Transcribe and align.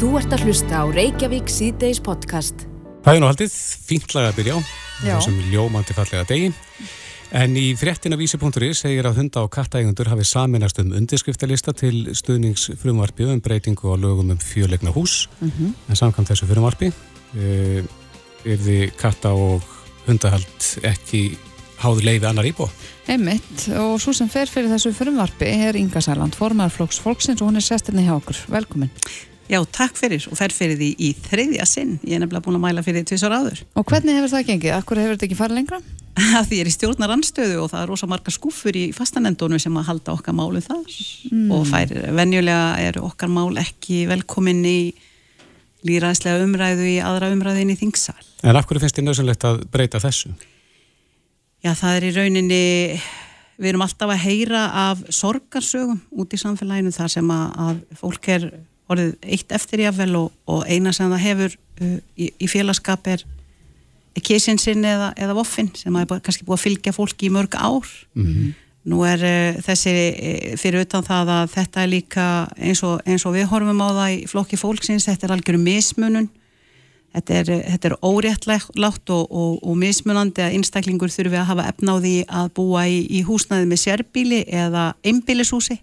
Þú 0.00 0.14
ert 0.16 0.32
að 0.32 0.46
hlusta 0.48 0.78
á 0.80 0.84
Reykjavík 0.88 1.50
síðdeis 1.52 1.98
podcast. 2.00 2.62
Það 3.04 3.18
er 3.18 3.20
nú 3.20 3.26
haldið 3.28 3.56
fíntlaga 3.84 4.30
að 4.30 4.38
byrja 4.38 4.54
á, 4.56 4.60
þessum 5.02 5.36
ljómandi 5.52 5.96
fallega 5.98 6.24
degi. 6.30 6.46
En 7.36 7.58
í 7.60 7.66
fréttina 7.76 8.16
vísi.ri 8.16 8.70
segir 8.78 9.04
að 9.10 9.20
hunda 9.20 9.42
og 9.44 9.52
kattaeigundur 9.52 10.08
hafi 10.08 10.24
saminast 10.24 10.80
um 10.80 10.94
undirskriftalista 10.96 11.76
til 11.76 12.14
stuðningsfrumvarfi 12.16 13.28
um 13.28 13.44
breytingu 13.44 13.92
á 13.92 14.00
lögum 14.00 14.32
um 14.32 14.40
fjölegna 14.40 14.88
hús. 14.88 15.28
Mm 15.42 15.52
-hmm. 15.52 15.76
En 15.90 15.96
samkvæmt 15.96 16.32
þessu 16.32 16.48
frumvarfi 16.48 16.88
uh, 17.36 17.84
er 18.48 18.56
því 18.56 18.96
katta 18.96 19.36
og 19.36 19.60
hundahald 20.08 20.80
ekki 20.82 21.36
háður 21.76 22.04
leiði 22.04 22.26
annar 22.26 22.48
íbúa. 22.48 22.70
Einmitt 23.06 23.68
og 23.76 24.00
svo 24.00 24.12
sem 24.12 24.28
fer 24.28 24.48
fyrir 24.48 24.72
þessu 24.72 24.94
frumvarfi 24.94 25.44
er 25.44 25.76
Inga 25.76 26.00
Sæland, 26.00 26.32
formarflokks 26.32 27.00
fólksins 27.00 27.42
og 27.42 27.48
hún 27.48 27.56
er 27.56 27.60
sestirni 27.60 28.08
hjá 28.08 28.16
okkur. 28.16 28.36
Velkomin. 28.48 28.90
Já, 29.50 29.58
takk 29.66 29.96
fyrir 29.98 30.28
og 30.30 30.38
fer 30.38 30.52
fyrir 30.54 30.78
því 30.78 30.88
í 31.02 31.08
þreyðja 31.24 31.64
sinn. 31.66 31.96
Ég 32.06 32.14
er 32.14 32.22
nefnilega 32.22 32.44
búin 32.44 32.58
að 32.60 32.62
mæla 32.68 32.84
fyrir 32.86 33.02
því 33.02 33.08
tvisar 33.10 33.34
áður. 33.34 33.64
Og 33.74 33.86
hvernig 33.88 34.14
hefur 34.14 34.30
það 34.30 34.46
gengið? 34.46 34.74
Akkur 34.76 35.00
hefur 35.02 35.16
þetta 35.16 35.26
ekki 35.26 35.38
farið 35.40 35.58
lengra? 35.58 35.80
Því 36.46 36.60
ég 36.60 36.62
er 36.62 36.70
í 36.70 36.74
stjórnar 36.74 37.14
anstöðu 37.16 37.56
og 37.64 37.70
það 37.72 37.82
er 37.82 37.90
rosa 37.90 38.08
marga 38.10 38.34
skúfur 38.34 38.78
í 38.78 38.84
fastanendunum 38.94 39.62
sem 39.62 39.78
að 39.80 39.88
halda 39.88 40.14
okkar 40.14 40.36
málu 40.38 40.62
þar 40.62 40.84
mm. 40.86 41.50
og 41.56 41.66
fær, 41.66 41.94
venjulega 42.14 42.70
er 42.82 43.00
okkar 43.02 43.30
mál 43.32 43.58
ekki 43.58 44.04
velkomin 44.10 44.62
í 44.66 44.78
líraðslega 45.86 46.44
umræðu 46.44 46.86
í 46.86 46.96
aðra 47.02 47.32
umræðin 47.34 47.74
í 47.74 47.78
þingsal. 47.80 48.18
En 48.46 48.58
af 48.58 48.68
hverju 48.68 48.84
finnst 48.84 48.98
þið 49.00 49.08
nöðsynlegt 49.08 49.46
að 49.48 49.62
breyta 49.72 50.02
þessu? 50.02 50.34
Já, 51.64 51.72
það 51.74 51.96
er 51.96 52.06
í 52.06 52.14
rauninni, 52.16 52.64
við 53.58 53.72
erum 53.72 53.84
alltaf 53.84 54.12
að 54.14 54.22
heyra 54.28 54.66
af 54.86 55.06
sorgarsögum 55.14 56.02
út 56.20 56.36
í 56.36 56.40
samfélaginu 56.40 56.92
þar 56.94 57.14
sem 57.18 57.32
að, 57.34 57.48
að 57.64 57.80
fólk 58.00 58.30
er 58.36 58.52
orðið 58.90 59.12
eitt 59.22 59.52
eftir 59.56 59.84
jáfnvel 59.84 60.16
og, 60.18 60.32
og 60.50 60.64
eina 60.70 60.92
sem 60.96 61.10
það 61.12 61.26
hefur 61.26 61.54
uh, 61.56 61.98
í, 62.16 62.30
í 62.30 62.48
félagskap 62.50 63.06
er 63.12 63.24
kísinsinn 64.20 64.84
eða, 64.84 65.12
eða 65.16 65.36
voffinn 65.38 65.70
sem 65.78 65.94
er 65.96 66.08
kannski 66.10 66.44
búið 66.44 66.58
að 66.58 66.64
fylgja 66.64 66.92
fólki 66.96 67.28
í 67.28 67.32
mörg 67.32 67.54
ár. 67.56 67.86
Mm 68.18 68.26
-hmm. 68.26 68.50
Nú 68.90 69.04
er 69.04 69.22
uh, 69.22 69.62
þessi 69.62 69.94
uh, 69.94 70.56
fyrir 70.60 70.84
utan 70.84 71.06
það 71.06 71.32
að 71.36 71.54
þetta 71.54 71.82
er 71.82 71.94
líka 71.94 72.26
eins 72.56 72.82
og, 72.82 73.00
eins 73.06 73.24
og 73.26 73.34
við 73.34 73.48
horfum 73.52 73.80
á 73.80 73.88
það 73.88 74.10
í 74.16 74.26
flokki 74.26 74.56
fólksins, 74.56 75.06
þetta 75.06 75.26
er 75.26 75.36
algjörum 75.36 75.64
mismunun 75.64 76.30
Þetta 77.10 77.34
er, 77.34 77.48
þetta 77.72 77.88
er 77.88 77.94
óréttlátt 78.06 79.10
og, 79.10 79.24
og, 79.34 79.54
og 79.66 79.78
mismunandi 79.78 80.44
að 80.44 80.52
einstaklingur 80.54 81.10
þurfi 81.10 81.40
að 81.40 81.48
hafa 81.48 81.66
efnáði 81.72 82.12
að 82.30 82.52
búa 82.54 82.84
í, 82.86 83.00
í 83.10 83.22
húsnaði 83.26 83.66
með 83.66 83.80
sérbíli 83.82 84.44
eða 84.46 84.92
einbílishúsi 85.02 85.80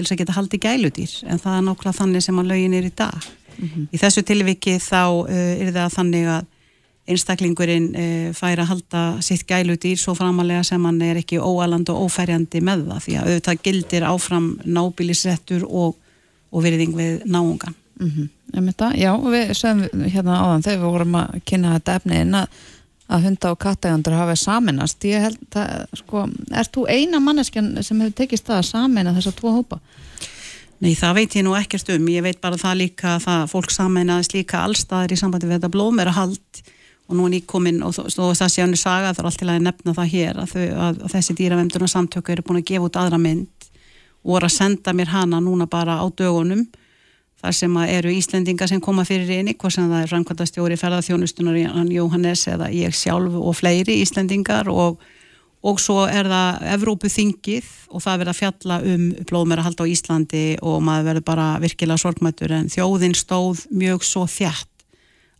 til 0.00 0.08
þess 0.08 0.16
að 0.16 0.22
geta 0.22 0.36
haldið 0.38 0.64
gæludýr 0.64 1.12
en 1.28 1.42
það 1.42 1.58
er 1.58 1.66
nákvæmlega 1.66 1.98
þannig 1.98 2.24
sem 2.24 2.40
að 2.40 2.50
lögin 2.50 2.78
er 2.78 2.88
í 2.88 2.94
dag. 2.96 3.28
Mm 3.60 3.68
-hmm. 3.68 3.86
Í 3.92 4.00
þessu 4.00 4.22
tilviki 4.24 4.78
þá 4.80 5.04
uh, 5.28 5.52
er 5.60 5.72
það 5.76 5.94
þannig 5.96 6.26
að 6.36 6.48
einstaklingurinn 7.10 7.88
uh, 7.94 8.32
fær 8.36 8.62
að 8.62 8.70
halda 8.70 9.02
sitt 9.22 9.46
gæludýr 9.48 9.98
svo 9.98 10.14
framalega 10.14 10.62
sem 10.64 10.84
hann 10.84 11.02
er 11.02 11.20
ekki 11.20 11.38
óaland 11.38 11.88
og 11.90 12.06
óferjandi 12.06 12.60
með 12.60 12.86
það 12.88 13.04
því 13.04 13.16
að 13.16 13.28
auðvitað 13.28 13.62
gildir 13.62 14.06
áfram 14.08 14.50
nábílisrettur 14.64 15.64
og, 15.68 15.96
og 16.50 16.62
veriðing 16.62 16.96
við 16.96 17.24
náungan. 17.26 17.74
Mm 18.00 18.10
-hmm. 18.10 18.28
Já, 18.96 19.12
við 19.30 19.54
sögum 19.54 20.04
hérna 20.08 20.40
áðan 20.42 20.62
þegar 20.62 20.78
við 20.78 20.92
vorum 20.92 21.14
að 21.14 21.40
kynna 21.44 21.74
þetta 21.74 21.94
efni 21.94 22.20
inn 22.20 22.34
að, 22.34 22.46
að 23.10 23.26
hunda 23.26 23.52
og 23.52 23.58
kattægandur 23.60 24.14
hafa 24.14 24.36
saminast. 24.38 25.04
Ég 25.08 25.26
held 25.26 25.58
að, 25.58 25.86
sko, 25.98 26.24
er 26.54 26.70
þú 26.70 26.86
eina 26.90 27.20
manneskjan 27.22 27.72
sem 27.82 28.00
hefur 28.02 28.16
tekist 28.22 28.46
það 28.46 28.60
að 28.60 28.68
samina 28.70 29.14
þessar 29.16 29.36
tvo 29.38 29.54
hópa? 29.58 29.80
Nei, 30.80 30.94
það 30.96 31.16
veit 31.18 31.36
ég 31.36 31.44
nú 31.44 31.54
ekkert 31.58 31.90
um. 31.92 32.06
Ég 32.08 32.24
veit 32.24 32.40
bara 32.40 32.60
það 32.60 32.78
líka 32.84 33.16
að 33.18 33.48
fólk 33.52 33.72
saminaðist 33.74 34.36
líka 34.36 34.62
allstaðir 34.64 35.16
í 35.16 35.20
sambandi 35.20 35.50
við 35.50 35.58
þetta 35.58 35.72
blómerahald 35.74 36.62
og 37.10 37.16
nú 37.18 37.26
er 37.26 37.34
nýkominn 37.34 37.82
og, 37.82 37.96
og 37.98 38.36
það 38.38 38.52
sé 38.54 38.62
hann 38.62 38.76
í 38.76 38.78
saga, 38.78 39.10
það 39.10 39.24
er 39.24 39.28
alltaf 39.30 39.50
að 39.50 39.64
nefna 39.66 39.94
það 39.96 40.12
hér 40.12 40.38
að, 40.38 40.52
þau, 40.52 40.66
að, 40.86 41.00
að 41.04 41.14
þessi 41.16 41.36
dýravemdurna 41.40 41.88
samtöku 41.90 42.32
eru 42.32 42.44
búin 42.46 42.60
að 42.60 42.68
gefa 42.70 42.86
út 42.86 42.98
aðra 43.00 43.18
mynd 43.20 43.66
og 44.20 44.34
voru 44.36 44.46
að 44.46 44.54
senda 44.54 44.94
mér 44.94 45.10
hana 45.10 45.40
núna 45.42 45.66
bara 45.70 45.98
á 45.98 46.06
dögunum 46.06 46.62
þar 47.40 47.56
sem 47.56 47.78
eru 47.86 48.12
Íslendinga 48.12 48.68
sem 48.68 48.82
koma 48.84 49.06
fyrir 49.08 49.30
einni, 49.38 49.54
hvað 49.56 49.76
sem 49.76 49.88
það 49.88 50.02
er 50.02 50.12
framkvæmdastjóri 50.12 50.76
ferðarþjónustunar 50.80 51.58
Jóhannes 51.94 52.44
eða 52.52 52.68
ég 52.74 52.96
sjálf 52.96 53.36
og 53.40 53.56
fleiri 53.56 53.96
Íslendingar 54.02 54.68
og, 54.72 55.00
og 55.64 55.80
svo 55.80 56.04
er 56.08 56.28
það 56.28 56.66
Evrópuþingið 56.76 57.70
og 57.88 58.04
það 58.04 58.18
verður 58.22 58.32
að 58.32 58.40
fjalla 58.40 58.80
um 58.92 59.06
blóðmæra 59.30 59.64
hald 59.64 59.80
á 59.80 59.86
Íslandi 59.88 60.44
og 60.60 60.82
maður 60.84 61.08
verður 61.10 61.28
bara 61.30 61.46
virkilega 61.62 62.02
sorgmættur 62.02 62.52
en 62.58 62.68
þjóðin 62.72 63.16
stóð 63.16 63.64
mjög 63.72 64.04
svo 64.04 64.26
þjætt 64.28 64.68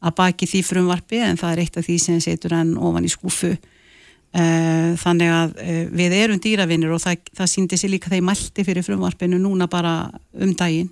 að 0.01 0.17
baki 0.17 0.49
því 0.49 0.63
frumvarfi 0.65 1.21
en 1.21 1.37
það 1.41 1.53
er 1.53 1.63
eitt 1.65 1.77
af 1.77 1.85
því 1.85 1.99
sem 2.01 2.23
setur 2.25 2.57
enn 2.57 2.73
ofan 2.81 3.05
í 3.05 3.13
skúfu 3.13 3.51
eh, 3.53 4.97
þannig 5.03 5.35
að 5.35 5.53
eh, 5.61 5.83
við 5.93 6.17
erum 6.17 6.41
dýravinnir 6.41 6.95
og 6.97 7.03
það, 7.05 7.29
það 7.37 7.53
síndi 7.53 7.81
sér 7.81 7.93
líka 7.93 8.13
þeir 8.13 8.25
mælti 8.25 8.65
fyrir 8.65 8.87
frumvarfinu 8.87 9.37
núna 9.43 9.69
bara 9.69 9.95
um 10.41 10.57
daginn 10.57 10.89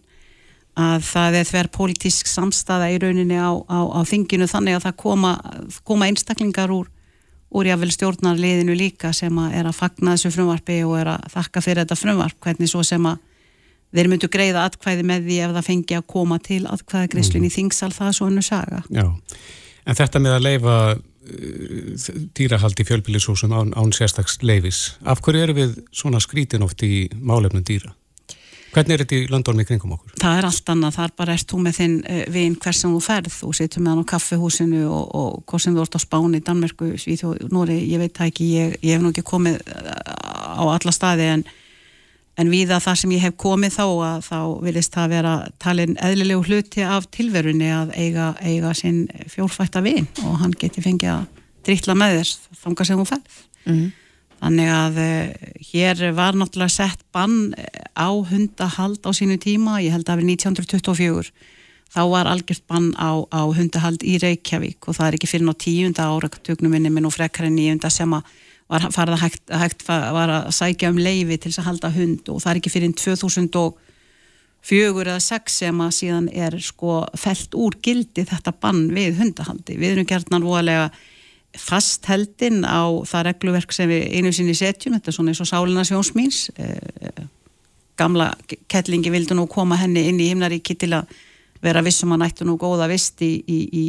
að 0.78 1.02
það 1.08 1.38
er 1.40 1.48
þver 1.48 1.68
pólitísk 1.74 2.28
samstaða 2.30 2.90
í 2.94 2.98
rauninni 3.02 3.38
á, 3.38 3.50
á, 3.50 3.78
á 3.98 4.00
þinginu 4.06 4.46
þannig 4.50 4.78
að 4.78 4.84
það 4.86 4.96
koma, 5.02 5.32
koma 5.86 6.06
einstaklingar 6.06 6.72
úr, 6.74 6.86
úr 7.50 7.70
jáfnvel 7.70 7.90
stjórnarliðinu 7.96 8.76
líka 8.78 9.10
sem 9.16 9.40
að 9.42 9.56
er 9.58 9.70
að 9.70 9.78
fagna 9.80 10.14
þessu 10.14 10.34
frumvarfi 10.36 10.78
og 10.86 10.94
er 11.00 11.12
að 11.16 11.26
þakka 11.34 11.64
fyrir 11.64 11.82
þetta 11.82 11.98
frumvarf 11.98 12.38
hvernig 12.44 12.70
svo 12.70 12.84
sem 12.86 13.10
að 13.10 13.18
þeir 13.96 14.10
myndu 14.12 14.30
greiða 14.30 14.66
atkvæði 14.68 15.06
með 15.10 15.28
því 15.28 15.42
ef 15.44 15.54
það 15.56 15.68
fengi 15.72 15.98
að 15.98 16.08
koma 16.14 16.38
til 16.44 16.62
atkvæða 16.68 17.12
greiðslun 17.14 17.46
í 17.46 17.48
mhm. 17.48 17.56
þingsal 17.56 17.92
það 17.96 18.10
er 18.10 18.18
svo 18.18 18.28
hannu 18.28 18.44
saga. 18.44 18.82
Já, 18.92 19.06
en 19.88 19.98
þetta 19.98 20.22
með 20.22 20.36
að 20.36 20.44
leifa 20.46 20.74
uh, 20.94 22.18
dýrahald 22.38 22.82
í 22.82 22.86
fjölbílishúsum 22.92 23.54
án, 23.56 23.72
án 23.74 23.94
sérstaks 23.96 24.38
leifis, 24.44 24.82
af 25.02 25.24
hverju 25.24 25.46
eru 25.48 25.56
við 25.58 25.78
svona 25.90 26.20
skrítin 26.22 26.66
oft 26.66 26.84
í 26.86 27.08
málefnum 27.18 27.64
dýra? 27.66 27.96
Hvernig 28.72 28.94
er 28.94 29.02
þetta 29.02 29.16
í 29.16 29.28
landormi 29.32 29.64
kringum 29.64 29.94
okkur? 29.96 30.12
Það 30.20 30.38
er 30.38 30.46
allt 30.48 30.72
annað, 30.72 30.96
þar 30.98 31.12
bara 31.16 31.36
ert 31.38 31.52
þú 31.52 31.60
með 31.64 31.78
þinn 31.78 31.94
uh, 32.02 32.18
vinn 32.34 32.56
hvers 32.60 32.82
sem 32.82 32.92
þú 32.92 32.98
ferð 33.04 33.38
og 33.48 33.54
setur 33.56 33.84
með 33.84 33.94
hann 33.94 34.02
á 34.04 34.10
kaffehúsinu 34.12 34.82
og, 34.86 35.06
og 35.16 35.38
hvort 35.48 35.64
sem 35.64 35.76
þú 35.76 35.84
ert 35.84 35.96
á 35.96 36.00
Spáni, 36.04 36.40
Danmerku, 36.44 36.90
Svíþjóð, 37.00 37.46
Nóri, 37.54 37.78
ég 37.88 38.02
veit 38.02 38.12
það 38.18 38.32
ekki, 38.32 38.50
ég, 38.58 38.76
ég 38.84 38.98
hef 38.98 39.04
nú 39.04 39.12
ekki 39.14 39.24
komið 39.28 39.56
eh, 39.64 39.88
á 40.60 40.62
alla 40.66 40.94
staði 40.94 41.30
en, 41.32 41.44
en 42.38 42.52
viða 42.52 42.80
það 42.84 43.00
sem 43.02 43.14
ég 43.16 43.24
hef 43.24 43.38
komið 43.40 43.78
þá 43.78 43.86
að 43.86 44.20
þá 44.28 44.40
vilist 44.66 44.98
það 44.98 45.14
vera 45.16 45.34
talin 45.64 45.96
eðlilegu 46.04 46.44
hluti 46.50 46.84
af 46.84 47.08
tilverunni 47.14 47.72
að 47.72 47.94
eiga, 47.96 48.34
eiga 48.44 48.74
sinn 48.76 49.06
fjórfætta 49.32 49.82
vinn 49.86 50.10
og 50.26 50.42
hann 50.42 50.52
geti 50.60 50.84
fengið 50.84 51.14
að 51.16 51.24
drittla 51.68 51.96
með 51.98 52.20
þess 52.20 52.60
þanga 52.62 52.88
sem 52.88 53.00
þú 53.00 53.08
ferð. 53.14 53.40
Mm 53.64 53.74
-hmm. 53.74 53.88
Þannig 54.38 54.68
að 54.70 54.98
uh, 55.02 55.46
hér 55.72 56.02
var 56.14 56.36
náttúrulega 56.38 56.70
sett 56.70 57.00
bann 57.14 57.54
eh, 57.58 57.86
á 57.98 58.10
hundahald 58.10 59.02
á 59.02 59.10
sínu 59.10 59.38
tíma, 59.42 59.80
ég 59.82 59.94
held 59.94 60.06
að 60.06 60.12
það 60.12 60.20
var 60.20 60.28
1924, 60.30 61.32
þá 61.88 62.02
var 62.12 62.30
algjört 62.30 62.66
bann 62.70 62.92
á, 62.94 63.10
á 63.34 63.42
hundahald 63.50 64.04
í 64.06 64.18
Reykjavík 64.22 64.86
og 64.86 64.98
það 64.98 65.08
er 65.08 65.18
ekki 65.18 65.32
fyrir 65.32 65.48
ná 65.48 65.56
tíunda 65.58 66.06
ára 66.06 66.30
tögnum 66.30 66.76
minni 66.76 66.92
minn 66.92 67.08
og 67.08 67.16
frekar 67.16 67.48
en 67.48 67.58
nýjunda 67.58 67.90
sem 67.90 68.14
að 68.14 68.30
var 68.68 68.84
farið 68.92 69.16
að 69.16 69.22
hægt, 69.24 69.44
hægt 69.48 69.84
var 69.88 70.32
að 70.32 70.48
sækja 70.52 70.90
um 70.92 70.98
leifi 71.00 71.38
til 71.38 71.50
þess 71.50 71.62
að 71.62 71.68
halda 71.70 71.90
hund 71.94 72.28
og 72.28 72.40
það 72.42 72.50
er 72.50 72.58
ekki 72.60 72.72
fyrir 72.74 72.96
2004 73.00 75.06
eða 75.06 75.20
6 75.24 75.60
sem 75.62 75.80
að 75.80 75.94
síðan 75.96 76.28
er 76.28 76.58
sko 76.62 76.98
felt 77.16 77.56
úr 77.56 77.78
gildi 77.82 78.26
þetta 78.28 78.52
bann 78.52 78.90
við 78.92 79.22
hundahaldi. 79.22 79.78
Við 79.80 79.94
erum 79.94 80.10
gertnar 80.10 80.44
voðalega 80.44 80.90
fastheldin 81.56 82.60
á 82.68 82.84
það 83.08 83.24
regluverk 83.30 83.72
sem 83.72 83.88
við 83.90 84.04
einu 84.18 84.32
sinni 84.34 84.54
setjum, 84.56 84.98
þetta 84.98 85.10
er 85.10 85.16
svona 85.16 85.32
eins 85.32 85.40
og 85.42 85.48
Sálina 85.48 85.84
Sjónsmýns 85.86 86.48
eh, 86.60 87.24
gamla 87.98 88.30
kettlingi 88.70 89.10
vildu 89.12 89.36
nú 89.36 89.48
koma 89.50 89.78
henni 89.80 90.06
inn 90.10 90.20
í 90.20 90.28
himnaríki 90.30 90.76
til 90.78 90.92
að 90.98 91.08
vera 91.64 91.82
vissum 91.82 92.12
að 92.14 92.22
nættu 92.22 92.46
nú 92.46 92.58
góða 92.60 92.86
vist 92.90 93.22
í, 93.24 93.32
í, 93.42 93.58
í, 93.72 93.84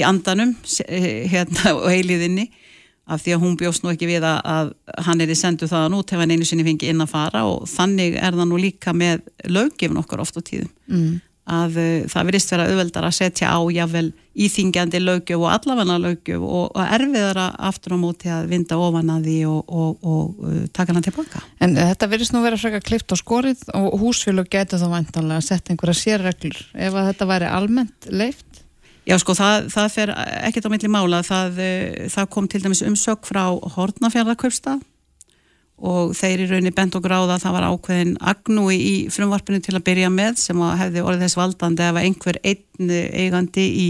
í 0.00 0.02
andanum 0.06 0.56
eh, 0.88 1.28
hérna 1.30 1.76
og 1.76 1.86
heiliðinni 1.92 2.48
af 3.10 3.22
því 3.24 3.34
að 3.34 3.42
hún 3.44 3.56
bjóst 3.58 3.84
nú 3.84 3.92
ekki 3.92 4.08
við 4.08 4.24
að, 4.26 4.40
að 4.46 4.68
hann 5.06 5.20
er 5.20 5.30
í 5.30 5.38
sendu 5.38 5.68
það 5.70 5.88
nút 5.92 6.12
ef 6.14 6.20
hann 6.22 6.32
einu 6.32 6.46
sinni 6.46 6.66
fengi 6.66 6.90
inn 6.92 7.02
að 7.02 7.12
fara 7.12 7.44
og 7.48 7.66
þannig 7.70 8.16
er 8.16 8.36
það 8.38 8.50
nú 8.50 8.60
líka 8.60 8.94
með 8.96 9.24
löggefn 9.50 9.98
okkar 10.00 10.22
oft 10.24 10.38
á 10.38 10.42
tíðum. 10.42 10.70
Mm 10.90 11.18
að 11.50 11.78
uh, 11.80 11.88
það 12.10 12.28
verist 12.28 12.52
vera 12.54 12.66
auðveldar 12.68 13.06
að 13.08 13.16
setja 13.16 13.52
á 13.52 13.60
jável 13.74 14.10
íþingjandi 14.40 15.00
lögjöf 15.02 15.42
og 15.42 15.50
allafanna 15.50 15.98
lögjöf 16.00 16.44
og, 16.44 16.66
og 16.74 16.92
erfiðara 16.96 17.48
aftur 17.70 17.96
á 17.96 17.98
móti 18.00 18.30
að 18.32 18.50
vinda 18.52 18.78
ofan 18.80 19.12
að 19.14 19.28
því 19.28 19.38
og, 19.50 19.72
og, 19.82 20.04
og 20.06 20.44
uh, 20.46 20.60
taka 20.76 20.94
hana 20.94 21.04
tilbaka. 21.04 21.42
En 21.60 21.74
uh, 21.76 21.88
þetta 21.92 22.10
verist 22.14 22.36
nú 22.36 22.44
vera 22.44 22.60
frekar 22.60 22.84
klipt 22.86 23.12
á 23.12 23.16
skorið 23.18 23.64
og 23.76 23.98
húsfélug 24.02 24.50
getur 24.52 24.82
þá 24.82 24.88
vantanlega 24.92 25.42
að 25.42 25.48
setja 25.48 25.74
einhverja 25.74 26.00
sérreglur 26.02 26.62
ef 26.74 26.94
að 26.94 27.10
þetta 27.10 27.30
væri 27.34 27.50
almennt 27.50 28.10
leift? 28.10 28.46
Já 29.08 29.16
sko 29.18 29.34
það, 29.34 29.70
það 29.72 29.92
fer 29.94 30.10
ekkert 30.44 30.68
á 30.68 30.72
milli 30.72 30.90
mála 30.92 31.22
það, 31.26 31.60
það 32.12 32.26
kom 32.30 32.46
til 32.52 32.60
dæmis 32.62 32.82
umsök 32.86 33.24
frá 33.26 33.42
Hortnafjörðarkaupstað 33.74 34.84
og 35.80 36.14
þeir 36.16 36.44
í 36.44 36.48
rauninni 36.50 36.72
bent 36.76 36.96
og 36.98 37.04
gráða 37.04 37.36
að 37.36 37.44
það 37.44 37.54
var 37.56 37.66
ákveðin 37.70 38.16
agnúi 38.32 38.76
í 38.76 38.94
frumvarpinu 39.12 39.62
til 39.64 39.76
að 39.78 39.86
byrja 39.86 40.10
með 40.12 40.40
sem 40.42 40.64
að 40.64 40.74
hefði 40.82 41.04
orðið 41.06 41.24
þess 41.24 41.38
valdandi 41.40 41.86
ef 41.86 42.00
einhver 42.00 42.38
einn 42.44 42.92
eigandi 43.22 43.64
í, 43.64 43.86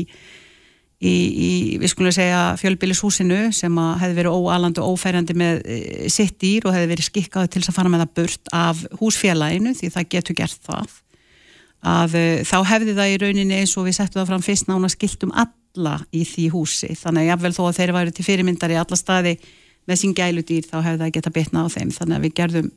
í, 1.03 1.15
í 1.15 1.51
við 1.83 1.93
skulum 1.93 2.15
segja 2.15 2.43
fjölbílishúsinu 2.61 3.41
sem 3.57 3.81
að 3.83 3.93
hefði 4.05 4.19
verið 4.21 4.39
óalandi 4.39 4.83
og 4.85 4.95
ófærandi 4.95 5.39
með 5.43 5.63
e, 5.67 5.79
sitt 6.13 6.39
dýr 6.43 6.69
og 6.69 6.77
hefði 6.77 6.93
verið 6.93 7.09
skikkaði 7.09 7.55
til 7.57 7.65
að 7.65 7.79
fara 7.79 7.93
með 7.93 8.05
það 8.05 8.13
burt 8.21 8.53
af 8.61 8.85
húsfélaginu 9.01 9.75
því 9.79 9.95
það 9.97 10.11
getur 10.15 10.39
gert 10.43 10.61
það 10.69 10.99
að 11.91 12.15
e, 12.21 12.27
þá 12.47 12.59
hefði 12.71 12.95
það 12.99 13.15
í 13.15 13.19
rauninni 13.25 13.59
eins 13.63 13.75
og 13.81 13.89
við 13.89 13.99
settum 13.99 14.21
það 14.21 14.31
fram 14.31 14.45
fyrst 14.47 14.71
nána 14.71 14.93
skiltum 14.93 15.35
alla 15.35 15.97
í 16.13 16.23
því 16.29 16.47
húsi. 16.53 16.91
Þannig 16.99 17.25
að 17.25 17.31
jáfnvel 17.31 17.53
þó 17.57 17.63
að 17.67 17.77
þeir 17.79 17.93
með 19.89 20.01
sín 20.03 20.17
gæludýr 20.17 20.67
þá 20.69 20.81
hefði 20.81 21.05
það 21.05 21.15
geta 21.17 21.35
bitna 21.35 21.65
á 21.65 21.67
þeim. 21.73 21.93
Þannig 21.95 22.17
að 22.17 22.27
við 22.27 22.35
gerðum 22.41 22.73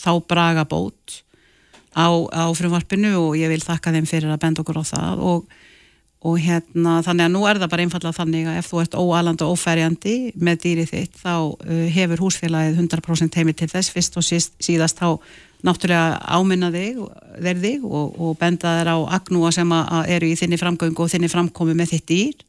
þá 0.00 0.12
braga 0.30 0.64
bót 0.68 1.18
á, 1.94 2.08
á 2.30 2.44
frumvarpinu 2.54 3.16
og 3.18 3.34
ég 3.38 3.50
vil 3.50 3.62
þakka 3.62 3.94
þeim 3.96 4.08
fyrir 4.08 4.32
að 4.32 4.42
benda 4.44 4.64
okkur 4.64 4.80
á 4.80 4.84
það. 4.86 5.22
Og, 5.26 5.58
og 6.20 6.40
hérna 6.42 6.98
þannig 7.04 7.26
að 7.26 7.34
nú 7.34 7.44
er 7.48 7.60
það 7.60 7.72
bara 7.74 7.86
einfallega 7.86 8.18
þannig 8.18 8.48
að 8.50 8.58
ef 8.60 8.70
þú 8.70 8.82
ert 8.82 8.98
óaland 9.00 9.44
og 9.44 9.54
óferjandi 9.54 10.16
með 10.36 10.64
dýrið 10.64 10.90
þitt 10.94 11.22
þá 11.22 11.34
uh, 11.34 11.86
hefur 11.94 12.26
húsfélagið 12.26 12.82
100% 12.84 13.40
heimi 13.40 13.56
til 13.56 13.70
þess. 13.70 13.94
Fyrst 13.94 14.20
og 14.20 14.26
síst, 14.26 14.58
síðast 14.62 15.00
þá 15.00 15.16
náttúrulega 15.66 16.20
áminna 16.24 16.70
þig, 16.72 17.00
þig 17.60 17.82
og, 17.84 18.14
og 18.16 18.36
benda 18.40 18.78
þeir 18.78 18.92
á 18.96 18.98
agnúa 19.18 19.50
sem 19.52 19.74
að 19.76 20.14
eru 20.16 20.30
í 20.30 20.38
þinni 20.38 20.58
framgöngu 20.60 21.04
og 21.04 21.10
þinni 21.12 21.28
framkomi 21.28 21.74
með 21.76 21.96
þitt 21.96 22.06
dýr 22.08 22.46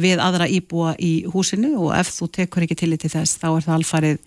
við 0.00 0.22
aðra 0.22 0.48
íbúa 0.50 0.94
í 1.02 1.12
húsinu 1.30 1.74
og 1.78 1.92
ef 1.98 2.12
þú 2.16 2.30
tekur 2.38 2.66
ekki 2.66 2.78
tillit 2.82 3.04
til 3.04 3.12
þess 3.12 3.38
þá 3.40 3.48
er 3.50 3.66
það 3.66 3.76
alfarið 3.78 4.18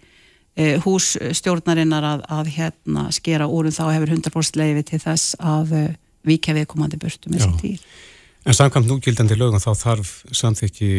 e, 0.56 0.70
hússtjórnarinnar 0.84 2.08
að, 2.08 2.24
að 2.38 2.54
hérna, 2.58 3.08
skera 3.16 3.50
úrum 3.50 3.74
þá 3.76 3.84
hefur 3.96 4.16
100% 4.18 4.62
leiði 4.62 4.86
til 4.92 5.02
þess 5.04 5.36
að 5.40 5.76
e, 5.78 5.84
vika 6.28 6.56
viðkomandi 6.58 7.00
burtu 7.02 7.32
með 7.34 7.48
sitt 7.48 7.64
dýr. 7.64 7.86
En 8.42 8.58
samkvæmt 8.58 8.90
núgildandi 8.90 9.36
lögum 9.38 9.62
þá 9.62 9.72
þarf 9.78 10.12
samþykki 10.34 10.92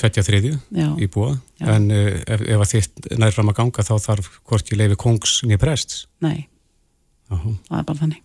tveitja 0.00 0.24
þriðju 0.26 0.56
í 0.98 1.06
búa 1.14 1.36
Já. 1.60 1.68
en 1.76 1.90
e, 1.94 2.04
ef, 2.26 2.42
ef 2.42 2.64
þitt 2.72 3.10
nær 3.20 3.34
fram 3.36 3.52
að 3.52 3.60
ganga 3.60 3.86
þá 3.86 3.94
þarf 4.10 4.32
hvort 4.42 4.72
ég 4.72 4.82
leiði 4.82 4.98
kongs 4.98 5.40
nýja 5.46 5.60
prests? 5.62 6.06
Nei, 6.24 6.48
Aha. 7.30 7.54
það 7.70 7.78
er 7.78 7.86
bara 7.92 8.02
þannig 8.02 8.24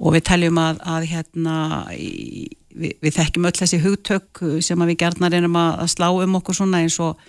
og 0.00 0.16
við 0.16 0.24
teljum 0.30 0.58
að, 0.60 0.80
að 0.88 1.06
hérna 1.10 1.56
við, 1.90 2.94
við 3.02 3.16
þekkjum 3.18 3.50
öll 3.50 3.58
þessi 3.58 3.82
hugtök 3.82 4.40
sem 4.64 4.86
við 4.88 4.98
gerðnar 5.02 5.36
erum 5.36 5.58
að 5.60 5.84
slá 5.92 6.08
um 6.14 6.38
okkur 6.40 6.56
svona 6.56 6.80
eins 6.84 6.96
og 7.04 7.20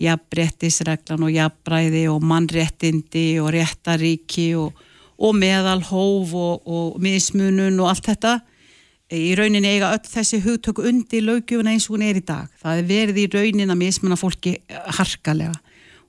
jafnbrettisreglan 0.00 1.24
og 1.24 1.32
jafnbræði 1.32 2.02
og 2.12 2.24
mannréttindi 2.26 3.38
og 3.40 3.52
réttaríki 3.54 4.50
og, 4.58 4.74
og 5.16 5.38
meðalhóf 5.38 6.34
og, 6.36 6.66
og 6.66 6.98
mismunun 7.02 7.80
og 7.80 7.92
allt 7.92 8.10
þetta. 8.10 8.34
Í 9.14 9.36
rauninni 9.38 9.70
eiga 9.70 9.92
öll 9.94 10.02
þessi 10.10 10.42
hugtök 10.42 10.82
undir 10.82 11.22
lögjöfuna 11.24 11.72
eins 11.72 11.86
og 11.86 11.94
hún 11.94 12.08
er 12.08 12.18
í 12.18 12.24
dag. 12.26 12.50
Það 12.58 12.80
er 12.80 12.88
verið 12.90 13.22
í 13.22 13.28
raunin 13.36 13.72
að 13.72 13.80
mismuna 13.84 14.18
fólki 14.18 14.56
harkalega. 14.98 15.54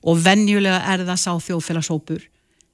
Og 0.02 0.18
venjulega 0.22 0.82
er 0.92 1.06
það 1.06 1.22
sá 1.22 1.30
þjóðfélagsópur 1.46 2.26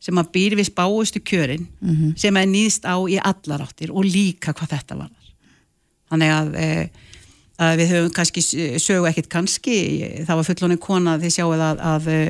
sem 0.05 0.21
að 0.21 0.31
býr 0.37 0.57
við 0.59 0.69
spáustu 0.69 1.21
kjörin 1.25 1.67
mm 1.81 1.95
-hmm. 1.95 2.17
sem 2.21 2.37
er 2.37 2.47
nýðst 2.47 2.85
á 2.85 2.97
í 3.09 3.17
allaráttir 3.17 3.91
og 3.91 4.05
líka 4.05 4.53
hvað 4.53 4.77
þetta 4.77 4.99
var 5.01 5.13
þannig 6.15 6.33
að, 6.35 6.51
e, 6.59 6.69
að 7.65 7.81
við 7.81 7.93
höfum 7.95 8.13
kannski 8.15 8.43
sögu 8.83 9.09
ekkit 9.11 9.31
kannski. 9.33 9.77
Það 10.27 10.41
var 10.41 10.49
fullónin 10.49 10.83
kona 10.83 11.17
því 11.23 11.33
sjáu 11.37 11.55
að, 11.55 11.83
að 11.93 12.11
e, 12.13 12.21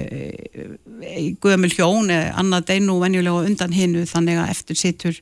e, 1.03 1.25
gömul 1.43 1.73
hjón 1.73 2.13
annað 2.13 2.71
deinu 2.73 3.01
venjulega 3.03 3.49
undan 3.49 3.77
hinnu 3.77 4.07
þannig 4.11 4.41
að 4.43 4.55
eftir 4.55 4.81
sittur 4.81 5.21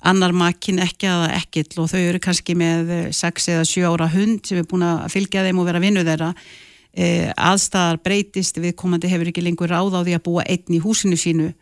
annar 0.00 0.32
makkin 0.32 0.80
ekki 0.80 1.10
aða 1.10 1.34
ekkill 1.36 1.82
og 1.82 1.90
þau 1.92 2.00
eru 2.00 2.20
kannski 2.24 2.54
með 2.56 3.12
6 3.12 3.50
eða 3.52 3.66
7 3.68 3.88
ára 3.90 4.08
hund 4.14 4.46
sem 4.48 4.62
er 4.62 4.68
búin 4.68 4.86
að 4.86 5.10
fylgja 5.12 5.44
þeim 5.44 5.60
og 5.60 5.68
vera 5.68 5.82
vinnu 5.82 6.04
þeirra. 6.06 6.32
E, 6.90 7.30
aðstæðar 7.36 8.00
breytist 8.02 8.56
við 8.58 8.74
komandi 8.80 9.10
hefur 9.12 9.28
ekki 9.30 9.44
lengur 9.44 9.70
ráð 9.70 9.94
á 9.94 10.00
því 10.00 10.14
að 10.16 10.24
búa 10.24 10.46
einn 10.48 10.74
í 10.74 10.80
húsinu 10.82 11.18
sínu 11.20 11.52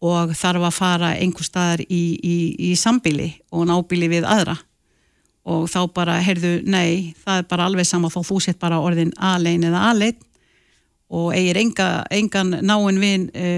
og 0.00 0.32
þarf 0.36 0.64
að 0.64 0.76
fara 0.76 1.12
einhver 1.20 1.44
staðar 1.44 1.84
í, 1.84 2.02
í, 2.24 2.36
í 2.70 2.72
sambili 2.78 3.34
og 3.52 3.68
nábili 3.68 4.08
við 4.08 4.26
aðra. 4.28 4.56
Og 5.50 5.68
þá 5.72 5.80
bara, 5.92 6.18
heyrðu, 6.24 6.60
nei, 6.68 7.12
það 7.20 7.40
er 7.42 7.46
bara 7.50 7.68
alveg 7.68 7.88
sama 7.88 8.10
þó 8.12 8.20
þú 8.24 8.40
sett 8.44 8.60
bara 8.60 8.80
orðin 8.80 9.12
alein 9.16 9.64
eða 9.66 9.86
alein 9.90 10.18
og 11.10 11.32
eigir 11.34 11.58
enga, 11.58 11.88
engan 12.14 12.52
náinn 12.62 13.00
vin 13.02 13.24
e, 13.34 13.48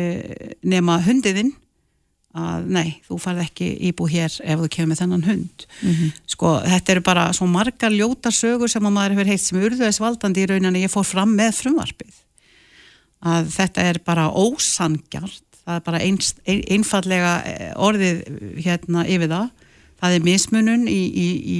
nema 0.64 0.96
hundiðinn 1.04 1.52
að 2.32 2.70
nei, 2.72 2.94
þú 3.04 3.18
farð 3.20 3.42
ekki 3.44 3.68
íbú 3.90 4.06
hér 4.08 4.32
ef 4.40 4.62
þú 4.62 4.68
kemur 4.72 4.90
með 4.92 5.02
þennan 5.02 5.26
hund. 5.26 5.66
Mm 5.82 5.92
-hmm. 5.92 6.12
sko, 6.26 6.52
þetta 6.64 6.92
eru 6.92 7.02
bara 7.04 7.32
svo 7.32 7.46
margar 7.46 7.92
ljóta 7.92 8.30
sögur 8.32 8.70
sem 8.70 8.86
að 8.86 8.92
maður 8.92 9.12
hefur 9.12 9.30
heilt 9.30 9.42
sem 9.42 9.60
urðu 9.60 9.84
þess 9.84 10.00
valdandi 10.00 10.42
í 10.42 10.46
rauninni 10.48 10.82
ég 10.82 10.90
fór 10.90 11.04
fram 11.04 11.36
með 11.36 11.52
frumvarpið. 11.60 12.14
Að 13.20 13.52
þetta 13.52 13.82
er 13.82 13.98
bara 13.98 14.30
ósangjart 14.32 15.51
það 15.62 15.78
er 15.78 15.84
bara 15.86 16.00
einst, 16.02 16.40
ein, 16.48 16.62
einfallega 16.74 17.32
e, 17.46 17.68
orðið 17.78 18.22
hérna 18.64 19.04
yfir 19.06 19.30
það. 19.32 19.50
Það 20.02 20.16
er 20.16 20.24
mismunun 20.26 20.88
í, 20.90 21.00
í, 21.14 21.26
í 21.38 21.58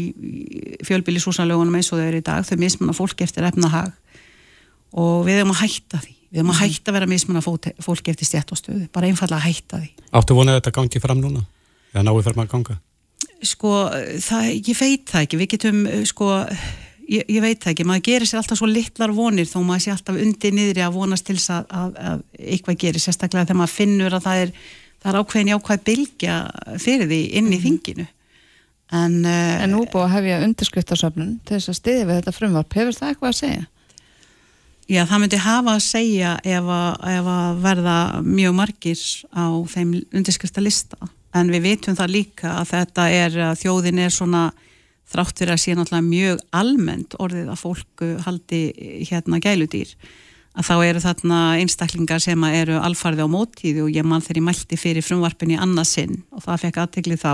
fjölbílisúsanlögunum 0.89 1.77
eins 1.79 1.93
og 1.95 2.01
þau 2.01 2.09
eru 2.09 2.23
í 2.23 2.27
dag, 2.27 2.47
þau 2.47 2.57
mismuna 2.59 2.97
fólk 2.97 3.23
eftir 3.23 3.47
efnahag. 3.47 3.93
Og 4.99 5.23
við 5.29 5.41
erum 5.41 5.55
að 5.55 5.63
hætta 5.63 6.03
því. 6.03 6.17
Við 6.33 6.41
erum 6.41 6.51
að 6.51 6.59
mhm. 6.59 6.73
hætta 6.73 6.91
að 6.91 6.97
vera 6.99 7.11
mismuna 7.11 7.43
fólk 7.45 8.09
eftir 8.09 8.29
stjætt 8.29 8.55
og 8.55 8.59
stöðu, 8.59 8.87
bara 8.93 9.11
einfallega 9.11 9.39
að 9.39 9.51
hætta 9.51 9.83
því. 9.83 9.91
Áttu 10.19 10.37
vonað 10.37 10.57
að 10.57 10.63
þetta 10.63 10.75
gangi 10.79 11.03
fram 11.05 11.21
núna? 11.23 11.45
Eða 11.93 12.07
náðu 12.09 12.25
fram 12.27 12.43
að 12.43 12.51
ganga? 12.55 12.79
Sko, 13.43 13.73
það, 14.23 14.49
ég 14.55 14.79
veit 14.79 15.11
það 15.11 15.27
ekki, 15.27 15.39
við 15.41 15.51
getum 15.55 15.83
sko, 16.09 16.31
ég, 17.13 17.27
ég 17.29 17.45
veit 17.45 17.61
það 17.63 17.75
ekki 17.75 17.89
maður 17.89 18.07
gerir 18.09 18.31
sér 18.31 18.41
alltaf 18.43 18.61
svo 18.61 18.71
litlar 18.71 19.13
vonir 19.17 19.49
þó 19.51 19.61
maður 19.61 19.85
sé 19.85 19.93
alltaf 19.95 20.23
undir 20.25 20.57
niðri 20.57 20.85
að 20.85 20.97
vonast 20.97 21.29
til 21.29 21.39
að, 21.41 21.69
að, 21.69 22.01
að 22.13 22.25
eitthvað 22.39 22.81
gerir, 22.87 23.05
sérstaklega 23.05 23.49
þegar 23.49 23.61
maður 23.61 23.77
finnur 23.77 24.17
að 24.17 24.27
það 24.27 24.43
er, 24.47 24.57
það 25.03 25.13
er 25.13 25.21
ákveðin 25.21 25.53
jákvæð 25.53 25.87
bylgja 25.91 26.41
fyrir 26.83 27.09
því 27.13 27.23
inn 27.23 27.47
í 27.47 27.47
mm 27.47 27.53
-hmm. 27.53 27.63
þinginu 27.69 28.09
En, 28.93 29.23
uh, 29.25 29.63
en 29.65 29.73
nú 29.73 29.87
búið 29.89 30.05
að 30.05 30.15
hefja 30.19 30.41
undirskriftarsöfnun 30.45 31.37
til 31.49 31.57
þess 31.57 31.71
að 31.73 31.77
stiðja 31.79 32.09
við 32.09 32.19
þetta 32.19 32.35
frumvarp, 32.37 32.75
hefur 32.77 32.97
það 32.99 33.13
eitthvað 33.13 33.31
að 33.31 33.39
segja? 33.39 33.63
Já, 34.93 35.01
það 35.09 35.23
myndi 35.23 35.39
hafa 35.41 35.73
að 35.73 35.85
segja 35.87 36.33
ef 36.45 36.69
að, 36.77 37.07
ef 37.15 37.31
að 37.33 37.63
verða 37.63 37.97
mjög 38.27 38.57
margir 38.59 39.05
á 39.33 39.45
þeim 39.73 39.95
undirskriftalista, 40.13 41.09
en 41.33 41.53
við 41.55 41.65
vitum 41.71 41.97
það 41.97 42.13
líka 42.19 42.53
að 42.59 42.75
þetta 42.75 43.07
er, 43.17 43.39
að 43.47 43.63
þjóðin 43.63 44.03
er 44.05 44.13
svona 44.13 44.43
þrátt 45.13 45.39
fyrir 45.39 45.55
að 45.55 45.63
sé 45.63 45.77
náttúrulega 45.77 46.09
mjög 46.09 46.43
almennt 46.57 47.17
orðið 47.23 47.53
að 47.53 47.63
fólk 47.63 48.05
haldi 48.27 48.63
hérna 49.09 49.41
gæludýr, 49.43 49.95
að 50.53 50.69
þá 50.69 50.75
eru 50.87 51.03
þarna 51.05 51.39
einstaklingar 51.61 52.21
sem 52.21 52.45
eru 52.51 52.77
alfarði 52.81 53.25
á 53.25 53.29
mótíði 53.33 53.85
og 53.85 53.93
ég 53.95 54.05
mann 54.05 54.25
þeirri 54.25 54.45
mælti 54.45 54.77
fyrir 54.81 55.05
frumvarpin 55.05 55.55
í 55.55 55.61
annarsinn 55.61 56.23
og 56.33 56.45
það 56.45 56.67
fekk 56.67 56.83
aðteglið 56.83 57.23
þá 57.25 57.33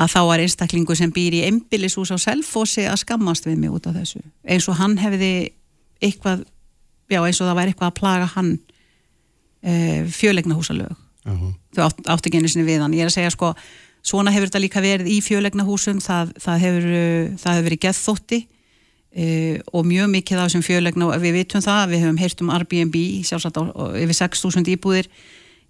að 0.00 0.12
þá 0.14 0.20
er 0.22 0.42
einstaklingu 0.44 0.96
sem 0.96 1.12
býr 1.12 1.36
í 1.36 1.44
embilishús 1.48 2.12
á 2.12 2.16
selfósi 2.20 2.86
að 2.88 3.02
skammast 3.02 3.48
við 3.48 3.58
mig 3.60 3.74
út 3.74 3.88
af 3.88 3.98
þessu. 3.98 4.22
Eins 4.48 4.68
og 4.70 4.78
hann 4.80 4.96
hefði 5.00 5.52
eitthvað, 6.00 6.46
já 7.12 7.20
eins 7.20 7.40
og 7.40 7.50
það 7.50 7.58
væri 7.58 7.74
eitthvað 7.74 7.90
að 7.90 7.98
plaga 7.98 8.28
hann 8.34 8.50
e, 9.60 9.72
fjölegnahúsalög 10.08 10.92
uh 10.92 11.32
-huh. 11.32 11.54
þau 11.76 11.84
átt, 11.84 12.00
átt 12.06 12.26
ekki 12.26 12.40
einu 12.40 12.48
sinni 12.48 12.66
við 12.66 12.80
hann, 12.80 12.94
ég 12.94 13.04
er 13.04 13.10
að 13.10 13.18
segja 13.18 13.30
sko 13.30 13.54
svona 14.06 14.32
hefur 14.34 14.48
þetta 14.48 14.62
líka 14.62 14.82
verið 14.84 15.10
í 15.12 15.18
fjölegnahúsum 15.24 16.00
það, 16.04 16.32
það 16.40 16.64
hefur 16.64 16.88
það 17.40 17.56
hefur 17.56 17.66
verið 17.68 17.82
geðþótti 17.84 18.38
e, 19.10 19.26
og 19.72 19.84
mjög 19.88 20.08
mikið 20.14 20.40
af 20.40 20.48
þessum 20.48 20.64
fjölegna 20.66 21.10
við 21.20 21.36
vitum 21.40 21.64
það, 21.64 21.82
við 21.92 22.04
hefum 22.04 22.22
heyrt 22.22 22.44
um 22.44 22.54
Airbnb 22.54 22.96
sjálfsagt 23.28 23.60
yfir 23.60 24.18
6.000 24.22 24.74
íbúðir 24.76 25.10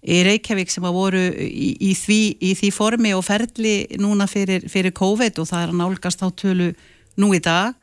í 0.01 0.21
Reykjavík 0.25 0.71
sem 0.73 0.85
voru 0.89 1.21
í, 1.29 1.75
í, 1.77 1.91
því, 1.97 2.21
í 2.41 2.55
því 2.57 2.71
formi 2.73 3.13
og 3.13 3.25
ferli 3.25 3.75
núna 4.01 4.25
fyrir, 4.29 4.65
fyrir 4.71 4.95
COVID 4.97 5.41
og 5.41 5.49
það 5.49 5.65
er 5.65 5.73
að 5.73 5.81
nálgast 5.81 6.23
á 6.25 6.27
tölu 6.33 6.71
nú 7.21 7.29
í 7.37 7.41
dag. 7.43 7.75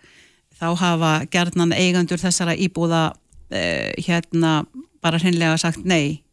Þá 0.59 0.69
hafa 0.81 1.13
gerðnan 1.31 1.75
eigandur 1.77 2.19
þessara 2.19 2.57
íbúða 2.59 3.13
eh, 3.55 3.95
hérna 4.03 4.65
bara 5.05 5.21
hreinlega 5.23 5.61
sagt 5.61 5.85
nei 5.87 6.25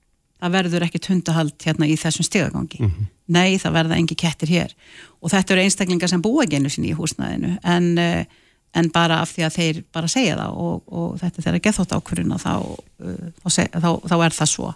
það 0.41 0.55
verður 0.57 0.85
ekki 0.87 1.01
tundahald 1.03 1.55
hérna 1.63 1.87
í 1.89 1.97
þessum 1.99 2.27
stigagangi. 2.27 2.81
Mm 2.81 2.89
-hmm. 2.89 3.11
nei 3.27 3.57
það 3.61 3.77
verða 3.79 3.99
engi 3.99 4.15
kettir 4.15 4.51
hér. 4.51 4.73
Og 5.21 5.31
þetta 5.31 5.53
eru 5.53 5.61
einstaklingar 5.61 6.09
sem 6.09 6.21
búa 6.21 6.45
gennu 6.45 6.69
sinni 6.69 6.91
í 6.91 6.97
húsnæðinu 6.97 7.57
en, 7.63 7.97
eh, 7.97 8.25
en 8.73 8.89
bara 8.91 9.21
af 9.21 9.31
því 9.31 9.45
að 9.45 9.55
þeir 9.55 9.83
bara 9.91 10.07
segja 10.07 10.35
það 10.35 10.57
og, 10.57 10.81
og 10.87 11.19
þetta 11.19 11.41
þeirra 11.41 11.63
gethótt 11.63 11.95
ákvöruna 11.95 12.37
þá, 12.37 12.53
uh, 12.99 13.29
þá, 13.43 13.49
þá, 13.79 13.91
þá 14.09 14.25
er 14.25 14.33
það 14.35 14.49
svo. 14.51 14.73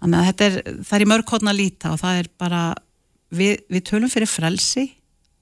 Þannig 0.00 0.18
að 0.18 0.26
þetta 0.26 0.44
er, 0.44 0.62
það 0.84 0.96
er 0.96 1.04
í 1.04 1.08
mörg 1.08 1.30
hodna 1.30 1.52
líta 1.52 1.92
og 1.92 2.00
það 2.00 2.18
er 2.18 2.28
bara, 2.38 2.74
við, 3.30 3.56
við 3.70 3.84
tölum 3.88 4.12
fyrir 4.12 4.28
frelsi 4.28 4.90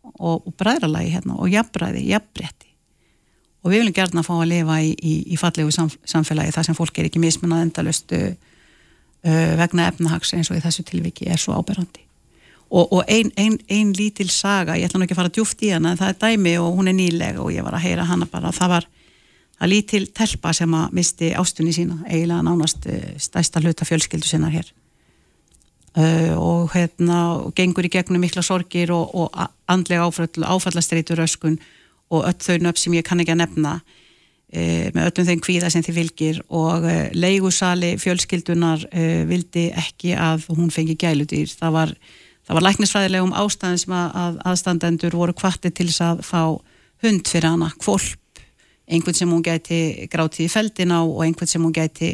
og, 0.02 0.46
og 0.46 0.54
bræðralagi 0.54 1.11
hérna 1.11 1.34
og 1.34 1.50
jafnbræði, 1.50 2.06
jafnbretti 2.06 2.70
og 3.62 3.70
við 3.70 3.82
viljum 3.82 3.94
gerna 3.94 4.22
fá 4.26 4.32
að 4.37 4.49
lifa 4.50 4.78
í, 4.82 4.94
í, 4.94 5.12
í 5.34 5.37
fallegu 5.38 5.70
sam, 5.75 5.90
samfélagi 6.06 6.54
þar 6.54 6.68
sem 6.68 6.78
fólk 6.78 6.99
er 6.99 7.08
ekki 7.08 7.22
mismunað 7.22 7.66
endalust 7.66 8.14
uh, 8.16 8.30
vegna 9.23 9.87
efnahags 9.87 10.33
eins 10.35 10.50
og 10.50 10.57
í 10.59 10.62
þessu 10.64 10.83
tilviki 10.88 11.29
er 11.31 11.38
svo 11.38 11.55
áberandi. 11.55 12.02
Og, 12.73 12.88
og 12.93 13.02
einn 13.07 13.29
ein, 13.37 13.59
ein 13.69 13.93
lítil 13.93 14.31
saga, 14.33 14.79
ég 14.81 14.88
ætla 14.88 14.99
nú 14.99 15.05
ekki 15.05 15.12
að 15.12 15.21
fara 15.21 15.33
djúft 15.37 15.62
í 15.62 15.69
hana 15.75 15.93
en 15.93 15.99
það 16.00 16.14
er 16.14 16.21
dæmi 16.23 16.55
og 16.59 16.79
hún 16.79 16.88
er 16.88 16.97
nýleg 16.97 17.41
og 17.43 17.50
ég 17.52 17.64
var 17.67 17.76
að 17.76 17.85
heyra 17.85 18.07
hana 18.09 18.26
bara, 18.33 18.52
það 18.57 18.73
var 18.73 18.87
að 19.62 19.71
lítil 19.75 20.07
telpa 20.17 20.55
sem 20.57 20.73
að 20.75 20.95
misti 20.97 21.35
ástunni 21.37 21.75
sína 21.76 21.99
eiginlega 22.07 22.47
nánast 22.47 22.88
uh, 22.88 23.02
stæsta 23.21 23.61
hluta 23.61 23.85
fjölskyldu 23.85 24.26
sinnar 24.26 24.55
hér. 24.57 24.73
Uh, 25.93 26.33
og 26.41 26.73
hérna 26.73 27.19
og 27.35 27.52
gengur 27.55 27.85
í 27.85 27.93
gegnum 27.93 28.25
mikla 28.25 28.41
sorgir 28.47 28.95
og, 28.97 29.12
og 29.12 29.37
andlega 29.69 30.09
áfallastreitur 30.09 31.21
öskun 31.21 31.61
og 32.09 32.25
öll 32.25 32.41
þau 32.41 32.57
nöfn 32.57 32.81
sem 32.81 32.97
ég 32.97 33.05
kann 33.05 33.21
ekki 33.21 33.37
að 33.37 33.43
nefna 33.45 33.75
með 34.92 35.06
öllum 35.09 35.28
þeim 35.30 35.42
kvíða 35.47 35.71
sem 35.73 35.85
þið 35.85 35.97
vilgir 35.97 36.40
og 36.52 36.85
e, 36.85 36.97
leigusali 37.16 37.94
fjölskyldunar 38.00 38.85
e, 38.92 39.23
vildi 39.28 39.71
ekki 39.80 40.12
að 40.12 40.44
hún 40.52 40.68
fengi 40.75 40.97
gæludýr. 41.00 41.49
Það 41.56 41.76
var, 41.78 41.94
var 42.50 42.66
læknisfræðilegum 42.66 43.32
ástæðin 43.40 43.80
sem 43.80 43.94
að, 43.97 44.18
að 44.25 44.37
aðstandendur 44.52 45.16
voru 45.16 45.37
kvartið 45.38 45.76
til 45.78 45.88
þess 45.88 46.04
að 46.04 46.23
fá 46.28 46.42
hund 47.02 47.32
fyrir 47.32 47.49
hana, 47.49 47.71
kvolp, 47.80 48.42
einhvern 48.92 49.16
sem 49.16 49.32
hún 49.32 49.47
gæti 49.47 49.80
grátið 50.12 50.44
í 50.44 50.52
feldin 50.52 50.92
á 50.92 51.00
og 51.00 51.25
einhvern 51.25 51.49
sem 51.49 51.64
hún 51.64 51.75
gæti 51.75 52.12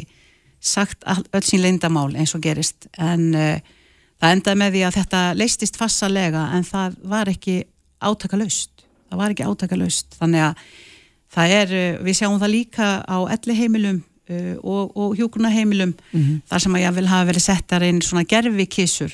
sagt 0.63 1.03
öll 1.07 1.43
sín 1.43 1.63
leindamál 1.63 2.13
eins 2.15 2.33
og 2.35 2.43
gerist. 2.43 2.87
En 2.95 3.33
það 4.19 4.33
endaði 4.33 4.59
með 4.59 4.75
því 4.75 4.85
að 4.87 4.97
þetta 4.99 5.21
leistist 5.35 5.79
fassalega 5.79 6.49
en 6.55 6.65
það 6.67 6.97
var 7.03 7.31
ekki 7.31 7.61
átaka 7.99 8.39
það 8.39 9.19
var 9.19 9.33
ekki 9.33 9.47
átaka 9.47 9.79
þannig 10.19 10.45
að 10.47 10.63
það 11.33 11.55
er, 11.61 11.73
eh, 11.73 11.97
við 12.03 12.19
sjáum 12.19 12.39
það 12.41 12.55
líka 12.55 12.91
á 13.05 13.17
elli 13.29 13.55
heimilum 13.55 14.03
uh, 14.29 14.55
og, 14.63 14.97
og 14.97 15.15
hjókunaheimilum 15.17 15.93
mm 15.93 16.21
-hmm. 16.21 16.41
þar 16.49 16.59
sem 16.59 16.75
að 16.75 16.85
ég 16.85 16.95
vil 16.95 17.07
hafa 17.07 17.29
verið 17.31 17.45
settar 17.45 17.83
inn 17.83 18.01
svona 18.01 18.23
gerfi 18.23 18.65
kissur 18.65 19.13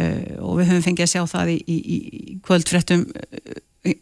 uh, 0.00 0.36
og 0.40 0.58
við 0.58 0.68
höfum 0.70 0.82
fengið 0.82 1.06
að 1.06 1.12
sjá 1.12 1.22
það 1.26 1.52
í, 1.54 1.58
í, 1.66 1.76
í 1.96 2.38
kvöldfréttum 2.42 3.06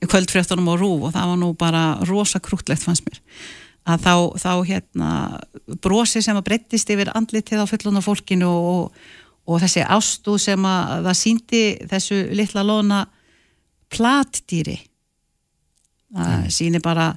kvöldfréttunum 0.09 0.71
á 0.73 0.75
rúf 0.79 1.03
og 1.09 1.13
það 1.13 1.29
var 1.31 1.39
nú 1.41 1.51
bara 1.59 1.83
rosa 2.09 2.41
krútlegt 2.41 2.85
fannst 2.85 3.05
mér. 3.07 3.21
Að 3.85 4.01
þá, 4.01 4.15
þá 4.41 4.53
hérna 4.65 5.11
brosi 5.85 6.23
sem 6.25 6.37
að 6.37 6.47
breyttist 6.49 6.91
yfir 6.91 7.11
andlitið 7.13 7.65
á 7.65 7.67
fullun 7.69 8.01
af 8.01 8.07
fólkinu 8.09 8.49
og, 8.49 8.65
og, 8.71 9.11
og 9.45 9.61
þessi 9.61 9.85
ástu 9.85 10.39
sem 10.41 10.65
að 10.65 11.05
það 11.09 11.19
síndi 11.21 11.63
þessu 11.91 12.21
litla 12.33 12.65
lona 12.65 13.03
platdýri. 13.93 14.79
Það 16.15 16.49
sýnir 16.55 16.85
bara 16.85 17.13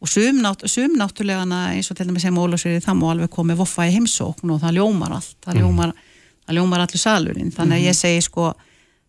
og 0.00 0.08
sum, 0.08 0.40
nátt, 0.40 0.64
sum 0.70 0.96
náttúrulega 0.96 1.44
eins 1.74 1.90
og 1.92 1.98
til 1.98 2.08
dæmis 2.08 2.24
sem 2.24 2.40
Ólafsverið 2.40 2.86
það 2.86 3.00
má 3.00 3.06
alveg 3.12 3.32
komið 3.34 3.60
voffa 3.60 3.88
í 3.88 3.94
heimsókn 3.98 4.54
og 4.54 4.62
það 4.62 4.80
ljómar 4.80 5.18
allt 5.18 5.36
það 5.44 5.54
mhm. 5.54 5.62
ljómar, 5.62 5.92
mm. 5.92 6.08
það 6.46 6.58
ljómar 6.60 6.86
allir 6.86 7.04
salurinn 7.04 7.54
þannig 7.54 7.76
að 7.76 7.86
ég 7.86 7.94
mhm. 7.94 8.00
segi 8.00 8.24
sko 8.26 8.48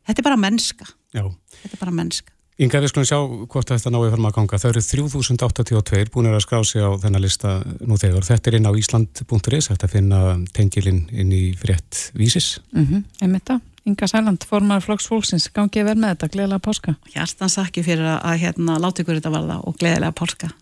þetta 0.07 0.19
er 0.19 0.29
bara 0.29 0.43
mennska 0.45 0.91
Já. 1.11 1.25
þetta 1.61 1.75
er 1.75 1.83
bara 1.85 1.97
mennska 2.01 2.37
Inga, 2.61 2.77
við 2.83 2.91
skulum 2.91 3.07
sjá 3.09 3.17
hvort 3.49 3.71
þetta 3.71 3.89
náðu 3.89 4.11
fyrir 4.11 4.21
maður 4.21 4.35
ganga. 4.35 4.57
Það 4.61 4.69
eru 4.69 4.81
3082 4.85 6.11
búin 6.13 6.29
að 6.29 6.43
skrá 6.43 6.59
sig 6.67 6.83
á 6.85 6.93
þennan 7.01 7.23
lista 7.23 7.53
nú 7.79 7.97
þegar. 7.97 8.27
Þetta 8.27 8.51
er 8.51 8.57
inn 8.59 8.69
á 8.69 8.77
Ísland.is, 8.77 9.69
þetta 9.71 9.89
finna 9.89 10.19
tengilinn 10.53 11.07
inn 11.09 11.31
í 11.33 11.41
frétt 11.57 12.11
vísis. 12.13 12.59
Mm 12.75 12.85
-hmm, 12.85 13.03
einmitt 13.23 13.47
það. 13.49 13.65
Inga 13.89 14.07
Sæland, 14.07 14.45
formar 14.45 14.81
Flóks 14.85 15.09
Fólksins, 15.09 15.49
gangið 15.49 15.87
verð 15.89 16.03
með 16.03 16.13
þetta, 16.13 16.31
gleðilega 16.35 16.65
páska. 16.67 16.95
Hjartans 17.15 17.57
ekki 17.57 17.81
fyrir 17.81 18.05
að 18.21 18.37
hérna 18.37 18.77
láta 18.77 19.01
ykkur 19.01 19.17
þetta 19.17 19.33
varða 19.33 19.57
og 19.65 19.81
gleðilega 19.81 20.13
páska. 20.13 20.53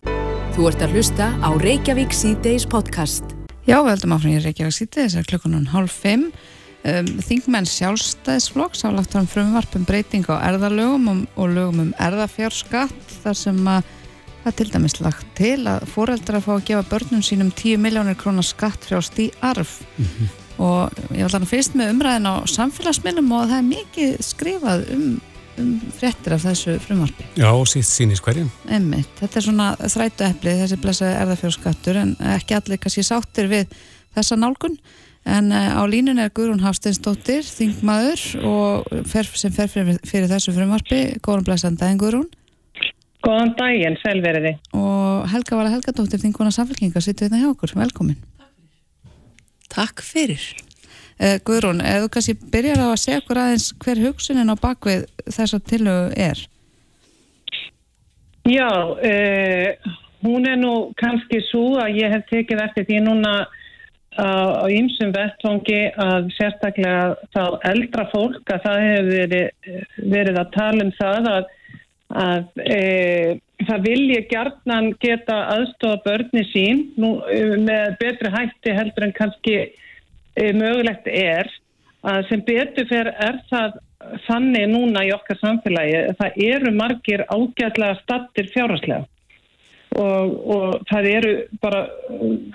Þú 0.50 0.64
ert 0.66 0.80
að 0.82 0.94
hlusta 0.96 1.26
á 1.38 1.50
Reykjavík 1.62 2.10
C-Days 2.10 2.64
podcast. 2.66 3.22
Já, 3.68 3.76
við 3.84 3.92
heldum 3.92 4.14
áfram 4.16 4.32
í 4.34 4.40
Reykjavík 4.42 4.74
C-Days, 4.74 5.14
það 5.14 5.20
er 5.20 5.28
klukkunum 5.30 5.68
hálf 5.70 5.94
fimm. 6.02 6.24
Um, 6.80 7.10
Þingmenn 7.22 7.68
sjálfstæðisflokks 7.70 8.82
álagt 8.88 9.14
um 9.14 9.28
frumvarpum 9.30 9.86
breyting 9.86 10.26
á 10.26 10.42
erðalögum 10.48 11.06
og, 11.12 11.22
og 11.38 11.54
lögum 11.54 11.84
um 11.84 11.94
erðafjárskatt 12.02 13.14
þar 13.22 13.38
sem 13.38 13.62
að 13.68 13.94
það 14.42 14.58
til 14.58 14.68
dæmis 14.74 14.98
lagt 15.04 15.32
til 15.38 15.56
að 15.70 15.86
fóreldra 15.92 16.42
fá 16.42 16.52
að 16.56 16.66
gefa 16.70 16.88
börnum 16.90 17.24
sínum 17.24 17.54
10 17.54 17.82
miljónir 17.84 18.18
krónar 18.18 18.46
skatt 18.48 18.88
frjást 18.88 19.18
í 19.22 19.30
arf 19.44 19.82
mm 19.96 20.04
-hmm. 20.04 20.30
og 20.66 20.90
ég 21.14 21.22
var 21.22 21.34
þannig 21.36 21.52
fyrst 21.52 21.76
með 21.76 21.92
umræðin 21.94 22.30
á 22.32 22.34
samfélagsmiðlum 22.48 23.32
og 23.32 23.48
það 23.48 23.58
er 23.58 23.72
mikið 23.74 24.16
skrifað 24.24 24.86
um 24.96 25.20
um 25.60 25.74
fréttir 25.96 26.34
af 26.36 26.44
þessu 26.46 26.78
frumvarpi. 26.82 27.26
Já, 27.40 27.50
sítt 27.68 27.88
sínist 27.88 28.24
hverjum. 28.24 28.50
Emmitt, 28.70 29.12
þetta 29.20 29.40
er 29.40 29.46
svona 29.46 29.68
þrætu 29.84 30.26
eplið, 30.30 30.64
þessi 30.64 30.80
blessaði 30.80 31.20
erðafjórskattur 31.20 32.00
en 32.00 32.16
ekki 32.38 32.58
allir 32.58 32.82
kannski 32.82 33.06
sáttir 33.06 33.50
við 33.52 33.78
þessa 34.16 34.40
nálgun 34.40 34.76
en 35.28 35.52
eh, 35.52 35.70
á 35.76 35.82
línun 35.84 36.20
er 36.22 36.32
Guðrún 36.34 36.62
Hafsteinsdóttir, 36.64 37.44
þingmaður 37.44 38.22
og 38.46 38.90
fer, 39.10 39.28
sem 39.36 39.52
fer 39.52 39.68
fyrir, 39.70 40.00
fyrir 40.08 40.30
þessu 40.30 40.54
frumvarpi. 40.56 41.02
Góðan 41.24 41.46
blessaðan 41.48 41.80
daginn 41.82 42.00
Guðrún. 42.00 42.30
Góðan 43.20 43.52
daginn, 43.58 43.98
selveriði. 44.00 44.54
Og 44.72 45.28
Helga 45.28 45.58
Vala 45.58 45.74
Helgadóttir, 45.74 46.22
þinguna 46.22 46.54
samfélkinga, 46.56 47.04
sittu 47.04 47.26
hérna 47.26 47.42
hjá 47.42 47.50
okkur. 47.52 47.76
Velkomin. 47.76 48.16
Takk 49.70 50.00
fyrir. 50.02 50.40
Uh, 50.56 50.69
Guðrún, 51.20 51.82
eða 51.84 52.06
þú 52.06 52.12
kannski 52.14 52.34
byrjar 52.52 52.80
á 52.80 52.88
að 52.88 53.00
segja 53.02 53.20
okkur 53.20 53.40
aðeins 53.42 53.66
hver 53.82 53.98
hugsunin 54.06 54.52
á 54.52 54.56
bakvið 54.56 55.02
þess 55.28 55.56
að 55.56 55.66
tilögu 55.68 56.12
er? 56.16 56.38
Já, 58.48 58.70
uh, 58.96 59.90
hún 60.24 60.48
er 60.48 60.56
nú 60.56 60.74
kannski 61.00 61.42
svo 61.50 61.74
að 61.82 61.98
ég 62.00 62.14
hef 62.14 62.24
tekið 62.30 62.62
eftir 62.64 62.88
því 62.88 63.02
núna 63.04 63.34
á 64.20 64.66
ýmsum 64.66 65.12
vettvangi 65.14 65.92
að 66.00 66.32
sérstaklega 66.34 67.14
þá 67.30 67.44
eldra 67.70 68.08
fólk 68.10 68.50
að 68.50 68.64
það 68.64 68.80
hefur 68.84 69.10
verið, 69.12 69.76
verið 70.16 70.40
að 70.40 70.50
tala 70.56 70.84
um 70.84 70.90
það 70.96 71.28
að, 71.30 71.52
að 72.24 72.64
e, 72.64 72.80
það 73.68 73.86
vilja 73.86 74.24
gertnan 74.32 74.90
geta 75.04 75.38
aðstofa 75.54 76.02
börni 76.08 76.42
sín 76.50 76.82
nú, 76.98 77.20
með 77.62 77.94
betri 78.02 78.34
hætti 78.34 78.74
heldur 78.76 79.06
en 79.06 79.16
kannski 79.20 79.60
Eh, 79.60 79.78
mögulegt 80.36 81.06
er 81.10 81.48
að 82.06 82.26
sem 82.30 82.42
betur 82.46 82.88
fyrir 82.88 83.12
er 83.20 83.40
það 83.50 83.80
þannig 84.26 84.68
núna 84.70 85.04
í 85.04 85.10
okkar 85.12 85.38
samfélagi 85.40 86.04
það 86.20 86.38
eru 86.46 86.74
margir 86.76 87.24
ágætlega 87.28 87.98
stattir 88.00 88.48
fjárháslega 88.54 89.04
og, 89.98 90.36
og 90.54 90.86
það 90.90 91.08
eru 91.10 91.32
bara 91.62 91.82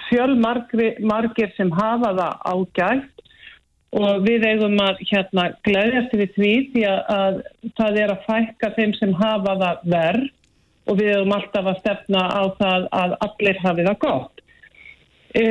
fjölmargir 0.09 1.51
sem 1.57 1.71
hafa 1.75 2.13
það 2.15 2.47
ágætt. 2.53 3.11
Og 3.95 4.25
við 4.25 4.43
eigum 4.49 4.73
að 4.83 4.97
hérna 5.07 5.43
gleðjast 5.63 6.15
við 6.19 6.31
því 6.35 6.53
því 6.73 6.81
að, 6.89 6.97
að 7.15 7.37
það 7.77 7.99
er 8.01 8.11
að 8.11 8.25
fækka 8.25 8.69
þeim 8.75 8.95
sem 8.97 9.13
hafa 9.21 9.53
það 9.61 9.85
verð 9.93 10.25
og 10.85 10.97
við 10.99 11.11
eigum 11.13 11.35
alltaf 11.37 11.69
að 11.71 11.79
stefna 11.79 12.25
á 12.27 12.43
það 12.59 12.89
að 12.99 13.15
allir 13.27 13.61
hafi 13.63 13.85
það 13.87 14.01
gott. 14.03 14.43
E 15.35 15.45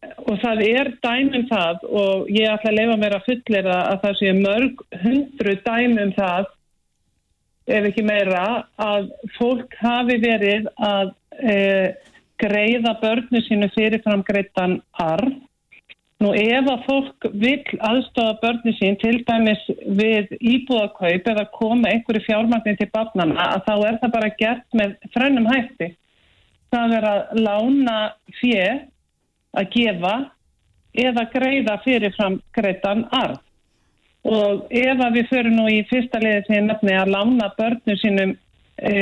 og 0.00 0.38
það 0.40 0.62
er 0.66 0.92
dæmum 1.04 1.44
það 1.50 1.84
og 1.88 2.30
ég 2.32 2.48
ætla 2.48 2.70
að 2.72 2.78
lefa 2.78 2.96
mér 3.02 3.16
að 3.18 3.26
fullera 3.28 3.76
að 3.90 4.00
það 4.04 4.16
sé 4.20 4.32
mörg 4.38 4.84
hundru 5.02 5.56
dæmum 5.66 6.14
það 6.16 6.48
ef 7.70 7.90
ekki 7.90 8.06
meira 8.08 8.46
að 8.80 9.10
fólk 9.36 9.76
hafi 9.82 10.16
verið 10.22 10.70
að 10.88 11.12
e, 11.44 11.58
greiða 12.40 12.96
börnu 13.02 13.44
sínu 13.46 13.68
fyrirfram 13.76 14.24
greitan 14.26 14.80
arf 15.04 15.38
Nú 16.20 16.34
ef 16.36 16.66
að 16.68 16.82
fólk 16.84 17.26
vil 17.40 17.78
aðstofa 17.88 18.34
börni 18.42 18.74
sín 18.76 18.98
til 19.00 19.22
dæmis 19.24 19.62
við 19.96 20.34
íbúðakaup 20.36 21.30
eða 21.32 21.46
koma 21.54 21.88
einhverju 21.94 22.26
fjármagnin 22.26 22.76
til 22.76 22.90
barnana 22.92 23.46
að 23.54 23.62
þá 23.64 23.72
er 23.88 23.96
það 24.02 24.12
bara 24.16 24.28
gert 24.42 24.76
með 24.76 24.92
frönnum 25.14 25.48
hætti. 25.48 25.88
Það 26.70 26.92
er 26.98 27.06
að 27.08 27.40
lána 27.46 27.96
fjö 28.36 28.66
að 29.56 29.72
gefa 29.74 30.14
eða 30.98 31.26
greiða 31.32 31.78
fyrirfram 31.84 32.40
greiðan 32.56 33.06
arð. 33.14 33.40
Og 34.30 34.66
ef 34.76 35.00
að 35.00 35.16
við 35.16 35.28
förum 35.30 35.56
nú 35.56 35.66
í 35.72 35.80
fyrsta 35.88 36.20
leiði 36.20 36.40
til 36.48 36.62
nefni 36.66 36.96
að 36.98 37.12
lána 37.14 37.48
börnum 37.56 38.00
sínum 38.02 38.34
e, 38.76 38.94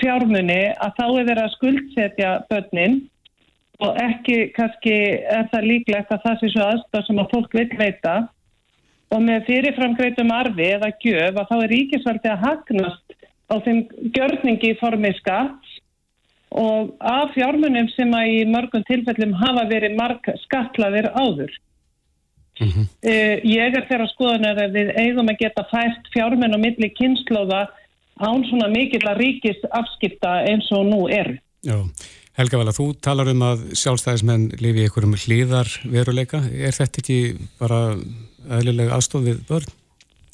fjármunni 0.00 0.60
að 0.72 0.94
þá 0.98 1.04
er 1.06 1.26
þeirra 1.28 1.48
að 1.48 1.56
skuldsetja 1.56 2.30
börnin 2.48 3.02
og 3.82 3.98
ekki 4.00 4.36
kannski 4.56 4.94
er 5.26 5.48
það 5.52 5.68
líklegt 5.68 6.14
að 6.14 6.24
það 6.24 6.38
sé 6.40 6.52
svo 6.52 6.68
aðstofn 6.68 7.06
sem 7.08 7.20
að 7.20 7.34
fólk 7.34 7.56
vil 7.58 7.68
veita 7.80 8.14
og 9.12 9.20
með 9.26 9.46
fyrirfram 9.48 9.96
greiðum 9.98 10.32
arfi 10.32 10.68
eða 10.76 10.92
gjöf 11.02 11.36
að 11.36 11.50
þá 11.50 11.56
er 11.58 11.72
ríkisvaldi 11.74 12.32
að 12.32 12.44
hagnast 12.46 13.16
á 13.52 13.54
þeim 13.64 13.82
gjörningi 14.16 14.72
í 14.72 14.78
formi 14.80 15.12
skatt 15.18 15.71
og 16.58 16.94
af 17.00 17.34
fjármunum 17.34 17.88
sem 17.96 18.12
að 18.16 18.30
í 18.30 18.40
mörgum 18.48 18.84
tilfellum 18.88 19.34
hafa 19.40 19.66
verið 19.70 19.96
marg 19.98 20.32
skatlaðir 20.44 21.10
áður. 21.16 21.52
Mm 22.60 22.68
-hmm. 22.68 22.86
uh, 23.12 23.36
ég 23.48 23.76
er 23.76 23.86
þeirra 23.88 24.08
skoðunar 24.12 24.58
að 24.60 24.74
við 24.76 24.88
eigum 25.00 25.28
að 25.32 25.40
geta 25.40 25.64
fæst 25.70 26.10
fjármun 26.12 26.54
og 26.54 26.60
milli 26.60 26.90
kynnslóða 26.98 27.66
án 28.20 28.44
svona 28.48 28.68
mikill 28.68 29.06
að 29.08 29.20
ríkis 29.24 29.62
afskipta 29.70 30.42
eins 30.44 30.68
og 30.72 30.86
nú 30.86 31.08
er. 31.08 31.38
Já, 31.64 31.80
Helga 32.36 32.58
Vala, 32.58 32.72
þú 32.72 32.92
talar 33.00 33.28
um 33.32 33.42
að 33.42 33.64
sjálfstæðismenn 33.76 34.50
lifi 34.60 34.82
í 34.82 34.86
einhverjum 34.86 35.16
hlýðar 35.24 35.68
veruleika. 35.84 36.42
Er 36.52 36.76
þetta 36.76 37.02
ekki 37.02 37.18
bara 37.60 37.96
aðlilega 38.48 38.96
aðstof 38.96 39.24
við 39.26 39.42
börn? 39.48 39.68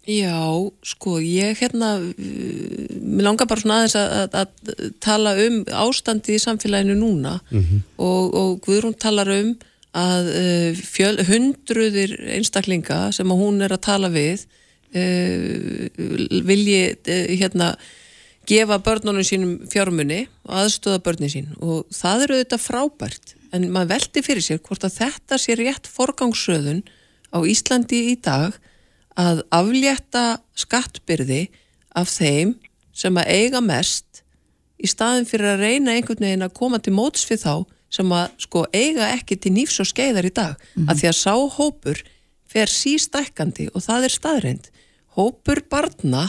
Já, 0.09 0.41
sko, 0.88 1.19
ég 1.21 1.59
hérna, 1.61 1.99
mér 2.00 3.27
langar 3.27 3.49
bara 3.50 3.61
svona 3.61 3.83
aðeins 3.83 3.97
að, 4.00 4.12
að, 4.17 4.37
að 4.41 4.93
tala 5.05 5.35
um 5.45 5.59
ástandi 5.69 6.38
í 6.38 6.41
samfélaginu 6.41 6.95
núna 6.97 7.35
mm 7.50 7.59
-hmm. 7.61 7.83
og, 8.00 8.35
og 8.41 8.55
Guðrún 8.65 8.97
talar 8.97 9.29
um 9.29 9.50
að 9.93 10.31
uh, 10.33 10.71
fjöl, 10.81 11.21
hundruðir 11.29 12.15
einstaklinga 12.38 13.12
sem 13.12 13.29
hún 13.29 13.61
er 13.61 13.73
að 13.73 13.85
tala 13.85 14.09
við 14.09 14.47
uh, 14.97 15.88
vilji 16.45 16.97
uh, 16.97 17.29
hérna 17.37 17.77
gefa 18.49 18.79
börnunum 18.81 19.25
sínum 19.25 19.59
fjármunni 19.69 20.27
og 20.49 20.55
aðstöða 20.62 21.03
börnin 21.05 21.33
sín 21.33 21.50
og 21.61 21.85
það 21.93 22.23
eru 22.23 22.41
þetta 22.41 22.59
frábært 22.59 23.35
en 23.53 23.69
maður 23.73 23.93
veldi 23.93 24.25
fyrir 24.25 24.45
sér 24.45 24.62
hvort 24.65 24.85
að 24.85 24.97
þetta 25.03 25.38
sé 25.41 25.57
rétt 25.59 25.88
forgangsröðun 25.88 26.81
á 27.29 27.38
Íslandi 27.45 28.00
í 28.12 28.17
dag 28.25 28.57
að 29.19 29.43
aflétta 29.55 30.39
skattbyrði 30.59 31.49
af 31.99 32.11
þeim 32.13 32.55
sem 32.95 33.19
að 33.19 33.33
eiga 33.35 33.63
mest 33.65 34.23
í 34.79 34.87
staðin 34.91 35.27
fyrir 35.27 35.55
að 35.55 35.65
reyna 35.65 35.97
einhvern 35.97 36.23
veginn 36.23 36.47
að 36.47 36.55
koma 36.59 36.79
til 36.79 36.95
móts 36.95 37.27
við 37.31 37.43
þá 37.43 37.55
sem 37.91 38.13
að 38.13 38.27
sko 38.45 38.65
eiga 38.73 39.11
ekki 39.17 39.39
til 39.41 39.55
nýfs 39.57 39.81
og 39.83 39.89
skeiðar 39.91 40.29
í 40.29 40.35
dag 40.35 40.55
mm 40.55 40.63
-hmm. 40.63 40.91
að 40.91 40.99
því 41.01 41.09
að 41.09 41.21
sá 41.23 41.35
hópur 41.57 42.03
fer 42.49 42.69
sístækkandi 42.69 43.71
og 43.75 43.83
það 43.83 44.05
er 44.05 44.15
staðreind 44.15 44.71
hópur 45.17 45.63
barna 45.71 46.29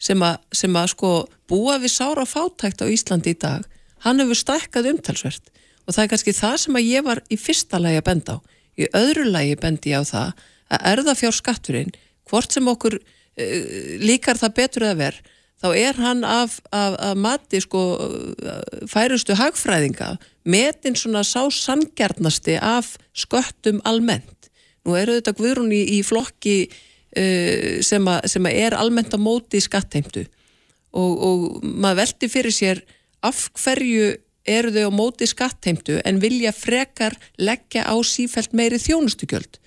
sem 0.00 0.22
að, 0.22 0.38
sem 0.52 0.76
að 0.76 0.90
sko 0.94 1.10
búa 1.50 1.78
við 1.82 1.94
sára 1.94 2.24
fátækt 2.28 2.82
á 2.84 2.86
Íslandi 2.90 3.34
í 3.34 3.38
dag, 3.40 3.64
hann 4.04 4.20
hefur 4.20 4.40
stækkað 4.40 4.90
umtalsvert 4.92 5.52
og 5.84 5.94
það 5.94 6.02
er 6.04 6.10
kannski 6.12 6.34
það 6.36 6.56
sem 6.64 6.78
að 6.78 6.88
ég 6.88 7.06
var 7.06 7.20
í 7.28 7.38
fyrsta 7.40 7.80
lagi 7.80 8.00
að 8.00 8.08
benda 8.08 8.36
á. 8.36 8.38
Í 8.80 8.84
öðru 8.96 9.26
lagi 9.28 9.56
bendi 9.60 9.92
ég 9.92 10.02
á 10.02 10.04
það 10.08 10.44
að 10.74 10.86
erða 10.92 11.14
fjár 11.18 11.36
skatturinn, 11.36 11.92
hvort 12.30 12.52
sem 12.54 12.68
okkur 12.70 12.98
uh, 12.98 13.72
líkar 14.02 14.40
það 14.40 14.56
betur 14.60 14.88
að 14.90 15.00
verð, 15.02 15.32
þá 15.64 15.68
er 15.80 15.98
hann 16.02 16.24
af, 16.28 16.58
af, 16.76 16.96
af 17.00 17.16
mati 17.16 17.60
sko 17.62 17.82
færustu 18.90 19.36
hagfræðinga 19.38 20.10
metin 20.44 20.96
svona 20.98 21.22
sá 21.24 21.46
sangjarnasti 21.48 22.58
af 22.60 22.98
sköttum 23.16 23.78
almennt. 23.88 24.50
Nú 24.84 24.98
eru 24.98 25.14
þetta 25.16 25.32
guðrún 25.38 25.72
í, 25.72 25.80
í 25.96 26.02
flokki 26.04 26.56
uh, 26.68 27.80
sem, 27.80 28.10
a, 28.10 28.20
sem 28.28 28.44
a 28.44 28.52
er 28.52 28.76
almennt 28.76 29.16
á 29.16 29.18
móti 29.18 29.62
í 29.62 29.64
skattheimtu 29.64 30.26
og, 30.94 31.12
og 31.28 31.64
maður 31.64 32.02
veldi 32.02 32.30
fyrir 32.30 32.54
sér 32.54 32.82
af 33.24 33.48
hverju 33.56 34.12
eru 34.44 34.72
þau 34.74 34.90
á 34.92 34.92
móti 34.92 35.28
skattheimtu 35.28 35.98
en 36.04 36.20
vilja 36.22 36.52
frekar 36.52 37.16
leggja 37.40 37.86
á 37.88 37.94
sífælt 38.04 38.52
meiri 38.52 38.78
þjónustugjöld. 38.80 39.58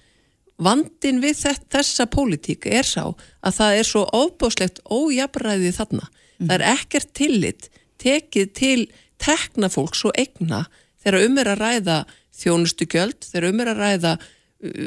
Vandin 0.57 1.19
við 1.21 1.41
þessa 1.69 2.07
pólitík 2.09 2.65
er 2.65 2.87
sá 2.87 3.03
að 3.05 3.57
það 3.59 3.79
er 3.79 3.87
svo 3.87 4.05
ofbáslegt 4.17 4.79
ójabræðið 4.89 5.75
þarna. 5.77 6.07
Mm. 6.07 6.47
Það 6.47 6.55
er 6.55 6.65
ekkert 6.71 7.13
tillit 7.17 7.69
tekið 8.01 8.49
til 8.57 8.79
teknafólks 9.21 10.03
og 10.09 10.17
egna 10.17 10.65
þegar 11.01 11.27
um 11.27 11.37
er 11.41 11.51
að 11.53 11.61
ræða 11.61 11.99
þjónustugjöld, 12.37 13.29
þegar 13.31 13.47
um 13.51 13.61
er 13.63 13.71
að 13.71 13.81
ræða 13.83 14.13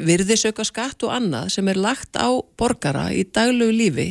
virðisauka 0.07 0.65
skatt 0.67 1.03
og 1.07 1.13
annað 1.15 1.53
sem 1.55 1.67
er 1.71 1.79
lagt 1.79 2.19
á 2.19 2.29
borgara 2.59 3.09
í 3.15 3.23
daglegu 3.23 3.75
lífi, 3.75 4.09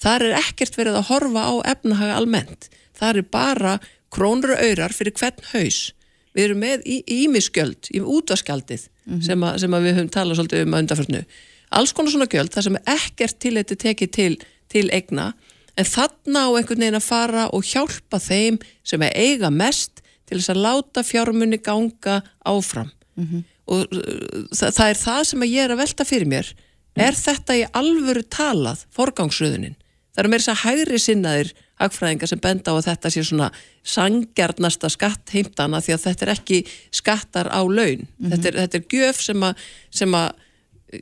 þar 0.00 0.28
er 0.28 0.38
ekkert 0.40 0.76
verið 0.78 0.98
að 1.00 1.08
horfa 1.10 1.44
á 1.44 1.54
efnahaga 1.74 2.16
almennt. 2.20 2.70
Það 2.96 3.20
er 3.20 3.28
bara 3.36 3.74
krónur 4.12 4.56
og 4.56 4.64
öyrar 4.64 4.94
fyrir 4.96 5.14
hvern 5.18 5.44
haus. 5.52 5.92
Við 6.32 6.44
erum 6.44 6.62
með 6.62 6.84
ímiskjöld, 6.86 7.90
útvaskjaldið 8.00 8.86
mm 8.88 9.14
-hmm. 9.14 9.24
sem, 9.26 9.46
sem 9.58 9.78
við 9.78 9.96
höfum 9.96 10.12
talað 10.12 10.38
svolítið 10.38 10.66
um 10.66 10.74
að 10.74 10.84
undarförnu. 10.84 11.24
Alls 11.70 11.92
konar 11.92 12.12
svona 12.12 12.28
gjöld, 12.32 12.52
það 12.52 12.64
sem 12.64 12.76
er 12.76 12.82
ekkert 12.96 13.38
til 13.38 13.54
þetta 13.56 13.76
tekið 13.76 14.10
til, 14.10 14.34
til 14.68 14.90
egna, 14.92 15.32
en 15.76 15.84
þarna 15.84 16.40
á 16.48 16.50
einhvern 16.56 16.80
veginn 16.80 17.00
að 17.00 17.08
fara 17.08 17.48
og 17.52 17.64
hjálpa 17.64 18.18
þeim 18.20 18.58
sem 18.84 19.02
er 19.02 19.12
eiga 19.16 19.50
mest 19.50 20.02
til 20.26 20.38
þess 20.38 20.52
að 20.52 20.62
láta 20.64 21.02
fjármunni 21.02 21.58
ganga 21.58 22.22
áfram. 22.44 22.90
Mm 23.16 23.24
-hmm 23.24 23.42
og 23.70 23.94
uh, 23.94 24.44
það, 24.52 24.74
það 24.76 24.88
er 24.88 25.00
það 25.00 25.22
sem 25.30 25.46
ég 25.48 25.64
er 25.64 25.74
að 25.74 25.82
velta 25.82 26.06
fyrir 26.08 26.30
mér 26.30 26.52
er 27.00 27.16
þetta 27.16 27.56
í 27.56 27.66
alvöru 27.78 28.24
talað 28.32 28.84
forgangsröðunin 28.96 29.76
það 30.12 30.24
eru 30.24 30.32
meira 30.32 30.44
þess 30.44 30.52
að 30.52 30.64
hægri 30.66 31.00
sinnaðir 31.00 31.52
hagfræðingar 31.82 32.30
sem 32.30 32.42
benda 32.42 32.72
á 32.72 32.78
að 32.78 32.88
þetta 32.90 33.12
sé 33.12 33.24
svona 33.26 33.50
sangjarnasta 33.82 34.90
skatt 34.92 35.34
heimtana 35.34 35.82
því 35.82 35.96
að 35.96 36.04
þetta 36.06 36.26
er 36.26 36.34
ekki 36.36 36.60
skattar 36.94 37.50
á 37.50 37.60
laun 37.60 38.06
mm 38.06 38.06
-hmm. 38.06 38.30
þetta, 38.30 38.48
er, 38.48 38.60
þetta 38.62 38.78
er 38.78 38.86
gjöf 38.96 39.22
sem 39.22 39.42
að, 39.42 39.66
sem 39.90 40.14
að 40.14 40.30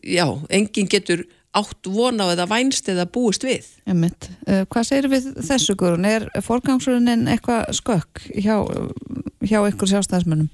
já, 0.02 0.26
enginn 0.50 0.90
getur 0.90 1.26
átt 1.50 1.86
vona 1.90 2.30
á 2.30 2.32
eða 2.32 2.46
vænst 2.46 2.88
eða 2.88 3.08
búist 3.10 3.44
við 3.44 3.66
Einmitt. 3.88 4.30
Uh, 4.46 4.62
hvað 4.70 4.86
segir 4.86 5.10
við 5.10 5.32
þessu 5.42 5.74
Guðrún? 5.74 6.06
Er 6.06 6.28
forgangsröðunin 6.46 7.26
eitthvað 7.32 7.72
skökk 7.74 8.22
hjá, 8.38 8.54
hjá 9.42 9.58
ykkur 9.66 9.90
sjálfstæðismönnum? 9.90 10.50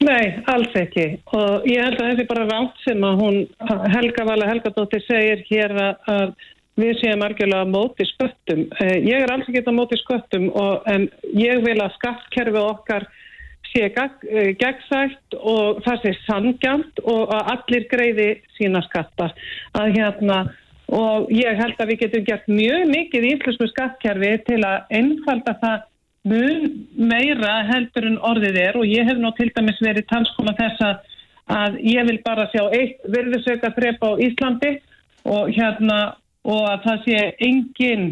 Nei, 0.00 0.40
alls 0.48 0.72
ekki 0.80 1.04
og 1.36 1.66
ég 1.68 1.84
held 1.84 1.98
að 2.00 2.06
þetta 2.08 2.22
er 2.24 2.30
bara 2.30 2.46
rátt 2.48 2.78
sem 2.86 3.02
að 3.04 3.18
hún 3.20 3.36
Helga 3.92 4.24
Vala 4.24 4.48
Helgadóttir 4.48 5.04
segir 5.04 5.42
hér 5.50 5.74
að 6.08 6.32
við 6.80 7.00
séum 7.00 7.24
algjörlega 7.24 7.68
móti 7.70 8.06
sköttum. 8.08 8.66
Eh, 8.80 8.96
ég 9.06 9.24
er 9.24 9.32
alls 9.32 9.48
ekki 9.48 9.60
þetta 9.60 9.76
móti 9.76 9.98
sköttum 10.00 10.48
og 10.56 10.86
en 10.90 11.08
ég 11.36 11.62
vil 11.64 11.78
að 11.80 11.94
skattkerfi 11.98 12.62
okkar 12.62 13.06
sé 13.70 13.86
eh, 13.86 14.50
gegnsætt 14.58 15.36
og 15.38 15.82
það 15.84 16.02
sé 16.04 16.14
sangjant 16.24 17.04
og 17.04 17.30
að 17.36 17.52
allir 17.54 17.86
greiði 17.92 18.30
sína 18.56 18.82
skattar. 18.88 19.36
Að 19.78 19.94
hérna 19.98 20.40
og 20.90 21.30
ég 21.30 21.54
held 21.54 21.78
að 21.78 21.92
við 21.92 22.02
getum 22.02 22.26
gert 22.26 22.50
mjög 22.50 22.88
mikið 22.90 23.26
í 23.28 23.32
íslensku 23.36 23.70
skattkerfi 23.70 24.32
til 24.48 24.60
að 24.66 24.96
einfalda 24.98 25.54
það 25.62 25.86
mun 26.30 26.66
meira 26.96 27.52
heldur 27.70 28.08
en 28.10 28.18
orðið 28.26 28.58
er 28.60 28.76
og 28.76 28.88
ég 28.88 29.06
hef 29.08 29.20
nú 29.20 29.30
til 29.38 29.48
dæmis 29.54 29.78
verið 29.80 30.08
talskoma 30.10 30.52
þess 30.58 30.82
að 31.50 31.78
ég 31.86 32.06
vil 32.10 32.18
bara 32.24 32.48
sjá 32.52 32.66
eitt 32.76 33.06
virðisauka 33.08 33.72
þrepa 33.76 34.12
á 34.12 34.20
Íslandi 34.26 34.72
og 35.30 35.48
hérna 35.54 35.98
og 36.48 36.66
að 36.70 36.82
það 36.86 37.06
sé 37.06 37.22
engin 37.46 38.04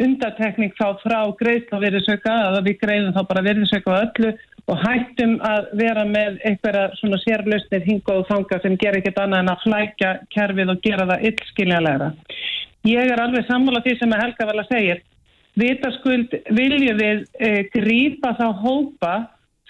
undatekning 0.00 0.74
þá 0.78 0.98
frá 1.04 1.20
greiðsla 1.38 1.80
virðisauka 1.82 2.34
að 2.48 2.60
við 2.66 2.78
greiðum 2.80 3.14
þá 3.14 3.22
bara 3.30 3.44
virðisauka 3.46 3.94
á 3.94 4.02
öllu 4.02 4.32
og 4.64 4.80
hættum 4.80 5.34
að 5.44 5.66
vera 5.78 6.04
með 6.08 6.38
einhverja 6.48 6.84
svona 6.98 7.20
sérlausnir 7.22 7.84
hinga 7.84 8.16
og 8.16 8.28
þanga 8.30 8.60
sem 8.62 8.76
ger 8.80 8.96
ekkert 8.98 9.20
annað 9.22 9.42
en 9.44 9.52
að 9.52 9.64
flækja 9.66 10.12
kerfið 10.34 10.72
og 10.72 10.80
gera 10.86 11.08
það 11.10 11.26
yllskiljanlegra. 11.30 12.08
Ég 12.88 13.12
er 13.12 13.20
alveg 13.20 13.46
sammála 13.48 13.82
því 13.84 13.96
sem 14.00 14.16
Helga 14.18 14.48
vel 14.48 14.60
að 14.62 14.70
segja 14.72 14.96
vitaskuld 15.60 16.34
viljum 16.56 16.98
við 16.98 17.22
e, 17.38 17.50
grípa 17.74 18.34
þá 18.40 18.46
hópa 18.64 19.14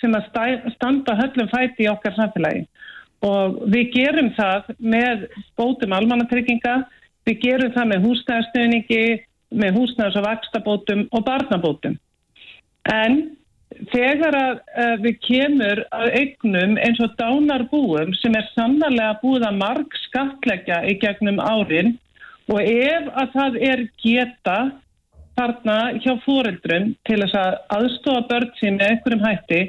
sem 0.00 0.14
að 0.16 0.30
stæ, 0.30 0.44
standa 0.76 1.16
höllum 1.18 1.50
fæti 1.52 1.84
í 1.84 1.90
okkar 1.90 2.16
samfélagi 2.16 2.64
og 3.24 3.60
við 3.72 3.92
gerum 3.94 4.30
það 4.36 4.70
með 4.78 5.26
bótum 5.56 5.94
almannatrygginga, 5.96 6.82
við 7.28 7.40
gerum 7.44 7.72
það 7.74 7.90
með 7.92 8.04
húsnæðarstöðningi, 8.08 9.04
með 9.54 9.78
húsnæðars- 9.78 10.18
og 10.20 10.26
vakstabótum 10.28 11.06
og 11.10 11.24
barnabótum. 11.24 11.98
En 12.90 13.36
þegar 13.90 14.36
að, 14.38 14.60
að 14.78 15.04
við 15.06 15.18
kemur 15.24 15.82
að 15.94 16.16
eignum 16.20 16.78
eins 16.78 17.00
og 17.02 17.14
dánarbúum 17.18 18.14
sem 18.20 18.34
er 18.38 18.48
sannarlega 18.52 19.18
búið 19.22 19.46
að 19.48 19.60
marg 19.60 19.98
skatleggja 20.04 20.82
í 20.90 20.96
gegnum 21.02 21.40
árin 21.42 21.94
og 22.52 22.60
ef 22.60 23.08
að 23.14 23.32
það 23.34 23.60
er 23.70 23.84
geta 24.02 24.58
þarna 25.34 25.78
hjá 26.04 26.12
fóreldrum 26.26 26.92
til 27.08 27.18
þess 27.22 27.38
að 27.40 27.56
aðstofa 27.78 28.26
börn 28.30 28.52
sín 28.60 28.78
með 28.78 28.92
einhverjum 28.92 29.24
hætti 29.24 29.62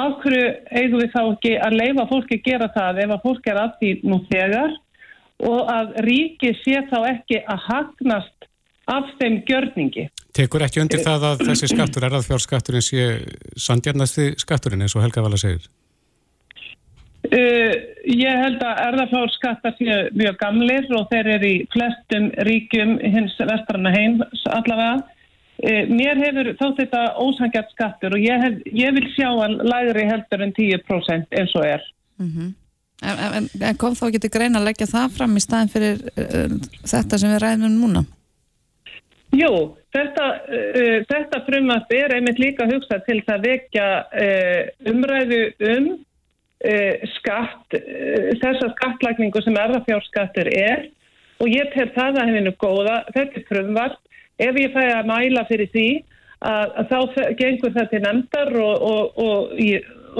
af 0.00 0.16
hverju 0.22 0.46
eigum 0.72 1.02
við 1.02 1.12
þá 1.12 1.20
ekki 1.24 1.52
að 1.66 1.76
leifa 1.80 2.06
fólki 2.10 2.38
að 2.38 2.46
gera 2.48 2.70
það 2.74 3.02
ef 3.04 3.14
að 3.14 3.26
fólki 3.26 3.52
er 3.52 3.60
að 3.60 3.76
því 3.80 3.92
nú 4.08 4.20
þegar 4.30 4.78
og 5.42 5.70
að 5.70 5.94
ríki 6.06 6.52
sé 6.62 6.82
þá 6.90 6.98
ekki 7.10 7.40
að 7.42 7.64
hagnast 7.68 8.50
af 8.90 9.08
þeim 9.20 9.40
gjörningi. 9.48 10.08
Tekur 10.34 10.64
ekki 10.66 10.82
undir 10.82 11.02
það 11.04 11.30
að 11.30 11.46
þessi 11.48 11.70
skattur, 11.72 12.06
erðafjárskatturinn 12.08 12.84
sé 12.84 13.06
sandjarnasti 13.56 14.34
skatturinn 14.40 14.84
eins 14.84 14.96
og 14.96 15.04
Helga 15.04 15.24
Vala 15.24 15.40
segir? 15.40 15.66
Uh, 17.24 17.72
ég 18.04 18.36
held 18.36 18.60
að 18.60 18.80
erðafjárskattar 18.84 19.74
séu 19.78 19.94
mjög 20.12 20.36
gamlir 20.42 20.90
og 20.92 21.06
þeir 21.08 21.30
eru 21.38 21.48
í 21.54 21.62
flestum 21.72 22.28
ríkjum 22.44 22.98
hins 23.00 23.38
vestrana 23.40 23.94
heims 23.94 24.44
allavega. 24.52 24.98
Uh, 25.64 25.86
mér 25.88 26.20
hefur 26.20 26.50
þótt 26.58 26.82
þetta 26.82 27.04
ósangjart 27.16 27.72
skattur 27.72 28.18
og 28.18 28.26
ég, 28.26 28.44
hef, 28.44 28.60
ég 28.76 28.92
vil 28.98 29.08
sjá 29.14 29.30
að 29.30 29.56
lægri 29.64 30.04
heldur 30.10 30.44
en 30.44 30.52
10% 30.58 31.40
eins 31.40 31.56
og 31.56 31.66
er. 31.70 31.88
Mm 32.20 32.28
-hmm. 32.28 32.52
En, 33.04 33.48
en 33.60 33.78
kom 33.80 33.96
þá 33.98 34.06
til 34.16 34.32
greina 34.32 34.60
að 34.60 34.68
leggja 34.70 34.90
það 34.90 35.16
fram 35.18 35.36
í 35.36 35.42
staðin 35.42 35.72
fyrir 35.72 36.02
uh, 36.14 36.54
þetta 36.84 37.20
sem 37.20 37.34
við 37.34 37.42
ræðum 37.44 37.66
um 37.68 37.76
núna? 37.82 38.04
Jú, 39.34 39.52
þetta, 39.94 40.26
uh, 40.46 40.98
þetta 41.10 41.42
frumvart 41.48 41.94
er 41.96 42.16
einmitt 42.16 42.40
líka 42.42 42.68
hugsað 42.70 43.04
til 43.08 43.20
að 43.26 43.46
vekja 43.50 43.86
uh, 44.08 44.60
umræðu 44.92 45.44
um 45.74 45.94
skatt, 47.18 47.74
þessa 48.40 48.70
skattlagningu 48.70 49.42
sem 49.44 49.56
erðafjárskattur 49.60 50.48
er 50.48 50.86
og 51.42 51.50
ég 51.50 51.68
tel 51.74 51.90
það 51.92 52.22
að 52.22 52.30
hefinu 52.30 52.52
góða, 52.62 52.94
þetta 53.12 53.36
er 53.36 53.44
frumvart, 53.50 53.98
ef 54.40 54.60
ég 54.62 54.72
fæ 54.72 54.80
að 54.94 55.10
mæla 55.10 55.42
fyrir 55.50 55.68
því 55.74 55.88
að, 56.40 56.72
að 56.80 56.88
þá 56.88 57.28
gengur 57.42 57.74
það 57.74 57.90
til 57.90 58.00
nefndar 58.06 58.56
og, 58.62 58.86
og, 58.94 59.20
og, 59.26 59.52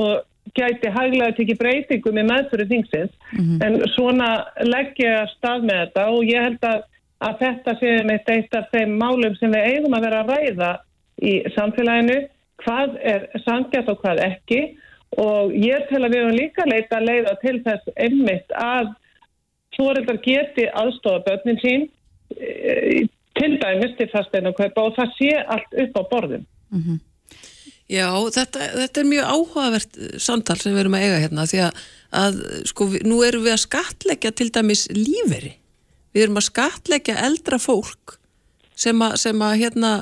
og 0.04 0.12
gæti 0.54 0.90
hæglega 0.92 1.36
tekið 1.36 1.58
breytingum 1.58 2.18
í 2.18 2.24
meðfyrir 2.28 2.68
þingsins, 2.68 3.14
mm 3.32 3.44
-hmm. 3.44 3.62
en 3.66 3.88
svona 3.94 4.30
leggja 4.60 5.26
stað 5.36 5.64
með 5.68 5.80
þetta 5.82 6.08
og 6.10 6.24
ég 6.24 6.42
held 6.42 6.68
að 6.72 6.82
að 7.24 7.40
þetta 7.40 7.74
séum 7.80 8.10
eitt 8.10 8.56
af 8.58 8.70
þeim 8.72 8.96
málum 9.00 9.36
sem 9.38 9.52
við 9.54 9.68
eigum 9.72 9.96
að 9.96 10.06
vera 10.06 10.22
að 10.22 10.32
ræða 10.34 10.70
í 11.22 11.34
samfélaginu, 11.54 12.18
hvað 12.64 12.98
er 13.12 13.26
sangjast 13.44 13.88
og 13.92 14.00
hvað 14.02 14.22
ekki 14.26 14.60
og 15.20 15.54
ég 15.54 15.86
tel 15.90 16.02
að 16.02 16.14
við 16.14 16.22
höfum 16.24 16.38
líka 16.38 16.66
leita 16.68 16.98
að 16.98 17.08
leiða 17.08 17.34
til 17.42 17.56
þess 17.64 17.92
einmitt 17.96 18.54
að 18.58 18.92
fóreldar 19.76 20.20
geti 20.24 20.66
aðstofa 20.70 21.22
börnin 21.26 21.60
sín 21.62 21.86
e, 22.34 23.06
til 23.38 23.52
dæmis 23.62 23.94
til 23.98 24.08
fasteinu 24.12 24.54
kaupa 24.54 24.88
og 24.88 24.96
það 24.98 25.14
sé 25.18 25.32
allt 25.38 25.78
upp 25.84 25.98
á 25.98 26.02
borðum. 26.10 26.46
Mm 26.70 26.82
-hmm. 26.82 26.98
Já, 27.90 28.08
þetta, 28.32 28.70
þetta 28.78 29.00
er 29.02 29.10
mjög 29.10 29.26
áhugavert 29.28 29.98
samtal 30.22 30.56
sem 30.56 30.72
við 30.72 30.84
erum 30.86 30.96
að 30.96 31.02
eiga 31.04 31.18
hérna 31.26 31.44
því 31.50 31.58
að, 31.66 31.82
að 32.16 32.38
sko, 32.70 32.86
nú 33.04 33.18
erum 33.26 33.44
við 33.44 33.56
að 33.56 33.64
skatleggja 33.66 34.32
til 34.32 34.48
dæmis 34.54 34.86
líferi 34.94 35.52
við 36.14 36.28
erum 36.28 36.38
að 36.38 36.48
skatleggja 36.48 37.16
eldra 37.26 37.58
fólk 37.60 38.18
sem 38.78 39.00
að, 39.04 39.16
sem 39.22 39.42
að, 39.44 39.54
hérna, 39.60 39.92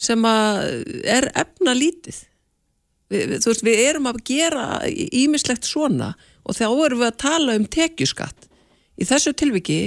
sem 0.00 0.24
að 0.28 0.60
er 1.08 1.28
efna 1.36 1.74
lítið. 1.76 2.20
Við, 3.08 3.38
þú 3.40 3.52
veist, 3.52 3.64
við 3.64 3.82
erum 3.86 4.08
að 4.10 4.20
gera 4.28 4.66
ímislegt 4.88 5.68
svona 5.68 6.12
og 6.44 6.56
þá 6.56 6.66
erum 6.68 7.02
við 7.02 7.08
að 7.08 7.20
tala 7.24 7.56
um 7.56 7.66
tekjuskatt. 7.68 8.48
Í 9.00 9.06
þessu 9.08 9.32
tilviki, 9.36 9.80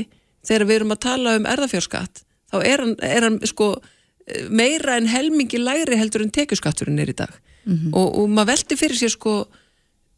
þegar 0.48 0.68
við 0.68 0.80
erum 0.80 0.96
að 0.96 1.04
tala 1.06 1.36
um 1.38 1.48
erðafjárskatt, 1.50 2.24
þá 2.50 2.58
er 2.62 2.86
hann, 2.86 2.96
er 3.06 3.28
hann 3.28 3.40
sko, 3.50 3.74
meira 4.50 4.98
en 4.98 5.10
helmingi 5.10 5.60
læri 5.62 5.98
heldur 6.00 6.26
en 6.26 6.34
tekjuskatturinn 6.34 7.00
er 7.00 7.10
í 7.10 7.18
dag. 7.18 7.34
Mm 7.66 7.76
-hmm. 7.78 7.94
og, 7.94 8.18
og 8.20 8.30
maður 8.30 8.52
veldi 8.54 8.78
fyrir 8.78 8.98
sér 8.98 9.14
sko, 9.14 9.48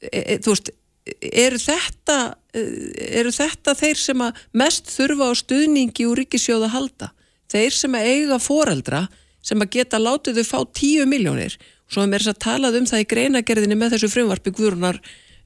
e, 0.01 0.19
e, 0.19 0.37
þú 0.37 0.55
veist, 0.55 0.69
eru 1.05 1.59
þetta, 1.59 2.35
eh, 2.53 3.19
eru 3.19 3.31
þetta 3.33 3.75
þeir 3.75 3.99
sem 3.99 4.23
að 4.23 4.39
mest 4.53 4.91
þurfa 4.93 5.31
á 5.31 5.31
stuðningi 5.35 6.07
úr 6.07 6.21
ríkisjóða 6.23 6.71
halda 6.73 7.11
þeir 7.51 7.75
sem 7.75 7.97
að 7.97 8.07
eiga 8.07 8.39
foreldra 8.39 9.07
sem 9.43 9.59
að 9.59 9.73
geta 9.77 9.99
látið 9.99 10.39
þau 10.39 10.47
fá 10.47 10.59
10 10.79 11.09
miljónir 11.11 11.57
og 11.59 11.95
svo 11.95 12.05
er 12.05 12.23
þess 12.23 12.31
að 12.31 12.43
talað 12.45 12.77
um 12.79 12.87
það 12.87 13.03
í 13.03 13.09
greinagerðinni 13.11 13.79
með 13.79 13.97
þessu 13.97 14.13
frumvarpi 14.13 14.53
Guðrunar 14.55 15.01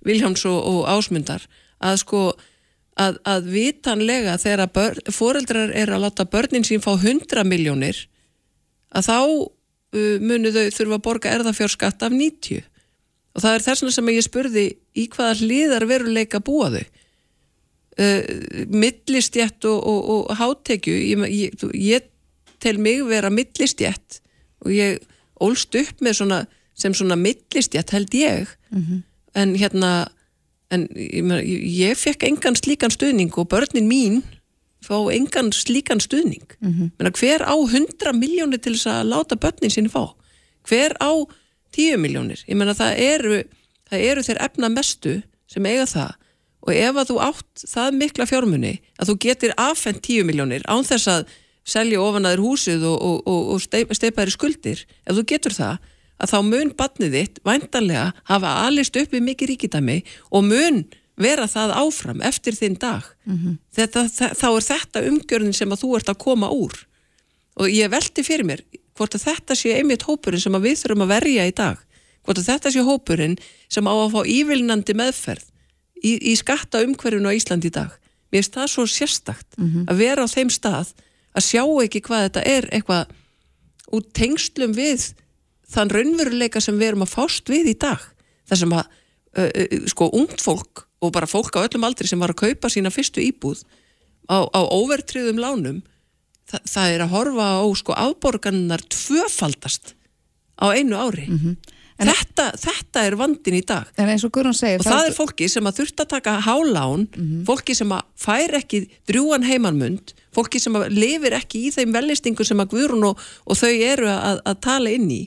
Viljáms 0.06 0.46
og, 0.46 0.60
og 0.62 0.86
Ásmundar 0.94 1.48
að 1.82 1.98
sko 2.04 2.22
að, 2.98 3.18
að 3.26 3.50
vitanlega 3.54 4.38
þegar 4.42 4.72
börn, 4.74 5.02
foreldrar 5.14 5.74
er 5.74 5.90
að 5.90 6.06
láta 6.06 6.26
börnin 6.30 6.66
sín 6.66 6.86
fá 6.86 6.94
100 6.94 7.44
miljónir 7.50 8.06
að 8.96 9.08
þá 9.10 9.20
uh, 9.20 10.18
munu 10.24 10.54
þau 10.56 10.66
þurfa 10.76 11.00
að 11.00 11.06
borga 11.08 11.34
erðafjárskatt 11.38 12.06
af 12.08 12.14
90 12.16 12.64
og 13.38 13.44
það 13.44 13.56
er 13.56 13.66
þess 13.68 14.00
að 14.02 14.14
ég 14.16 14.26
spurði 14.26 14.68
í 14.98 15.08
hvaða 15.14 15.40
hliðar 15.42 15.88
veruleika 15.90 16.42
búa 16.44 16.72
þau? 16.74 16.86
Uh, 17.98 18.22
millistjætt 18.70 19.66
og, 19.66 19.78
og, 19.82 20.10
og 20.30 20.38
hátekju 20.38 20.94
ég, 20.94 21.24
ég, 21.34 21.68
ég 21.74 22.10
tel 22.62 22.78
mig 22.82 23.02
vera 23.10 23.32
millistjætt 23.34 24.22
og 24.66 24.74
ég 24.74 25.02
ólst 25.42 25.74
upp 25.78 26.04
með 26.06 26.20
svona 26.20 26.44
sem 26.78 26.94
svona 26.94 27.18
millistjætt 27.18 27.94
held 27.96 28.14
ég. 28.14 28.52
Mm 28.70 28.84
-hmm. 28.84 29.02
en 29.34 29.56
hérna 29.56 30.08
en 30.72 30.88
ég, 30.96 31.24
ég 31.64 31.98
fekk 31.98 32.24
engan 32.24 32.56
slíkan 32.56 32.92
stuðning 32.92 33.32
og 33.38 33.48
börnin 33.48 33.88
mín 33.88 34.24
fá 34.88 34.96
engan 35.14 35.52
slíkan 35.52 36.00
stuðning. 36.00 36.48
Mm 36.60 36.74
-hmm. 36.74 36.92
Menna, 36.98 37.12
hver 37.12 37.42
á 37.44 37.56
100 37.56 38.14
miljónir 38.14 38.62
til 38.62 38.74
þess 38.74 38.88
að 38.88 39.10
láta 39.12 39.36
börnin 39.36 39.72
sín 39.72 39.90
fá? 39.90 40.14
Hver 40.64 40.96
á 41.02 41.12
10 41.72 41.98
miljónir, 41.98 42.44
ég 42.48 42.56
menna 42.56 42.74
það 42.74 42.94
eru 42.98 43.44
það 43.90 44.00
eru 44.00 44.24
þeir 44.24 44.40
efna 44.42 44.70
mestu 44.70 45.22
sem 45.48 45.66
eiga 45.66 45.86
það. 45.86 46.14
Og 46.68 46.74
ef 46.74 46.96
að 46.96 47.10
þú 47.10 47.20
átt 47.24 47.66
það 47.68 47.98
mikla 48.02 48.26
fjármunni 48.26 48.80
að 49.00 49.08
þú 49.10 49.18
getur 49.20 49.54
affendt 49.58 50.02
10 50.04 50.24
miljónir 50.28 50.64
án 50.68 50.84
þess 50.84 51.08
að 51.08 51.28
selja 51.68 52.02
ofanaður 52.02 52.44
húsið 52.44 52.84
og, 52.88 52.98
og, 53.02 53.28
og, 53.28 53.42
og 53.56 53.96
steipaður 53.96 54.32
skuldir, 54.32 54.86
ef 55.06 55.16
þú 55.16 55.24
getur 55.28 55.56
það 55.56 55.78
að 56.18 56.32
þá 56.32 56.38
mun 56.48 56.72
batnið 56.78 57.18
þitt 57.18 57.42
væntanlega 57.46 58.06
hafa 58.30 58.54
alist 58.66 58.96
upp 58.98 59.14
við 59.14 59.26
mikið 59.28 59.52
ríkidæmi 59.52 59.98
og 60.32 60.48
mun 60.48 60.80
vera 61.18 61.48
það 61.50 61.74
áfram 61.82 62.22
eftir 62.26 62.56
þinn 62.56 62.78
dag. 62.80 63.06
Mm 63.26 63.38
-hmm. 63.38 63.58
þetta, 63.74 64.06
það, 64.14 64.36
þá 64.38 64.48
er 64.50 64.66
þetta 64.68 65.06
umgjörðin 65.12 65.54
sem 65.54 65.72
að 65.72 65.82
þú 65.82 65.96
ert 65.98 66.10
að 66.10 66.22
koma 66.22 66.50
úr. 66.54 66.76
Og 67.58 67.70
ég 67.74 67.90
veldi 67.90 68.24
fyrir 68.24 68.46
mér 68.46 68.62
hvort 68.98 69.16
að 69.16 69.26
þetta 69.26 69.56
sé 69.56 69.74
einmitt 69.78 70.06
hópurinn 70.06 70.42
sem 70.42 70.62
við 70.62 70.78
þurfum 70.82 71.06
að 71.06 71.14
verja 71.14 71.48
í 71.48 71.54
dag. 71.54 71.78
Hvort 72.26 72.42
að 72.42 72.50
þetta 72.52 72.72
sé 72.72 72.82
hópurinn 72.86 73.38
sem 73.70 73.88
á 73.88 73.94
að 73.94 74.14
fá 74.14 74.22
ívilnandi 74.26 74.94
meðferð 74.94 75.46
í, 76.04 76.18
í 76.32 76.36
skatta 76.36 76.82
umhverfinu 76.86 77.30
á 77.30 77.38
Íslandi 77.38 77.70
í 77.72 77.74
dag. 77.74 77.94
Mér 78.32 78.44
finnst 78.44 78.58
það 78.58 78.68
svo 78.68 78.86
sérstakt 78.86 79.58
mm 79.58 79.68
-hmm. 79.68 79.86
að 79.90 79.98
vera 79.98 80.24
á 80.26 80.28
þeim 80.28 80.50
stað 80.50 80.94
að 81.34 81.48
sjá 81.48 81.64
ekki 81.84 82.02
hvað 82.02 82.26
þetta 82.26 82.42
er 82.46 82.70
eitthvað 82.72 83.06
út 83.92 84.14
tengslum 84.14 84.74
við 84.74 85.14
þann 85.72 85.90
raunveruleika 85.90 86.62
sem 86.62 86.78
við 86.78 86.88
erum 86.88 87.06
að 87.06 87.16
fást 87.16 87.50
við 87.50 87.72
í 87.72 87.78
dag. 87.80 88.02
Þar 88.48 88.58
sem 88.58 88.74
að 88.74 88.86
uh, 89.38 89.52
uh, 89.62 89.88
sko 89.88 90.10
ungt 90.14 90.42
fólk 90.42 90.87
og 91.02 91.14
bara 91.14 91.30
fólk 91.30 91.56
á 91.58 91.66
öllum 91.66 91.86
aldri 91.88 92.08
sem 92.10 92.20
var 92.20 92.34
að 92.34 92.42
kaupa 92.48 92.72
sína 92.72 92.94
fyrstu 92.94 93.22
íbúð 93.22 93.64
á, 94.30 94.44
á 94.48 94.62
overtriðum 94.66 95.42
lánum 95.42 95.84
Þa, 96.48 96.62
það 96.64 96.94
er 96.94 97.02
að 97.04 97.12
horfa 97.12 97.46
á 97.60 97.66
sko 97.76 97.96
afborganar 98.00 98.84
tvöfaldast 98.88 99.98
á 100.56 100.72
einu 100.72 100.96
ári 100.96 101.26
mm 101.28 101.40
-hmm. 101.40 101.56
þetta, 102.08 102.46
þetta 102.56 103.04
er 103.04 103.18
vandin 103.20 103.58
í 103.58 103.64
dag 103.68 103.90
og, 104.48 104.56
segir, 104.56 104.80
og 104.80 104.86
það, 104.86 104.94
það 104.94 105.08
er 105.08 105.18
fólki 105.18 105.50
sem 105.50 105.68
að 105.68 105.78
þurft 105.82 106.00
að 106.00 106.12
taka 106.16 106.40
hálán 106.40 107.04
mm 107.04 107.24
-hmm. 107.24 107.44
fólki 107.46 107.76
sem 107.76 107.92
að 107.92 108.02
fær 108.16 108.56
ekki 108.62 108.88
drjúan 109.08 109.44
heimanmund 109.44 110.14
fólki 110.32 110.60
sem 110.60 110.76
að 110.76 110.88
lifir 110.96 111.34
ekki 111.34 111.68
í 111.68 111.74
þeim 111.76 111.92
vellistingu 111.92 112.46
sem 112.46 112.60
að 112.60 112.72
Guðrún 112.72 113.10
og, 113.12 113.20
og 113.46 113.58
þau 113.58 113.74
eru 113.74 114.08
að, 114.08 114.40
að 114.46 114.62
tala 114.62 114.90
inn 114.90 115.12
í 115.12 115.24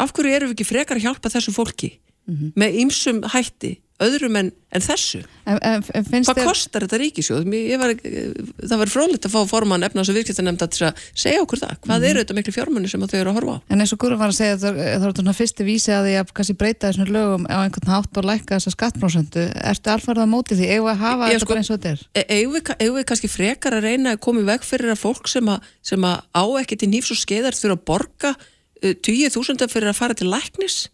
af 0.00 0.12
hverju 0.16 0.32
eru 0.32 0.46
við 0.48 0.56
ekki 0.56 0.70
frekar 0.70 0.96
að 0.96 1.04
hjálpa 1.06 1.28
þessu 1.28 1.52
fólki 1.52 1.98
mm 2.26 2.34
-hmm. 2.34 2.52
með 2.56 2.78
ymsum 2.82 3.22
hætti 3.34 3.76
öðrum 4.02 4.36
en, 4.38 4.50
en 4.72 4.82
þessu. 4.82 5.20
En, 5.46 5.58
en, 5.62 5.82
hvað 5.84 6.38
þér... 6.38 6.46
kostar 6.46 6.84
þetta 6.86 6.98
ríkisjóð 7.02 7.46
var, 7.80 7.92
það 8.00 8.80
var 8.82 8.90
frólitt 8.90 9.26
að 9.26 9.34
fá 9.34 9.40
forman 9.50 9.86
efnars 9.86 10.10
og 10.10 10.18
virkjæftanemnda 10.18 10.68
til 10.72 10.86
að 10.88 11.02
segja 11.10 11.42
okkur 11.44 11.62
það. 11.62 11.74
Hvað 11.82 11.92
mm 11.92 12.02
-hmm. 12.02 12.08
eru 12.10 12.22
þetta 12.22 12.36
miklu 12.38 12.54
fjármunni 12.56 12.90
sem 12.90 13.04
þau 13.04 13.18
eru 13.20 13.32
að 13.32 13.38
horfa 13.38 13.54
á? 13.54 13.58
En 13.68 13.84
eins 13.84 13.92
og 13.94 14.00
Guru 14.02 14.18
var 14.18 14.32
að 14.32 14.38
segja 14.38 14.58
það, 14.62 14.80
það 14.82 15.06
er 15.08 15.16
svona 15.16 15.36
fyrsti 15.40 15.66
vísi 15.66 15.92
að 15.94 16.06
því 16.06 16.14
að 16.20 16.32
kannski 16.38 16.58
breyta 16.58 16.88
þessum 16.88 17.12
lögum 17.16 17.44
á 17.46 17.58
einhvern 17.62 17.92
hátt 17.92 18.16
og 18.18 18.28
lækka 18.30 18.56
þessa 18.56 18.74
skattprósentu. 18.76 19.44
Ertu 19.54 19.90
alfarðað 19.90 20.26
á 20.26 20.34
móti 20.34 20.58
því, 20.58 20.66
eigum 20.72 20.86
við 20.88 20.94
að 20.94 21.04
hafa 21.06 21.28
Ég, 21.28 21.32
þetta 21.32 21.46
sko, 21.46 21.58
eins 21.58 21.70
og 21.70 21.76
þetta 21.78 21.92
er? 21.92 22.00
e- 22.14 22.28
eigum 22.38 22.54
við, 22.56 22.62
eigum 22.80 22.96
við 22.96 23.06
kannski 23.10 23.28
frekar 23.28 23.76
að 23.76 23.86
reyna 23.86 24.16
að 24.16 24.22
koma 24.24 24.40
í 24.40 24.48
veg 24.48 24.62
fyrir 24.62 24.94
að 24.94 25.02
fólk 25.02 25.28
sem 25.28 25.46
að, 25.48 25.58
sem 25.82 26.02
að 26.02 26.16
á 26.34 26.44
ekki 26.62 26.76
til 26.76 26.90
nýfs 26.90 27.12
og 27.12 27.18
skeiðar 27.22 27.54
þurfa 27.54 27.76
að 27.78 27.86
borga 27.86 28.34
20.000 28.82 29.62
uh, 29.62 29.70
fyrir 29.70 29.88
að 29.88 29.98
fara 29.98 30.14
til 30.14 30.26
læknis 30.26 30.88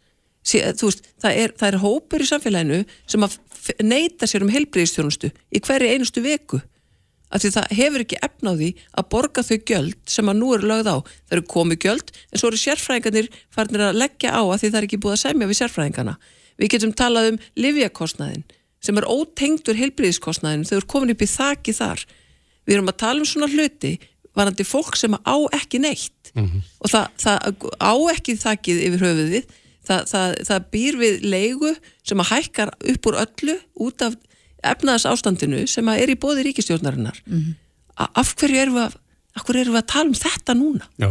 Veist, 0.48 1.04
það, 1.20 1.32
er, 1.32 1.54
það 1.58 1.68
er 1.68 1.78
hópur 1.82 2.24
í 2.24 2.28
samfélaginu 2.28 2.80
sem 3.06 3.26
að 3.26 3.38
neyta 3.84 4.26
sér 4.28 4.46
um 4.46 4.52
helbriðistjónustu 4.52 5.30
í 5.52 5.60
hverju 5.60 5.92
einustu 5.92 6.24
veku 6.24 6.60
af 7.28 7.42
því 7.42 7.50
það 7.52 7.72
hefur 7.76 8.04
ekki 8.04 8.18
efnáði 8.24 8.68
að 8.96 9.08
borga 9.12 9.44
þau 9.44 9.56
gjöld 9.68 9.98
sem 10.08 10.30
að 10.30 10.38
nú 10.40 10.52
eru 10.56 10.70
lögð 10.70 10.88
á. 10.88 10.96
Það 11.28 11.36
eru 11.36 11.46
komið 11.52 11.82
gjöld 11.84 12.12
en 12.16 12.40
svo 12.40 12.48
eru 12.48 12.60
sérfræðingarnir 12.62 13.28
farinir 13.52 13.84
að 13.84 14.00
leggja 14.00 14.32
á 14.32 14.40
að 14.40 14.60
því 14.62 14.70
það 14.70 14.78
er 14.80 14.86
ekki 14.88 15.00
búið 15.04 15.16
að 15.16 15.24
semja 15.26 15.48
við 15.50 15.60
sérfræðingarna 15.60 16.14
við 16.58 16.72
getum 16.74 16.94
talað 16.96 17.32
um 17.32 17.40
livjakostnaðin 17.58 18.44
sem 18.84 18.98
er 19.00 19.08
ótengtur 19.10 19.78
helbriðiskostnaðin 19.78 20.66
þau 20.68 20.76
eru 20.78 20.90
komin 20.90 21.12
upp 21.14 21.24
í 21.24 21.30
þakki 21.30 21.74
þar. 21.76 22.04
Við 22.64 22.78
erum 22.78 22.90
að 22.92 23.00
tala 23.02 23.22
um 23.22 23.28
svona 23.28 23.50
hluti 23.50 23.96
varandi 24.38 24.66
fólk 24.66 24.96
sem 24.98 25.14
á 25.14 25.36
ekki 25.56 25.80
neitt. 25.82 26.32
Mm 26.34 26.44
-hmm. 26.46 26.66
og 26.84 26.90
það, 26.92 27.06
það 27.18 27.38
á 27.82 27.94
ekki 28.14 28.36
þakkið 28.38 28.82
yfir 28.86 29.04
höfuðið 29.06 29.56
það, 29.88 30.06
það, 30.12 30.36
það 30.50 30.70
býr 30.76 31.00
við 31.02 31.26
leigu 31.34 31.74
sem 32.06 32.22
að 32.22 32.32
hækkar 32.34 32.72
upp 32.92 33.10
úr 33.10 33.20
öllu 33.24 33.58
út 33.88 34.06
af 34.06 34.16
efnaðas 34.66 35.06
ástandinu 35.08 35.66
sem 35.70 35.90
að 35.90 36.04
er 36.04 36.14
í 36.14 36.18
bóði 36.20 36.48
ríkistjórnarinnar 36.48 37.20
mm 37.26 37.36
-hmm. 37.36 38.08
af 38.08 38.34
hverju 38.38 38.64
erum 38.64 38.80
við 38.80 38.88
að 38.88 38.98
af 39.38 39.44
hverju 39.46 39.60
erum 39.62 39.76
við 39.76 39.82
að 39.82 39.90
tala 39.92 40.08
um 40.08 40.16
þetta 40.18 40.54
núna 40.58 40.86
Já. 40.98 41.10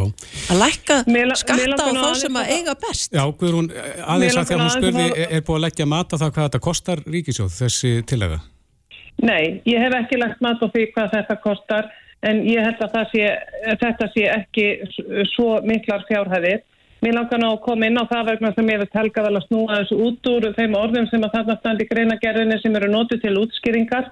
að 0.51 0.57
lækka 0.61 0.95
skatta 1.39 1.83
á 1.87 1.89
þá 1.95 2.09
sem 2.19 2.39
að 2.41 2.51
eiga 2.55 2.75
best 2.75 3.13
Já, 3.15 3.23
Guðrún, 3.39 3.69
aðeins 4.03 4.35
að 4.35 4.49
því 4.49 4.57
að 4.57 4.63
hún 4.63 4.75
spurði 4.75 5.05
er, 5.07 5.31
er 5.37 5.45
búið 5.47 5.57
að 5.57 5.65
leggja 5.67 5.85
mat 5.85 6.13
á 6.13 6.15
það 6.17 6.33
hvað 6.33 6.47
þetta 6.47 6.63
kostar 6.67 7.03
ríkisjóð, 7.05 7.53
þessi 7.61 7.93
tillega? 8.09 8.41
Nei, 9.17 9.61
ég 9.65 9.79
hef 9.81 9.95
ekki 9.97 10.19
lagt 10.19 10.43
mat 10.45 10.61
á 10.61 10.67
því 10.67 10.83
hvað 10.93 11.15
þetta 11.15 11.37
kostar 11.45 11.87
en 12.25 12.41
ég 12.47 12.65
held 12.65 12.81
að 12.81 12.97
sé, 13.13 13.29
þetta 13.81 14.09
sé 14.13 14.25
ekki 14.33 14.65
svo 15.33 15.57
miklar 15.65 16.05
fjárhæðir. 16.09 16.63
Mér 17.05 17.13
langar 17.13 17.41
ná 17.41 17.51
að 17.51 17.59
koma 17.65 17.87
inn 17.87 17.99
á 18.01 18.09
það 18.09 18.29
vegna 18.31 18.53
sem 18.55 18.69
ég 18.73 18.79
veit 18.81 18.95
helga 18.97 19.25
vel 19.27 19.35
að 19.37 19.45
snúa 19.45 19.75
þessu 19.81 19.97
út 20.07 20.29
úr 20.31 20.47
þeim 20.57 20.77
orðum 20.79 21.09
sem 21.11 21.25
að 21.27 21.35
þarna 21.35 21.57
standi 21.59 21.85
greinagerðinni 21.91 22.57
sem 22.63 22.77
eru 22.79 22.89
nótið 22.89 23.21
til 23.25 23.35
útskýringar 23.43 24.07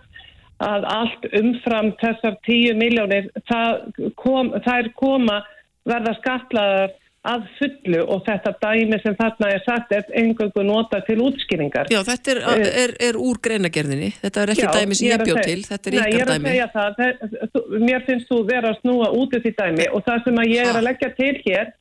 að 0.65 0.85
allt 0.87 1.25
umfram 1.35 1.89
þessar 1.99 2.37
tíu 2.45 2.75
miljónir 2.77 3.31
það, 3.49 3.81
kom, 4.21 4.53
er 4.53 4.91
koma 4.99 5.41
verða 5.85 6.13
skatlaðar 6.19 6.93
að 7.25 7.45
fullu 7.57 8.01
og 8.13 8.19
þetta 8.27 8.51
dæmi 8.61 8.99
sem 9.01 9.15
þarna 9.17 9.47
er 9.55 9.63
sagt 9.65 9.93
er 9.97 10.03
engöngu 10.19 10.61
nota 10.65 10.99
til 11.07 11.17
útskýringar. 11.25 11.89
Já, 11.89 12.03
þetta 12.05 12.35
er, 12.35 12.41
eh, 12.51 12.67
er, 12.83 12.93
er 13.07 13.17
úr 13.17 13.39
greinagerðinni, 13.41 14.11
þetta 14.21 14.43
er 14.43 14.53
ekki 14.53 14.67
Já, 14.67 14.73
dæmi 14.75 14.97
sem 14.99 15.09
ég 15.09 15.23
bjóð 15.25 15.39
til, 15.47 15.63
þetta 15.65 15.89
er 15.89 15.97
ykkar 15.97 16.31
dæmi. 16.31 16.45
Nei, 16.45 16.53
ég 16.53 16.61
er 16.61 16.77
að 16.83 16.99
segja 16.99 17.17
það, 17.49 17.81
mér 17.87 18.05
finnst 18.05 18.29
þú 18.29 18.43
vera 18.45 18.75
að 18.75 18.77
snúa 18.83 19.09
út 19.17 19.33
af 19.33 19.41
því 19.41 19.53
dæmi 19.57 19.89
og 19.89 20.05
það 20.05 20.21
sem 20.27 20.39
ég 20.51 20.69
er 20.69 20.77
að 20.77 20.87
leggja 20.91 21.11
til 21.17 21.33
hér 21.47 21.73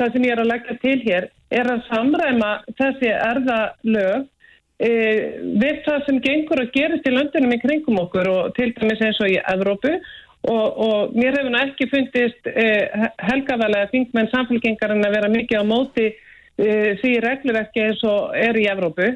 það 0.00 0.12
sem 0.12 0.26
ég 0.26 0.34
er 0.34 0.42
að 0.42 0.50
leggja 0.50 0.76
til 0.82 0.96
hér 1.04 1.28
er 1.54 1.70
að 1.70 1.84
samræma 1.88 2.50
þessi 2.78 3.10
erðalög 3.12 4.26
e, 4.82 4.90
við 5.62 5.80
það 5.86 6.04
sem 6.08 6.20
gengur 6.24 6.62
að 6.64 6.72
gerist 6.74 7.08
í 7.08 7.14
löndunum 7.14 7.54
í 7.54 7.60
kringum 7.62 8.00
okkur 8.04 8.30
og 8.32 8.52
til 8.58 8.72
dæmis 8.76 9.02
eins 9.04 9.20
og 9.22 9.30
í 9.30 9.40
Evrópu. 9.54 9.94
Og, 10.44 10.80
og 10.86 11.14
mér 11.16 11.38
hefur 11.38 11.54
ekki 11.56 11.86
fundist 11.88 12.50
e, 12.50 12.66
helgaðalega 13.24 13.88
þingmenn 13.94 14.32
samfélgengarinn 14.32 15.06
að 15.06 15.14
vera 15.16 15.30
mikið 15.32 15.62
á 15.62 15.64
móti 15.64 16.08
e, 16.10 16.16
því 17.00 17.14
reglverki 17.24 17.86
eins 17.86 18.02
og 18.08 18.34
er 18.36 18.58
í 18.60 18.66
Evrópu. 18.68 19.14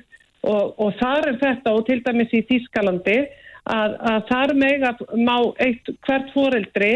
Og, 0.48 0.78
og 0.78 0.94
þar 1.02 1.32
er 1.32 1.42
þetta 1.42 1.74
og 1.74 1.84
til 1.88 1.98
dæmis 2.06 2.32
í 2.32 2.44
Þískalandi 2.48 3.18
að, 3.68 3.98
að 3.98 4.18
þar 4.30 4.54
mega 4.56 4.94
má 5.18 5.36
eitt 5.60 5.90
hvert 6.06 6.30
foreldri 6.32 6.92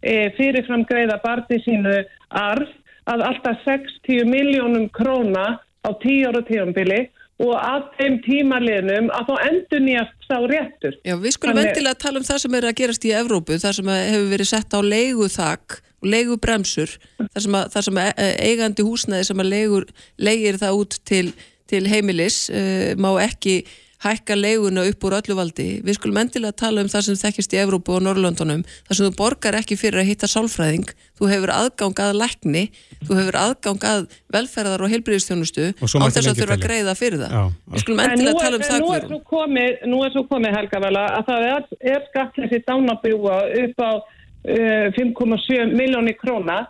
e, 0.00 0.14
fyrirfram 0.38 0.86
greiða 0.88 1.20
barni 1.22 1.60
sínu 1.62 2.00
arf 2.32 2.72
að 3.10 3.22
alltaf 3.30 3.62
60 3.66 4.26
miljónum 4.30 4.88
króna 4.94 5.46
á 5.86 5.90
10 6.02 6.26
ára 6.30 6.42
tíumbili 6.46 7.00
og 7.42 7.52
að 7.60 7.88
þeim 7.98 8.14
tímarliðnum 8.24 9.10
að 9.12 9.26
þá 9.28 9.34
endur 9.50 9.82
nýjast 9.84 10.28
sá 10.28 10.36
réttur. 10.48 10.94
Já, 11.04 11.14
við 11.20 11.34
skulum 11.36 11.58
Þannig... 11.58 11.72
vendilega 11.72 12.00
tala 12.00 12.20
um 12.20 12.26
það 12.26 12.40
sem 12.42 12.56
er 12.56 12.68
að 12.68 12.78
gerast 12.80 13.04
í 13.04 13.12
Evrópu, 13.16 13.58
það 13.60 13.76
sem 13.78 13.90
hefur 13.92 14.30
verið 14.30 14.50
sett 14.50 14.76
á 14.76 14.80
leiguþak 14.80 15.76
og 15.96 16.08
leigubremsur, 16.12 16.94
það 17.20 17.42
sem, 17.44 17.58
að, 17.58 17.68
það 17.74 17.86
sem 17.88 18.00
e, 18.00 18.30
eigandi 18.48 18.86
húsnæði 18.86 19.28
sem 19.28 19.42
að 19.44 19.52
leigur, 19.52 19.88
leigir 20.16 20.60
það 20.62 20.80
út 20.80 20.98
til, 21.08 21.26
til 21.68 21.82
heimilis, 21.92 22.38
uh, 22.48 22.94
má 23.00 23.10
ekki 23.24 23.60
hækka 24.06 24.36
leiguna 24.38 24.84
upp 24.88 25.06
úr 25.06 25.16
öllu 25.18 25.36
valdi. 25.38 25.66
Við 25.86 25.98
skulum 25.98 26.20
endilega 26.22 26.56
tala 26.62 26.82
um 26.84 26.90
það 26.90 27.06
sem 27.06 27.18
þekkist 27.20 27.54
í 27.56 27.60
Evrópu 27.62 27.96
og 27.96 28.04
Norrlöndunum, 28.06 28.64
þar 28.88 28.98
sem 28.98 29.08
þú 29.08 29.12
borgar 29.18 29.58
ekki 29.60 29.78
fyrir 29.80 30.02
að 30.02 30.10
hitta 30.10 30.30
sálfræðing, 30.30 30.92
þú 31.18 31.30
hefur 31.32 31.52
aðgang 31.54 32.02
að 32.04 32.20
lækni, 32.22 32.64
þú 33.06 33.18
hefur 33.20 33.40
aðgang 33.42 33.88
að 33.90 34.06
velferðar 34.36 34.86
og 34.86 34.94
heilbyrðistjónustu 34.94 35.72
á 35.76 35.84
þess 35.86 36.30
að 36.30 36.42
þurfa 36.42 36.58
að 36.58 36.66
greiða 36.66 36.94
fyrir 36.98 37.24
það. 37.24 37.34
Já, 37.36 37.44
Við 37.74 37.84
skulum 37.84 38.04
endilega 38.06 38.44
tala 38.44 38.60
um 38.60 38.68
það. 38.68 38.84
Nú 38.86 38.94
er 38.96 39.08
svo 39.10 39.20
komið, 39.32 39.82
nú 39.90 40.04
er 40.06 40.14
svo 40.14 40.24
komið 40.30 40.56
Helga 40.60 40.84
vel 40.86 40.94
að 41.02 41.18
það 41.32 41.50
er, 41.50 41.66
er 41.96 42.06
skattleysi 42.12 42.62
dánabjúa 42.66 43.42
upp 43.64 43.84
á 43.84 43.92
uh, 43.96 44.88
5,7 44.96 45.76
miljóni 45.76 46.16
króna 46.18 46.64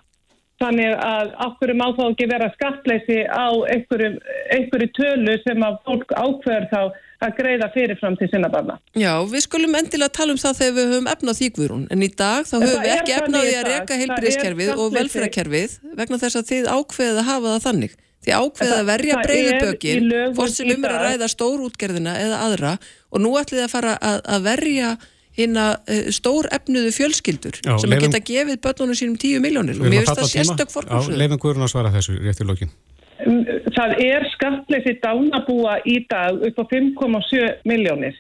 Þannig 0.57 0.93
að 1.05 1.35
okkur 1.45 1.73
má 1.77 1.91
þá 1.99 2.05
ekki 2.07 2.27
vera 2.31 2.47
skattleysi 2.55 3.19
á 3.29 3.47
einhverju 3.69 4.89
tölu 4.97 5.35
sem 5.43 5.65
að 5.67 5.77
fólk 5.85 6.15
ákveður 6.17 6.69
þá 6.71 6.81
að 7.27 7.37
greiða 7.41 7.69
fyrirfram 7.75 8.17
til 8.21 8.29
sinna 8.33 8.51
barna. 8.53 8.79
Já, 8.97 9.13
við 9.31 9.45
skulum 9.45 9.77
endilega 9.79 10.15
tala 10.19 10.35
um 10.35 10.41
það 10.41 10.59
þegar 10.61 10.77
við 10.79 10.91
höfum 10.93 11.11
efnað 11.13 11.39
þýkvurun, 11.41 11.85
en 11.93 12.07
í 12.07 12.11
dag 12.23 12.49
þá 12.49 12.57
höfum 12.57 12.85
við 12.85 12.95
ekki 12.97 13.17
efnaði 13.19 13.55
að 13.61 13.69
reyka 13.71 14.01
heilbríðskerfið 14.03 14.73
og 14.77 14.97
velferðarkerfið 14.97 15.77
vegna 16.01 16.21
þess 16.23 16.41
að 16.41 16.51
þið 16.53 16.71
ákveðið 16.77 17.21
að 17.23 17.29
hafa 17.31 17.55
það 17.55 17.67
þannig. 17.67 17.99
Þið 18.27 18.39
ákveðið 18.43 18.77
að 18.77 18.89
verja 18.91 19.19
breyðubökin, 19.23 20.09
fór 20.35 20.51
sem 20.51 20.71
um 20.73 20.87
er 20.87 20.95
að 20.97 21.05
ræða 21.05 21.29
stórútgerðina 21.31 22.15
eða 22.19 22.41
aðra 22.47 22.73
og 23.13 23.23
nú 23.23 23.37
ætlið 23.39 23.67
að 23.67 23.75
fara 23.77 23.93
að, 24.03 24.19
að 24.35 24.49
verja 24.49 24.97
hérna 25.37 25.67
stór 26.15 26.49
efnuðu 26.57 26.91
fjölskyldur 26.97 27.61
Já, 27.61 27.75
sem 27.77 27.93
leifum, 27.93 27.97
að 27.99 28.05
geta 28.07 28.23
gefið 28.31 28.61
börnunum 28.65 28.99
sínum 28.99 29.19
10 29.21 29.45
miljónir 29.45 29.79
og 29.79 29.87
mér 29.87 30.03
finnst 30.03 30.23
það 30.23 30.31
sérstök 30.33 30.73
fórkvásuð. 30.73 31.19
Leifum 31.21 31.43
Guðrun 31.43 31.67
að 31.67 31.73
svara 31.75 31.93
þessu 31.95 32.17
rétt 32.25 32.41
í 32.41 32.49
lókinn. 32.49 32.73
Það 33.77 33.95
er 34.05 34.27
skattleysi 34.35 34.97
dánabúa 35.03 35.79
í 35.89 35.99
dag 36.11 36.43
upp 36.49 36.59
á 36.61 36.65
5,7 36.73 37.63
miljónir. 37.69 38.19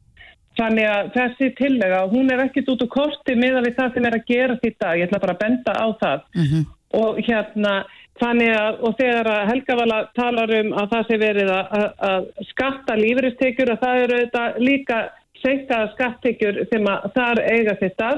Þannig 0.57 0.89
að 0.89 1.11
þessi 1.13 1.51
tillega, 1.59 2.07
hún 2.09 2.33
er 2.33 2.47
ekkit 2.47 2.71
út 2.73 2.87
úr 2.87 2.93
korti 2.95 3.35
með 3.37 3.59
að 3.59 3.69
við 3.69 3.77
það 3.77 3.93
sem 3.93 4.09
er 4.09 4.17
að 4.17 4.31
gera 4.31 4.57
þetta, 4.63 4.95
ég 4.97 5.09
ætla 5.09 5.21
bara 5.21 5.35
að 5.37 5.43
benda 5.45 5.77
á 5.77 5.87
það. 6.01 6.25
Uh 6.33 6.41
mhm. 6.41 6.49
-huh. 6.55 6.73
Og 6.97 7.19
hérna, 7.27 7.73
þannig 8.21 8.51
að, 8.57 8.77
og 8.87 8.93
þegar 8.97 9.29
að 9.29 9.49
Helgavala 9.51 9.99
talar 10.15 10.53
um 10.61 10.73
að 10.73 10.91
það 10.93 11.07
sé 11.09 11.17
verið 11.21 11.51
að, 11.51 11.67
að, 11.79 11.89
að 12.09 12.29
skatta 12.51 12.97
lífeyristekjur, 12.97 13.73
að 13.73 13.83
það 13.83 14.03
eru 14.03 14.17
auðvitað 14.17 14.59
líka 14.63 14.99
seiktaða 15.43 15.91
skattekjur 15.93 16.61
sem 16.71 16.89
að 16.89 17.09
þar 17.17 17.43
eiga 17.43 17.75
þetta, 17.83 18.11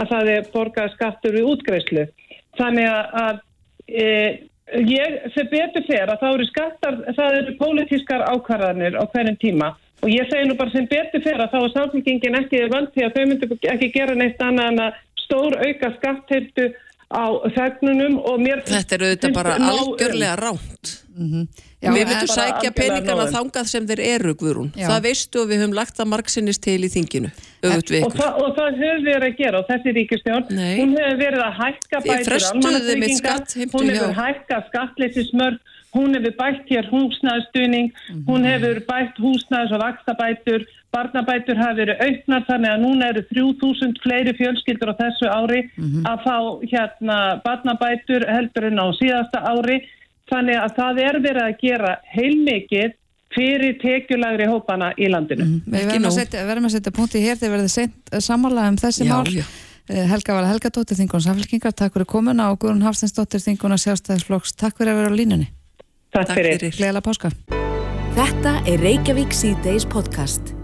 að 0.00 0.08
það 0.12 0.30
er 0.36 0.48
borgað 0.54 0.94
skattur 0.94 1.36
við 1.36 1.50
útgreifslu. 1.52 2.06
Þannig 2.58 2.88
að 2.88 3.42
e, 3.88 4.06
Ég, 4.72 5.16
sem 5.34 5.48
betur 5.50 5.84
fer 5.84 6.08
að 6.08 6.20
það 6.22 6.34
eru 6.34 6.44
skattar, 6.48 6.94
það 7.16 7.34
eru 7.40 7.56
pólitískar 7.58 8.22
ákvarðanir 8.32 8.96
á 8.96 9.04
hverjum 9.12 9.36
tíma 9.42 9.74
og 10.04 10.08
ég 10.12 10.28
segi 10.30 10.48
nú 10.48 10.56
bara 10.56 10.72
sem 10.72 10.86
betur 10.88 11.22
fer 11.24 11.40
að 11.40 11.52
þá 11.52 11.58
er 11.60 11.74
samfélkingin 11.74 12.38
ekki 12.40 12.62
vant 12.72 12.94
því 12.94 13.04
að 13.04 13.18
þau 13.18 13.26
myndu 13.30 13.58
ekki 13.74 13.90
gera 13.92 14.16
neitt 14.16 14.40
annað 14.44 14.70
en 14.72 14.82
að 14.86 14.98
stór 15.24 15.56
auka 15.60 15.92
skattheiltu 15.98 16.66
á 17.12 17.24
þegnunum 17.54 18.18
og 18.24 18.40
mér... 18.42 18.64
Þetta 18.68 18.96
eru 18.96 19.10
auðvitað 19.10 19.36
bara 19.36 19.54
algjörlega 19.68 20.36
ránt. 20.40 20.94
Mm 21.14 21.28
-hmm. 21.30 21.64
Já, 21.84 21.90
við 21.94 22.10
veitum 22.10 22.30
sækja 22.32 22.70
peningana 22.76 23.26
þangað 23.34 23.70
sem 23.70 23.88
þeir 23.90 24.02
eru 24.06 24.34
Guðrún, 24.40 24.70
Já. 24.74 24.88
það 24.88 25.04
veistu 25.08 25.42
og 25.42 25.50
við 25.50 25.62
höfum 25.62 25.76
lagt 25.76 25.98
það 25.98 26.10
margsinnist 26.14 26.64
til 26.64 26.80
í 26.80 26.90
þinginu 26.92 27.30
og, 27.30 28.16
þa 28.16 28.30
og 28.40 28.50
það 28.58 28.80
hefur 28.80 29.04
verið 29.08 29.28
að 29.28 29.38
gera 29.42 29.60
og 29.60 29.68
þessi 29.70 29.94
ríkistjórn, 29.98 30.50
hún 30.80 30.96
hefur 30.98 31.20
verið 31.22 31.44
að 31.44 31.54
hækka 31.60 32.02
bætur 32.08 32.38
almannatryggingar 32.50 33.46
hún 33.76 33.94
hefur 33.94 34.18
hækka 34.18 34.60
skatleysismörg 34.70 35.62
hún 35.94 36.14
hefur 36.16 36.34
bætt 36.38 36.70
hér 36.70 36.88
húsnæðstuðning 36.90 37.88
mm 37.92 38.14
-hmm. 38.14 38.24
hún 38.28 38.44
hefur 38.50 38.78
bætt 38.90 39.16
húsnæðs 39.24 39.74
og 39.74 39.80
vakstabætur, 39.86 40.60
barnabætur 40.92 41.56
hafi 41.62 41.80
verið 41.80 42.00
auknar 42.06 42.42
þannig 42.48 42.70
að 42.74 42.82
núna 42.84 43.04
eru 43.12 43.22
3000 43.34 43.94
fleiri 44.02 44.32
fjölskyldur 44.40 44.92
á 44.92 45.00
þessu 45.02 45.26
ári 45.38 45.60
mm 45.62 45.84
-hmm. 45.84 46.02
að 46.10 46.18
fá 46.26 46.36
hérna 46.72 47.18
barnabætur 47.46 48.22
heldur 48.36 48.64
en 48.64 48.82
á 48.84 48.86
síðasta 49.00 49.38
ári 49.52 49.76
Þannig 50.34 50.58
að 50.58 50.72
það 50.78 51.00
er 51.04 51.18
verið 51.22 51.44
að 51.44 51.56
gera 51.60 51.90
heilmikið 52.10 52.94
fyrir 53.34 53.76
tekjulagri 53.82 54.48
hópana 54.50 54.90
í 54.98 55.10
landinu. 55.10 55.46
Mm, 55.46 55.60
við 55.70 55.86
verðum 55.90 56.08
að, 56.10 56.16
setja, 56.18 56.42
verðum 56.48 56.68
að 56.68 56.74
setja 56.76 56.92
punkti 56.94 57.22
hér 57.22 57.38
þegar 57.38 57.54
verðum 57.56 57.72
sent 57.72 58.12
samanlega 58.22 58.72
um 58.72 58.78
þessi 58.82 59.06
já, 59.06 59.10
mál. 59.10 59.30
Já. 59.30 59.46
Eh, 59.90 60.04
Helga 60.08 60.36
Vala 60.38 60.50
Helgadóttir, 60.50 60.98
Þingun 60.98 61.24
Samfélkingar, 61.26 61.74
takk 61.76 61.96
fyrir 61.96 62.08
komuna 62.08 62.48
og 62.52 62.60
Guðrun 62.62 62.86
Hafstensdóttir, 62.86 63.42
Þinguna 63.44 63.78
Sjálfstæðisflokks. 63.82 64.54
Takk 64.58 64.78
fyrir 64.78 64.94
að 64.94 65.02
vera 65.02 65.12
á 65.12 65.18
línunni. 65.18 65.50
Takk, 66.14 66.30
takk 66.30 66.38
fyrir. 66.38 66.68
Gleðilega 66.70 67.04
páska. 67.04 67.32
Þetta 68.14 68.54
er 68.70 68.86
Reykjavík 68.86 69.34
C-Days 69.34 69.86
podcast. 69.90 70.54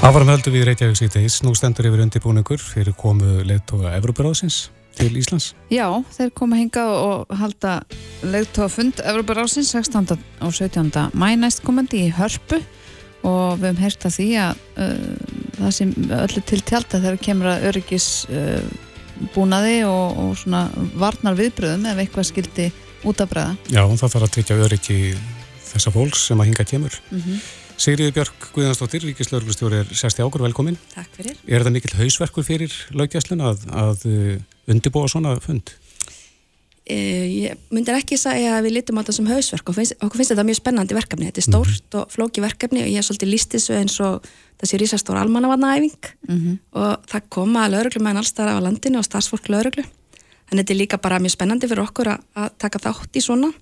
Ávarum 0.00 0.32
höldu 0.32 0.52
við 0.54 0.66
Reykjavík 0.72 0.98
C-Days. 0.98 1.42
Nú 1.46 1.54
stendur 1.56 1.88
yfir 1.90 2.02
undirbúningur 2.06 2.60
fyrir 2.64 2.96
komu 2.98 3.44
leittóa 3.46 3.94
Evrópuráðsins 4.00 4.66
til 4.98 5.14
Íslands? 5.18 5.52
Já, 5.72 5.86
þeir 6.16 6.32
koma 6.36 6.58
hingað 6.58 6.92
og 6.96 7.38
halda 7.38 7.78
leiðtóa 8.26 8.68
fund 8.72 9.00
Evropa 9.04 9.38
Rásins 9.38 9.70
16. 9.74 10.18
og 10.42 10.52
17. 10.54 10.90
mæ 11.14 11.30
næst 11.38 11.62
komandi 11.66 12.06
í 12.06 12.12
Hörpu 12.14 12.60
og 13.26 13.58
við 13.58 13.68
hefum 13.68 13.80
heyrst 13.82 14.06
að 14.06 14.16
því 14.18 14.28
að 14.42 14.60
uh, 14.82 15.06
það 15.58 15.72
sem 15.78 15.94
öllu 16.18 16.42
til 16.50 16.60
tjálta 16.62 17.00
þegar 17.02 17.22
kemur 17.28 17.50
að 17.52 17.66
öryggis 17.70 18.08
uh, 18.30 18.60
búnaði 19.34 19.80
og, 19.88 20.18
og 20.22 20.36
svona 20.38 20.66
varnar 20.98 21.38
viðbröðum 21.38 21.88
ef 21.90 22.02
eitthvað 22.02 22.28
skildi 22.30 22.68
út 23.08 23.22
af 23.22 23.30
bræða. 23.30 23.56
Já, 23.70 23.82
það 23.82 24.12
þarf 24.14 24.26
að 24.26 24.34
tryggja 24.36 24.60
öryggi 24.66 24.98
þessa 25.68 25.94
fólks 25.94 26.28
sem 26.30 26.40
að 26.40 26.50
hinga 26.50 26.66
kemur. 26.66 27.00
Mm 27.10 27.24
-hmm. 27.24 27.40
Sigriði 27.78 28.12
Björk 28.16 28.46
Guðansdóttir, 28.56 29.04
Ríkislaurglustjóri 29.06 29.76
er 29.84 29.90
sérsti 29.94 30.22
águr, 30.22 30.42
velkomin. 30.42 30.78
Takk 30.94 31.12
fyrir. 31.14 31.36
Er 31.46 31.62
þetta 31.62 31.74
mikill 31.76 31.94
hausverkur 31.94 32.42
fyrir 32.42 32.74
laugjæslun 32.90 33.44
að, 33.46 33.66
að 33.70 34.06
undibúa 34.68 35.08
svona 35.10 35.36
fund? 35.40 35.74
Eh, 36.88 37.44
ég 37.44 37.64
myndir 37.74 37.98
ekki 37.98 38.16
segja 38.16 38.54
að 38.56 38.64
við 38.64 38.78
litum 38.78 38.96
á 38.96 39.00
þetta 39.02 39.14
sem 39.18 39.26
hausverk 39.28 39.68
og 39.68 39.76
finnst, 39.76 39.94
okkur 40.00 40.22
finnst 40.22 40.32
þetta 40.32 40.44
mjög 40.48 40.56
spennandi 40.56 40.96
verkefni. 40.96 41.26
Þetta 41.28 41.42
er 41.42 41.44
stórt 41.44 41.68
mm 41.68 41.88
-hmm. 41.90 41.98
og 42.00 42.12
flóki 42.14 42.40
verkefni 42.40 42.80
og 42.80 42.88
ég 42.88 42.96
er 42.96 43.04
svolítið 43.04 43.32
lístið 43.34 43.60
svo 43.60 43.74
eins 43.76 44.00
og 44.00 44.24
þessi 44.56 44.80
rísastóra 44.80 45.20
almannavarnaæfing 45.20 46.04
mm 46.28 46.38
-hmm. 46.38 46.58
og 46.72 47.04
það 47.04 47.28
koma 47.28 47.68
lauruglum 47.68 48.04
með 48.04 48.16
allstæðar 48.16 48.56
á 48.56 48.64
landinu 48.64 48.98
og 48.98 49.04
starfsfólk 49.04 49.48
lauruglu. 49.48 49.84
Þannig 50.48 50.64
þetta 50.64 50.72
er 50.72 50.80
líka 50.80 50.96
bara 50.96 51.18
mjög 51.18 51.36
spennandi 51.36 51.68
fyrir 51.68 51.84
okkur 51.84 52.08
að, 52.08 52.20
að 52.34 52.48
taka 52.58 52.78
þátt 52.78 53.16
í 53.16 53.20
svona 53.20 53.52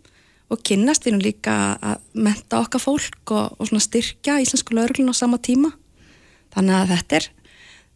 og 0.51 0.63
kynnast 0.63 1.05
við 1.07 1.13
nú 1.13 1.19
líka 1.19 1.79
að 1.83 1.99
menta 2.15 2.61
okkar 2.61 2.81
fólk 2.81 3.31
og, 3.31 3.57
og 3.59 3.83
styrkja 3.83 4.39
íslensku 4.39 4.75
lauruglun 4.75 5.11
á 5.11 5.15
sama 5.15 5.39
tíma 5.39 5.73
þannig 6.55 6.75
að 6.75 6.89
þetta 6.95 7.17
er 7.17 7.29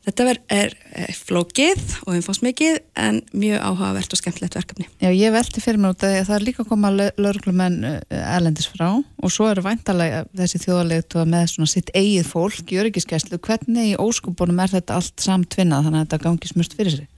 Þetta 0.01 0.25
er, 0.33 0.39
er, 0.49 0.75
er 0.97 1.11
flókið 1.13 1.81
og 2.07 2.15
umfásmikið 2.17 2.79
en 2.99 3.19
mjög 3.37 3.61
áhugavert 3.61 4.15
og 4.17 4.21
skemmtilegt 4.21 4.57
verkefni. 4.57 4.87
Já, 5.03 5.11
ég 5.13 5.35
velti 5.35 5.61
fyrir 5.61 5.83
mér 5.83 5.93
út 5.93 6.07
að 6.09 6.15
það 6.25 6.37
er 6.39 6.47
líka 6.47 6.63
að 6.65 6.71
koma 6.71 6.93
lauruglumenn 6.97 7.77
erlendis 8.09 8.71
frá 8.73 8.87
og 8.97 9.35
svo 9.35 9.51
eru 9.51 9.65
væntalega 9.67 10.23
þessi 10.41 10.63
þjóðalegt 10.65 11.19
með 11.29 11.45
svona 11.53 11.73
sitt 11.75 11.93
eigið 11.93 12.31
fólk 12.31 12.73
í 12.73 12.81
öryggiskeslu. 12.81 13.43
Hvernig 13.45 13.93
í 13.93 13.99
óskupunum 14.01 14.65
er 14.65 14.73
þetta 14.79 14.97
allt 14.97 15.21
samtvinnað 15.21 15.91
þannig 15.91 16.01
að 16.01 16.09
þetta 16.09 16.25
gangi 16.25 16.53
smurst 16.55 16.79
fyrir 16.81 16.97
sig? 16.97 17.11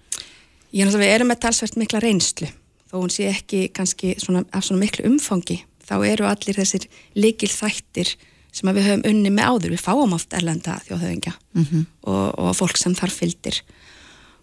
Ég 0.72 0.82
náttúrulega, 0.88 1.06
við 1.06 1.14
erum 1.20 1.30
með 1.30 1.42
talsvert 1.46 1.78
mikla 1.78 2.02
reynslu 2.02 2.50
þó 2.92 2.98
hún 3.00 3.12
sé 3.12 3.30
ekki 3.30 3.66
kannski 3.72 4.16
svona, 4.20 4.44
af 4.52 4.66
svona 4.66 4.82
miklu 4.82 5.08
umfangi. 5.08 5.62
Þá 5.82 5.94
eru 6.10 6.28
allir 6.28 6.58
þessir 6.60 6.84
likil 7.16 7.48
þættir 7.50 8.12
sem 8.52 8.68
við 8.68 8.88
höfum 8.88 9.06
unni 9.08 9.30
með 9.32 9.48
áður, 9.48 9.74
við 9.74 9.84
fáum 9.86 10.16
oft 10.16 10.34
erlenda 10.36 10.78
þjóðhauðingja 10.86 11.32
mm 11.32 11.64
-hmm. 11.64 11.86
og, 12.02 12.26
og 12.38 12.56
fólk 12.56 12.76
sem 12.76 12.94
þar 12.94 13.14
fylgdir 13.14 13.62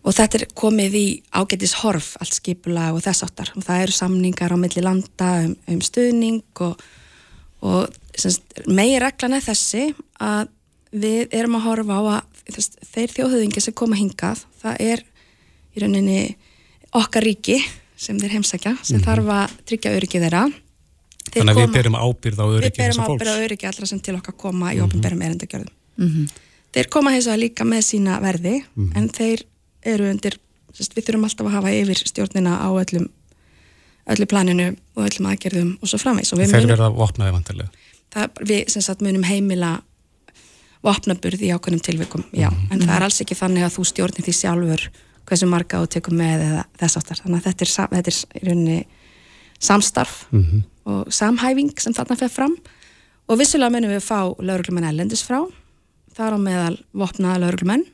og 0.04 0.16
þetta 0.16 0.40
er 0.40 0.46
komið 0.58 0.96
í 0.96 1.08
ágætis 1.36 1.76
horf 1.82 2.16
allt 2.20 2.38
skipula 2.40 2.90
og 2.96 3.04
þess 3.06 3.26
áttar 3.28 3.52
og 3.56 3.66
það 3.66 3.84
eru 3.84 3.96
samningar 3.98 4.56
á 4.56 4.58
milli 4.58 4.84
landa 4.84 5.32
um, 5.44 5.56
um 5.68 5.82
stuðning 5.84 6.64
og, 6.66 6.80
og 7.62 8.00
meir 8.68 9.04
reglan 9.04 9.38
er 9.38 9.46
þessi 9.46 9.92
að 10.20 10.50
við 10.90 11.28
erum 11.36 11.60
að 11.60 11.66
horfa 11.68 12.00
á 12.00 12.04
að 12.16 12.54
þess, 12.56 12.72
þeir 12.94 13.14
þjóðhauðingi 13.18 13.62
sem 13.62 13.76
koma 13.78 14.00
hingað, 14.00 14.42
það 14.62 14.82
er 14.82 15.04
í 15.76 15.84
rauninni 15.84 16.22
okkar 16.98 17.28
ríki 17.28 17.60
sem 18.00 18.18
þeir 18.18 18.40
heimsækja, 18.40 18.78
sem 18.82 18.98
mm 18.98 19.04
-hmm. 19.04 19.06
þarf 19.06 19.30
að 19.36 19.58
tryggja 19.70 19.96
öryggið 20.00 20.26
þeirra 20.26 20.44
Þannig 21.34 21.56
að 21.56 21.62
við 21.62 21.74
berum 21.78 21.96
ábyrð 21.96 22.40
á 22.40 22.46
öryggi 22.48 22.82
þessar 22.82 23.06
fólks. 23.06 23.20
Við 23.20 23.20
berum 23.20 23.20
ábyrð 23.20 23.32
á 23.32 23.44
öryggi 23.46 23.70
allra 23.70 23.86
sem 23.86 24.00
til 24.00 24.16
okkar 24.16 24.36
koma 24.38 24.74
í 24.74 24.82
ofnbærum 24.84 25.22
erindagjörðum. 25.22 25.74
Mm 25.98 26.10
-hmm. 26.10 26.28
Þeir 26.74 26.90
koma 26.90 27.12
hins 27.12 27.26
vegar 27.26 27.40
líka 27.40 27.64
með 27.66 27.82
sína 27.82 28.20
verði 28.22 28.56
mm 28.60 28.86
-hmm. 28.86 28.98
en 28.98 29.10
þeir 29.10 29.46
eru 29.84 30.10
undir, 30.10 30.40
sérst, 30.74 30.96
við 30.96 31.06
þurfum 31.06 31.24
alltaf 31.24 31.48
að 31.48 31.56
hafa 31.58 31.72
yfir 31.72 31.98
stjórnina 32.06 32.54
á 32.62 32.70
öllum 32.70 33.10
öllu 34.10 34.26
planinu 34.26 34.76
og 34.96 35.06
öllum 35.06 35.30
aðgerðum 35.30 35.78
og 35.82 35.88
svo 35.90 36.00
framvegs. 36.02 36.34
Þeir 36.34 36.52
munum, 36.52 36.74
verða 36.74 36.90
vopnaði 36.90 37.36
vantilega? 37.36 37.70
Við 38.42 38.70
sem 38.74 38.82
sagt 38.82 39.02
munum 39.06 39.24
heimila 39.24 39.82
vopnaburð 40.86 41.44
í 41.44 41.52
ákveðnum 41.54 41.84
tilvikum, 41.84 42.24
já. 42.32 42.50
Mm 42.50 42.58
-hmm. 42.58 42.74
En 42.74 42.82
það 42.82 42.96
er 42.96 43.04
alls 43.04 43.22
ekki 43.22 43.36
þannig 43.36 43.64
að 43.64 43.76
þú 43.76 43.86
stjórnir 43.86 44.26
því 44.26 44.34
sjálfur 44.34 44.90
hversu 45.26 45.46
marga 45.46 45.82
þú 45.82 45.88
tekum 45.88 46.18
með 46.18 46.42
eða 46.48 46.64
þess 46.80 46.98
áttar. 46.98 47.22
Þannig 47.24 47.38
að 47.38 47.46
þetta 47.48 47.66
er, 47.66 47.72
þetta 47.96 48.10
er 48.10 48.18
í 48.42 48.48
rauninni 48.48 48.86
samstarf 49.60 50.26
mm 50.32 50.44
-hmm. 50.44 50.64
Og 50.90 51.14
samhæfing 51.14 51.74
sem 51.82 51.96
þarna 51.96 52.18
fyrir 52.20 52.34
fram 52.34 52.56
og 53.30 53.40
vissulega 53.40 53.74
munum 53.74 53.94
við 53.94 54.06
fá 54.06 54.20
lauruglumenn 54.42 54.90
ellendis 54.90 55.26
frá 55.26 55.42
þar 56.18 56.38
á 56.38 56.40
meðal 56.42 56.78
vopnaða 56.94 57.44
lauruglumenn 57.46 57.86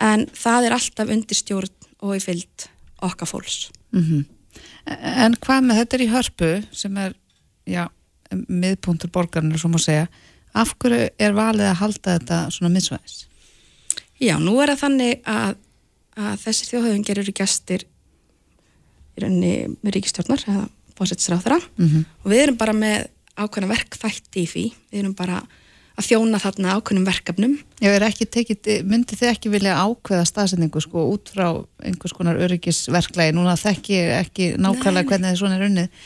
en 0.00 0.26
það 0.36 0.68
er 0.68 0.76
alltaf 0.76 1.12
undir 1.12 1.38
stjórn 1.38 1.88
og 2.00 2.16
í 2.16 2.20
fyllt 2.24 2.68
okkar 3.04 3.28
fólks 3.28 3.70
mm 3.92 4.04
-hmm. 4.04 4.28
En 4.90 5.36
hvað 5.38 5.64
með 5.64 5.80
þetta 5.80 5.96
er 5.96 6.02
í 6.02 6.10
hörpu 6.10 6.50
sem 6.72 6.96
er 6.96 7.14
já, 7.68 7.84
miðpuntur 8.48 9.10
borgarnir 9.12 9.60
sem 9.60 9.74
að 9.74 9.84
segja 9.84 10.06
af 10.54 10.74
hverju 10.82 11.08
er 11.18 11.36
valið 11.36 11.68
að 11.68 11.80
halda 11.82 12.14
þetta 12.18 12.38
svona 12.50 12.72
miðsvæðis? 12.74 13.26
Já, 14.20 14.34
nú 14.42 14.56
er 14.60 14.72
það 14.72 14.82
þannig 14.84 15.22
að, 15.24 15.54
að 16.16 16.42
þessi 16.44 16.68
þjóðhauðingir 16.70 17.22
eru 17.22 17.32
gæstir 17.32 17.86
í 19.16 19.22
rauninni 19.22 19.92
ríkistjórnar 19.94 20.44
eða 20.48 20.66
fósetsráþara 21.00 21.58
mm 21.60 21.88
-hmm. 21.88 22.04
og 22.24 22.30
við 22.30 22.44
erum 22.44 22.60
bara 22.60 22.76
með 22.76 23.08
ákveðna 23.40 23.72
verkþætti 23.72 24.44
í 24.44 24.50
því, 24.52 24.64
við 24.92 25.02
erum 25.02 25.16
bara 25.16 25.40
að 26.00 26.06
þjóna 26.06 26.40
þarna 26.40 26.76
ákveðnum 26.78 27.08
verkefnum. 27.08 27.58
Já, 27.80 27.90
tekið, 28.08 28.70
myndi 28.88 29.16
þið 29.18 29.32
ekki 29.32 29.52
vilja 29.52 29.80
ákveða 29.80 30.28
staðsendingu 30.28 30.80
sko 30.80 31.04
út 31.12 31.32
frá 31.34 31.64
einhvers 31.84 32.14
konar 32.16 32.40
öryggisverklagi, 32.40 33.34
núna 33.36 33.56
þekki 33.60 34.00
ekki 34.20 34.54
nákvæmlega 34.56 35.08
hvernig 35.08 35.34
þið 35.34 35.40
svona 35.42 35.58
er 35.58 35.66
unnið. 35.68 36.00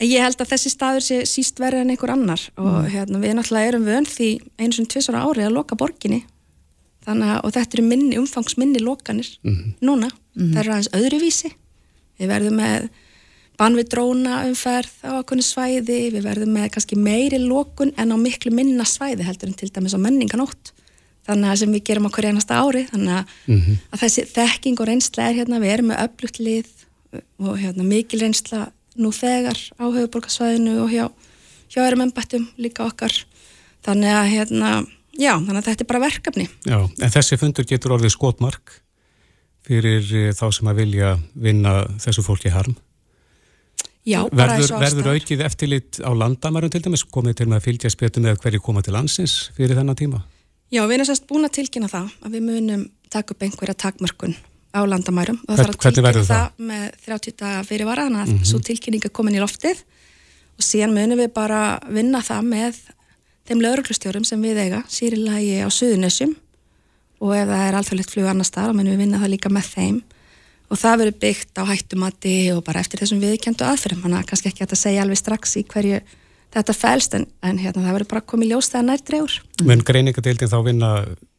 Ég 0.00 0.24
held 0.24 0.40
að 0.40 0.52
þessi 0.54 0.72
staður 0.72 1.04
sé 1.04 1.16
síst 1.28 1.60
verið 1.60 1.84
en 1.84 1.92
einhver 1.92 2.14
annar. 2.14 2.42
Og 2.56 2.70
mm. 2.70 2.86
hérna, 2.94 3.20
við 3.20 3.34
náttúrulega 3.36 3.72
erum 3.74 3.84
vönd 3.84 4.08
því 4.08 4.30
eins 4.56 4.78
og 4.80 4.88
tvisara 4.88 5.24
árið 5.26 5.50
að 5.50 5.56
loka 5.58 5.76
borginni. 5.76 6.22
Þannig 7.04 7.32
að 7.34 7.50
þetta 7.58 7.76
eru 7.76 7.84
minni, 7.84 8.16
umfangsminni 8.20 8.80
lokanir 8.80 9.28
mm 9.42 9.52
-hmm. 9.52 9.74
núna, 9.84 10.08
mm 10.08 10.40
-hmm. 10.40 10.52
það 10.54 10.62
eru 10.62 10.72
aðeins 10.72 10.92
öðruvísi. 10.96 11.50
Við 12.20 12.32
verðum 12.32 12.56
með 12.56 12.88
bann 13.60 13.76
við 13.76 13.90
dróna 13.92 14.42
umferð 14.48 15.04
á 15.04 15.20
okkurni 15.20 15.44
svæði, 15.44 16.02
við 16.14 16.24
verðum 16.24 16.54
með 16.56 16.70
kannski 16.74 16.96
meiri 16.96 17.40
lókun 17.42 17.92
en 18.00 18.14
á 18.14 18.16
miklu 18.16 18.52
minna 18.56 18.86
svæði 18.88 19.26
heldur 19.28 19.52
en 19.52 19.58
til 19.60 19.68
dæmis 19.68 19.96
á 19.96 20.00
menninganótt 20.00 20.72
þannig 21.28 21.52
að 21.52 21.58
sem 21.62 21.74
við 21.74 21.86
gerum 21.90 22.08
okkur 22.08 22.28
einasta 22.30 22.60
ári. 22.60 22.84
Þannig 22.90 23.16
að, 23.18 23.34
mm 23.46 23.60
-hmm. 23.60 23.80
að 23.92 24.02
þessi 24.04 24.26
þekking 24.34 24.80
og 24.80 24.88
reynsla 24.88 25.28
er 25.28 25.38
hérna, 25.40 25.62
við 25.62 25.74
erum 25.74 25.90
með 25.92 26.02
öflugt 26.06 26.38
lið 26.40 26.70
og 27.38 27.58
hérna, 27.58 27.86
mikil 27.86 28.20
reynsla 28.24 28.60
nú 28.96 29.12
þegar 29.14 29.58
á 29.78 29.84
höfuborgarsvæðinu 29.84 30.76
og 30.84 30.90
hjá, 30.90 31.06
hjá 31.70 31.80
erum 31.86 32.04
ennbættum 32.06 32.48
líka 32.58 32.86
okkar. 32.86 33.12
Þannig 33.84 34.12
að 34.12 34.30
hérna, 34.34 34.70
já, 35.16 35.34
þannig 35.38 35.60
að 35.62 35.68
þetta 35.70 35.84
er 35.84 35.90
bara 35.92 36.06
verkefni. 36.06 36.46
Já, 36.66 36.78
en 36.84 37.14
þessi 37.16 37.40
fundur 37.40 37.64
getur 37.64 37.96
orðið 37.96 38.16
skotmark 38.16 38.80
fyrir 39.66 40.04
eh, 40.16 40.32
þá 40.32 40.46
sem 40.52 40.68
að 40.68 40.80
vilja 40.82 41.18
vinna 41.34 41.84
þessu 42.00 42.24
fólki 42.24 42.50
harm 42.50 42.76
Já, 44.08 44.20
verður, 44.32 44.70
verður 44.80 45.08
aukið 45.14 45.42
eftirlit 45.44 45.98
á 46.00 46.10
landamærum 46.16 46.70
til 46.72 46.80
dæmis, 46.84 47.02
komið 47.04 47.40
til 47.40 47.48
með 47.50 47.58
að 47.58 47.66
fylgja 47.66 47.90
spjötu 47.92 48.22
með 48.24 48.38
hverju 48.40 48.60
koma 48.64 48.80
til 48.84 48.94
landsins 48.96 49.50
fyrir 49.56 49.76
þennan 49.76 49.98
tíma? 49.98 50.22
Já, 50.72 50.80
við 50.86 50.94
erum 50.96 51.08
sérst 51.10 51.26
búin 51.28 51.44
að 51.44 51.58
tilkynna 51.58 51.90
það 51.90 52.14
að 52.24 52.36
við 52.36 52.46
munum 52.46 52.86
taka 53.12 53.34
upp 53.34 53.44
einhverja 53.44 53.76
takmörkun 53.84 54.36
á 54.72 54.80
landamærum 54.86 55.40
og 55.44 55.50
það 55.50 55.60
þarf 55.60 55.74
að 55.74 55.84
tilkynna 55.84 56.12
það? 56.14 56.30
það 56.30 56.64
með 56.70 56.86
30 57.08 57.36
daga 57.42 57.64
fyrir 57.68 57.88
vara 57.90 58.06
þannig 58.06 58.22
að 58.22 58.30
mm 58.30 58.38
-hmm. 58.38 58.48
svo 58.50 58.60
tilkynning 58.70 59.04
er 59.04 59.12
komin 59.12 59.36
í 59.36 59.42
loftið 59.42 59.82
og 60.56 60.64
síðan 60.64 60.94
munum 60.96 61.20
við 61.20 61.32
bara 61.34 61.60
vinna 61.90 62.22
það 62.24 62.42
með 62.54 62.80
þeim 63.50 63.64
lauruglustjórum 63.66 64.24
sem 64.24 64.40
við 64.40 64.62
eiga 64.64 64.80
sýrilagi 64.88 65.60
á 65.60 65.68
Suðunessum 65.68 66.36
og 67.20 67.34
ef 67.36 67.48
það 67.50 67.66
er 67.66 67.76
alþjóðlegt 67.76 68.14
flug 68.14 68.30
annar 68.30 68.48
stað, 68.48 68.70
þá 68.70 68.76
munum 68.78 68.94
við 68.94 69.02
vinna 69.04 69.20
það 69.20 69.32
líka 69.34 69.52
með 69.52 69.66
þeim 69.74 70.02
og 70.70 70.78
það 70.78 71.02
verður 71.02 71.18
byggt 71.24 71.60
á 71.60 71.62
hættumati 71.66 72.34
og 72.54 72.62
bara 72.66 72.82
eftir 72.84 73.02
þessum 73.02 73.20
viðkjöndu 73.24 73.66
aðferðum 73.66 74.04
þannig 74.04 74.20
að 74.20 74.28
kannski 74.30 74.50
ekki 74.52 74.66
að 74.66 74.78
segja 74.78 75.04
alveg 75.04 75.18
strax 75.18 75.56
í 75.58 75.64
hverju 75.66 76.00
þetta 76.54 76.74
fælst 76.74 77.14
en, 77.18 77.26
en 77.46 77.58
hérna, 77.60 77.84
það 77.84 77.96
verður 77.98 78.10
bara 78.10 78.24
komið 78.32 78.52
ljós 78.52 78.70
þegar 78.70 78.86
nær 78.86 79.04
drefur. 79.06 79.36
Men 79.66 79.84
greiningadeildin 79.86 80.50
þá 80.50 80.58
vinna 80.66 80.90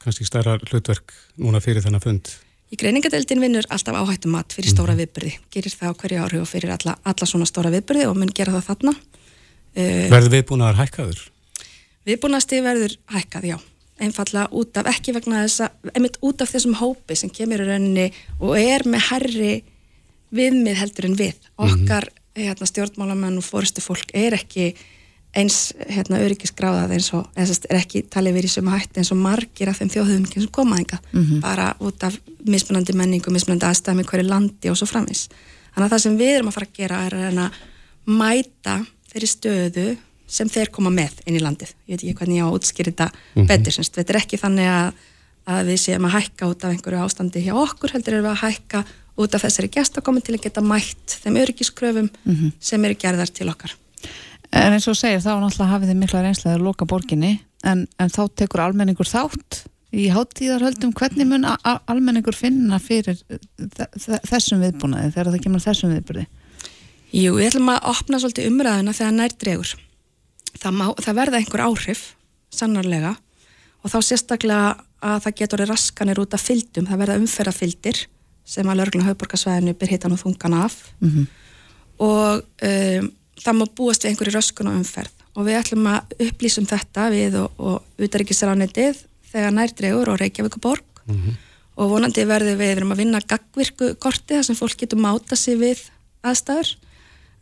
kannski 0.03 0.27
stærra 0.27 0.57
hlutverk 0.69 1.15
núna 1.39 1.63
fyrir 1.63 1.83
þennan 1.83 2.03
fund? 2.03 2.31
Í 2.71 2.79
greiningadeildin 2.79 3.43
vinnur 3.43 3.67
alltaf 3.71 3.97
áhættumat 3.99 4.55
fyrir 4.55 4.71
stóra 4.71 4.95
mhm. 4.95 5.03
viðbyrði, 5.03 5.33
gerir 5.51 5.75
það 5.75 5.91
á 5.91 5.99
hverju 6.03 6.21
ári 6.23 6.39
og 6.39 6.47
fyrir 6.47 6.75
alla, 6.77 6.95
alla 7.03 7.27
svona 7.27 7.47
stóra 7.49 7.73
viðbyrði 7.73 8.07
og 8.07 8.15
mun 8.19 8.31
gera 8.35 8.55
það 8.55 8.69
þarna. 8.69 8.95
Verður 9.75 10.33
viðbúnaðar 10.37 10.79
hækkaður? 10.79 11.27
Viðbúnaðasti 12.07 12.63
verður 12.63 12.95
hækkað, 13.11 13.51
já 13.51 13.59
einfalla 14.01 14.47
út 14.51 14.77
af, 14.77 14.89
ekki 14.91 15.13
vegna 15.15 15.43
þess 15.45 15.65
að 15.65 15.91
einmitt 15.95 16.17
út 16.25 16.41
af 16.41 16.53
þessum 16.53 16.77
hópi 16.79 17.17
sem 17.17 17.29
kemur 17.33 17.63
í 17.63 17.67
rauninni 17.67 18.07
og 18.39 18.57
er 18.59 18.85
með 18.89 19.05
herri 19.09 19.51
viðmið 20.31 20.79
heldur 20.79 21.09
en 21.09 21.19
við 21.19 21.35
mhm. 21.35 21.67
okkar 21.67 22.07
mm 22.07 22.15
-hmm. 22.15 22.47
hérna, 22.47 22.65
stjórnmálamenn 22.65 23.37
og 23.37 23.45
fórustu 23.45 23.81
fólk 23.81 24.11
er 24.13 24.33
ekki 24.39 24.73
eins 25.31 25.71
hérna, 25.87 26.19
öryggisgráðað 26.19 26.93
eins 26.97 27.13
og 27.15 27.27
er 27.39 27.77
ekki 27.77 28.03
talið 28.11 28.35
verið 28.35 28.51
sem 28.51 28.67
hætti 28.67 28.99
eins 28.99 29.11
og 29.13 29.19
margir 29.21 29.69
af 29.71 29.79
þeim 29.79 29.91
þjóðhugum 29.93 30.25
sem 30.27 30.47
komaðinga 30.51 30.99
mm 30.99 31.23
-hmm. 31.23 31.41
bara 31.41 31.75
út 31.79 32.03
af 32.03 32.19
mismunandi 32.45 32.93
menningu, 32.93 33.31
mismunandi 33.31 33.65
aðstæmi 33.65 34.03
hverju 34.03 34.27
landi 34.27 34.69
og 34.69 34.77
svo 34.77 34.87
framins 34.87 35.29
þannig 35.73 35.85
að 35.87 35.93
það 35.93 36.03
sem 36.03 36.17
við 36.17 36.35
erum 36.35 36.47
að 36.47 36.53
fara 36.53 36.67
að 36.67 36.77
gera 36.77 37.05
er 37.05 37.13
að 37.13 37.51
mæta 38.05 38.85
þeirri 39.11 39.27
stöðu 39.27 39.97
sem 40.31 40.49
þeir 40.51 40.71
koma 40.71 40.91
með 40.93 41.19
inn 41.27 41.37
í 41.37 41.43
landið. 41.43 41.73
Ég 41.87 41.97
veit 41.97 42.05
ekki 42.05 42.17
hvernig 42.21 42.39
ég 42.39 42.47
á 42.47 42.49
að 42.49 42.57
útskýra 42.57 42.91
þetta 42.91 43.07
mm 43.11 43.19
-hmm. 43.35 43.47
betur. 43.51 43.75
Semst. 43.75 43.95
Þetta 43.97 44.13
er 44.13 44.19
ekki 44.21 44.39
þannig 44.39 44.71
að, 44.71 45.05
að 45.51 45.71
við 45.71 45.79
séum 45.83 46.07
að 46.07 46.15
hækka 46.17 46.49
út 46.51 46.63
af 46.63 46.71
einhverju 46.71 47.03
ástandi 47.03 47.43
hjá 47.45 47.53
okkur, 47.53 47.93
heldur 47.93 48.13
erum 48.13 48.27
við 48.27 48.31
að 48.31 48.43
hækka 48.45 48.83
út 49.21 49.35
af 49.35 49.43
þessari 49.43 49.69
gestakomin 49.71 50.23
til 50.23 50.35
að 50.35 50.43
geta 50.45 50.61
mætt 50.63 51.17
þeim 51.23 51.39
öryggiskröfum 51.43 52.09
mm 52.09 52.35
-hmm. 52.35 52.51
sem 52.59 52.85
eru 52.85 52.95
gerðar 52.95 53.29
til 53.29 53.49
okkar. 53.49 53.75
En 54.51 54.73
eins 54.73 54.87
og 54.87 54.97
segir 54.99 55.19
þá 55.19 55.39
náttúrulega 55.39 55.71
hafið 55.71 55.89
þið 55.91 55.99
mikla 55.99 56.21
reynslega 56.21 56.55
að 56.55 56.65
loka 56.65 56.85
borginni 56.85 57.39
en, 57.63 57.87
en 57.99 58.09
þá 58.09 58.23
tekur 58.35 58.63
almenningur 58.65 59.07
þátt 59.07 59.65
í 59.91 60.07
háttíðarhöldum. 60.11 60.93
Hvernig 60.95 61.27
mun 61.27 61.45
almenningur 61.87 62.35
finna 62.35 62.79
fyrir 62.79 63.19
þessum 64.27 64.63
viðbúnaði 64.63 65.11
þegar 65.11 65.31
það 65.31 65.43
kemur 65.45 65.63
þessum 65.63 65.93
viðbúnaði? 65.95 66.27
Jú, 67.11 67.35
við 67.35 67.49
ætlum 67.49 67.71
að 67.73 67.87
opna 67.91 68.19
svolítið 68.19 68.47
umræðina 68.47 68.95
þegar 68.95 69.15
nær 69.17 69.33
dregur 69.35 69.73
það, 70.59 70.73
má, 70.77 70.87
það 70.99 71.19
verða 71.21 71.39
einhver 71.41 71.65
áhrif 71.65 72.01
sannarlega 72.51 73.15
og 73.81 73.91
þá 73.91 73.99
sérstaklega 74.05 74.71
að 75.01 75.23
það 75.25 75.37
getur 75.39 75.63
raskanir 75.65 76.21
út 76.21 76.35
af 76.37 76.43
fyldum, 76.45 76.87
það 76.89 77.01
verða 77.01 77.21
umferðafyldir 77.21 78.03
sem 78.51 78.69
að 78.69 78.81
lörgla 78.81 79.07
hauporkasvæðinu 79.07 79.73
byr 79.79 79.93
hitan 79.95 80.15
og 80.15 80.21
þungan 80.21 80.57
af. 80.57 80.75
Mm 80.99 81.09
-hmm. 81.09 81.25
og 81.97 82.43
um, 82.69 83.11
það 83.41 83.57
má 83.57 83.65
búast 83.77 84.03
við 84.03 84.11
einhverju 84.11 84.35
röskun 84.35 84.69
og 84.69 84.77
umferð. 84.81 85.13
Og 85.35 85.45
við 85.47 85.57
ætlum 85.61 85.87
að 85.87 86.15
upplýsum 86.27 86.67
þetta 86.67 87.09
við 87.09 87.37
og, 87.39 87.49
og 87.57 87.83
utaríkisránitið 87.97 89.05
þegar 89.31 89.51
nærdregur 89.55 90.09
og 90.09 90.19
Reykjavíkuborg 90.19 90.83
mm 91.05 91.15
-hmm. 91.15 91.35
og 91.75 91.89
vonandi 91.89 92.25
verður 92.25 92.57
við, 92.57 92.57
við 92.57 92.77
erum 92.77 92.91
að 92.91 92.97
vinna 92.97 93.21
gagvirku 93.21 93.95
korti 93.95 94.35
þar 94.35 94.43
sem 94.43 94.55
fólk 94.55 94.77
getur 94.77 94.99
máta 94.99 95.35
sig 95.35 95.57
við 95.57 95.79
aðstæður. 96.21 96.75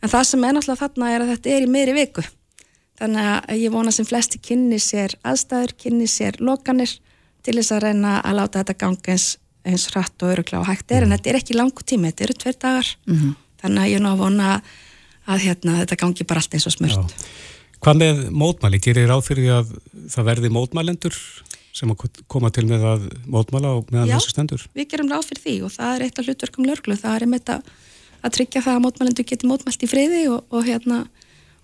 En 0.02 0.08
það 0.08 0.24
sem 0.24 0.44
er 0.44 0.52
náttúrulega 0.52 0.82
þarna 0.88 1.10
er 1.10 1.20
að 1.20 1.30
þetta 1.34 1.50
er 1.50 1.62
í 1.62 1.66
meiri 1.66 1.92
viku 1.92 2.22
þannig 3.00 3.28
að 3.30 3.62
ég 3.62 3.72
vona 3.74 3.92
sem 3.94 4.08
flesti 4.08 4.40
kynni 4.44 4.78
sér 4.82 5.16
aðstæður, 5.26 5.76
kynni 5.80 6.08
sér 6.10 6.36
lokanir 6.40 6.92
til 7.44 7.56
þess 7.56 7.74
að 7.74 7.86
reyna 7.86 8.18
að 8.20 8.36
láta 8.40 8.60
þetta 8.60 8.76
ganga 8.82 9.14
eins, 9.14 9.28
eins 9.64 9.86
hratt 9.92 10.24
og 10.24 10.34
öruglega 10.34 10.60
og 10.60 10.68
hægt 10.68 10.92
er 10.92 11.06
en 11.06 11.14
þetta 11.16 11.32
er 11.32 11.40
ekki 11.40 11.56
langu 11.56 11.84
tími, 11.84 12.10
þetta 12.10 12.26
eru 12.26 12.38
tveir 12.42 12.58
dagar 12.60 12.90
mm 13.06 13.16
-hmm. 13.16 13.36
þannig 13.62 13.82
að 13.82 13.90
ég 13.90 14.00
er 14.00 14.04
ná 14.04 14.10
að 14.12 14.22
vona 14.24 14.48
að 15.30 15.46
hérna, 15.46 15.78
þetta 15.82 16.00
gangi 16.00 16.26
bara 16.26 16.42
allt 16.42 16.54
eins 16.54 16.66
og 16.66 16.74
smurt. 16.74 17.16
Hvað 17.80 17.96
með 17.96 18.18
mótmæli? 18.30 18.80
Gerir 18.82 19.06
þér 19.06 19.14
áfyrir 19.16 19.52
að 19.56 19.70
það 20.12 20.26
verði 20.28 20.50
mótmælendur 20.52 21.16
sem 21.72 21.92
að 21.92 22.08
koma 22.28 22.50
til 22.52 22.66
með 22.68 22.84
að 22.84 23.06
mótmæla 23.30 23.70
og 23.78 23.92
meðan 23.92 24.10
þessu 24.16 24.34
stendur? 24.34 24.64
Já, 24.66 24.72
við 24.74 24.88
gerum 24.90 25.12
ráð 25.12 25.28
fyrir 25.30 25.42
því 25.44 25.54
og 25.64 25.72
það 25.76 25.94
er 25.94 26.04
eitt 26.04 26.18
af 26.18 26.26
hlutverkum 26.26 26.66
lörglu, 26.68 26.96
það 26.98 27.16
er 27.16 27.24
einmitt 27.26 27.52
að, 27.54 27.70
að 28.20 28.34
tryggja 28.36 28.64
það 28.66 28.76
að 28.76 28.84
mótmælendur 28.84 29.28
geti 29.30 29.48
mótmælt 29.48 29.86
í 29.86 29.90
friði 29.90 30.22
og, 30.34 30.44
og 30.50 30.66
hérna 30.66 30.98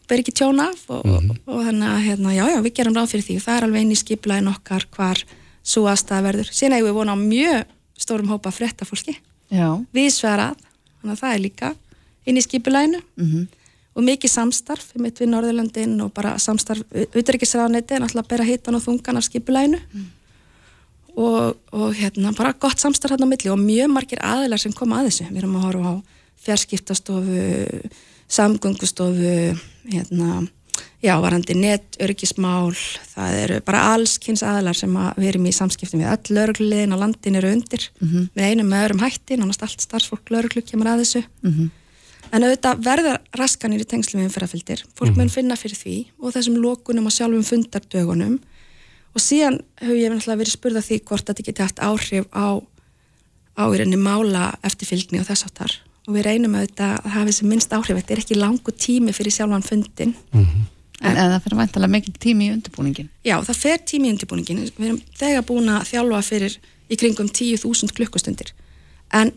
ber 0.08 0.22
ekki 0.22 0.32
tjón 0.32 0.60
af 0.62 0.84
og, 0.88 1.04
mm 1.04 1.16
-hmm. 1.16 1.30
og, 1.30 1.54
og 1.54 1.64
þannig 1.66 1.88
að 1.88 2.04
hérna, 2.06 2.34
já, 2.34 2.44
já, 2.54 2.58
við 2.62 2.74
gerum 2.74 2.96
ráð 2.96 3.10
fyrir 3.12 3.24
því 3.26 3.36
og 3.36 3.44
það 3.46 3.56
er 3.56 3.64
alveg 3.64 3.80
eini 3.80 3.96
skiplaðin 3.96 4.52
okkar 4.54 4.86
hvar 4.96 5.24
svo 5.62 5.86
aðstæða 5.90 6.22
verður. 6.22 6.48
Sérna 6.52 6.76
hefur 6.76 6.88
við 6.88 6.98
vonað 6.98 7.18
mjög 7.26 7.64
stórum 7.98 8.28
hópa 8.28 8.50
frétta 8.50 8.84
fólki 8.84 9.16
við 9.92 10.10
sverað, 10.10 10.56
þannig 11.00 11.12
að 11.12 11.20
það 11.20 11.34
er 11.34 11.40
líka 11.40 11.74
inn 12.26 12.36
í 12.36 12.42
skipulæinu 12.42 12.98
mm 12.98 13.26
-hmm. 13.26 13.46
og 13.94 14.02
mikið 14.02 14.30
samstarf 14.30 14.94
mitt 14.98 15.20
við 15.20 15.30
Norðurlandin 15.30 16.00
og 16.00 16.12
bara 16.12 16.38
samstarf 16.38 16.82
utryggisræðaneti 16.92 17.94
en 17.94 18.02
alltaf 18.02 18.28
bera 18.28 18.44
hitan 18.44 18.74
og 18.74 18.82
þungan 18.82 19.16
af 19.16 19.24
skipulæinu 19.24 19.78
mm. 19.92 20.06
og, 21.16 21.56
og 21.72 21.94
hérna 21.94 22.32
bara 22.36 22.52
gott 22.52 22.80
samstarf 22.80 23.12
hérna 23.12 23.26
á 23.26 23.32
milli 23.32 23.50
og 23.50 23.58
mjög 23.58 23.88
margir 23.88 24.18
aðilar 24.20 24.58
sem 24.58 24.72
koma 24.72 25.00
að 25.00 25.06
þessu. 25.10 25.30
Við 25.30 25.38
erum 25.38 25.56
að 25.56 25.62
horfa 25.62 25.88
á 25.88 25.94
fjarskiptastofu 26.36 27.40
samgöngustofu 28.28 29.56
hérna, 29.86 30.46
já, 31.02 31.14
varandi 31.22 31.54
net, 31.54 31.96
örgismál 32.02 32.74
það 33.12 33.38
eru 33.42 33.58
bara 33.66 33.82
alls 33.94 34.16
kynns 34.22 34.42
aðlar 34.46 34.76
sem 34.76 34.92
að 34.98 35.20
við 35.22 35.30
erum 35.32 35.48
í 35.48 35.54
samskiptum 35.54 36.02
við 36.02 36.12
öll 36.12 36.36
lögurliðin 36.38 36.96
á 36.96 37.02
landin 37.02 37.38
eru 37.40 37.52
undir 37.54 37.88
mm 38.00 38.08
-hmm. 38.08 38.28
með 38.34 38.50
einum 38.50 38.70
með 38.70 38.84
öðrum 38.84 39.04
hætti, 39.04 39.36
nánast 39.36 39.62
allt 39.62 39.80
starfsfólk 39.80 40.30
lögurlu 40.30 40.62
kemur 40.62 40.90
að 40.90 41.02
þessu 41.04 41.22
mm 41.42 41.52
-hmm. 41.52 41.70
en 42.32 42.42
auðvitað 42.44 42.84
verða 42.84 43.18
raskanir 43.34 43.80
í 43.80 43.88
tengslum 43.88 44.20
við 44.20 44.28
umferðarfylgdir, 44.28 44.84
fólk 44.94 45.10
mm 45.10 45.14
-hmm. 45.14 45.18
mun 45.18 45.36
finna 45.36 45.56
fyrir 45.56 45.76
því 45.76 46.06
og 46.18 46.32
þessum 46.32 46.56
lókunum 46.56 47.06
og 47.06 47.12
sjálfum 47.12 47.44
fundardögunum 47.44 48.40
og 49.14 49.20
síðan 49.20 49.60
hefur 49.80 49.96
ég 49.96 50.26
verið 50.26 50.52
spurða 50.52 50.80
því 50.82 51.00
hvort 51.04 51.26
þetta 51.26 51.42
geti 51.42 51.62
haft 51.62 51.78
áhrif 51.78 52.26
á 52.34 52.60
á 53.56 53.64
í 53.72 53.78
reyni 53.80 53.96
mála 53.96 54.52
eftirfylgni 54.66 55.20
og 55.20 55.28
þess 55.30 55.48
áttar 55.48 55.72
og 56.06 56.14
við 56.14 56.26
reynum 56.26 56.54
auðvitað 56.54 56.94
að 56.96 57.12
hafa 57.14 57.30
þessi 57.30 57.48
minnst 57.50 57.74
áhrif 57.74 57.98
þetta 57.98 58.14
er 58.14 58.22
ekki 58.22 58.38
langu 58.38 58.74
tími 58.86 59.14
fyrir 59.16 59.34
sjálfan 59.34 59.66
fundin 59.66 60.14
mm 60.14 60.44
-hmm. 60.44 60.66
en, 61.00 61.16
en 61.16 61.32
það 61.32 61.40
fyrir 61.44 61.58
mæntalega 61.60 61.92
mikil 61.92 62.14
tími 62.26 62.48
í 62.48 62.52
undirbúningin 62.54 63.08
Já, 63.24 63.36
það 63.42 63.62
fer 63.64 63.82
tími 63.92 64.08
í 64.08 64.12
undirbúningin 64.14 64.62
við 64.76 64.86
erum 64.86 65.00
þegar 65.18 65.48
búin 65.48 65.68
að 65.68 65.88
þjálfa 65.90 66.22
fyrir 66.22 66.58
í 66.90 66.96
kringum 66.96 67.28
10.000 67.28 67.96
klukkustundir 67.96 68.52
en 69.12 69.32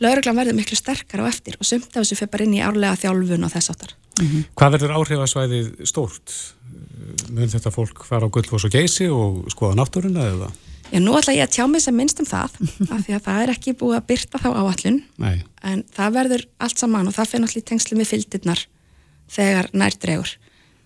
lauruglan 0.00 0.36
verður 0.36 0.58
miklu 0.58 0.76
sterkar 0.76 1.24
á 1.24 1.30
eftir 1.30 1.56
og 1.58 1.66
sumt 1.66 1.96
af 1.96 2.02
þessu 2.02 2.18
fyrir 2.18 2.32
bara 2.32 2.44
inn 2.44 2.58
í 2.58 2.64
árlega 2.64 2.98
þjálfun 3.04 3.46
og 3.46 3.52
þess 3.52 3.70
áttar 3.70 3.94
mm 4.20 4.26
-hmm. 4.26 4.42
Hvað 4.56 4.72
verður 4.72 4.96
áhrifasvæðið 4.98 5.86
stórt? 5.86 6.54
Mun 7.30 7.48
þetta 7.48 7.70
fólk 7.70 8.04
fara 8.04 8.26
á 8.28 8.30
gullfoss 8.30 8.64
og 8.64 8.72
geysi 8.72 9.08
og 9.08 9.48
skoða 9.50 9.78
náttúruna 9.80 10.28
eða? 10.28 10.50
Já, 10.92 11.00
nú 11.00 11.16
ætla 11.16 11.32
ég 11.32 11.46
að 11.46 11.54
tjá 11.56 11.64
mig 11.70 11.80
sem 11.80 11.96
minnst 11.96 12.20
um 12.20 12.28
það 12.28 12.56
af 12.92 13.06
því 13.06 13.16
að 13.16 13.24
það 13.24 13.42
er 13.42 13.50
ekki 13.54 13.72
búið 13.80 13.96
að 13.96 14.08
byrta 14.10 14.40
þá 14.42 14.48
áallun 14.52 14.98
Nei. 15.22 15.42
en 15.64 15.84
það 15.96 16.16
verður 16.18 16.46
allt 16.60 16.82
saman 16.82 17.08
og 17.08 17.16
það 17.16 17.30
fyrir 17.30 17.44
náttúrulega 17.46 17.70
tengslu 17.70 17.96
með 17.96 18.10
fyldirnar 18.12 18.64
þegar 19.32 19.70
nærdregur 19.72 20.34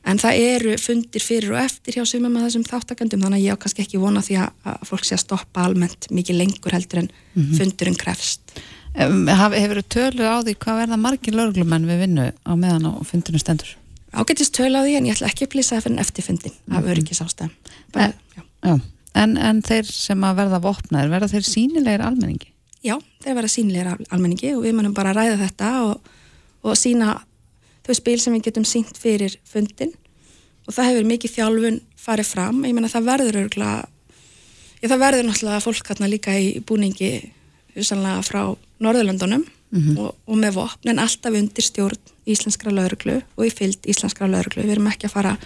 en 0.06 0.22
það 0.22 0.38
eru 0.46 0.76
fundir 0.78 1.24
fyrir 1.24 1.56
og 1.56 1.60
eftir 1.64 1.98
hjá 1.98 2.06
sumum 2.06 2.38
að 2.38 2.46
þessum 2.46 2.66
þáttakandum 2.68 3.26
þannig 3.26 3.42
að 3.42 3.46
ég 3.48 3.58
á 3.58 3.62
kannski 3.64 3.82
ekki 3.82 3.98
vona 3.98 4.22
því 4.22 4.38
að 4.46 4.86
fólk 4.86 5.08
sé 5.08 5.16
að 5.16 5.24
stoppa 5.24 5.66
almennt 5.66 6.06
mikið 6.14 6.38
lengur 6.38 6.76
heldur 6.76 7.02
en 7.02 7.10
mm 7.10 7.42
-hmm. 7.42 7.56
fundurinn 7.58 7.98
krefst 7.98 8.60
Hefur 8.96 9.82
þú 9.82 9.84
tölu 9.92 10.24
á 10.24 10.40
því 10.40 10.54
hvað 10.56 10.78
verða 10.80 10.96
margir 10.96 11.34
löglumenn 11.34 11.88
við 11.88 11.98
vinnu 12.06 12.30
á 12.32 12.52
meðan 12.56 12.88
á 12.88 12.92
fundurinn 13.04 13.42
stendur? 13.42 13.76
Ágættist 14.14 14.54
tölu 14.56 14.78
á 14.78 14.86
því 14.86 14.96
en 14.96 15.06
ég 15.10 15.18
ætla 15.18 15.28
ekki 15.28 15.44
að 15.44 15.52
plýsa 15.52 15.76
það 15.76 15.82
fyrir 15.84 16.00
eftirfundin 16.00 16.52
mm 16.52 16.72
-hmm. 16.72 16.78
af 16.78 16.84
öryggisástæðum 16.90 18.80
En, 19.16 19.36
en 19.40 19.62
þeir 19.64 19.88
sem 19.88 20.24
að 20.28 20.42
verða 20.42 20.60
vopnaðir, 20.64 21.12
verða 21.14 21.30
þeir 21.32 21.48
sínilegir 21.48 22.04
almenningi? 22.04 22.50
Já, 22.84 22.98
þeir 23.24 23.38
verða 23.38 23.52
sínilegir 23.52 24.06
almenningi 24.12 24.52
og 24.54 24.64
við 24.66 24.76
munum 24.76 24.94
bara 24.96 25.14
ræða 25.16 25.38
þetta 25.40 25.70
og, 25.86 26.10
og 26.66 26.76
sína 26.78 27.16
þau 27.86 27.94
spil 27.96 28.18
sem 28.20 28.36
við 28.36 28.48
getum 28.50 28.66
sínt 28.68 28.98
fyrir 29.00 29.38
fundin 29.46 29.94
og 30.66 30.74
það 30.74 30.90
hefur 30.90 31.10
mikið 31.10 31.34
þjálfun 31.36 31.80
farið 32.06 32.30
fram, 32.34 32.62
ég 32.66 32.74
menna 32.76 32.90
það 32.90 33.10
verður 33.10 33.40
örgulega, 33.44 33.86
já 34.82 34.88
það 34.90 35.02
verður 35.04 35.28
náttúrulega 35.28 35.64
fólk 35.64 35.90
hérna 35.90 36.10
líka 36.10 36.34
í 36.38 36.56
búningi 36.66 37.12
frá 38.26 38.40
Norðurlandunum 38.82 39.44
mm 39.44 39.80
-hmm. 39.80 39.98
og, 39.98 40.16
og 40.26 40.36
með 40.36 40.54
vopn 40.54 40.88
en 40.90 40.98
alltaf 40.98 41.34
undir 41.34 41.64
stjórn 41.64 41.98
íslenskra 42.26 42.72
lauruglu 42.72 43.20
og 43.36 43.46
í 43.46 43.50
fyllt 43.50 43.86
íslenskra 43.86 44.28
lauruglu, 44.28 44.62
við 44.62 44.76
erum 44.76 44.90
ekki 44.90 45.06
að 45.06 45.12
fara 45.12 45.36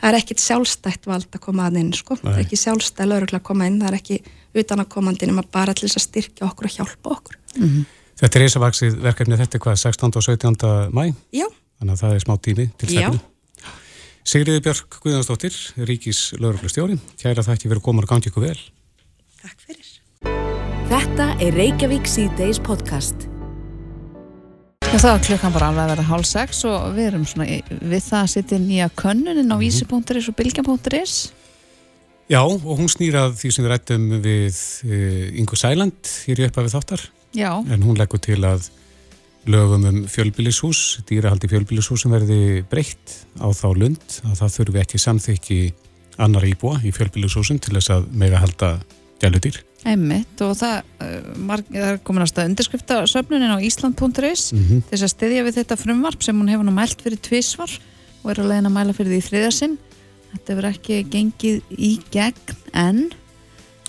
það 0.00 0.08
er 0.10 0.18
ekkit 0.20 0.42
sjálfstætt 0.42 1.08
vald 1.10 1.30
að 1.30 1.42
koma 1.44 1.68
að 1.68 1.80
inn 1.82 1.92
sko. 1.96 2.16
það 2.20 2.34
er 2.34 2.44
ekki 2.44 2.58
sjálfstætt 2.60 3.08
laurugla 3.08 3.40
að 3.40 3.46
koma 3.50 3.68
inn 3.70 3.80
það 3.80 3.92
er 3.92 3.98
ekki 4.00 4.20
utan 4.60 4.84
að 4.84 4.92
koma 4.94 5.14
inn 5.14 5.30
nema 5.30 5.46
bara 5.52 5.74
til 5.76 5.88
þess 5.88 6.00
að 6.00 6.06
styrkja 6.08 6.48
okkur 6.48 6.68
og 6.68 6.76
hjálpa 6.76 7.16
okkur 7.16 7.40
mm 7.56 7.68
-hmm. 7.68 7.88
Þetta 8.20 8.38
er 8.38 8.42
eisavaksið 8.44 8.96
verkefni 9.00 9.36
þetta 9.40 9.56
er 9.56 9.62
hvað, 9.64 9.76
16. 9.80 10.16
og 10.16 10.22
17. 10.22 10.56
mæ? 10.92 11.14
Já 11.32 11.46
Þannig 11.80 11.92
að 11.92 12.00
það 12.02 12.14
er 12.14 12.20
smá 12.20 12.34
tími 12.36 12.70
til 12.78 12.88
stefnu 12.88 13.20
Sigriði 14.24 14.60
Björk 14.60 15.00
Guðansdóttir 15.00 15.56
Ríkis 15.88 16.34
lauruglustjóri 16.38 16.98
Kæra 17.16 17.42
það 17.42 17.56
ekki 17.56 17.72
verið 17.72 17.80
að 17.80 17.88
koma 17.88 18.02
og 18.02 18.08
gangi 18.12 18.28
ykkur 18.28 18.44
vel 18.44 18.60
Takk 19.40 19.58
fyrir 19.64 19.88
Þetta 20.90 21.34
er 21.40 21.54
Reykjavík 21.54 22.06
C-Days 22.06 22.60
podcast 22.60 23.29
Já, 24.90 24.96
það 24.98 25.12
var 25.14 25.20
klukkan 25.22 25.52
bara 25.54 25.66
alveg 25.70 25.84
að 25.84 25.90
vera 25.92 26.04
hálf 26.08 26.26
sex 26.26 26.64
og 26.66 26.96
við 26.96 27.04
erum 27.12 27.26
svona 27.30 27.44
við 27.46 28.00
það 28.02 28.16
að 28.24 28.30
setja 28.32 28.56
nýja 28.58 28.88
könnunin 28.98 29.46
á 29.46 29.54
mhm. 29.54 29.60
vísi.is 29.62 30.26
og 30.32 30.34
bilgja.is 30.40 31.12
Já, 32.30 32.40
og 32.42 32.74
hún 32.74 32.90
snýrað 32.90 33.36
því 33.38 33.52
sem 33.54 33.64
við 33.64 33.70
rættum 33.70 34.08
við 34.24 34.58
Ingo 35.38 35.54
eh, 35.54 35.62
Sæland 35.62 36.10
hér 36.26 36.42
í 36.42 36.48
uppafið 36.48 36.74
þáttar 36.74 37.06
Já. 37.38 37.52
en 37.62 37.86
hún 37.86 38.02
leggur 38.02 38.18
til 38.18 38.40
að 38.42 38.66
lögum 39.46 39.86
um 39.92 40.02
fjölbílishús 40.10 41.04
dýrahaldi 41.06 41.52
fjölbílishús 41.54 42.02
sem 42.02 42.18
verði 42.18 42.66
breytt 42.66 43.20
á 43.38 43.46
þá 43.46 43.68
lund 43.70 44.18
að 44.26 44.38
það 44.42 44.54
þurfi 44.58 44.82
ekki 44.82 45.04
samþykki 45.06 45.60
annar 46.18 46.50
íbúa 46.50 46.82
í 46.82 46.90
fjölbílishúsum 46.90 47.62
til 47.62 47.78
þess 47.78 47.94
að 47.94 48.10
mega 48.10 48.42
halda 48.42 48.80
gæludýr 49.22 49.62
Einmitt 49.88 50.42
og 50.44 50.56
það, 50.60 50.82
uh, 51.00 51.44
það 51.70 51.86
er 51.86 52.00
komin 52.04 52.24
að 52.24 52.32
stað 52.32 52.50
undirskrifta 52.50 52.98
söfnunin 53.08 53.54
á 53.54 53.58
Ísland.is 53.64 54.50
mm 54.52 54.64
-hmm. 54.64 54.82
þess 54.90 55.06
að 55.06 55.14
styðja 55.14 55.46
við 55.46 55.60
þetta 55.60 55.80
frumvarp 55.80 56.22
sem 56.22 56.36
hún 56.36 56.50
hefur 56.52 56.66
nú 56.68 56.74
mælt 56.76 57.00
fyrir 57.00 57.18
tvísvar 57.18 57.78
og 58.22 58.30
er 58.30 58.42
að 58.42 58.50
leiðin 58.50 58.68
að 58.68 58.76
mæla 58.76 58.92
fyrir 58.92 59.12
því 59.12 59.20
í 59.20 59.28
þriðarsinn 59.28 59.78
þetta 60.34 60.54
verður 60.54 60.74
ekki 60.74 61.02
gengið 61.10 61.62
í 61.78 61.92
gegn 62.12 62.56
en 62.72 63.10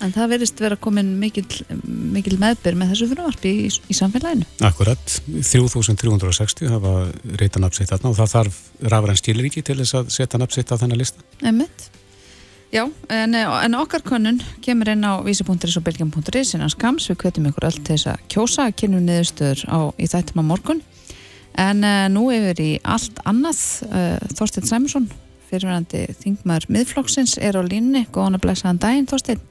en 0.02 0.12
það 0.14 0.34
verðist 0.34 0.60
vera 0.62 0.78
komin 0.80 1.14
mikil, 1.20 1.44
mikil 1.86 2.36
meðbyr 2.40 2.76
með 2.78 2.94
þessu 2.94 3.08
frumvarpi 3.12 3.52
í, 3.66 3.70
í 3.70 3.96
samfélaginu. 3.96 4.48
Akkurat 4.66 5.16
3360 5.28 6.72
hafa 6.72 6.94
reyta 7.38 7.62
nafnsitt 7.62 7.94
og 8.00 8.16
það 8.18 8.32
þarf 8.34 8.60
rafræn 8.92 9.20
skiluríki 9.20 9.64
til 9.66 9.78
þess 9.82 10.00
að 10.00 10.14
setja 10.16 10.40
nafnsitt 10.42 10.74
á 10.74 10.80
þennan 10.80 11.02
lista 11.02 11.22
Einmitt 11.42 11.90
Já, 12.72 12.86
en, 13.12 13.34
en 13.36 13.74
okkar 13.76 14.00
konun 14.06 14.38
kemur 14.64 14.88
inn 14.88 15.04
á 15.04 15.20
vísi.is 15.20 15.76
og 15.76 15.84
belgjum.is 15.84 16.54
innan 16.56 16.72
skams, 16.72 17.10
við 17.10 17.18
kvetum 17.20 17.50
ykkur 17.50 17.68
öll 17.68 17.80
til 17.84 17.98
þess 17.98 18.08
að 18.14 18.22
kjósa, 18.32 18.70
kynum 18.72 19.04
niðurstöður 19.04 19.66
á, 19.68 19.78
í 20.00 20.08
þættum 20.08 20.40
á 20.40 20.44
morgun. 20.54 20.80
En 21.60 21.84
uh, 21.84 22.06
nú 22.08 22.30
yfir 22.32 22.62
í 22.64 22.70
allt 22.80 23.20
annað. 23.28 23.60
Uh, 23.90 24.16
Þorstein 24.38 24.70
Sæmusson 24.70 25.10
fyrirverandi 25.52 26.06
þingmar 26.22 26.64
miðflokksins 26.72 27.36
er 27.36 27.60
á 27.60 27.62
línni, 27.62 28.06
góðan 28.08 28.38
að 28.38 28.46
blæsaðan 28.46 28.80
daginn 28.80 29.08
Þorstein 29.10 29.42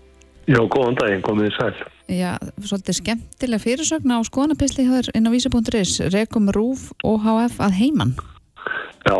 Já, 0.49 0.57
góðan 0.65 0.97
daginn, 0.97 1.21
komið 1.21 1.51
í 1.51 1.53
sæl. 1.53 1.83
Já, 2.11 2.31
svolítið 2.65 2.97
skemmtilega 2.97 3.61
fyrirsögna 3.61 4.17
á 4.17 4.21
skoðanapisli 4.25 4.87
inn 5.13 5.29
á 5.29 5.31
vísi.is 5.31 5.99
Rekum 6.09 6.49
Rúf 6.51 6.89
og 7.05 7.21
HF 7.21 7.61
að 7.61 7.77
heiman. 7.77 8.15
Já. 9.05 9.15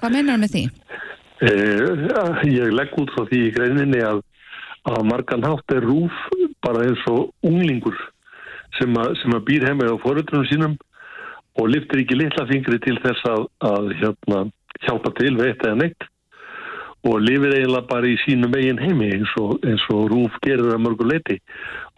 Hvað 0.00 0.16
meinar 0.16 0.32
það 0.32 0.40
með 0.40 0.54
því? 0.54 0.64
Eh, 1.44 2.44
ég 2.48 2.70
legg 2.72 2.94
út 2.96 3.10
frá 3.12 3.26
því 3.28 3.38
í 3.44 3.52
greininni 3.52 3.98
að, 4.00 4.22
að 4.88 5.02
margan 5.10 5.44
hátt 5.44 5.74
er 5.76 5.84
rúf 5.84 6.22
bara 6.64 6.86
eins 6.86 7.02
og 7.10 7.34
unglingur 7.44 7.98
sem 8.78 8.96
að, 8.96 9.12
sem 9.20 9.34
að 9.36 9.44
býr 9.50 9.66
heima 9.68 9.90
á 9.92 9.96
foröldunum 10.00 10.46
sínum 10.48 10.78
og 11.60 11.68
liftir 11.68 12.00
ekki 12.00 12.16
litla 12.16 12.46
fingri 12.48 12.80
til 12.86 12.96
þess 13.04 13.28
að, 13.28 13.44
að 13.60 13.92
hérna, 14.00 14.40
hjálpa 14.86 15.12
til 15.20 15.36
veit 15.36 15.60
eða 15.60 15.76
neitt 15.82 16.08
og 17.04 17.20
lifir 17.20 17.58
eiginlega 17.58 17.90
bara 17.92 18.08
í 18.08 18.16
sínum 18.24 18.56
eigin 18.56 18.80
heimi 18.80 19.12
eins 19.18 19.36
og, 19.36 19.58
eins 19.68 19.84
og 19.92 20.08
Rúf 20.14 20.40
gerir 20.46 20.72
að 20.72 20.84
mörgu 20.86 21.12
leiti 21.12 21.42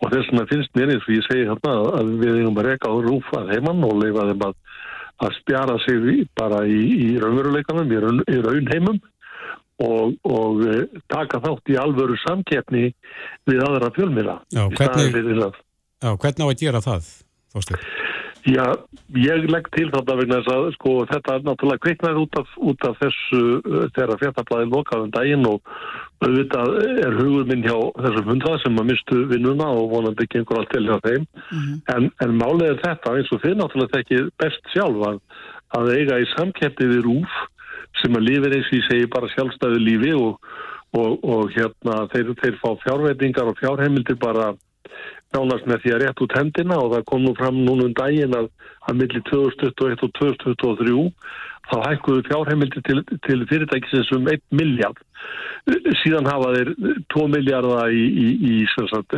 og 0.02 0.10
þess 0.10 0.32
vegna 0.32 0.48
finnst 0.50 0.74
mér 0.74 0.96
eins 0.96 1.06
og 1.06 1.14
ég 1.20 1.26
segi 1.30 1.50
þarna 1.52 1.76
að 2.00 2.14
við 2.24 2.40
eigum 2.40 2.58
að 2.64 2.72
reyka 2.72 2.90
á 2.90 2.94
Rúf 3.06 3.34
að 3.38 3.52
heimann 3.54 3.86
og 3.86 4.00
leifa 4.02 4.26
þeim 4.32 4.48
að, 4.50 4.62
spjara 5.38 5.78
sig 5.86 6.24
bara 6.34 6.64
í, 6.66 6.80
í 7.06 7.12
raunveruleikanum, 7.22 7.92
í, 7.94 8.00
raun, 8.02 8.24
í 8.26 8.42
raunheimum 8.42 8.98
og, 9.84 10.16
og 10.24 10.64
eh, 10.66 11.00
taka 11.12 11.40
þátt 11.44 11.72
í 11.72 11.78
alvöru 11.80 12.16
samkeppni 12.24 12.88
við 13.48 13.62
aðra 13.66 13.92
fjölmila. 13.96 14.40
Já, 14.54 14.66
hvernig, 14.72 15.38
já, 16.00 16.10
hvernig 16.16 16.44
á 16.44 16.48
að 16.48 16.60
gera 16.62 16.84
það, 16.84 17.12
Þórstur? 17.54 17.88
Já, 18.46 18.62
ég 19.18 19.48
legg 19.50 19.66
til 19.74 19.88
þetta 19.90 20.14
vegna 20.20 20.36
þess 20.38 20.52
að 20.54 20.66
sko, 20.76 20.90
þetta 21.10 21.34
er 21.34 21.46
náttúrulega 21.48 21.82
kveiknaði 21.82 22.20
út 22.22 22.36
af, 22.38 22.52
út 22.70 22.84
af 22.86 23.00
þessu 23.00 23.40
uh, 23.58 23.80
þegar 23.96 24.20
fjartablaði 24.20 24.68
lokaðum 24.70 25.10
daginn 25.16 25.48
og 25.50 25.72
auðvitað 26.22 26.76
er 27.02 27.16
hugur 27.18 27.48
minn 27.48 27.64
hjá 27.66 27.74
þessum 28.04 28.30
hundrað 28.30 28.60
sem 28.62 28.78
að 28.78 28.88
mistu 28.92 29.18
vinnuna 29.32 29.66
og 29.80 29.90
vonandi 29.96 30.28
ekki 30.28 30.40
einhver 30.40 30.60
allt 30.60 30.70
til 30.76 30.84
hjá 30.86 30.94
þeim 31.08 31.26
mm 31.26 31.58
-hmm. 31.58 31.82
en, 31.96 32.08
en 32.22 32.38
málið 32.38 32.70
er 32.70 32.80
þetta 32.84 33.16
eins 33.18 33.34
og 33.34 33.42
þið 33.42 33.58
náttúrulega 33.58 33.96
þekkið 33.96 34.30
best 34.44 34.72
sjálf 34.76 35.04
að, 35.10 35.18
að 35.80 35.92
eiga 35.96 36.22
í 36.22 36.30
samkeppni 36.36 36.90
við 36.94 37.04
rúf 37.08 37.36
sem 38.02 38.16
að 38.18 38.26
lifir 38.28 38.56
eins 38.56 38.70
og 38.70 38.78
ég 38.78 38.86
segi 38.90 39.10
bara 39.12 39.32
sjálfstæðu 39.32 39.82
lífi 39.82 40.12
og, 40.18 40.38
og, 40.96 41.24
og 41.24 41.50
hérna 41.56 42.04
þeir, 42.12 42.32
þeir 42.42 42.60
fá 42.62 42.70
fjárveitingar 42.84 43.50
og 43.52 43.58
fjárheimildir 43.60 44.18
bara 44.22 44.52
nánast 45.34 45.66
með 45.68 45.82
því 45.82 45.92
að 45.94 46.02
rétt 46.04 46.22
út 46.24 46.36
hendina 46.38 46.78
og 46.80 46.92
það 46.94 47.06
kom 47.10 47.24
nú 47.24 47.34
fram 47.36 47.58
núna 47.66 47.88
um 47.88 47.96
daginn 47.96 48.36
að 48.36 48.50
að 48.86 49.00
millir 49.00 49.22
2021 49.26 50.04
og 50.06 50.12
2023 50.20 50.96
þá 51.70 51.76
hækkuðu 51.82 52.24
fjárheimildi 52.28 52.82
til, 52.86 53.02
til 53.26 53.44
fyrirtækisins 53.50 54.12
um 54.16 54.28
1 54.30 54.42
miljard 54.54 55.02
síðan 56.02 56.28
hafa 56.30 56.52
þeir 56.54 56.70
2 57.10 57.24
miljardar 57.32 57.90
í, 57.90 58.04
í, 58.06 58.26
í 58.50 58.54
sagt, 58.70 59.16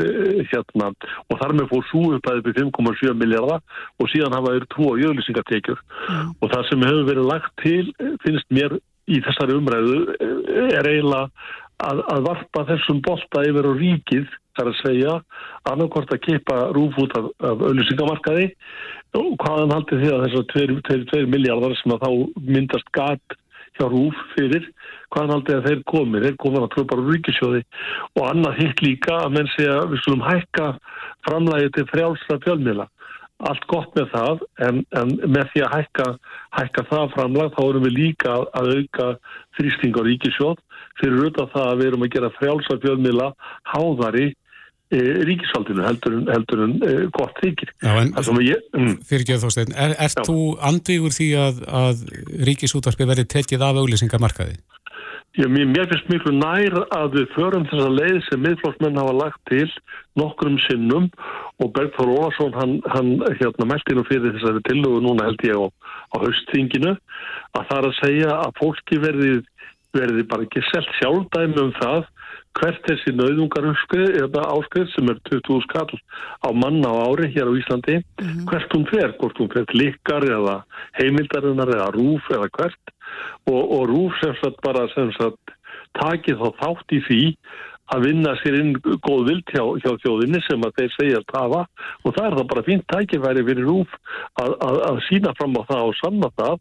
hérna 0.53 0.91
og 1.29 1.41
þar 1.43 1.55
með 1.59 1.71
fór 1.73 1.87
svo 1.91 2.05
upp 2.17 2.31
að 2.31 2.41
upp 2.41 2.49
í 2.49 2.57
5,7 2.57 3.15
miljardar 3.21 3.61
og 4.01 4.13
síðan 4.13 4.37
hafa 4.39 4.55
þeir 4.57 4.69
2 4.77 4.91
jöflýsingatekjur 5.03 5.83
mm. 5.83 6.35
og 6.41 6.53
það 6.55 6.67
sem 6.71 6.87
hefur 6.89 7.09
verið 7.11 7.31
lagt 7.35 7.55
til 7.65 7.85
finnst 8.25 8.49
mér 8.55 8.79
í 9.09 9.21
þessari 9.25 9.57
umræðu 9.59 10.01
er 10.19 10.89
eiginlega 10.89 11.27
að, 11.85 12.03
að 12.15 12.25
varpa 12.27 12.65
þessum 12.73 13.03
bolta 13.05 13.45
yfir 13.49 13.69
á 13.69 13.73
ríkið 13.77 14.37
þar 14.59 14.71
að 14.73 14.79
segja 14.83 15.17
annarkort 15.71 16.15
að 16.15 16.25
kipa 16.27 16.61
rúf 16.77 16.99
út 17.01 17.17
af, 17.19 17.29
af 17.41 17.67
auðvisingamarkaði 17.71 18.49
og 19.19 19.29
hvaðan 19.41 19.75
haldi 19.77 20.01
því 20.03 20.15
að 20.15 20.25
þessar 20.27 21.13
2 21.15 21.27
miljardar 21.33 21.77
sem 21.79 21.95
að 21.95 22.05
þá 22.05 22.11
myndast 22.57 22.91
gat 22.97 23.39
hjá 23.79 23.87
rúf 23.87 24.21
fyrir, 24.35 24.67
hvaðan 25.15 25.35
haldi 25.37 25.55
að 25.55 25.67
þeir 25.69 25.83
komi, 25.89 26.23
þeir 26.25 26.39
komi 26.43 26.61
að 26.61 26.71
tröpa 26.75 26.99
á 26.99 27.07
ríkisjóði 27.07 27.65
og 28.19 28.23
annað 28.27 28.61
hitt 28.63 28.85
líka 28.85 29.19
að 29.23 29.35
menn 29.39 29.51
segja 29.55 29.81
við 29.87 30.03
skulum 30.03 30.25
hækka 30.27 30.71
framlægi 31.29 31.75
til 31.77 31.87
frjálsra 31.93 32.41
fjölmila 32.45 32.89
allt 33.47 33.67
gott 33.71 33.93
með 33.95 34.09
það 34.11 34.41
en, 34.67 34.81
en 34.99 35.13
með 35.31 35.53
því 35.53 35.63
að 35.63 35.75
hækka, 35.77 36.07
hækka 36.59 36.85
það 36.89 37.13
framlag 37.15 37.53
þá 37.55 37.61
erum 37.69 37.85
við 37.87 37.95
líka 37.95 38.35
að 38.59 38.71
auka 38.75 39.07
þrýsting 39.59 39.95
á 39.95 40.03
ríkisjóð 40.09 40.59
fyrir 40.99 41.21
auðvitað 41.21 41.53
það 41.55 41.69
að 41.69 41.79
við 41.79 41.91
erum 41.91 42.07
að 42.07 42.13
gera 42.17 42.35
frjálsar 42.39 42.81
fjölmila 42.83 43.29
háðari 43.71 44.27
e, 44.95 45.03
ríkisaldinu 45.29 45.85
heldur 45.87 46.17
en, 46.19 46.25
heldur 46.33 46.65
en 46.65 46.75
e, 46.81 46.95
gott 47.15 47.37
þykir. 47.43 47.75
Mm. 47.85 48.97
Fyrir 49.09 49.25
ekki 49.25 49.37
að 49.37 49.47
þóstein, 49.47 49.77
er, 49.77 49.95
ert 50.09 50.25
þú 50.29 50.41
andvígur 50.71 51.15
því 51.15 51.29
að, 51.45 51.63
að 51.83 52.03
ríkisútvarpi 52.49 53.09
verði 53.09 53.29
tekið 53.37 53.65
af 53.69 53.83
auglýsingamarkaði? 53.83 54.59
Já, 55.39 55.47
mér, 55.47 55.69
mér 55.71 55.87
finnst 55.87 56.09
miklu 56.11 56.33
nær 56.35 56.75
að 56.97 57.13
við 57.15 57.27
förum 57.37 57.67
þessa 57.71 57.91
leið 57.95 58.17
sem 58.27 58.41
miðflóksmenn 58.43 58.97
hafa 58.99 59.13
lagt 59.15 59.39
til 59.47 59.69
nokkrum 60.19 60.57
sinnum 60.65 61.11
og 61.63 61.71
Bergþór 61.77 62.11
Ólarsson 62.11 62.57
hann, 62.57 62.73
hann 62.91 63.13
hérna 63.39 63.69
meldi 63.71 63.95
nú 63.95 64.03
fyrir 64.09 64.35
þessari 64.35 64.65
tillögu 64.67 65.03
núna 65.05 65.29
held 65.29 65.45
ég 65.47 65.61
á, 65.61 65.67
á 65.71 66.17
haustþinginu 66.25 66.97
að 66.97 67.69
það 67.69 67.77
er 67.79 67.89
að 67.91 67.97
segja 68.01 68.33
að 68.39 68.57
fólki 68.59 68.99
verði, 69.05 69.31
verði 69.95 70.27
bara 70.33 70.49
ekki 70.49 70.65
selt 70.73 70.91
sjálfdæmi 70.99 71.63
um 71.63 71.73
það 71.79 72.09
hvert 72.59 72.81
þessi 72.89 73.15
nauðungar 73.17 73.69
áskrið 73.71 74.91
sem 74.95 75.11
er 75.13 75.21
20 75.31 75.63
skall 75.67 76.01
á 76.45 76.49
manna 76.53 76.91
á 76.91 76.97
ári 77.09 77.31
hér 77.35 77.51
á 77.51 77.59
Íslandi 77.59 77.97
mm 77.99 78.27
-hmm. 78.27 78.45
hvert 78.51 78.73
hún 78.75 78.87
fer, 78.91 79.15
hvort 79.19 79.39
hún 79.39 79.53
fer 79.53 79.67
likar 79.75 80.23
eða 80.23 80.57
heimildarinnar 80.99 81.71
eða 81.77 81.95
rúf 81.95 82.25
eða 82.31 82.49
hvert 82.57 82.85
og, 83.47 83.63
og 83.77 83.83
rúf 83.89 84.13
sem 84.21 84.35
sagt 84.43 84.61
bara 84.63 84.89
sem 84.95 85.13
sagt 85.13 85.57
takið 85.99 86.39
þá 86.43 86.49
þátt 86.63 86.93
í 86.93 87.01
því 87.09 87.23
að 87.95 88.05
vinna 88.05 88.35
sér 88.43 88.59
inn 88.61 88.73
góð 88.77 89.23
vild 89.31 89.47
hjá, 89.49 89.65
hjá 89.81 89.93
þjóðinni 90.03 90.41
sem 90.45 90.65
að 90.67 90.75
þeir 90.79 90.91
segja 90.97 91.21
að 91.23 91.29
tafa 91.33 91.61
og 92.05 92.15
það 92.17 92.27
er 92.27 92.37
það 92.39 92.51
bara 92.53 92.67
fínt 92.67 92.87
tækifæri 92.93 93.45
fyrir 93.49 93.69
rúf 93.69 93.95
að, 94.43 94.53
að, 94.67 94.77
að 94.91 94.99
sína 95.09 95.33
fram 95.39 95.57
á 95.57 95.63
það 95.71 95.85
og 95.87 95.97
sanna 96.03 96.31
það 96.37 96.59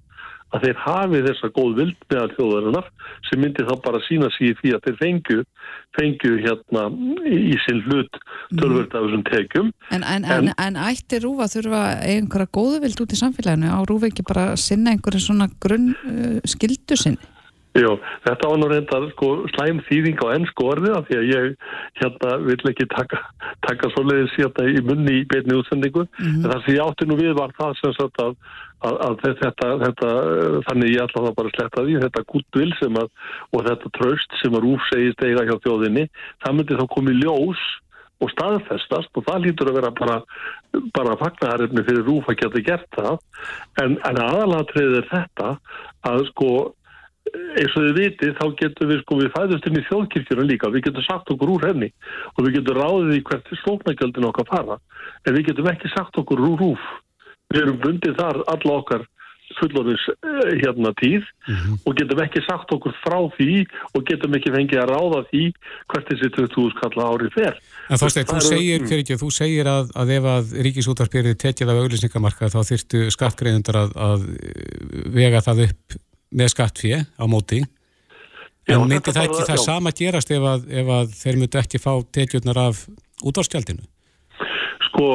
að 0.55 0.63
þeir 0.63 0.81
hafi 0.83 1.21
þessa 1.25 1.49
góð 1.55 1.71
vild 1.81 2.05
meðal 2.11 2.29
þjóðarinnar 2.35 2.89
sem 3.27 3.41
myndi 3.43 3.65
þá 3.67 3.73
bara 3.83 4.01
sína 4.07 4.29
sig 4.35 4.51
í 4.51 4.57
því 4.61 4.73
að 4.77 4.83
þeir 4.87 4.97
fengju, 5.01 5.45
fengju 5.97 6.33
hérna 6.45 6.83
í 7.27 7.57
sinn 7.65 7.81
hlut 7.87 8.19
tölvöld 8.55 8.91
af 8.95 9.07
þessum 9.07 9.25
tekjum. 9.27 9.71
En, 9.91 10.05
en, 10.07 10.27
en, 10.37 10.51
en 10.55 10.81
ætti 10.87 11.21
Rúf 11.23 11.43
að 11.43 11.57
þurfa 11.57 11.85
einhverja 12.07 12.53
góðu 12.59 12.83
vild 12.85 13.01
út 13.03 13.15
í 13.15 13.21
samfélaginu 13.23 13.73
á 13.73 13.79
Rúf 13.89 14.07
ekki 14.07 14.27
bara 14.27 14.51
sinna 14.59 14.95
einhverja 14.95 15.25
svona 15.27 15.49
grunn 15.63 15.91
uh, 15.97 16.37
skildu 16.47 16.99
sinni? 16.99 17.33
Jó, 17.77 17.91
þetta 18.25 18.49
var 18.49 18.57
nú 18.57 18.67
reyndar 18.71 19.03
sko, 19.11 19.27
slæm 19.53 19.81
þýðing 19.85 20.21
á 20.25 20.27
ennsku 20.33 20.65
orði 20.65 20.93
af 20.97 21.05
því 21.09 21.17
að 21.19 21.27
ég 21.29 21.67
hérna 22.01 22.31
vil 22.45 22.57
ekki 22.71 22.87
taka, 22.93 23.19
taka 23.67 23.91
svoleiðis 23.93 24.33
hérna 24.37 24.65
í 24.71 24.81
munni 24.85 25.19
í 25.19 25.25
beitni 25.29 25.57
útsendingu 25.59 26.07
mm 26.07 26.23
-hmm. 26.23 26.39
en 26.41 26.51
það 26.51 26.63
sem 26.65 26.77
ég 26.77 26.85
átti 26.87 27.07
nú 27.07 27.17
við 27.19 27.35
var 27.37 27.53
það 27.59 27.75
sem 27.81 27.93
sagt 27.99 28.23
að, 28.23 28.33
að, 28.86 28.99
að 29.07 29.17
þetta, 29.41 29.71
þetta 29.86 30.11
þannig 30.67 30.93
ég 30.93 31.03
ætla 31.03 31.25
það 31.25 31.36
bara 31.39 31.51
að 31.51 31.57
sletta 31.57 31.86
því 31.88 31.97
þetta 32.05 32.25
gúttvil 32.34 32.69
sem 32.78 33.01
að 33.01 33.09
og 33.55 33.67
þetta 33.67 33.93
tröst 33.97 34.39
sem 34.43 34.57
að 34.57 34.65
Rúf 34.67 34.88
segist 34.91 35.25
eiga 35.25 35.45
hjá 35.47 35.55
þjóðinni 35.65 36.07
það 36.45 36.57
myndi 36.59 36.80
þá 36.80 36.86
komið 36.93 37.21
ljós 37.23 37.65
og 38.23 38.32
staðfestast 38.34 39.19
og 39.19 39.25
það 39.28 39.43
lítur 39.45 39.71
að 39.71 39.78
vera 39.78 39.91
bara, 39.97 40.17
bara 40.95 41.17
fagnarefni 41.21 41.84
fyrir 41.86 42.05
Rúf 42.07 42.30
að 42.32 42.39
geta 42.41 42.63
gert 42.65 42.89
það. 42.97 43.19
En, 43.84 43.97
en 44.09 44.21
aðalatrið 44.23 44.97
er 45.01 45.09
þetta 45.11 45.51
að 46.09 46.23
sko 46.32 46.51
eins 47.28 47.73
og 47.75 47.84
þið 47.84 47.97
viti 47.97 48.30
þá 48.38 48.45
getum 48.61 48.91
við 48.91 49.01
sko 49.03 49.17
við 49.19 49.34
fæðust 49.36 49.67
inn 49.67 49.80
í 49.80 49.86
þjóðkirkjuna 49.89 50.45
líka. 50.47 50.71
Við 50.73 50.88
getum 50.88 51.05
sagt 51.05 51.34
okkur 51.34 51.53
úr 51.57 51.67
henni 51.69 51.91
og 52.34 52.45
við 52.45 52.59
getum 52.59 52.80
ráðið 52.80 53.17
í 53.19 53.25
hvert 53.28 53.51
slóknagjöldin 53.63 54.30
okkar 54.32 54.49
fara. 54.49 54.80
En 55.28 55.38
við 55.38 55.51
getum 55.51 55.69
ekki 55.69 55.91
sagt 55.93 56.17
okkur 56.21 56.45
úr 56.47 56.57
rúf 56.63 56.88
við 57.53 57.61
erum 57.63 57.79
bundið 57.83 58.17
þar 58.19 58.43
alla 58.53 58.79
okkar 58.81 59.05
fullorðins 59.55 60.03
eh, 60.11 60.49
hérna 60.61 60.91
tíð 60.99 61.23
mm 61.23 61.55
-hmm. 61.55 61.77
og 61.85 61.95
getum 61.95 62.19
ekki 62.23 62.41
sagt 62.43 62.71
okkur 62.75 62.93
frá 63.03 63.19
því 63.37 63.63
og 63.95 64.03
getum 64.09 64.35
ekki 64.35 64.51
fengið 64.51 64.81
að 64.81 64.91
ráða 64.91 65.21
því 65.29 65.43
hvert 65.93 66.09
þessi 66.11 66.29
20.000 66.35 66.81
kalla 66.81 67.07
ári 67.11 67.29
fer 67.35 67.55
En 67.89 67.97
þá 68.01 68.07
steg, 68.11 68.27
þú 68.27 68.41
segir, 68.43 68.83
fyrir 68.89 69.03
ekki, 69.05 69.19
þú 69.23 69.29
segir 69.31 69.69
að, 69.71 69.93
að 69.95 70.11
ef 70.17 70.27
að 70.33 70.53
ríkisútarpyrði 70.67 71.35
tekið 71.39 71.71
af 71.71 71.79
auðlýsningamarka 71.81 72.51
þá 72.51 72.59
þyrtu 72.71 73.07
skattgreðundar 73.15 73.81
að, 73.83 73.89
að 73.95 74.21
vega 75.15 75.41
það 75.41 75.63
upp 75.69 75.99
með 76.31 76.47
skattfíi 76.51 76.99
á 77.15 77.25
móti 77.25 77.63
en 78.67 78.83
myndi 78.83 79.13
það 79.15 79.29
ekki 79.29 79.45
það 79.47 79.63
sama 79.63 79.93
gerast 79.95 80.31
ef 80.35 80.43
að, 80.43 80.65
ef 80.67 80.89
að 80.99 81.13
þeir 81.21 81.37
myndi 81.39 81.61
ekki 81.61 81.79
fá 81.79 81.93
tekjurnar 82.11 82.59
af 82.67 82.87
útvarskjaldinu? 83.23 83.85
Sko 84.89 85.07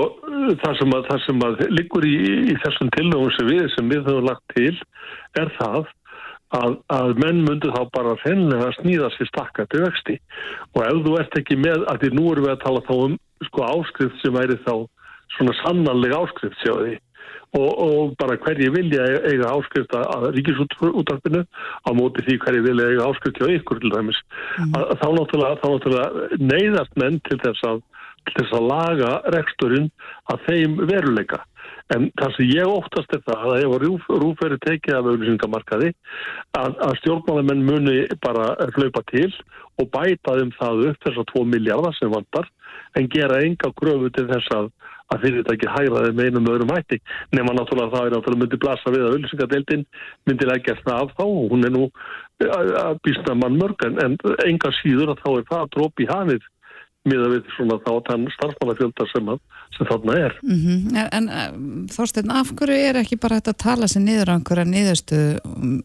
það 0.62 0.78
sem 0.80 0.94
að, 0.96 1.08
það 1.08 1.20
sem 1.26 1.42
að 1.46 1.64
liggur 1.72 2.06
í, 2.06 2.14
í 2.52 2.54
þessum 2.64 2.92
tilögum 2.96 3.34
sem 3.36 3.50
við, 3.50 3.66
sem 3.74 3.90
við 3.92 4.06
höfum 4.08 4.28
lagt 4.28 4.56
til 4.56 4.74
er 5.40 5.52
það 5.58 5.90
að, 6.58 6.74
að 6.92 7.12
menn 7.22 7.44
myndi 7.46 7.70
þá 7.72 7.82
bara 7.94 8.16
fennlega 8.22 8.72
snýða 8.78 9.12
sér 9.16 9.30
stakka 9.30 9.68
til 9.72 9.84
vexti 9.86 10.18
og 10.74 10.82
ef 10.86 11.04
þú 11.06 11.14
ert 11.20 11.38
ekki 11.40 11.60
með 11.60 11.86
að 11.92 12.02
því 12.02 12.12
nú 12.18 12.26
erum 12.32 12.48
við 12.48 12.54
að 12.56 12.64
tala 12.66 12.84
þá 12.88 12.92
um 12.98 13.16
sko 13.48 13.64
áskrift 13.68 14.20
sem 14.22 14.36
væri 14.36 14.58
þá 14.66 14.74
svona 15.36 15.56
sannanlega 15.62 16.20
áskrift 16.26 16.60
sjáði 16.60 16.98
og, 17.52 17.70
og 17.84 18.14
bara 18.20 18.38
hverji 18.40 18.70
vilja 18.72 19.04
eiga 19.28 19.52
áskrift 19.52 19.92
að 19.96 20.28
ríkisútarfinu 20.36 21.42
á 21.44 21.90
móti 21.96 22.24
því 22.26 22.38
hverji 22.44 22.64
vilja 22.64 22.88
eiga 22.92 23.08
áskrift 23.10 23.40
hjá 23.40 23.50
ykkur 23.58 23.80
til 23.82 23.92
dæmis. 23.92 24.20
Mm. 24.56 24.76
Að, 24.78 24.92
þá, 25.02 25.08
náttúrulega, 25.18 25.58
náttúrulega 25.60 26.40
neyðast 26.52 26.96
menn 27.00 27.20
til 27.28 27.38
þess 27.44 27.68
að, 27.68 27.82
til 28.28 28.36
þess 28.38 28.58
að 28.58 28.68
laga 28.70 29.14
reksturinn 29.34 29.88
að 30.32 30.44
þeim 30.48 30.76
veruleika. 30.90 31.42
En 31.94 32.08
það 32.18 32.36
sem 32.36 32.50
ég 32.52 32.70
óttast 32.70 33.14
er 33.14 33.22
það 33.26 33.48
að 33.50 33.64
ef 33.64 33.74
rúf, 33.82 34.06
rúferi 34.22 34.58
tekið 34.64 34.96
af 34.96 35.08
auðvisingamarkaði 35.10 35.90
að, 36.58 36.78
að 36.86 36.94
stjórnmálamenn 37.02 37.66
muni 37.66 37.98
bara 38.24 38.52
hlaupa 38.76 39.02
til 39.10 39.28
og 39.80 39.90
bæta 39.92 40.38
þeim 40.38 40.54
það 40.58 40.86
upp 40.90 41.06
þessar 41.06 41.28
2 41.34 41.44
miljardar 41.52 41.98
sem 41.98 42.12
vandar 42.12 42.48
en 42.98 43.10
gera 43.12 43.42
enga 43.44 43.72
gröfu 43.78 44.10
til 44.14 44.28
þess 44.30 44.56
að 44.56 44.72
að 45.12 45.24
fyrirtæki 45.26 45.68
hægraði 45.68 46.12
með 46.16 46.28
einum 46.30 46.50
öðrum 46.52 46.72
hætti 46.72 46.98
nema 47.36 47.54
náttúrulega 47.56 47.92
það 47.92 48.06
er 48.06 48.14
náttúrulega 48.16 48.42
myndi 48.42 48.60
blasa 48.62 48.92
við 48.94 49.04
að 49.04 49.16
auðvisingadeildin 49.16 49.84
myndi 50.28 50.48
leggjast 50.48 50.88
af 50.92 51.12
þá 51.18 51.24
og 51.26 51.52
hún 51.52 51.66
er 51.68 51.74
nú 51.74 51.84
að 52.48 53.00
býsta 53.06 53.36
mann 53.38 53.58
mörg 53.60 53.84
en 53.86 54.16
enga 54.46 54.72
síður 54.80 55.12
að 55.12 55.22
þá 55.24 55.30
er 55.34 55.46
það 55.50 55.70
dróp 55.76 56.02
í 56.02 56.08
hafið 56.10 56.48
miða 57.08 57.30
við 57.32 57.48
svona 57.56 57.78
þá 57.82 57.92
þann 58.06 58.26
starfmannafjöldar 58.36 59.08
sem, 59.10 59.30
sem 59.76 59.88
þarna 59.88 60.18
er. 60.26 60.36
Mm 60.42 60.58
-hmm. 60.60 60.98
En, 61.00 61.08
en 61.18 61.28
eh, 61.38 61.56
Þorstein, 61.94 62.30
af 62.30 62.52
hverju 62.58 62.76
er 62.76 63.00
ekki 63.00 63.18
bara 63.22 63.40
þetta 63.40 63.54
að 63.54 63.62
tala 63.64 63.88
sér 63.90 64.04
niður 64.04 64.30
á 64.30 64.34
einhverja 64.36 64.66
niðurstuðu? 64.70 65.32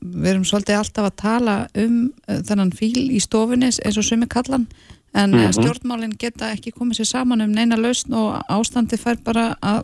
Við 0.02 0.30
erum 0.34 0.46
svolítið 0.46 0.82
alltaf 0.82 1.10
að 1.10 1.18
tala 1.24 1.56
um 1.86 1.98
uh, 2.28 2.38
þennan 2.50 2.76
fíl 2.76 3.10
í 3.10 3.20
stofunni 3.24 3.72
eins 3.72 3.98
og 3.98 4.06
sumi 4.06 4.30
kallan 4.30 4.68
en 5.14 5.32
mm 5.32 5.40
-hmm. 5.40 5.52
stjórnmálinn 5.58 6.20
geta 6.20 6.52
ekki 6.54 6.72
komið 6.72 7.00
sér 7.00 7.10
saman 7.14 7.42
um 7.42 7.52
neina 7.52 7.78
lausn 7.78 8.14
og 8.14 8.42
ástandi 8.50 8.98
fær 8.98 9.18
bara 9.24 9.56
að 9.62 9.84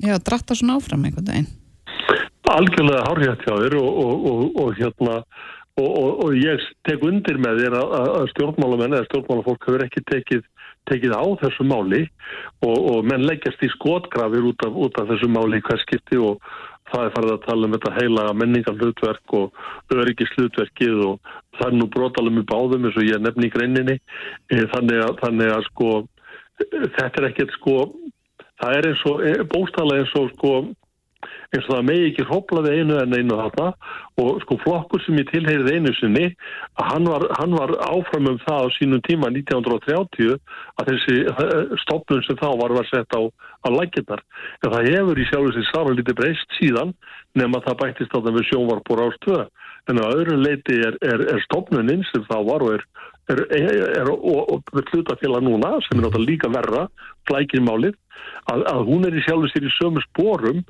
já, 0.00 0.18
dratta 0.18 0.54
svona 0.54 0.76
áfram 0.76 1.04
einhvern 1.04 1.26
veginn. 1.26 1.48
Algjörlega 2.46 3.02
hárhjátt 3.08 3.42
hjá 3.44 3.54
þér 3.58 3.74
og, 3.76 3.90
og, 4.04 4.26
og, 4.30 4.56
og 4.62 4.74
hérna 4.78 5.22
Og, 5.76 5.88
og, 5.88 6.10
og 6.24 6.36
ég 6.40 6.62
tek 6.88 7.02
undir 7.04 7.36
með 7.42 7.58
þér 7.64 7.74
að, 7.76 7.90
að 8.20 8.30
stjórnmálamenn 8.32 8.96
eða 8.96 9.08
stjórnmálafólk 9.10 9.66
hefur 9.68 9.84
ekki 9.84 10.02
tekið, 10.08 10.46
tekið 10.88 11.12
á 11.12 11.24
þessu 11.42 11.66
máli 11.68 12.06
og, 12.64 12.78
og 12.78 13.02
menn 13.04 13.26
leggjast 13.28 13.60
í 13.66 13.68
skotgrafir 13.74 14.48
út 14.48 14.64
af, 14.64 14.78
út 14.86 15.02
af 15.02 15.10
þessu 15.12 15.28
máli 15.28 15.60
í 15.60 15.66
hverskipti 15.66 16.22
og 16.22 16.40
það 16.92 17.04
er 17.04 17.14
farið 17.16 17.34
að 17.34 17.44
tala 17.44 17.68
um 17.68 17.76
þetta 17.76 17.94
heila 17.98 18.24
menningar 18.40 18.78
hlutverk 18.80 19.36
og 19.36 19.62
öryggis 19.92 20.32
hlutverkið 20.36 21.04
og 21.10 21.30
það 21.58 21.68
er 21.68 21.78
nú 21.80 21.90
brotalum 21.92 22.40
í 22.40 22.46
báðum 22.48 22.88
eins 22.88 22.96
og 22.96 23.08
ég 23.08 23.22
nefni 23.22 23.50
í 23.50 23.52
greininni. 23.52 23.96
Eh, 24.52 24.64
þannig 24.72 25.02
að, 25.02 25.14
þannig 25.24 25.54
að 25.56 25.64
sko 25.70 25.92
þetta 26.96 27.10
er 27.20 27.28
ekkert 27.30 27.54
sko 27.58 27.76
það 28.62 28.78
er 28.78 28.90
eins 28.90 29.06
og 29.10 29.24
eh, 29.26 29.40
bóstala 29.52 30.00
eins 30.00 30.14
og 30.18 30.30
sko 30.36 30.52
eins 31.52 31.66
og 31.66 31.72
það 31.74 31.86
megi 31.88 32.06
ekki 32.10 32.26
hróplaði 32.28 32.74
einu 32.80 32.98
en 33.00 33.16
einu 33.16 33.38
þarna 33.40 33.68
og 34.22 34.40
sko 34.44 34.58
flokkur 34.62 35.02
sem 35.04 35.18
ég 35.20 35.28
tilheyrið 35.30 35.72
einu 35.74 35.92
sinni 35.98 36.26
að 36.80 36.90
hann 36.92 37.10
var, 37.12 37.26
hann 37.40 37.56
var 37.58 37.74
áfram 37.88 38.30
um 38.32 38.40
það 38.44 38.66
á 38.66 38.68
sínum 38.76 39.02
tíma 39.08 39.30
1930 39.32 40.36
að 40.80 40.92
þessi 40.92 41.18
eh, 41.32 41.76
stopnum 41.84 42.24
sem 42.26 42.40
þá 42.40 42.48
var 42.62 42.76
var 42.76 42.88
sett 42.90 43.18
á, 43.18 43.22
á 43.26 43.68
lækirnar. 43.72 44.22
En 44.64 44.72
það 44.74 44.90
hefur 44.92 45.20
í 45.20 45.28
sjálf 45.30 45.52
þessi 45.52 45.68
sára 45.72 45.96
lítið 45.96 46.20
breyst 46.20 46.58
síðan 46.60 46.94
nema 47.36 47.62
það 47.66 47.80
bættist 47.82 48.16
á 48.16 48.18
það 48.18 48.32
með 48.38 48.48
sjónvarpur 48.50 49.04
ástöða 49.08 49.48
en 49.86 50.00
á 50.02 50.06
öðru 50.10 50.40
leiti 50.42 50.80
er, 50.82 50.96
er, 51.04 51.28
er 51.36 51.44
stopnuninn 51.44 52.02
sem 52.10 52.24
þá 52.26 52.40
var 52.48 52.64
og 52.64 52.78
er 52.78 52.88
er, 53.28 53.42
er 53.50 54.10
hlutafélag 54.90 55.44
núna 55.44 55.76
sem 55.86 55.98
er 55.98 56.04
náttúrulega 56.06 56.30
líka 56.30 56.50
verra 56.52 56.86
flækirmálið 57.28 57.96
að, 58.52 58.62
að 58.70 58.84
hún 58.90 59.08
er 59.08 59.16
í 59.16 59.24
sjálf 59.24 59.48
þessi 59.48 59.66
í 59.66 59.74
sömu 59.76 60.02
spórum 60.06 60.62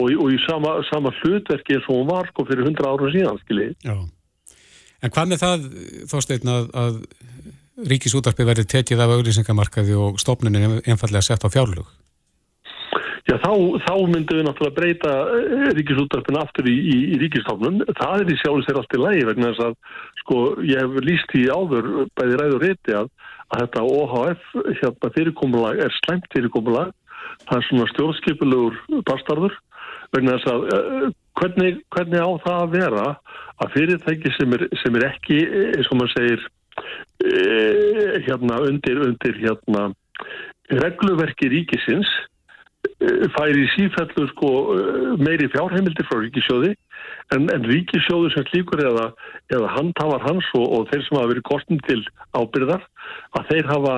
og, 0.00 0.08
og 0.08 0.28
í 0.32 0.38
sama, 0.46 0.78
sama 0.88 1.12
hlutverki 1.20 1.76
eins 1.76 1.88
og 1.88 2.00
hún 2.00 2.10
var 2.10 2.30
sko 2.30 2.46
fyrir 2.48 2.66
hundra 2.68 2.92
árum 2.92 3.12
síðan 3.12 3.40
skiljið. 3.44 3.74
Já, 3.84 3.96
en 5.02 5.14
hvað 5.14 5.32
með 5.32 5.42
það 5.42 5.66
þósteitna 6.12 6.58
að, 6.60 6.70
að 6.84 7.00
ríkisútarpi 7.92 8.46
verði 8.46 8.68
tekið 8.68 9.02
af 9.02 9.16
auðlýsingamarkaði 9.16 9.98
og 9.98 10.20
stofnunin 10.22 10.80
einfallega 10.84 11.24
sett 11.24 11.44
á 11.44 11.48
fjárlug? 11.52 11.88
Já, 13.30 13.36
þá, 13.38 13.52
þá 13.86 13.94
myndum 14.10 14.38
við 14.40 14.46
náttúrulega 14.48 14.76
breyta 14.76 15.10
eh, 15.38 15.68
ríkisútarpin 15.78 16.40
aftur 16.40 16.66
í, 16.66 16.74
í, 16.74 16.96
í 17.14 17.18
ríkistofnun. 17.22 17.84
Það 17.94 18.24
er 18.24 18.32
í 18.32 18.38
sjálf 18.40 18.64
sér 18.66 18.80
allt 18.80 18.96
í 18.96 19.02
lægi 19.02 19.28
vegna 19.28 19.52
þess 19.52 19.66
að, 19.68 19.76
sko, 20.22 20.38
ég 20.66 20.80
hef 20.82 20.96
líst 21.06 21.36
í 21.38 21.44
áður 21.46 21.90
bæði 22.18 22.40
ræður 22.40 22.64
rétti 22.66 22.96
að, 22.98 23.12
að 23.54 23.62
þetta 23.62 23.84
OHF 23.92 24.48
hérna 24.80 25.12
fyrirkomulag 25.14 25.84
er 25.86 25.94
slæmt 26.00 26.26
fyrirkomulag. 26.34 26.90
Það 27.46 27.56
er 27.60 27.68
svona 27.68 27.86
stjórnskipilegur 27.92 28.80
bastarður 29.06 29.54
vegna 30.16 30.36
þess 30.38 30.52
að 30.52 30.66
uh, 30.76 31.06
hvernig, 31.40 31.78
hvernig 31.94 32.24
á 32.24 32.30
það 32.46 32.58
að 32.58 32.74
vera 32.76 33.06
að 33.62 33.72
fyrirtæki 33.76 34.34
sem 34.38 34.56
er, 34.56 34.66
sem 34.82 34.98
er 34.98 35.08
ekki, 35.08 35.38
eins 35.76 35.90
og 35.92 36.00
maður 36.00 36.14
segir, 36.16 36.46
uh, 37.28 38.12
hérna 38.26 38.60
undir, 38.68 39.02
undir 39.08 39.40
hérna 39.40 39.88
regluverki 40.72 41.50
ríkisins 41.52 42.08
færi 43.34 43.66
sífællu 43.74 44.24
sko 44.30 44.48
meiri 45.18 45.48
fjárheimildir 45.50 46.06
frá 46.06 46.18
ríkisjóði 46.22 46.72
en, 47.34 47.46
en 47.50 47.66
ríkisjóðu 47.66 48.30
sem 48.34 48.46
slíkur 48.50 48.82
eða, 48.82 49.10
eða 49.54 49.70
handhafar 49.76 50.24
hans 50.26 50.48
og, 50.58 50.66
og 50.66 50.88
þeir 50.90 51.04
sem 51.06 51.18
hafa 51.18 51.30
verið 51.32 51.46
kostum 51.50 51.82
til 51.86 52.00
ábyrðar 52.38 52.82
að 53.38 53.50
þeir 53.50 53.70
hafa 53.70 53.96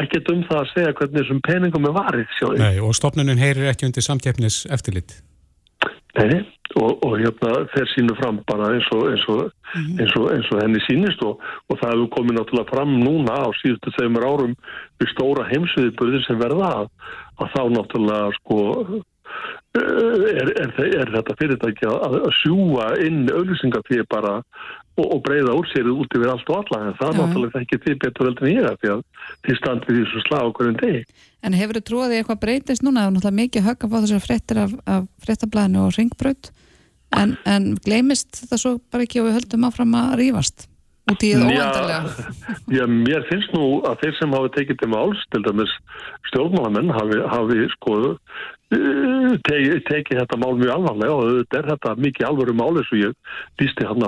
ekkert 0.00 0.32
um 0.32 0.44
það 0.48 0.62
að 0.62 0.70
segja 0.72 0.94
hvernig 1.00 1.20
þessum 1.20 1.42
peningum 1.48 1.88
er 1.88 1.96
varið 1.98 2.32
sjóði. 2.38 2.62
Nei 2.62 2.80
og 2.80 2.96
stopnunum 2.96 3.40
heyrir 3.40 3.68
ekki 3.72 3.88
undir 3.88 4.06
samtjefnis 4.06 4.62
eftirlit. 4.72 5.18
Nei, 6.12 6.42
og, 6.76 6.98
og 7.06 7.14
hérna 7.16 7.52
fer 7.72 7.88
sínu 7.94 8.12
fram 8.18 8.42
bara 8.48 8.68
eins 8.74 8.88
og, 8.92 9.06
eins 9.08 9.22
og, 9.32 9.46
mm. 9.72 10.00
eins 10.02 10.16
eins 10.34 10.50
og 10.52 10.60
henni 10.60 10.82
sínist 10.84 11.22
og 11.24 11.40
það 11.70 11.94
hefur 11.94 12.10
komið 12.18 12.36
náttúrulega 12.38 12.72
fram 12.72 12.92
núna 13.00 13.38
á 13.40 13.48
síðustu 13.62 13.94
þeimur 13.96 14.26
árum 14.28 14.52
við 15.00 15.12
stóra 15.14 15.46
heimsviðburðir 15.48 16.26
sem 16.26 16.40
verða 16.42 16.68
að, 16.82 16.92
að 17.40 17.56
þá 17.56 17.62
náttúrulega 17.78 18.36
sko 18.40 18.58
er, 19.78 20.52
er, 20.60 20.72
er 21.00 21.10
þetta 21.14 21.36
fyrirtæki 21.40 21.88
að, 21.88 22.16
að 22.28 22.32
sjúa 22.42 22.88
inn 23.06 23.24
auðvisingartíð 23.32 24.06
bara 24.12 24.38
og 25.00 25.22
breyða 25.24 25.54
úr 25.56 25.68
sér 25.70 25.88
út 25.88 26.12
yfir 26.12 26.28
allt 26.28 26.50
og 26.52 26.58
alla 26.58 26.80
en 26.90 26.96
það 26.98 27.12
er 27.12 27.18
náttúrulega 27.18 27.62
ekki 27.62 27.78
því 27.80 27.94
betur 28.02 28.28
veldur 28.28 28.48
en 28.48 28.58
ég 28.58 28.66
að 28.68 28.82
því 28.82 28.90
að 28.92 29.04
því 29.46 29.56
standið 29.60 29.96
því 29.96 30.02
svo 30.10 30.24
slá 30.26 30.38
okkur 30.42 30.68
en 30.68 30.80
degi. 30.82 31.00
En 31.42 31.56
hefur 31.56 31.78
þið 31.78 31.86
trúið 31.88 32.16
eitthvað 32.18 32.42
breytist 32.42 32.84
núna? 32.84 33.06
Það 33.06 33.08
er 33.08 33.14
náttúrulega 33.16 33.40
mikið 33.40 33.66
högg 33.70 33.86
að 33.86 33.94
fá 33.94 33.96
þessar 34.02 34.26
frettir 34.26 34.60
af, 34.60 34.74
af 34.84 35.08
frettablaðinu 35.24 35.86
og 35.86 35.96
ringbröð 35.96 36.52
en, 37.16 37.34
en 37.48 37.72
gleimist 37.84 38.44
það 38.50 38.62
svo 38.64 38.74
bara 38.92 39.08
ekki 39.08 39.22
og 39.22 39.30
við 39.30 39.38
höldum 39.40 39.66
áfram 39.68 39.96
að 39.96 40.14
rýfast 40.20 40.68
út 41.10 41.24
í 41.26 41.32
það 41.34 41.48
óendarlega? 41.48 42.26
Já, 42.76 42.84
mér 42.90 43.26
finnst 43.30 43.54
nú 43.56 43.64
að 43.88 44.04
þeir 44.04 44.18
sem 44.18 44.36
hafi 44.36 44.52
tekið 44.58 44.82
til 44.82 44.90
máls, 44.92 45.22
til 45.32 45.42
dæmis 45.46 45.72
stjórnmálamenn 46.30 46.92
hafi, 46.94 47.22
hafi 47.32 47.64
skoðu 47.78 48.12
tekið 48.72 49.80
teki 49.88 50.18
þetta 50.18 50.38
mál 50.40 50.54
mjög 50.58 50.72
alvarlega 50.74 51.16
og 51.16 51.30
þetta 51.40 51.58
er 51.58 51.68
þetta 51.72 51.94
mikið 52.06 52.28
alvöru 52.28 52.54
mál 52.56 52.70
eins 52.80 52.92
og 52.92 53.00
ég 53.00 53.32
lísti 53.60 53.88
hann 53.88 54.06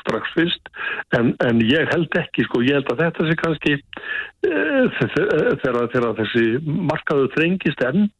strax 0.00 0.34
fyrst. 0.36 0.72
En, 1.16 1.32
en 1.44 1.62
ég 1.64 1.88
held 1.92 2.18
ekki 2.20 2.46
sko, 2.48 2.62
ég 2.66 2.80
held 2.80 2.92
að 2.92 3.04
þetta 3.06 3.28
sé 3.28 3.38
kannski 3.42 3.76
e, 3.78 4.52
þegar 5.64 6.18
þessi 6.20 6.46
markaðu 6.66 7.30
þrengist 7.36 7.86
enn 7.88 8.10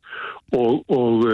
og, 0.56 0.82
og, 0.92 1.26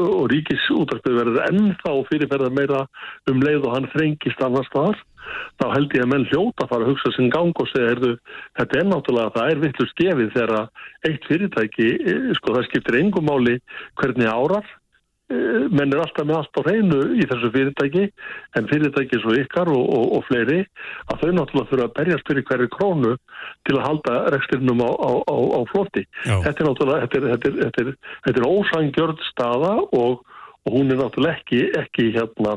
og 0.00 0.26
ríkis 0.32 0.66
útvarpið 0.74 1.20
verður 1.20 1.46
ennþá 1.48 1.94
fyrirferða 2.10 2.50
meira 2.54 2.82
um 3.30 3.42
leið 3.42 3.66
og 3.66 3.76
hann 3.76 3.88
þrengist 3.94 4.44
annars 4.46 4.70
þar 4.74 4.98
þá 5.60 5.66
held 5.74 5.94
ég 5.96 6.04
að 6.04 6.10
menn 6.12 6.26
hljóta 6.30 6.66
fara 6.70 6.86
að 6.86 6.92
hugsa 6.94 7.12
sin 7.14 7.30
gang 7.32 7.52
og 7.54 7.68
segja, 7.70 7.94
erðu, 7.94 8.12
þetta 8.58 8.78
er 8.80 8.88
náttúrulega 8.88 9.34
það 9.36 9.52
er 9.52 9.62
vittlust 9.64 9.96
gefið 10.00 10.34
þegar 10.36 10.54
eitt 11.08 11.28
fyrirtæki, 11.28 11.88
eh, 12.00 12.28
sko 12.38 12.56
það 12.56 12.68
skiptir 12.68 13.00
engum 13.00 13.28
máli 13.28 13.56
hvernig 14.00 14.30
árar 14.30 14.64
eh, 14.66 14.79
menn 15.30 15.92
er 15.94 16.00
alltaf 16.02 16.26
með 16.26 16.38
allt 16.40 16.58
á 16.58 16.62
reynu 16.66 17.00
í 17.14 17.26
þessu 17.30 17.50
fyrirtæki, 17.54 18.06
en 18.58 18.68
fyrirtæki 18.70 19.20
svo 19.22 19.34
ykkar 19.38 19.70
og, 19.70 19.82
og, 19.96 20.06
og 20.18 20.24
fleiri 20.26 20.60
að 21.12 21.22
þau 21.22 21.30
náttúrulega 21.36 21.70
þurfa 21.70 21.86
að 21.86 21.94
berjast 21.98 22.30
fyrir 22.30 22.46
hverju 22.48 22.70
krónu 22.74 23.12
til 23.68 23.76
að 23.76 23.84
halda 23.86 24.16
rekstirinnum 24.34 24.82
á, 24.82 24.90
á, 24.90 25.10
á, 25.30 25.36
á 25.54 25.60
floti. 25.70 26.06
Þetta 26.26 26.56
er 26.56 26.70
náttúrulega 26.70 27.04
þetta 27.04 27.20
er, 27.20 27.28
þetta 27.34 27.50
er, 27.50 27.60
þetta 27.60 27.84
er, 27.84 27.92
þetta 28.26 28.42
er 28.42 28.48
ósangjörð 28.50 29.22
staða 29.28 29.76
og, 30.00 30.24
og 30.66 30.74
hún 30.74 30.90
er 30.90 31.00
náttúrulega 31.04 31.38
ekki, 31.38 31.62
ekki 31.84 32.08
hérna 32.18 32.56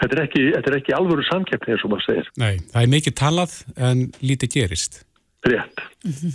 þetta 0.00 0.16
er 0.16 0.24
ekki, 0.24 0.42
þetta 0.56 0.72
er 0.72 0.78
ekki 0.80 0.96
alvöru 0.96 1.28
samkeppni 1.28 1.76
eins 1.76 1.86
og 1.86 1.94
maður 1.94 2.08
segir. 2.08 2.34
Nei, 2.42 2.54
það 2.72 2.82
er 2.82 2.92
mikið 2.96 3.16
talað 3.20 3.56
en 3.78 4.04
lítið 4.24 4.56
gerist. 4.56 5.04
Rétt. 5.46 5.80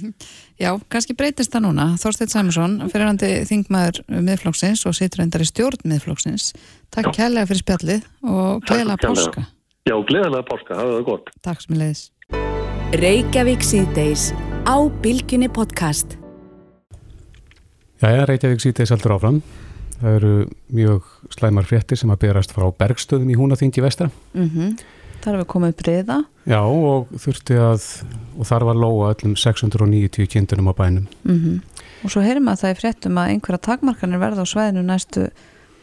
Já, 0.64 0.72
kannski 0.90 1.14
breytist 1.18 1.54
það 1.54 1.68
núna. 1.68 1.86
Þorstein 2.02 2.32
Sæmusson, 2.32 2.78
fyrirhandi 2.90 3.30
þingmaður 3.50 4.02
miðflóksins 4.10 4.82
og 4.90 4.96
situr 4.98 5.22
endar 5.26 5.44
í 5.46 5.50
stjórn 5.50 5.86
miðflóksins. 5.86 6.54
Takk 6.94 7.12
kærlega 7.14 7.50
fyrir 7.52 7.62
spjallið 7.62 8.08
og 8.26 8.66
gleðilega 8.66 8.98
páska. 9.04 9.46
Já, 9.86 9.96
gleðilega 10.10 10.48
páska, 10.50 10.74
það 10.80 10.94
var 10.96 11.06
gott. 11.12 11.30
Takk 11.46 11.62
sem 11.62 11.78
leiðis. 11.78 12.04
Reykjavík 12.96 13.66
síðdeis 13.66 14.32
á 14.66 14.76
Bilginni 15.04 15.52
podcast. 15.54 16.18
Já, 18.02 18.26
Reykjavík 18.26 18.66
síðdeis 18.66 18.94
heldur 18.96 19.20
áfram. 19.20 19.40
Það 20.00 20.18
eru 20.18 20.34
mjög 20.76 21.06
slæmar 21.32 21.68
fréttir 21.70 22.00
sem 22.00 22.12
að 22.12 22.24
berast 22.26 22.52
frá 22.56 22.66
bergstöðum 22.74 23.30
í 23.32 23.38
húnaþingi 23.38 23.86
vestra. 23.86 24.10
Mm 24.34 24.50
að 25.34 25.48
koma 25.50 25.72
upp 25.72 25.82
breyða. 25.82 26.20
Já 26.46 26.60
og 26.62 27.10
þurfti 27.18 27.58
að, 27.58 27.88
og 28.38 28.46
þar 28.46 28.66
var 28.70 28.80
lóa 28.80 29.10
öllum 29.16 29.36
690 29.40 30.30
kindunum 30.30 30.70
á 30.70 30.74
bænum. 30.78 31.08
Mm 31.24 31.40
-hmm. 31.42 31.60
Og 32.04 32.12
svo 32.12 32.22
heyrum 32.22 32.48
að 32.48 32.62
það 32.62 32.70
er 32.70 32.80
fréttum 32.82 33.18
að 33.18 33.30
einhverja 33.30 33.66
takmarkanir 33.66 34.20
verða 34.20 34.46
á 34.46 34.52
sveðinu 34.54 34.84
næstu 34.86 35.30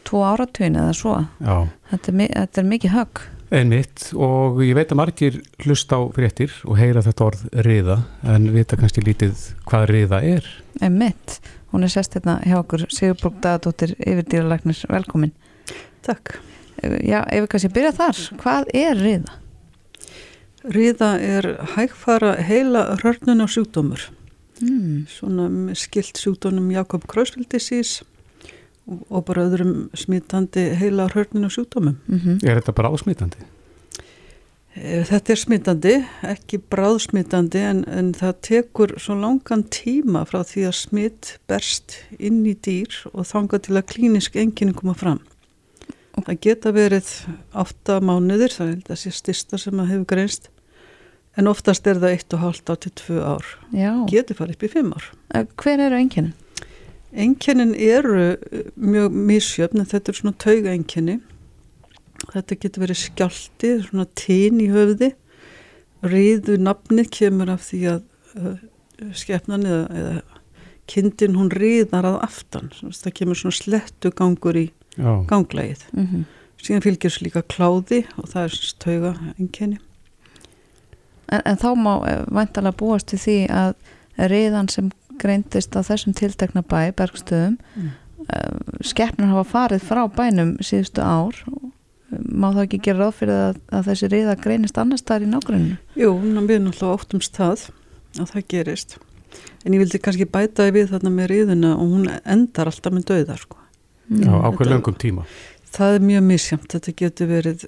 tvo 0.03 0.23
áratugin 0.23 0.75
eða 0.75 0.93
svo. 0.93 1.25
Já. 1.39 1.67
Þetta 1.91 2.11
er, 2.11 2.29
þetta 2.33 2.61
er 2.61 2.67
mikið 2.67 2.91
högg. 2.91 3.21
Einmitt 3.51 4.13
og 4.15 4.63
ég 4.63 4.75
veit 4.75 4.91
að 4.91 4.97
margir 4.97 5.41
hlust 5.59 5.91
á 5.93 5.99
fréttir 6.15 6.51
og 6.65 6.77
heyra 6.77 7.01
þetta 7.01 7.25
orð 7.25 7.41
riða 7.51 7.97
en 8.23 8.53
vita 8.53 8.75
kannski 8.75 9.01
lítið 9.01 9.35
hvað 9.65 9.89
riða 9.89 10.21
er. 10.23 10.47
Einmitt. 10.81 11.41
Hún 11.73 11.83
er 11.83 11.89
sest 11.89 12.13
hérna 12.13 12.39
hjá 12.45 12.59
okkur 12.59 12.85
Sigurbrók 12.93 13.39
Dagadóttir 13.41 13.95
yfirdýralagnir, 13.97 14.85
velkomin 14.89 15.31
Takk 16.05 16.35
Já, 16.81 17.21
ef 17.29 17.45
við 17.45 17.49
kannski 17.51 17.71
byrja 17.73 17.93
þar, 17.99 18.21
hvað 18.41 18.71
er 18.73 18.99
riða? 18.99 19.37
Ríða 20.63 21.09
er 21.19 21.47
hægfara 21.75 22.37
heila 22.39 22.83
hörnuna 23.03 23.49
sjúkdómur. 23.51 24.07
Mm. 24.63 25.05
Svona 25.11 25.75
skilt 25.75 26.19
sjúkdónum 26.21 26.69
Jakob 26.71 27.03
Krösvildisís 27.11 27.97
og, 28.87 29.03
og 29.09 29.25
bara 29.27 29.47
öðrum 29.49 29.89
smittandi 29.97 30.69
heila 30.79 31.09
hörnuna 31.11 31.51
sjúkdómum. 31.51 31.99
Mm 32.07 32.19
-hmm. 32.19 32.47
Er 32.47 32.61
þetta 32.61 32.71
bara 32.71 32.89
ásmittandi? 32.89 33.43
Eh, 34.73 35.03
þetta 35.05 35.33
er 35.33 35.37
smittandi, 35.37 35.93
ekki 36.25 36.57
bráðsmittandi 36.57 37.59
en, 37.61 37.83
en 37.85 38.13
það 38.13 38.39
tekur 38.41 38.95
svo 38.97 39.13
langan 39.15 39.63
tíma 39.69 40.23
frá 40.25 40.41
því 40.41 40.63
að 40.69 40.79
smitt 40.79 41.39
berst 41.47 41.99
inn 42.17 42.45
í 42.45 42.55
dýr 42.55 42.89
og 43.13 43.27
þanga 43.29 43.59
til 43.59 43.77
að 43.77 43.87
klínisk 43.93 44.35
enginn 44.35 44.73
koma 44.73 44.93
fram. 44.97 45.19
Það 46.13 46.39
geta 46.45 46.71
verið 46.75 47.07
8 47.57 47.99
mánuðir, 48.05 48.53
það 48.53 48.67
er 48.67 48.75
þetta 48.83 49.15
styrsta 49.17 49.59
sem 49.59 49.79
að 49.81 49.89
hefur 49.93 50.09
greinst 50.13 50.49
en 51.39 51.49
oftast 51.49 51.87
er 51.89 51.99
það 52.01 52.15
1,5 52.19 52.79
til 52.85 52.93
2 53.01 53.19
ár 53.25 53.47
Já. 53.73 53.91
getur 54.11 54.37
farið 54.37 54.57
upp 54.57 54.65
í 54.67 54.71
5 54.75 54.93
ár 54.93 55.07
Hver 55.57 55.81
eru 55.87 55.97
enginnin? 55.97 56.33
Enginnin 57.13 57.73
eru 57.73 58.33
eh, 58.33 58.69
mjög 58.75 59.13
mísjöfn 59.13 59.81
en 59.81 59.89
þetta 59.89 60.13
er 60.13 60.19
svona 60.19 60.37
tauga 60.37 60.73
enginni 60.73 61.19
þetta 62.31 62.59
getur 62.61 62.85
verið 62.85 63.01
skjálti 63.01 63.73
svona 63.87 64.05
tín 64.17 64.61
í 64.61 64.69
höfði 64.73 65.13
riðu 66.05 66.59
nafni 66.61 67.07
kemur 67.09 67.53
af 67.53 67.65
því 67.69 67.81
að 67.95 68.01
uh, 68.37 68.55
skefnan 69.15 69.65
eða, 69.67 69.83
eða 69.97 70.41
kindin 70.91 71.37
hún 71.39 71.51
riðar 71.53 72.07
að 72.07 72.17
aftan 72.25 72.71
það 72.75 73.13
kemur 73.19 73.39
svona 73.39 73.55
slettu 73.55 74.11
gangur 74.11 74.57
í. 74.59 74.65
Ganglegið 74.97 75.85
mm 75.93 76.05
-hmm. 76.05 76.23
síðan 76.61 76.85
fylgjur 76.85 77.11
slíka 77.11 77.41
kláði 77.41 78.05
og 78.17 78.29
það 78.29 78.43
er 78.43 78.75
tauga 78.79 79.15
enginni 79.39 79.79
En, 81.33 81.41
en 81.45 81.59
þá 81.59 81.69
má 81.79 81.93
eh, 82.09 82.23
vantalega 82.33 82.77
búast 82.77 83.09
til 83.11 83.19
því 83.21 83.37
að 83.53 84.29
reyðan 84.29 84.69
sem 84.69 84.89
greintist 85.21 85.75
á 85.77 85.81
þessum 85.85 86.15
tiltekna 86.17 86.63
bæ, 86.65 86.91
bergstöðum, 86.97 87.55
mm. 87.77 87.93
uh, 88.25 88.81
skeppnur 88.85 89.29
hafa 89.29 89.45
farið 89.51 89.85
frá 89.85 90.01
bænum 90.09 90.55
síðustu 90.61 91.05
ár. 91.05 91.37
Má 92.09 92.49
það 92.51 92.63
ekki 92.65 92.81
gera 92.87 93.05
ráð 93.05 93.15
fyrir 93.21 93.39
að, 93.47 93.61
að 93.73 93.87
þessi 93.89 94.09
reyða 94.11 94.35
greinist 94.41 94.77
annar 94.81 95.01
staðar 95.01 95.25
í 95.25 95.31
nágruninu? 95.31 95.79
Jú, 95.97 96.11
við 96.21 96.55
erum 96.57 96.69
alltaf 96.69 96.93
óttumst 96.97 97.37
það 97.37 97.67
að 98.19 98.33
það 98.33 98.47
gerist. 98.53 98.97
En 99.63 99.73
ég 99.73 99.81
vildi 99.81 100.01
kannski 100.01 100.29
bæta 100.29 100.67
við 100.73 100.91
þarna 100.93 101.13
með 101.13 101.31
reyðuna 101.31 101.73
og 101.77 101.93
hún 101.95 102.09
endar 102.21 102.69
alltaf 102.69 102.93
með 102.93 103.07
döðar. 103.13 103.45
Sko. 103.45 103.62
Já, 104.09 104.33
ákveð 104.49 104.73
löngum 104.73 104.97
tíma. 104.99 105.23
Það 105.73 105.97
er 105.97 106.07
mjög 106.09 106.25
misjamt. 106.27 106.67
Þetta 106.73 106.95
getur 106.99 107.31
verið 107.31 107.63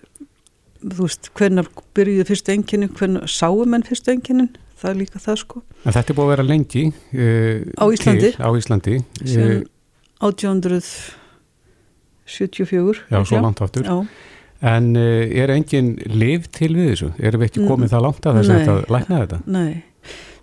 þú 0.93 1.07
veist, 1.07 1.31
hvernig 1.37 1.69
byrjuði 1.97 2.25
fyrstu 2.29 2.51
enginni, 2.53 2.87
hvernig 2.97 3.23
sáum 3.31 3.73
enn 3.75 3.85
fyrstu 3.85 4.09
enginin, 4.13 4.49
það 4.79 4.89
er 4.91 4.97
líka 5.01 5.17
það 5.23 5.37
sko. 5.41 5.57
En 5.83 5.91
þetta 5.95 6.09
er 6.11 6.17
búið 6.17 6.25
að 6.25 6.33
vera 6.33 6.49
lengi 6.49 6.83
uh, 6.91 7.57
á 7.81 7.83
Íslandi, 7.95 8.27
til, 8.27 8.35
á 8.41 8.49
Íslandi. 8.59 8.95
sem 9.23 9.51
1874 10.25 12.95
Já, 13.11 13.17
svo 13.25 13.37
langt 13.43 13.61
áttur 13.61 13.85
já. 13.85 13.97
En 14.65 14.85
uh, 14.97 15.39
er 15.41 15.49
engin 15.53 15.87
liv 16.09 16.41
til 16.55 16.71
við 16.77 16.87
þessu? 16.93 17.09
Erum 17.19 17.39
við 17.43 17.49
ekki 17.51 17.61
komið 17.69 17.89
það 17.93 18.05
langt 18.07 18.23
að 18.25 18.33
þess 18.39 18.51
að 18.55 18.59
lækna 18.95 19.15
þetta? 19.23 19.37
Nei, 19.51 19.73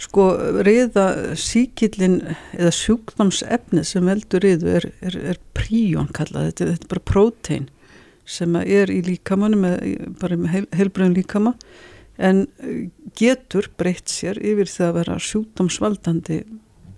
sko 0.03 0.27
reyða 0.67 1.37
síkillin 1.39 2.19
eða 2.57 2.73
sjúknámsefni 2.75 3.85
sem 3.87 4.09
veldur 4.09 4.43
reyðu 4.43 4.75
er, 4.81 4.89
er, 5.05 5.19
er 5.35 5.41
príjón 5.57 6.11
kallað, 6.15 6.51
þetta, 6.51 6.73
þetta 6.73 6.89
er 6.89 6.93
bara 6.95 7.07
prótein 7.13 7.71
sem 8.29 8.57
er 8.63 8.91
í 8.91 9.01
líkamannu 9.07 9.73
bara 10.21 10.39
með 10.39 10.55
heil, 10.55 10.67
heilbröðum 10.75 11.17
líkama 11.19 11.55
en 12.23 12.45
eh, 12.63 12.85
getur 13.19 13.71
breytt 13.79 14.11
sér 14.13 14.39
yfir 14.43 14.71
það 14.71 14.89
að 14.89 14.99
vera 15.01 15.19
sjúkdómsvaldandi 15.29 16.43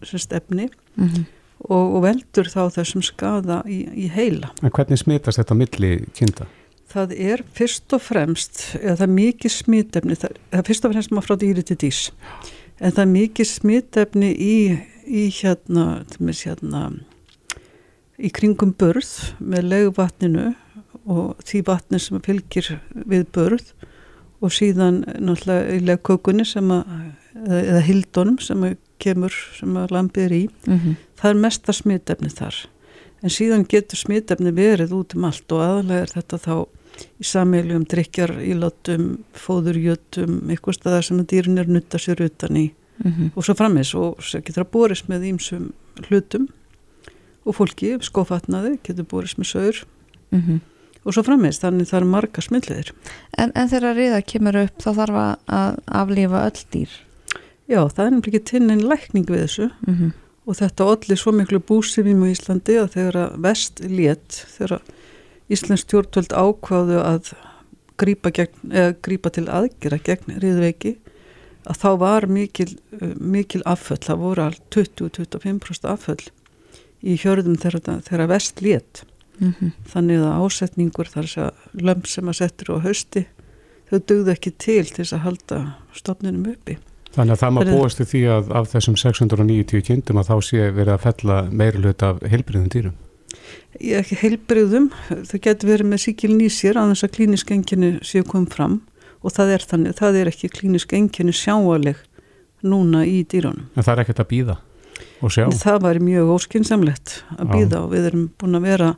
efni 0.05 0.69
mm 0.69 1.07
-hmm. 1.09 1.25
og, 1.69 1.95
og 1.97 2.03
veldur 2.05 2.51
þá 2.51 2.69
þessum 2.75 3.03
skada 3.03 3.63
í, 3.67 3.85
í 4.05 4.09
heila. 4.13 4.53
En 4.63 4.71
hvernig 4.71 5.01
smitast 5.01 5.41
þetta 5.41 5.55
milli 5.55 5.95
kynnta? 6.15 6.47
Það 6.95 7.15
er 7.19 7.43
fyrst 7.57 7.93
og 7.93 8.03
fremst, 8.03 8.77
eða 8.79 8.97
það 8.97 9.07
er 9.07 9.15
mikið 9.15 9.51
smitefni, 9.51 10.15
það 10.15 10.37
er 10.53 10.67
fyrst 10.67 10.85
og 10.85 10.93
fremst 10.93 11.11
maður 11.11 11.27
frá 11.27 11.37
dýri 11.41 11.65
til 11.67 11.77
dís, 11.81 12.03
en 12.81 12.93
það 12.93 13.03
er 13.05 13.11
mikið 13.13 13.51
smitefni 13.51 14.31
í, 14.35 14.57
í 15.07 15.25
hérna, 15.39 16.05
hérna 16.19 16.85
í 18.19 18.31
kringum 18.35 18.75
börð 18.79 19.11
með 19.41 19.69
legvatninu 19.73 20.53
og 21.11 21.43
því 21.45 21.65
vatni 21.67 22.01
sem 22.01 22.23
fylgir 22.25 22.71
við 22.95 23.27
börð 23.35 23.73
og 24.45 24.53
síðan 24.53 25.03
náttúrulega 25.05 25.77
í 25.77 25.83
legkökunni 25.85 26.47
sem 26.49 26.71
að, 26.75 26.93
eða 27.49 27.83
hildónum 27.87 28.39
sem 28.43 28.65
kemur, 29.03 29.35
sem 29.59 29.75
að 29.77 29.95
lampið 29.95 30.25
er 30.25 30.37
í 30.37 30.45
mm 30.49 30.79
-hmm. 30.79 30.97
það 31.21 31.31
er 31.31 31.43
mesta 31.47 31.73
smitefni 31.73 32.31
þar 32.31 32.57
en 33.23 33.31
síðan 33.33 33.67
getur 33.69 33.99
smitefni 33.99 34.53
verið 34.53 34.93
út 34.93 35.15
um 35.17 35.25
allt 35.25 35.53
og 35.53 35.61
aðalega 35.61 36.03
er 36.03 36.13
þetta 36.15 36.39
þá 36.39 36.57
í 37.21 37.27
sammeljum, 37.27 37.85
drikjar, 37.91 38.35
ílátum 38.43 39.25
fóðurjötum, 39.39 40.43
eitthvað 40.51 40.79
staðar 40.79 41.09
sem 41.09 41.23
að 41.23 41.31
dýrin 41.33 41.59
er 41.59 41.71
nutta 41.71 41.99
sér 41.99 42.23
utan 42.27 42.57
í 42.57 42.67
mm 43.05 43.11
-hmm. 43.11 43.31
og 43.35 43.45
svo 43.45 43.55
framins 43.55 43.95
og 43.95 44.23
svo 44.23 44.41
getur 44.41 44.65
það 44.65 44.71
borist 44.73 45.09
með 45.09 45.27
ímsum 45.33 45.73
hlutum 46.09 46.49
og 47.45 47.55
fólki, 47.55 47.99
skofatnaði, 48.01 48.79
getur 48.83 49.05
borist 49.05 49.39
með 49.39 49.47
sögur 49.47 49.85
mm 50.31 50.41
-hmm 50.41 50.61
og 51.05 51.15
svo 51.15 51.25
frammeins, 51.27 51.61
þannig 51.63 51.89
það 51.91 52.01
eru 52.01 52.11
marga 52.11 52.45
smilliðir. 52.45 52.93
En, 53.37 53.53
en 53.53 53.71
þegar 53.71 53.99
riða 53.99 54.21
kemur 54.25 54.61
upp 54.65 54.85
þá 54.85 54.91
þarf 55.01 55.21
að 55.21 55.81
aflífa 56.01 56.45
öll 56.49 56.67
dýr? 56.75 56.99
Já, 57.71 57.81
það 57.81 58.05
er 58.05 58.13
nefnilega 58.13 58.41
ekki 58.41 58.51
tinnin 58.51 58.85
lækning 58.89 59.29
við 59.29 59.43
þessu 59.45 59.69
mm 59.71 59.95
-hmm. 59.95 60.13
og 60.45 60.59
þetta 60.61 60.89
olli 60.93 61.17
svo 61.17 61.33
miklu 61.33 61.61
búsifím 61.61 62.25
í 62.25 62.33
Íslandi 62.33 62.79
að 62.81 62.93
þegar 62.97 63.21
að 63.23 63.39
vest 63.47 63.81
létt, 63.81 64.41
þegar 64.57 64.81
Íslands 65.53 65.85
stjórnvöld 65.85 66.33
ákváðu 66.33 67.01
að 67.05 67.35
grípa, 68.01 68.33
gegn, 68.35 68.77
grípa 69.05 69.33
til 69.35 69.47
aðgera 69.53 69.99
gegn 70.03 70.39
riðveiki 70.41 70.97
að 71.69 71.81
þá 71.81 71.91
var 72.01 72.27
mikil, 72.29 72.69
mikil 73.21 73.63
afföll, 73.69 74.01
það 74.03 74.23
voru 74.23 74.47
all 74.47 74.57
20-25% 74.75 75.89
afföll 75.89 76.25
í 77.05 77.17
hjörðum 77.21 77.59
þegar, 77.61 78.01
þegar 78.05 78.31
vest 78.33 78.65
létt 78.65 79.05
mm 79.39 79.53
-hmm. 79.53 79.71
þannig 79.93 80.25
að 80.25 80.43
ásetningur 80.45 81.13
þar 81.13 81.29
sem 81.29 81.51
lömp 81.81 82.07
sem 82.07 82.29
að 82.29 82.41
settur 82.41 82.75
á 82.77 82.85
hausti 82.85 83.27
þau 83.91 83.99
dugðu 84.01 84.33
ekki 84.33 84.51
til 84.57 84.85
til 84.85 85.05
þess 85.05 85.13
að 85.13 85.25
halda 85.29 85.61
stofnunum 85.93 86.53
uppi. 86.53 86.79
Þannig 87.15 87.33
að 87.33 87.41
það 87.41 87.53
maður 87.55 87.73
búast 87.79 88.01
því 88.03 88.23
að 88.27 88.53
af 88.59 88.71
þessum 88.73 88.97
690 88.97 89.83
kindum 89.87 90.19
að 90.19 90.29
þá 90.31 90.37
sé 90.43 90.71
verið 90.71 90.95
að 90.95 91.05
fella 91.05 91.37
meiri 91.51 91.79
hlut 91.79 92.03
af 92.03 92.23
heilbriðum 92.27 92.71
dýrum 92.73 92.97
ekki 94.01 94.19
heilbriðum 94.23 94.91
þau 95.11 95.39
getur 95.39 95.73
verið 95.73 95.91
með 95.91 96.05
síkil 96.07 96.33
nýsir 96.35 96.79
að 96.81 96.95
þess 96.95 97.07
að 97.09 97.15
klínisk 97.19 97.55
enginu 97.55 97.95
séu 98.03 98.27
komið 98.29 98.59
fram 98.59 98.81
og 99.25 99.33
það 99.33 99.55
er 99.55 99.67
þannig, 99.71 99.97
það 99.99 100.21
er 100.21 100.31
ekki 100.33 100.53
klínisk 100.53 100.93
enginu 100.93 101.33
sjáaleg 101.33 102.03
núna 102.65 103.05
í 103.09 103.23
dýrunum 103.25 103.71
En 103.75 103.83
það 103.83 103.95
er 103.95 104.05
ekkert 104.05 104.25
að 104.25 104.31
býða 104.33 104.59
og 105.25 105.33
sjá 105.33 105.49
Það 105.51 105.81
var 105.87 106.03
mjög 106.05 106.35
óskinsamlegt 106.37 107.17
að 107.39 107.51
býða 107.55 107.83
og 107.85 107.91
við 107.93 108.11
erum 108.11 108.29
búin 108.39 108.61
að 108.61 108.69
vera 108.69 108.95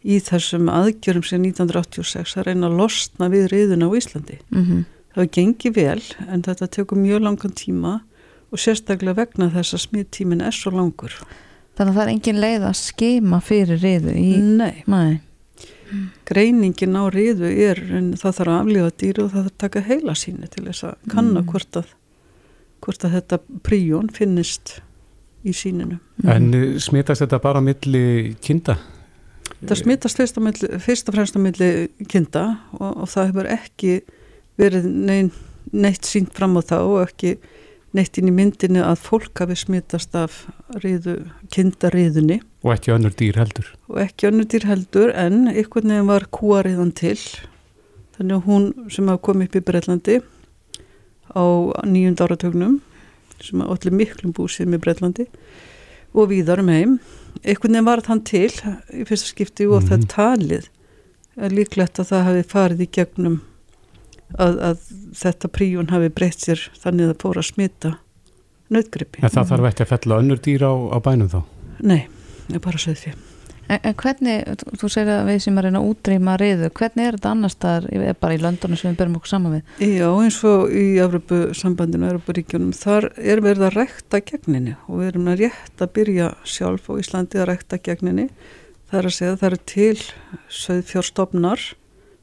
í 0.00 0.16
þessum 0.24 0.70
aðgjörum 0.72 1.24
sem 1.26 1.42
1986 1.44 2.38
að 2.40 2.48
reyna 2.48 2.70
að 2.70 2.78
losna 2.80 3.28
við 3.32 3.50
reyðuna 3.52 3.90
á 3.90 3.96
Íslandi. 3.98 4.38
Mm 4.48 4.64
-hmm. 4.64 4.84
Það 5.10 5.20
var 5.20 5.30
gengið 5.36 5.74
vel 5.76 6.02
en 6.28 6.42
þetta 6.42 6.66
tekur 6.66 6.98
mjög 6.98 7.20
langan 7.22 7.52
tíma 7.52 8.00
og 8.50 8.58
sérstaklega 8.58 9.16
vegna 9.16 9.50
þess 9.50 9.74
að 9.74 9.84
smittímin 9.84 10.40
er 10.40 10.52
svo 10.52 10.70
langur. 10.70 11.12
Þannig 11.80 11.94
að 11.94 11.96
það 11.96 12.02
er 12.02 12.12
engin 12.12 12.40
leið 12.42 12.64
að 12.68 12.74
skema 12.76 13.36
fyrir 13.40 13.78
reyðu 13.80 14.14
í... 14.20 14.24
Nei. 14.60 14.82
Nei. 14.84 15.20
Greiningin 16.28 16.98
á 17.00 17.08
reyðu 17.08 17.48
er, 17.48 17.78
það 18.20 18.34
þarf 18.36 18.50
að 18.52 18.58
aflífa 18.58 18.90
dýru 19.00 19.22
og 19.24 19.30
það 19.30 19.38
þarf 19.38 19.48
að 19.48 19.62
taka 19.64 19.82
heila 19.86 20.14
síni 20.20 20.50
til 20.52 20.64
þess 20.66 20.84
að 20.90 21.08
kanna 21.08 21.40
mm. 21.40 21.46
hvort, 21.48 21.78
að, 21.80 21.94
hvort 22.84 23.06
að 23.08 23.14
þetta 23.16 23.38
príjón 23.64 24.10
finnist 24.12 24.74
í 25.40 25.54
síninu. 25.56 25.96
En 26.28 26.52
smitast 26.84 27.24
þetta 27.24 27.40
bara 27.48 27.62
milli 27.64 28.34
kinda? 28.44 28.76
Það 29.60 29.80
smittast 29.80 30.20
fyrst, 30.20 31.08
og 31.08 31.16
fremst 31.16 31.36
á 31.36 31.40
milli 31.40 31.70
kinda 32.12 32.44
og, 32.76 33.06
og 33.06 33.08
það 33.12 33.32
hefur 33.32 33.50
ekki 33.56 33.96
verið 34.60 34.92
nein, 35.08 35.32
neitt 35.72 36.04
sínt 36.04 36.36
fram 36.36 36.60
á 36.60 36.62
þá 36.64 36.76
og 36.82 37.00
ekki 37.06 37.38
neitt 37.96 38.18
inn 38.18 38.30
í 38.30 38.34
myndinu 38.34 38.82
að 38.86 39.02
fólk 39.02 39.42
hafi 39.42 39.56
smittast 39.58 40.14
af 40.18 40.44
riðu, 40.82 41.16
kindariðunni. 41.54 42.40
Og 42.62 42.74
ekki 42.76 42.94
önnur 42.94 43.14
dýr 43.16 43.38
heldur. 43.40 43.70
Og 43.90 44.02
ekki 44.04 44.28
önnur 44.30 44.46
dýr 44.50 44.66
heldur 44.68 45.14
en 45.14 45.48
einhvern 45.50 45.94
veginn 45.94 46.10
var 46.10 46.28
kúariðan 46.30 46.92
til. 46.94 47.18
Þannig 48.18 48.36
að 48.36 48.46
hún 48.46 48.68
sem 48.92 49.08
hafa 49.10 49.24
komið 49.26 49.48
upp 49.48 49.58
í 49.58 49.64
Breitlandi 49.70 50.20
á 51.34 51.44
nýjund 51.86 52.22
áratögnum 52.22 52.80
sem 53.40 53.62
hafa 53.62 53.78
allir 53.78 53.96
miklum 53.96 54.34
búsið 54.36 54.70
með 54.70 54.84
Breitlandi 54.86 55.26
og 56.12 56.30
víðar 56.32 56.62
um 56.62 56.70
heim 56.70 56.98
einhvern 57.44 57.76
veginn 57.76 57.86
var 57.86 58.02
þann 58.04 58.22
til 58.26 58.50
í 58.50 59.06
fyrsta 59.08 59.30
skipti 59.30 59.66
og 59.66 59.80
mm 59.80 59.86
-hmm. 59.86 59.88
það 59.88 59.98
mhm. 59.98 60.08
talið 60.14 60.68
er 61.36 61.54
líklegt 61.54 62.00
að 62.00 62.10
það 62.10 62.26
hafi 62.28 62.42
farið 62.52 62.80
í 62.80 62.88
gegnum 62.92 63.40
að, 64.38 64.60
að 64.70 64.84
þetta 65.22 65.50
príjun 65.54 65.90
hafi 65.90 66.12
breytt 66.14 66.46
sér 66.46 66.62
þannig 66.82 67.08
að 67.08 67.12
það 67.14 67.24
fór 67.24 67.40
að 67.42 67.48
smita 67.50 67.96
nöðgrippi. 68.70 69.24
En 69.24 69.34
það 69.34 69.50
þarf 69.54 69.72
ekki 69.72 69.86
að 69.86 69.92
fella 69.94 70.20
önnur 70.22 70.44
dýr 70.44 70.68
á, 70.68 70.72
á 70.94 70.98
bænum 71.02 71.32
þá? 71.32 71.40
Nei, 71.80 72.00
ég 72.52 72.62
bara 72.62 72.80
segði 72.80 73.00
því. 73.02 73.16
En, 73.70 73.78
en 73.86 73.94
hvernig, 73.94 74.62
þú 74.80 74.88
segir 74.90 75.12
að 75.14 75.28
við 75.30 75.42
sem 75.44 75.58
að 75.60 75.66
reyna 75.66 75.80
að 75.80 75.90
útrýma 75.92 76.36
riðu, 76.40 76.70
hvernig 76.74 77.06
er 77.06 77.18
þetta 77.18 77.34
annar 77.34 77.52
staðar 77.52 78.16
bara 78.18 78.34
í 78.34 78.40
löndunum 78.42 78.80
sem 78.80 78.90
við 78.90 78.98
berum 78.98 79.18
okkur 79.20 79.30
saman 79.30 79.54
við? 79.56 79.74
Já, 79.86 80.06
eins 80.10 80.38
og 80.50 80.72
í 80.74 80.86
Európu 80.98 81.38
sambandinu 81.56 82.08
og 82.08 82.14
Európu 82.16 82.34
ríkjunum, 82.38 82.72
þar 82.74 83.10
er 83.14 83.42
verið 83.44 83.68
að 83.68 83.76
rekta 83.76 84.22
gegninni 84.26 84.74
og 84.88 85.02
við 85.02 85.12
erum 85.12 85.30
að 85.30 85.44
rétt 85.44 85.84
að 85.86 85.92
byrja 86.00 86.32
sjálf 86.42 86.90
og 86.90 87.02
Íslandi 87.04 87.38
að 87.38 87.48
rekta 87.52 87.78
gegninni. 87.78 88.26
Það 88.90 88.98
er 89.00 89.10
að 89.10 89.16
segja 89.20 89.36
að 89.36 89.38
það 89.38 89.50
eru 89.50 89.60
til 89.70 90.02
söðfjórstofnar, 90.60 91.68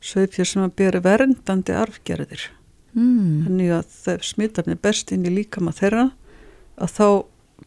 söðfjór 0.03 0.49
sem 0.49 0.63
að 0.65 0.75
byrja 0.81 1.01
verndandi 1.05 1.75
arfgerðir. 1.77 2.45
Mm. 2.97 3.45
Þannig 3.45 3.73
að 3.77 3.89
þegar 3.93 4.27
smittarni 4.29 4.77
berst 4.81 5.11
inn 5.13 5.25
í 5.27 5.33
líkama 5.33 5.73
þeirra 5.75 6.09
að 6.77 6.93
þá 6.93 7.07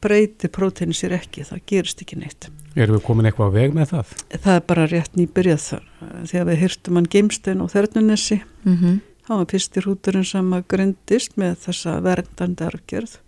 breyti 0.00 0.48
próteinu 0.52 0.94
sér 0.96 1.16
ekki, 1.18 1.44
það 1.46 1.62
gerist 1.66 2.02
ekki 2.02 2.18
neitt. 2.20 2.48
Erum 2.78 2.96
við 2.96 3.04
komin 3.06 3.26
eitthvað 3.28 3.50
á 3.50 3.56
veg 3.56 3.74
með 3.74 3.94
það? 3.94 4.12
Það 4.36 4.54
er 4.54 4.66
bara 4.70 4.86
rétt 4.90 5.16
nýbyrjað 5.18 5.64
þar. 5.64 5.88
Þegar 6.30 6.46
við 6.48 6.60
hýrtum 6.62 7.00
hann 7.00 7.08
geimstein 7.10 7.64
og 7.64 7.72
þernunessi, 7.72 8.38
mm 8.64 8.76
-hmm. 8.76 9.00
þá 9.26 9.32
var 9.34 9.50
fyrstir 9.50 9.88
húturinn 9.90 10.24
sem 10.24 10.52
að 10.54 10.68
gründist 10.70 11.36
með 11.36 11.58
þessa 11.66 11.98
verndandi 12.06 12.66
arfgerð 12.68 13.18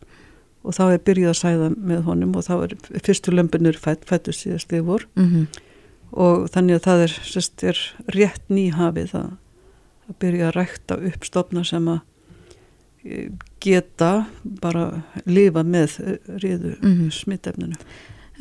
og 0.63 0.77
þá 0.77 0.85
er 0.93 1.03
byrjað 1.03 1.33
að 1.33 1.41
sæða 1.41 1.69
með 1.75 2.03
honum 2.07 2.37
og 2.39 2.47
þá 2.47 2.55
er 2.63 2.75
fyrstur 3.03 3.35
lömbunur 3.35 3.79
fætt, 3.79 4.05
fættu 4.07 4.35
síðast 4.37 4.73
við 4.73 4.85
vor 4.87 5.07
mm 5.15 5.29
-hmm. 5.29 5.47
Og 6.13 6.49
þannig 6.53 6.79
að 6.79 6.87
það 6.87 7.05
er, 7.07 7.19
sest, 7.25 7.65
er 7.65 7.83
rétt 8.13 8.53
nýhafið 8.53 9.15
að, 9.19 9.29
að 10.09 10.17
byrja 10.25 10.49
að 10.49 10.57
rækta 10.59 10.99
upp 11.11 11.29
stopna 11.29 11.65
sem 11.65 11.89
að 11.89 12.01
e, 13.05 13.29
geta 13.63 14.13
bara 14.63 15.03
lifa 15.25 15.65
með 15.65 15.99
riðu 16.43 16.77
mm 16.79 16.93
-hmm. 16.93 17.11
smittefninu. 17.11 17.79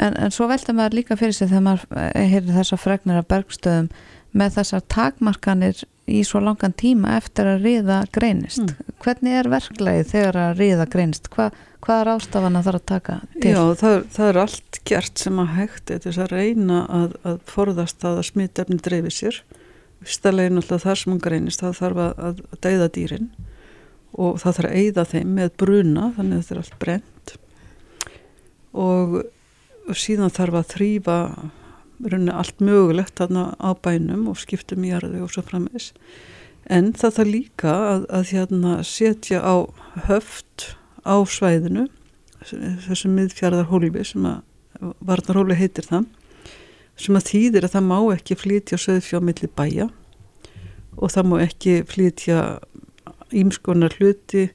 En, 0.01 0.15
en 0.17 0.31
svo 0.31 0.47
velta 0.49 0.73
maður 0.73 1.01
líka 1.01 1.17
fyrir 1.19 1.35
sig 1.35 1.49
þegar 1.51 1.65
maður 1.67 1.85
eh, 1.97 2.27
heyrir 2.27 2.55
þessa 2.55 2.77
fregnir 2.77 3.21
af 3.21 3.27
bergstöðum 3.27 3.89
með 4.31 4.53
þessar 4.57 4.85
takmarkanir 4.87 5.83
í 6.11 6.23
svo 6.27 6.39
langan 6.43 6.73
tíma 6.73 7.17
eftir 7.17 7.47
að 7.47 7.65
riða 7.67 8.05
greinist. 8.11 8.63
Mm. 8.63 8.95
Hvernig 9.03 9.37
er 9.39 9.49
verklagi 9.51 10.07
þegar 10.11 10.39
að 10.45 10.61
riða 10.61 10.87
greinist? 10.91 11.29
Hva, 11.29 11.51
hvað 11.51 11.70
er 11.89 12.11
ástafana 12.13 12.61
þar 12.65 12.77
að 12.77 12.85
taka 12.91 13.17
til? 13.33 13.51
Já, 13.53 13.61
það, 13.81 13.97
það 14.13 14.29
er 14.29 14.39
allt 14.43 14.79
gert 14.91 15.23
sem 15.23 15.41
að 15.41 15.53
hægt 15.57 15.91
er 15.91 16.03
þess 16.05 16.21
að 16.21 16.35
reyna 16.35 16.81
að, 17.01 17.17
að 17.25 17.41
forðast 17.49 18.05
að 18.07 18.23
smittefni 18.29 18.77
dreifir 18.77 19.17
sér. 19.17 19.41
Stælegin 20.01 20.61
alltaf 20.61 20.85
þar 20.85 21.01
sem 21.01 21.13
hún 21.13 21.21
greinist, 21.21 21.61
það 21.61 21.77
þarf 21.81 22.01
að, 22.05 22.23
að 22.29 22.61
deyða 22.65 22.89
dýrin 22.95 23.29
og 24.11 24.41
það 24.41 24.57
þarf 24.57 24.69
að 24.71 24.79
eyða 24.81 25.05
þeim 25.11 25.35
með 25.37 25.53
bruna, 25.61 26.07
þannig 26.17 26.37
að 26.37 26.41
þetta 26.41 26.55
er 26.55 26.63
allt 26.63 26.79
brent 26.81 27.35
og 28.71 29.21
og 29.89 29.97
síðan 29.97 30.33
þarf 30.33 30.59
að 30.59 30.69
þrýfa 30.75 31.17
allt 32.33 32.61
mögulegt 32.63 33.19
þarna 33.19 33.51
á 33.61 33.69
bænum 33.77 34.27
og 34.31 34.39
skiptum 34.41 34.85
í 34.85 34.91
jarði 34.91 35.21
og 35.21 35.33
svo 35.33 35.43
frammeins 35.45 35.91
en 36.71 36.91
það 36.97 37.15
þarf 37.17 37.31
líka 37.31 37.73
að, 37.73 38.05
að 38.09 38.31
hérna, 38.31 38.75
setja 38.85 39.41
á 39.41 39.55
höft 40.07 40.71
á 41.05 41.15
svæðinu 41.27 41.87
þessum 42.87 43.15
miðfjörðarhólfi 43.19 44.05
sem 44.11 44.25
að 44.25 44.41
varnarhóli 45.05 45.57
heitir 45.59 45.87
það 45.87 46.07
sem 47.01 47.17
að 47.17 47.29
þýðir 47.29 47.67
að 47.67 47.75
það 47.75 47.87
má 47.89 47.97
ekki 48.15 48.37
flytja 48.39 48.81
söðfjómiðli 48.81 49.51
bæja 49.57 49.87
og 50.97 51.13
það 51.13 51.29
má 51.29 51.37
ekki 51.45 51.77
flytja 51.89 52.41
ímskonar 53.31 53.95
hluti 53.99 54.49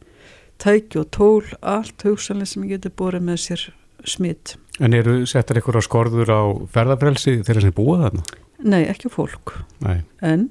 tæki 0.62 1.00
og 1.00 1.10
tól 1.14 1.44
allt 1.60 2.04
hugsanlega 2.06 2.52
sem 2.52 2.68
getur 2.68 2.94
borðið 2.96 3.28
með 3.30 3.42
sér 3.44 3.66
smitt 4.06 4.56
En 4.82 4.92
eru 4.92 5.22
settar 5.28 5.60
ykkur 5.60 5.78
á 5.80 5.82
skorður 5.84 6.32
á 6.32 6.42
ferðarbrelsi 6.72 7.38
þegar 7.40 7.64
það 7.64 7.70
er 7.70 7.76
búið 7.76 8.02
þarna? 8.04 8.24
Nei, 8.66 8.82
ekki 8.90 9.10
fólk. 9.12 9.52
Nei. 9.84 10.02
En 10.24 10.48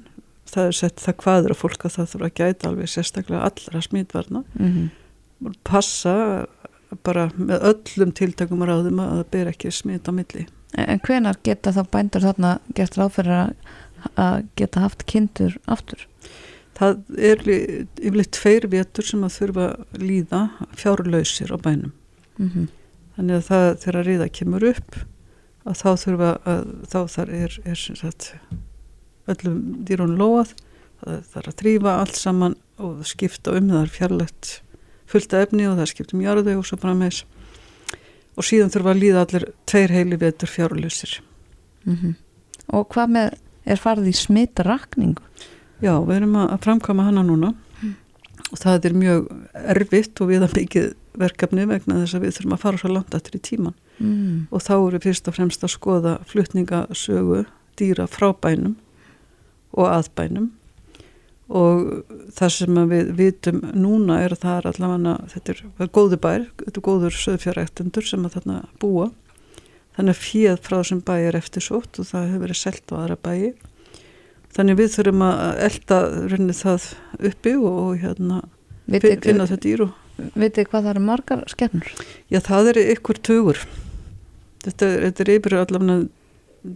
það 0.50 0.70
er 0.70 0.78
sett 0.80 1.02
það 1.04 1.18
hvaður 1.24 1.54
að 1.54 1.60
fólk 1.62 1.86
að 1.86 1.96
það 1.98 2.12
þurfa 2.14 2.30
að 2.30 2.40
gæta 2.40 2.70
alveg 2.70 2.92
sérstaklega 2.92 3.50
allra 3.50 3.82
smítvarna. 3.86 4.44
Mm 4.58 4.72
-hmm. 4.72 4.88
Passa 5.68 6.16
bara 7.06 7.28
með 7.36 7.66
öllum 7.72 8.14
tiltakum 8.16 8.64
ráðum 8.66 9.02
að 9.04 9.18
það 9.18 9.32
ber 9.36 9.52
ekki 9.52 9.74
smít 9.74 10.08
á 10.08 10.12
milli. 10.16 10.46
En 10.80 11.02
hvenar 11.04 11.40
geta 11.44 11.74
þá 11.76 11.84
bændur 11.92 12.26
þarna 12.26 12.58
gert 12.76 12.98
ráðferðar 13.00 13.54
að 14.20 14.46
geta 14.60 14.84
haft 14.84 15.06
kindur 15.10 15.58
aftur? 15.72 16.08
Það 16.76 16.98
er 17.16 17.44
yfirleitt 17.48 18.34
tveir 18.36 18.68
vetur 18.72 19.08
sem 19.08 19.24
að 19.24 19.38
þurfa 19.38 19.68
að 19.76 20.02
líða 20.04 20.42
fjárlausir 20.76 21.54
á 21.56 21.58
bænum. 21.58 21.94
Mm 22.36 22.68
þannig 23.16 23.40
að 23.40 23.48
það 23.48 23.66
þegar 23.84 24.08
riða 24.10 24.28
kemur 24.38 24.68
upp 24.72 24.98
að 25.66 25.80
þá 25.80 25.90
þurfa 26.04 26.32
að 26.52 26.64
þá 26.92 27.00
þar 27.16 27.34
er, 27.40 27.58
er 27.66 27.82
sagt, 27.82 28.30
öllum 29.32 29.60
dýrun 29.88 30.18
loað 30.20 30.54
það 31.02 31.22
þarf 31.32 31.52
að 31.52 31.58
trýfa 31.62 31.96
allt 32.02 32.20
saman 32.20 32.58
og 32.82 33.02
skipta 33.08 33.56
um 33.56 33.72
það 33.72 33.82
er 33.82 33.94
fjarlægt 33.96 34.52
fullta 35.16 35.42
efni 35.46 35.66
og 35.70 35.80
það 35.80 35.92
skipta 35.94 36.18
um 36.18 36.26
jarðu 36.26 36.60
og 36.60 36.68
svo 36.68 36.94
með 36.94 37.24
og 38.36 38.44
síðan 38.44 38.72
þurfa 38.74 38.92
að 38.92 39.02
líða 39.02 39.26
allir 39.26 39.48
tveir 39.70 39.96
heili 39.96 40.20
vetur 40.20 40.52
fjárlusir 40.52 41.22
mm 41.86 41.96
-hmm. 41.96 42.14
Og 42.68 42.88
hvað 42.90 43.10
með 43.10 43.38
er 43.66 43.78
farið 43.78 44.08
í 44.10 44.14
smittarakningu? 44.14 45.22
Já, 45.84 46.00
við 46.06 46.16
erum 46.16 46.36
að 46.36 46.62
framkama 46.64 47.04
hana 47.04 47.24
núna 47.24 47.54
mm. 47.82 47.96
og 48.52 48.58
það 48.58 48.86
er 48.86 48.94
mjög 48.94 49.28
erfitt 49.54 50.22
og 50.22 50.30
við 50.32 50.46
að 50.46 50.56
mikið 50.56 50.94
verkefni 51.20 51.66
vegna 51.66 52.00
þess 52.02 52.16
að 52.16 52.26
við 52.26 52.38
þurfum 52.38 52.56
að 52.56 52.64
fara 52.64 52.78
svo 52.78 52.92
langt 52.94 53.18
eftir 53.18 53.36
í 53.36 53.42
tíman 53.44 53.76
mm. 54.00 54.48
og 54.52 54.64
þá 54.64 54.76
eru 54.76 55.00
fyrst 55.04 55.28
og 55.28 55.36
fremst 55.38 55.64
að 55.64 55.74
skoða 55.76 56.18
flutningasögu 56.32 57.46
dýra 57.80 58.08
frá 58.08 58.34
bænum 58.34 58.76
og 59.76 59.92
að 59.92 60.10
bænum 60.16 60.52
og 61.46 62.06
það 62.34 62.54
sem 62.56 62.80
við 62.90 63.12
vitum 63.20 63.62
núna 63.78 64.22
er 64.26 64.34
að 64.34 64.42
það 64.46 64.58
er 64.58 64.70
allavega 64.72 65.16
þetta 65.34 65.54
er, 65.54 65.62
er 65.78 65.92
góðu 65.94 66.20
bær, 66.24 66.48
þetta 66.64 66.82
er 66.82 66.86
góður 66.88 67.20
söðfjáræktendur 67.22 68.08
sem 68.10 68.26
að 68.26 68.40
þarna 68.40 68.58
búa 68.82 69.12
þannig 69.96 70.16
að 70.16 70.24
fíð 70.24 70.58
frá 70.66 70.78
þessum 70.80 71.04
bæ 71.06 71.14
er 71.20 71.38
eftir 71.38 71.66
sótt 71.66 72.02
og 72.02 72.10
það 72.10 72.32
hefur 72.32 72.46
verið 72.48 72.62
selt 72.64 72.90
á 72.90 72.96
aðra 72.98 73.20
bæi 73.22 73.54
þannig 74.56 74.80
við 74.82 74.92
þurfum 74.96 75.28
að 75.28 75.62
elda 75.68 76.02
runni 76.34 76.58
það 76.58 76.90
uppi 77.30 77.56
og 77.62 77.94
hérna 78.02 78.42
finna 78.90 79.46
þetta 79.46 79.62
dýru 79.68 79.92
Vitið 80.16 80.70
hvað 80.72 80.86
það 80.86 80.92
eru 80.94 81.02
margar 81.04 81.42
skefnur? 81.52 81.90
Já, 82.32 82.40
það 82.40 82.70
er 82.72 82.78
ykkur 82.94 83.18
tugur. 83.20 83.58
Þetta, 84.64 84.88
þetta 85.04 85.24
er 85.26 85.32
yfir 85.34 85.56
allavega 85.60 85.98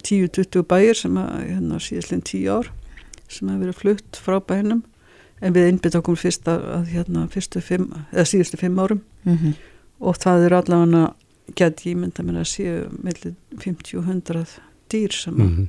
10-20 0.06 0.66
bæir 0.70 0.98
sem 1.00 1.16
að, 1.18 1.30
hérna, 1.48 1.80
síðastlega 1.82 2.26
10 2.30 2.50
ár 2.58 2.72
sem 3.30 3.50
hefur 3.50 3.66
verið 3.66 3.80
flutt 3.82 4.20
frá 4.20 4.40
bænum 4.42 4.84
en 5.40 5.56
við 5.56 5.70
einbytt 5.70 5.98
okkur 6.00 6.20
fyrst 6.20 6.48
að, 6.52 6.90
hérna, 6.92 7.28
fyrstu 7.32 7.62
fimm, 7.64 7.92
eða 8.12 8.28
síðustu 8.28 8.60
fimm 8.60 8.80
árum 8.80 9.02
mm 9.24 9.36
-hmm. 9.38 9.54
og 10.00 10.18
það 10.18 10.46
er 10.46 10.54
allavega 10.54 11.14
gett 11.56 11.86
ég 11.86 11.98
mynda 11.98 12.24
mér 12.24 12.42
að 12.42 12.52
séu 12.52 12.90
mellir 13.04 13.36
50-100 13.58 14.60
dýr 14.90 15.14
sem 15.14 15.34
mm 15.34 15.48
-hmm. 15.48 15.68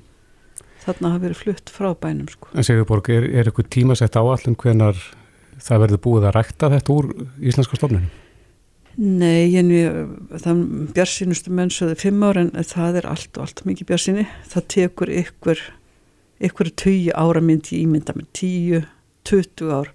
þarna 0.85 1.13
hafa 1.13 1.25
verið 1.25 1.37
flutt 1.37 1.71
frá 1.71 1.95
bænum 1.95 2.29
sko. 2.29 2.49
En 2.55 2.65
Sigurborg, 2.65 3.09
er, 3.09 3.25
er 3.25 3.45
eitthvað 3.47 3.71
tímasett 3.71 4.17
áallum 4.17 4.57
hvenar 4.57 4.97
það 5.59 5.81
verður 5.81 6.05
búið 6.05 6.27
að 6.27 6.35
rækta 6.35 6.71
þetta 6.71 6.93
úr 6.93 7.07
íslenska 7.41 7.77
stofnunum? 7.77 8.11
Nei, 9.01 9.57
en 9.57 9.69
við, 9.69 9.99
það 10.43 10.63
björnsynustu 10.97 11.53
mennsöðu 11.55 11.95
fimm 12.01 12.23
ára 12.27 12.41
en 12.41 12.65
það 12.65 12.97
er 13.01 13.07
allt 13.07 13.39
og 13.39 13.47
allt 13.47 13.63
mikið 13.65 13.87
björnsyni. 13.87 14.27
Það 14.51 14.67
tekur 14.75 15.13
ykkur, 15.23 15.63
ykkur 16.41 16.70
tíu 16.76 17.14
ára 17.14 17.41
mynd 17.45 17.72
í 17.72 17.82
ímynda 17.84 18.14
með 18.16 18.28
tíu, 18.36 18.82
tuttu 19.24 19.70
ár 19.74 19.93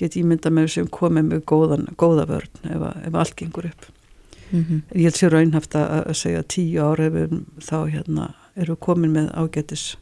get 0.00 0.16
ímynda 0.16 0.50
með 0.50 0.70
sem 0.76 0.88
komið 0.88 1.28
með 1.28 1.42
góðan, 1.46 1.88
góða 2.00 2.26
vörn 2.30 2.70
ef, 2.72 2.86
ef 3.06 3.14
allt 3.14 3.36
gengur 3.36 3.68
upp. 3.68 3.88
Mm 4.52 4.64
-hmm. 4.64 4.80
Ég 4.94 5.02
held 5.02 5.16
sér 5.16 5.32
raunhaft 5.32 5.74
að 5.74 6.12
segja 6.14 6.42
tíu 6.42 6.82
ára 6.82 7.08
við 7.10 7.44
þá 7.60 7.78
hérna 7.92 8.34
erum 8.56 8.76
komin 8.76 9.12
með 9.12 9.30
ágætis 9.32 9.96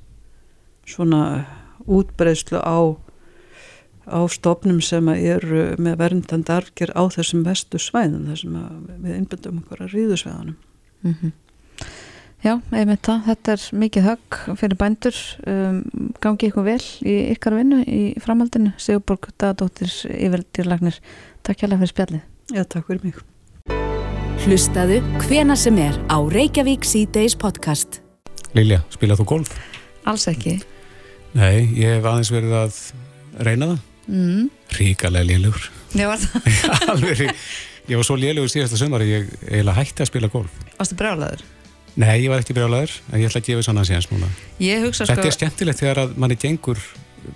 svona 0.87 1.47
útbreyslu 1.87 2.59
á 2.59 2.97
á 4.11 4.21
stofnum 4.29 4.81
sem 4.81 5.09
eru 5.09 5.77
með 5.79 5.99
verndandi 5.99 6.53
arfger 6.53 6.91
á 6.99 7.03
þessum 7.15 7.45
vestu 7.47 7.79
svæðum 7.79 8.27
þar 8.27 8.41
sem 8.43 8.57
við 9.05 9.15
einbindum 9.15 9.61
okkur 9.63 9.85
að 9.85 9.95
ríðu 9.95 10.17
svæðanum 10.17 10.57
mm 11.03 11.15
-hmm. 11.15 11.33
Já, 12.41 12.55
einmitt 12.73 13.03
það, 13.05 13.19
þetta 13.27 13.53
er 13.53 13.65
mikið 13.83 14.07
högg 14.07 14.37
fyrir 14.57 14.79
bændur. 14.81 15.17
Um, 15.45 15.81
gangi 16.25 16.49
ykkur 16.49 16.65
vel 16.65 16.81
í 17.05 17.17
ykkar 17.35 17.59
vinnu 17.59 17.83
í 17.85 18.01
framhaldinu, 18.25 18.73
Sigurborg 18.81 19.29
Dadóttir 19.41 19.93
yfirdýrlagnir, 20.09 20.97
takk 21.45 21.61
hjálpa 21.61 21.81
fyrir 21.83 21.93
spjallið. 21.93 22.25
Já, 22.57 22.63
takk 22.65 22.89
fyrir 22.89 23.05
mig. 23.05 23.21
Hlustaðu 24.41 25.03
hvena 25.27 25.57
sem 25.61 25.77
er 25.85 26.01
á 26.09 26.17
Reykjavík 26.17 26.89
C-Days 26.89 27.37
podcast. 27.37 28.01
Lilja, 28.57 28.81
spilað 28.95 29.21
þú 29.21 29.31
golf? 29.35 29.53
Alls 30.09 30.25
ekki. 30.33 30.57
Nei, 31.37 31.69
ég 31.77 31.99
hef 31.99 32.09
aðeins 32.09 32.33
verið 32.33 32.57
að 32.65 32.83
reyna 33.45 33.75
það. 33.75 33.87
Mm. 34.11 34.47
ríkalega 34.75 35.29
lélugur. 35.29 35.69
Já, 35.93 36.09
var 36.09 36.25
það? 36.25 36.49
alveg 36.95 37.21
rík 37.21 37.45
ég 37.91 37.99
var 37.99 38.07
svo 38.07 38.17
lélugur 38.19 38.51
síðasta 38.51 38.79
sumar 38.79 39.03
að 39.03 39.13
ég 39.13 39.31
eiginlega 39.49 39.79
hætti 39.81 40.05
að 40.05 40.11
spila 40.13 40.31
golf. 40.31 40.61
Varstu 40.79 40.97
brjálaður? 40.99 41.43
Nei, 41.97 42.21
ég 42.25 42.31
var 42.31 42.41
ekki 42.43 42.55
brjálæður 42.57 42.93
en 43.13 43.21
ég 43.21 43.29
ætla 43.31 43.41
að 43.43 43.47
gefa 43.51 43.63
svona 43.67 43.85
síðans 43.89 44.11
núna. 44.13 44.29
Ég 44.63 44.85
hugsa 44.87 45.05
þetta 45.09 45.23
sko 45.23 45.31
er 45.33 45.37
skemmtilegt 45.39 45.81
þegar 45.83 46.03
að 46.05 46.17
manni 46.17 46.37
gengur 46.41 46.79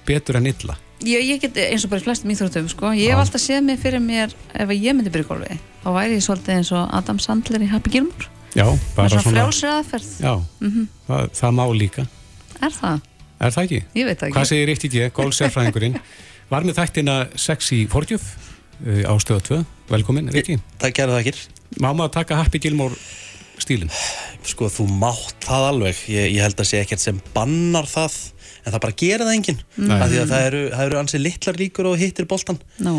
betur 0.07 0.36
en 0.40 0.46
illa. 0.46 0.76
Ég, 1.05 1.24
ég 1.26 1.40
get 1.42 1.57
eins 1.61 1.84
og 1.84 1.90
bara 1.92 2.00
í 2.00 2.05
flestum 2.07 2.30
íþróttum 2.32 2.68
sko. 2.70 2.92
Ég 2.96 3.11
hef 3.11 3.18
Já. 3.18 3.22
alltaf 3.24 3.42
séð 3.42 3.64
mig 3.66 3.80
fyrir 3.82 4.00
mér 4.00 4.32
ef 4.55 4.68
að 4.70 4.78
ég 4.80 4.94
myndi 4.96 5.11
byrja 5.12 5.26
í 5.26 5.28
golfi 5.28 5.59
þá 5.84 5.88
væri 5.98 6.14
ég 6.16 6.22
svolítið 6.24 6.55
eins 6.55 6.70
og 6.72 6.94
Adam 6.96 7.18
Sandler 7.20 7.64
í 7.66 7.68
Happy 7.68 7.90
Gilmore. 7.92 8.28
Já, 8.55 8.64
með 8.70 8.84
bara 8.96 9.09
svona 9.11 9.22
svona 9.24 9.34
frjálsri 9.34 9.68
aðferð. 9.74 10.12
Já, 10.22 10.34
Mhm. 10.61 10.86
það, 11.09 11.28
það 11.40 11.52
má 11.59 11.64
líka. 11.74 12.07
Er 12.62 12.70
það? 12.70 13.00
er 13.40 13.50
það 13.50 13.64
ekki? 13.66 13.80
Ég 13.94 14.05
veit 14.07 14.18
það 14.18 14.28
ekki. 14.28 14.34
Hvað 14.38 14.48
segir 14.48 14.68
Ríkti 14.70 14.88
G, 14.94 15.11
golfsérfræðingurinn 15.18 15.98
var 16.52 16.62
með 16.62 16.78
þættina 16.78 17.16
Sexy 17.36 17.86
Fortjöf 17.90 18.22
uh, 18.86 19.02
á 19.11 19.12
stöða 19.20 19.42
2, 19.50 19.59
velkomin 19.90 20.30
Það 20.30 20.94
gerði 20.94 21.12
það 21.12 21.20
ekki 21.20 21.34
Má 21.82 21.90
maður 21.92 22.12
taka 22.14 22.36
Happy 22.38 22.59
Gilmore 22.62 22.94
stílinn? 23.62 23.90
Sko 24.44 24.68
þú 24.72 24.86
mátt 25.00 25.36
það 25.46 25.68
alveg 25.72 26.05
ég, 26.12 26.30
ég 26.36 26.42
held 26.44 26.59
að 26.61 26.70
sé 26.72 26.80
ekkert 26.84 27.00
sem 27.05 27.20
bannar 27.34 27.86
það 27.88 28.16
en 28.64 28.72
það 28.72 28.80
bara 28.86 28.98
gerir 29.05 29.26
það 29.26 29.36
enginn 29.38 29.61
af 30.00 30.09
því 30.09 30.22
að 30.24 30.32
það 30.32 30.48
eru, 30.48 30.64
það 30.74 30.88
eru 30.88 31.02
ansið 31.02 31.24
litlar 31.28 31.61
líkur 31.61 31.90
og 31.92 32.00
hittir 32.00 32.26
boltan 32.30 32.59
Nú 32.84 32.94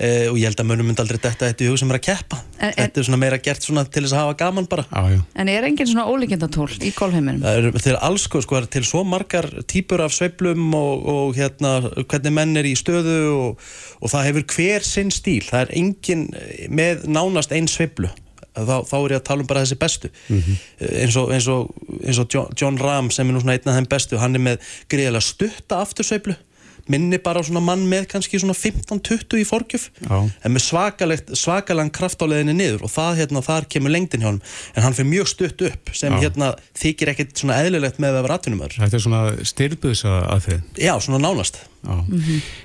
eh, 0.00 0.26
og 0.30 0.38
ég 0.40 0.46
held 0.48 0.60
að 0.62 0.68
mönnum 0.70 0.86
myndi 0.88 1.02
aldrei 1.02 1.18
detta 1.20 1.48
þetta 1.50 1.64
í 1.66 1.68
hug 1.68 1.78
sem 1.82 1.90
er 1.92 1.98
að 1.98 2.04
keppa 2.06 2.38
En- 2.60 2.72
þetta 2.78 3.00
er 3.02 3.06
svona 3.08 3.18
meira 3.20 3.38
gert 3.44 3.66
svona 3.66 3.84
til 3.84 4.02
þess 4.06 4.14
að 4.16 4.22
hafa 4.24 4.36
gaman 4.40 4.68
bara 4.70 4.84
já, 4.88 5.02
já. 5.16 5.20
En 5.42 5.50
er 5.52 5.66
engin 5.68 5.90
svona 5.90 6.06
ólíkjendatól 6.08 6.68
í 6.80 6.92
golfheiminum? 6.96 7.42
Það 7.44 7.58
eru 7.60 7.82
til 7.84 7.96
alls 8.08 8.24
sko, 8.28 8.40
sko, 8.46 8.62
til 8.72 8.84
svo 8.88 9.02
margar 9.04 9.48
típur 9.68 10.00
af 10.06 10.14
sveiflum 10.16 10.72
og, 10.78 11.04
og 11.14 11.36
hérna, 11.38 11.74
hvernig 12.06 12.32
menn 12.38 12.56
er 12.62 12.70
í 12.70 12.74
stöðu 12.78 13.18
og, 13.34 13.68
og 14.00 14.12
það 14.14 14.26
hefur 14.30 14.48
hver 14.56 14.86
sinn 14.88 15.12
stíl. 15.14 15.42
Það 15.50 15.66
er 15.66 15.74
engin 15.82 16.26
með 16.72 17.06
nánast 17.10 17.52
einn 17.56 17.68
sveiflu. 17.70 18.08
Þá, 18.54 18.76
þá 18.88 18.94
er 18.98 19.14
ég 19.14 19.20
að 19.20 19.26
tala 19.28 19.44
um 19.44 19.48
bara 19.50 19.64
þessi 19.64 19.78
bestu. 19.80 20.10
eins, 20.80 21.16
og, 21.20 21.32
eins, 21.34 21.48
og, 21.48 21.70
eins 22.02 22.18
og 22.22 22.38
John 22.58 22.78
Rahm 22.80 23.10
sem 23.14 23.28
er 23.28 23.36
nú 23.36 23.42
svona 23.42 23.56
einn 23.58 23.70
af 23.70 23.78
þeim 23.78 23.90
bestu, 23.90 24.18
hann 24.20 24.34
er 24.34 24.42
með 24.42 24.70
greiðilega 24.90 25.26
stutta 25.26 25.82
aftursveiflu 25.84 26.36
minni 26.90 27.20
bara 27.22 27.42
svona 27.46 27.62
mann 27.64 27.86
með 27.90 28.08
kannski 28.12 28.40
svona 28.42 28.56
15-20 28.58 29.40
í 29.40 29.46
forgjöf 29.48 29.88
en 30.10 30.54
með 30.54 30.64
svakalegt, 30.66 31.32
svakalan 31.38 31.92
kraft 31.94 32.22
á 32.22 32.26
leiðinni 32.30 32.56
niður 32.58 32.86
og 32.88 32.94
það 32.94 33.22
hérna, 33.22 33.44
þar 33.46 33.68
kemur 33.72 33.94
lengdin 33.94 34.24
hjá 34.24 34.30
hann 34.30 34.42
en 34.74 34.86
hann 34.86 34.96
fyrir 34.96 35.10
mjög 35.12 35.32
stutt 35.34 35.66
upp 35.70 35.94
sem 35.96 36.14
Já. 36.16 36.22
hérna 36.26 36.52
þykir 36.80 37.14
ekkert 37.14 37.42
svona 37.42 37.60
eðlilegt 37.64 38.00
með 38.02 38.20
að 38.20 38.26
vera 38.28 38.40
atvinnumöður 38.40 38.78
Þetta 38.84 38.98
er 39.00 39.06
svona 39.06 39.24
styrbuðsa 39.52 40.16
aðferð 40.36 40.80
Já, 40.80 40.94
svona 41.00 41.22
nánast. 41.22 41.62
Já. 41.80 41.96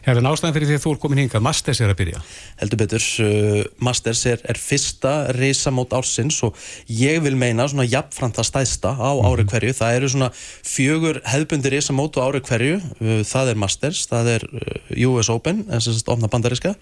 Hefur 0.03 0.23
nástæðan 0.25 0.53
fyrir 0.57 0.67
því 0.67 0.75
að 0.75 0.81
þú 0.83 0.91
er 0.91 0.97
komin 0.99 1.19
hingað 1.21 1.43
Masters 1.45 1.79
er 1.79 1.91
að 1.93 1.99
byrja? 2.01 2.21
Heldur 2.59 2.79
betur, 2.81 3.05
uh, 3.23 3.59
Masters 3.87 4.23
er, 4.27 4.41
er 4.43 4.59
fyrsta 4.59 5.13
reysamót 5.37 5.95
ársins 5.95 6.41
og 6.43 6.57
ég 6.91 7.21
vil 7.23 7.37
meina 7.39 7.67
svona 7.71 7.87
jafnframt 7.87 8.35
það 8.35 8.49
stæðsta 8.49 8.91
á 8.99 9.11
ári 9.15 9.45
hverju, 9.47 9.75
það 9.77 9.99
eru 9.99 10.09
svona 10.11 10.29
fjögur 10.35 11.21
hefðbundi 11.31 11.71
reysamót 11.71 12.19
á 12.19 12.27
ári 12.27 12.43
hverju. 12.43 12.81
Uh, 12.99 13.21
það 13.23 13.53
er 13.53 13.61
Masters, 13.63 14.03
það 14.11 14.14
er 14.35 14.45
uh, 14.47 15.09
US 15.09 15.29
Open, 15.33 15.63
en 15.69 15.83
sem 15.83 15.95
sagt 15.95 16.11
opna 16.11 16.29
bandariska 16.31 16.75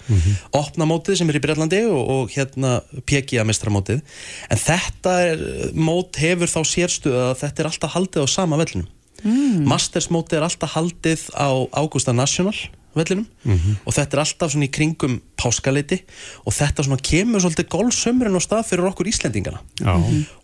opna 0.56 0.88
mótið 0.90 1.20
sem 1.20 1.30
er 1.32 1.40
í 1.40 1.44
Breitlandi 1.44 1.84
og, 1.90 2.02
og 2.16 2.34
hérna 2.34 2.76
PGA 3.10 3.46
mestramótið 3.48 4.02
en 4.50 4.62
þetta 4.62 5.16
er, 5.32 5.46
mót 5.74 6.20
hefur 6.22 6.52
þá 6.52 6.62
sérstuð 6.68 7.18
að 7.30 7.34
þetta 7.42 7.64
er 7.64 7.72
alltaf 7.72 7.96
haldið 7.98 8.26
á 8.26 8.28
sama 8.30 8.60
vellinum. 8.62 8.88
Mm. 9.24 9.64
Masters 9.70 10.10
mótið 10.12 10.40
er 10.42 10.48
alltaf 10.50 10.76
haldið 10.76 11.28
á 11.36 11.50
Augusta 11.80 12.14
National 12.16 12.56
vellinum 12.98 13.28
og 13.44 13.92
þetta 13.96 14.18
er 14.18 14.24
alltaf 14.24 14.54
svona 14.54 14.68
í 14.68 14.72
kringum 14.74 15.20
páskaleiti 15.40 16.00
og 16.48 16.56
þetta 16.56 16.86
svona 16.88 17.04
kemur 17.04 17.44
svolítið 17.44 17.70
golfsömurinn 17.74 18.40
á 18.40 18.42
stað 18.44 18.66
fyrir 18.70 18.90
okkur 18.90 19.10
Íslendingana. 19.12 19.62
Já, 19.82 19.94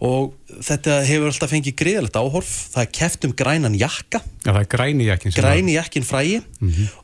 og 0.04 0.36
þetta 0.66 1.00
hefur 1.08 1.32
alltaf 1.32 1.54
fengið 1.54 1.78
greiðalegt 1.80 2.20
áhorf. 2.20 2.54
Það 2.74 2.86
er 2.86 2.94
keft 3.00 3.28
um 3.28 3.36
grænan 3.38 3.80
jakka. 3.80 4.24
Já 4.46 4.52
það 4.52 4.62
er 4.62 4.72
græni 4.76 5.10
jakkin 5.10 5.34
sem 5.34 5.44
græni 5.44 5.76
jakkin 5.76 6.08
frægi 6.08 6.40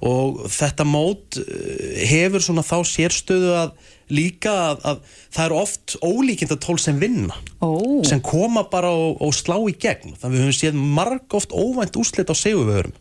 og 0.05 0.45
þetta 0.51 0.87
mót 0.87 1.39
eh, 1.41 2.05
hefur 2.09 2.43
svona 2.43 2.65
þá 2.65 2.79
sérstöðu 2.87 3.51
að 3.59 3.75
líka 4.13 4.51
að, 4.53 4.81
að 4.85 4.99
það 5.33 5.45
eru 5.47 5.55
oft 5.57 5.95
ólíkinda 6.05 6.57
tól 6.61 6.77
sem 6.81 6.99
vinna. 7.01 7.33
Ó, 7.57 8.03
sem 8.05 8.21
koma 8.21 8.65
bara 8.69 8.91
og, 8.93 9.17
og 9.25 9.33
slá 9.33 9.57
í 9.65 9.73
gegn. 9.73 10.13
Þannig 10.13 10.25
að 10.27 10.35
við 10.35 10.43
höfum 10.43 10.57
séð 10.59 10.77
marg 10.99 11.37
oft 11.37 11.55
óvænt 11.55 11.97
úslit 11.97 12.29
á 12.29 12.35
seguvöðurum 12.37 12.93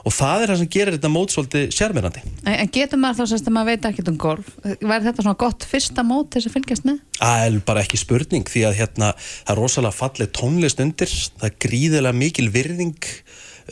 og 0.00 0.14
það 0.16 0.42
er 0.42 0.52
það 0.52 0.60
sem 0.62 0.70
gerir 0.72 0.96
þetta 0.96 1.12
mót 1.12 1.34
svolítið 1.34 1.66
sérmyrandi 1.76 2.19
en 2.44 2.54
en 2.54 2.72
getur 2.74 3.00
maður 3.00 3.20
þá 3.20 3.32
sérst 3.32 3.48
að 3.50 3.56
maður 3.56 3.70
veit 3.70 3.88
ekkert 3.90 4.10
um 4.12 4.18
golf 4.20 4.52
Væri 4.64 5.06
þetta 5.06 5.24
svona 5.24 5.40
gott 5.40 5.66
fyrsta 5.68 6.04
mót 6.06 6.34
þess 6.34 6.50
að 6.50 6.56
fylgjast 6.58 6.86
með? 6.88 7.00
Er 7.20 7.58
bara 7.66 7.84
ekki 7.84 8.00
spurning 8.00 8.48
því 8.50 8.66
að 8.68 8.78
hérna 8.80 9.10
það 9.22 9.54
er 9.54 9.60
rosalega 9.60 9.98
falleg 10.00 10.32
tónlist 10.36 10.84
undir 10.84 11.10
það 11.10 11.48
er 11.50 11.58
gríðilega 11.66 12.20
mikil 12.20 12.48
virðing 12.54 13.10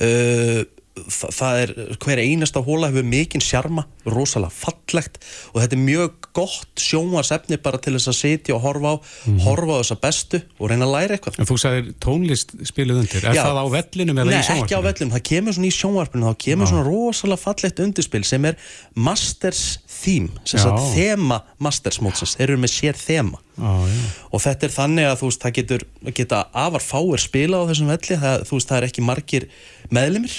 uh, 0.05 0.65
það 1.07 1.61
er 1.63 1.73
hver 2.03 2.23
einasta 2.23 2.63
hóla 2.65 2.91
hefur 2.91 3.07
mikinn 3.07 3.45
sjarma 3.45 3.87
rosalega 4.09 4.55
fallegt 4.55 5.21
og 5.53 5.61
þetta 5.63 5.77
er 5.77 5.85
mjög 5.85 6.28
gott 6.39 6.83
sjónvarsefni 6.89 7.59
bara 7.63 7.81
til 7.83 7.97
þess 7.97 8.11
að 8.13 8.17
sitja 8.23 8.55
og 8.57 8.63
horfa 8.65 8.95
á 8.95 8.97
horfa 9.45 9.77
á 9.77 9.81
þessa 9.83 9.97
bestu 10.03 10.41
og 10.59 10.71
reyna 10.71 10.87
að 10.87 10.95
læra 10.95 11.17
eitthvað. 11.19 11.39
En 11.43 11.49
þú 11.51 11.57
sagðir 11.63 11.91
tónlist 12.05 12.55
spiluð 12.71 13.03
undir. 13.03 13.27
Er 13.27 13.37
Já. 13.37 13.43
það 13.49 13.59
á 13.59 13.67
vellinum 13.75 14.21
eða 14.23 14.31
Nei, 14.31 14.39
í 14.39 14.47
sjónvarpinu? 14.47 14.65
ekki 14.69 14.79
á 14.79 14.83
vellum, 14.89 15.13
það 15.17 15.25
kemur 15.31 15.57
svona 15.59 15.69
í 15.69 15.75
sjónvarpinu 15.79 16.29
þá 16.29 16.39
kemur 16.47 16.71
svona 16.71 16.87
rosalega 16.87 17.43
fallegt 17.43 17.83
undirspil 17.85 18.25
sem 18.29 18.49
er 18.49 18.59
Masters 18.95 19.63
Theme 19.99 20.29
sem 20.45 20.61
Já. 20.61 20.65
sagt 20.67 20.93
þema 20.95 21.41
Masters 21.63 21.99
mótsins. 22.05 22.37
Þeir 22.39 22.51
eru 22.53 22.61
með 22.63 22.73
sér 22.75 22.99
þema. 22.99 23.41
Já, 23.59 23.73
já. 23.91 24.05
og 24.31 24.43
þetta 24.45 24.69
er 24.69 24.75
þannig 24.77 25.09
að 25.09 25.17
þú 25.23 25.31
veist, 25.33 25.43
það 25.43 25.57
getur 25.59 25.85
geta 26.15 26.43
afar 26.55 26.85
fáir 26.85 27.23
spila 27.23 27.63
á 27.63 27.69
þessum 27.71 27.91
velli. 27.91 28.19
Það, 28.23 28.45
þú 28.47 28.59
veist, 28.59 28.71
það 28.71 28.79
er 28.79 28.87
ekki 28.89 29.07
margir 29.09 29.49
meðlimir. 29.91 30.37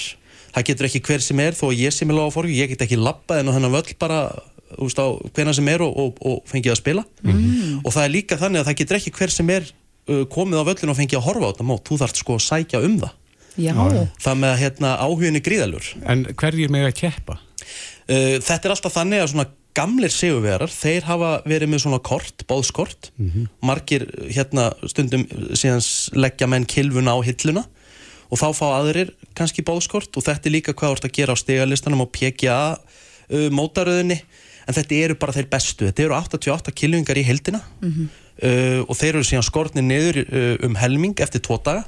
Það 0.50 0.66
getur 0.70 0.88
ekki 0.88 1.02
hver 1.06 1.22
sem 1.22 1.41
er 1.43 1.58
þó 1.58 1.68
ég 1.76 1.93
sem 1.93 2.10
er 2.10 2.18
lága 2.18 2.34
fórgjum, 2.34 2.56
ég 2.58 2.72
get 2.72 2.86
ekki 2.88 2.97
lappað 2.97 3.43
en 3.43 3.52
á 3.52 3.56
þennan 3.58 3.76
völl 3.76 3.93
bara 4.02 4.22
veist, 4.78 5.01
á 5.01 5.07
hvena 5.36 5.53
sem 5.55 5.70
er 5.72 5.84
og, 5.86 5.95
og, 5.97 6.20
og 6.26 6.41
fengið 6.49 6.76
að 6.76 6.82
spila. 6.82 7.05
Og 7.84 7.93
það 7.93 8.03
er 8.03 8.13
líka 8.13 8.39
þannig 8.39 8.61
að 8.61 8.70
það 8.70 8.80
getur 8.82 8.99
ekki 8.99 9.15
hver 9.17 9.34
sem 9.34 9.53
er 9.55 9.70
uh, 9.70 10.26
komið 10.32 10.61
á 10.61 10.67
völlin 10.70 10.93
og 10.93 10.99
fengið 10.99 11.22
að 11.22 11.28
horfa 11.30 11.49
á 11.49 11.51
þetta 11.51 11.70
mót, 11.70 11.86
þú 11.88 11.99
þarft 12.03 12.22
sko 12.24 12.38
að 12.39 12.45
sækja 12.47 12.84
um 12.86 12.99
það. 13.03 13.15
Já, 13.59 13.74
það 14.24 14.36
með 14.39 14.51
að 14.53 14.59
hérna, 14.61 14.89
áhugin 15.03 15.36
er 15.36 15.43
gríðalur 15.43 15.88
En 16.07 16.22
hverjir 16.38 16.70
með 16.72 16.86
að 16.88 16.99
keppa? 17.01 17.39
Uh, 18.07 18.38
þetta 18.39 18.61
er 18.61 18.74
alltaf 18.76 18.93
þannig 18.95 19.24
að 19.24 19.32
svona 19.34 19.49
gamlir 19.78 20.13
sigurverar, 20.13 20.72
þeir 20.72 21.05
hafa 21.07 21.32
verið 21.47 21.72
með 21.72 21.84
svona 21.84 21.99
kort, 22.03 22.43
bóðskort 22.49 23.11
margir 23.63 24.07
hérna 24.28 24.72
stundum 24.89 25.26
síðan 25.53 25.84
leggja 26.17 26.47
menn 26.49 26.65
kilvuna 26.70 27.13
á 27.15 27.20
hilluna 27.24 27.65
og 28.30 28.41
þá 28.41 28.47
fá 28.57 28.65
aðrir 28.80 29.13
kannski 29.38 29.65
bóðskort 29.65 30.17
og 30.17 30.26
þetta 30.26 30.49
er 30.49 30.55
líka 30.55 30.74
hvað 30.74 30.89
þú 30.89 30.97
ert 30.97 31.07
að 31.09 31.15
gera 31.20 31.36
á 31.38 31.41
stegalistanum 31.41 32.03
og 32.05 32.11
PGA 32.13 32.59
uh, 32.76 33.49
mótaröðinni 33.53 34.20
en 34.70 34.78
þetta 34.78 34.99
eru 35.05 35.17
bara 35.20 35.36
þeir 35.36 35.49
bestu, 35.51 35.88
þetta 35.89 36.05
eru 36.05 36.17
88 36.20 36.76
kilvingar 36.78 37.17
í 37.17 37.26
hildina 37.26 37.61
uh, 37.82 38.82
og 38.86 38.93
þeir 38.99 39.15
eru 39.15 39.26
síðan 39.26 39.47
skortni 39.47 39.86
niður 39.86 40.22
uh, 40.26 40.55
um 40.67 40.78
helming 40.80 41.17
eftir 41.26 41.43
tvo 41.45 41.57
daga 41.65 41.88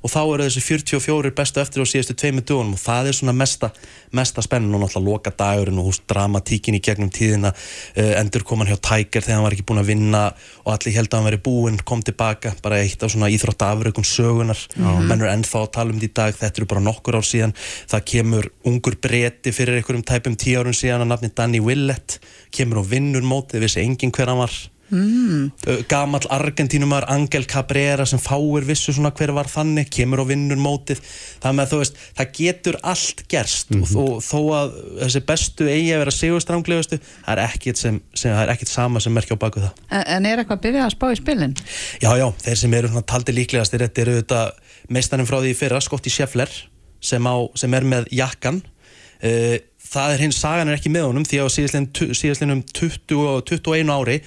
og 0.00 0.12
þá 0.12 0.20
eru 0.22 0.48
þessi 0.48 0.64
44 0.64 1.34
bestu 1.36 1.62
eftir 1.62 1.84
á 1.84 1.86
síðustu 1.88 2.16
tveimu 2.18 2.44
dögunum 2.44 2.76
og 2.76 2.82
það 2.82 3.10
er 3.10 3.18
svona 3.20 3.36
mesta, 3.36 3.70
mesta 4.16 4.44
spennin 4.44 4.74
og 4.76 4.84
náttúrulega 4.84 5.06
loka 5.10 5.34
dagurinn 5.36 5.80
og 5.82 5.90
húst 5.90 6.06
dramatíkin 6.10 6.78
í 6.78 6.82
gegnum 6.84 7.12
tíðina 7.14 7.52
uh, 7.52 8.12
endur 8.20 8.44
kom 8.46 8.62
hann 8.62 8.72
hjá 8.72 8.80
Tiger 8.90 9.26
þegar 9.26 9.38
hann 9.38 9.46
var 9.48 9.56
ekki 9.56 9.66
búinn 9.68 9.82
að 9.84 9.92
vinna 9.92 10.24
og 10.64 10.72
allir 10.74 10.96
held 10.96 11.10
að 11.12 11.18
hann 11.18 11.28
veri 11.30 11.42
búinn, 11.44 11.80
kom 11.84 12.04
tilbaka 12.06 12.54
bara 12.64 12.80
eitt 12.84 13.02
af 13.04 13.12
svona 13.12 13.30
íþróttafrökkum 13.34 14.06
sögunar 14.06 14.60
menn 14.80 15.18
eru 15.18 15.30
ennþá 15.30 15.64
að 15.64 15.72
tala 15.76 15.94
um 15.94 16.00
því 16.00 16.10
dag 16.16 16.36
þetta 16.36 16.60
eru 16.60 16.68
bara 16.70 16.84
nokkur 16.84 17.18
ár 17.18 17.26
síðan. 17.26 17.54
Það 17.90 18.04
kemur 18.12 18.50
ungur 18.68 18.96
breti 19.02 19.54
fyrir 19.54 19.78
einhverjum 19.78 20.06
tæpum 20.06 20.36
tíu 20.40 20.60
árum 20.60 20.76
síðan 20.76 21.04
að 21.04 21.12
nafni 21.12 21.32
Danny 21.36 21.62
Willett 21.64 22.18
kemur 22.54 22.82
og 22.82 22.90
vinnur 22.90 23.26
mótið, 23.26 23.64
vissi 23.66 23.82
enginn 23.84 24.14
hver 24.14 24.32
hann 24.32 24.42
var 24.42 24.54
mm. 24.90 25.84
gamall 25.90 26.26
Argentínumar 26.32 27.06
Angel 27.12 27.46
Cabrera 27.50 28.06
sem 28.08 28.20
fáir 28.22 28.66
vissu 28.68 28.94
svona 28.94 29.12
hver 29.16 29.32
var 29.36 29.50
þannig, 29.50 29.90
kemur 29.92 30.24
og 30.24 30.30
vinnur 30.30 30.60
mótið 30.60 31.02
það 31.42 31.56
með 31.58 31.72
þú 31.72 31.80
veist, 31.82 32.00
það 32.18 32.32
getur 32.40 32.80
allt 32.92 33.24
gerst 33.30 33.74
og, 33.76 33.86
og 34.02 34.18
þó 34.24 34.40
að 34.58 34.74
þessi 35.04 35.24
bestu 35.30 35.68
eigi 35.70 35.94
að 35.94 36.02
vera 36.04 36.16
sigurstránglegustu 36.16 37.00
það 37.02 37.32
er 37.36 37.44
ekkit 37.46 37.82
sem, 37.82 38.00
sem, 38.14 38.34
það 38.34 38.42
er 38.44 38.54
ekkit 38.56 38.72
sama 38.72 39.02
sem 39.02 39.14
merkja 39.16 39.38
á 39.38 39.42
baku 39.42 39.64
það 39.64 39.84
en, 39.88 40.04
en 40.16 40.28
er 40.30 40.42
eitthvað 40.42 40.60
að 40.60 40.66
byrja 40.68 40.84
að 40.86 40.94
spá 40.96 41.06
í 41.10 41.20
spilin? 41.20 41.56
Já, 42.02 42.10
já, 42.20 42.26
þeir 42.44 42.60
sem 42.64 42.76
eru 42.80 42.92
svona 42.92 43.08
taldi 43.14 43.36
líklegastir 43.36 43.86
þetta 43.86 44.04
eru 44.04 44.18
þetta 44.20 44.42
meistarinn 44.90 45.28
frá 45.28 45.40
því 45.40 45.54
í 45.54 45.58
fyrra 45.58 45.80
Skotti 45.84 46.12
Scheffler 46.12 46.52
sem, 47.00 47.24
á, 47.24 47.36
sem 47.58 47.74
er 47.76 47.86
með 47.88 48.10
jakkan 48.14 48.60
uh, 48.60 49.56
það 49.90 50.14
er 50.14 50.24
hins 50.24 50.40
sagan 50.40 50.70
er 50.70 50.78
ekki 50.78 50.92
með 50.92 51.08
honum 51.08 51.26
því 51.26 51.40
að 51.40 51.48
á 51.48 51.54
síðastlinum 51.56 52.16
síðastlinum 52.20 52.60
20 52.70 53.22
og 53.30 53.40
21 53.50 53.94
ári 53.94 54.18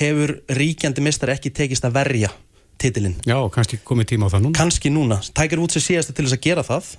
hefur 0.00 0.36
ríkjandi 0.60 1.04
meistar 1.04 1.34
ekki 1.34 1.52
tekist 1.54 1.86
að 1.86 1.98
verja 1.98 2.32
titilinn. 2.80 3.18
Já, 3.28 3.36
kannski 3.52 3.80
komið 3.84 4.14
tíma 4.14 4.30
á 4.30 4.32
það 4.32 4.44
núna. 4.46 4.56
Kannski 4.56 4.92
núna, 4.92 5.20
Tiger 5.36 5.60
Woods 5.60 5.76
er 5.76 5.84
síðast 5.84 6.14
til 6.16 6.24
þess 6.24 6.36
að 6.38 6.44
gera 6.46 6.64
það. 6.64 6.92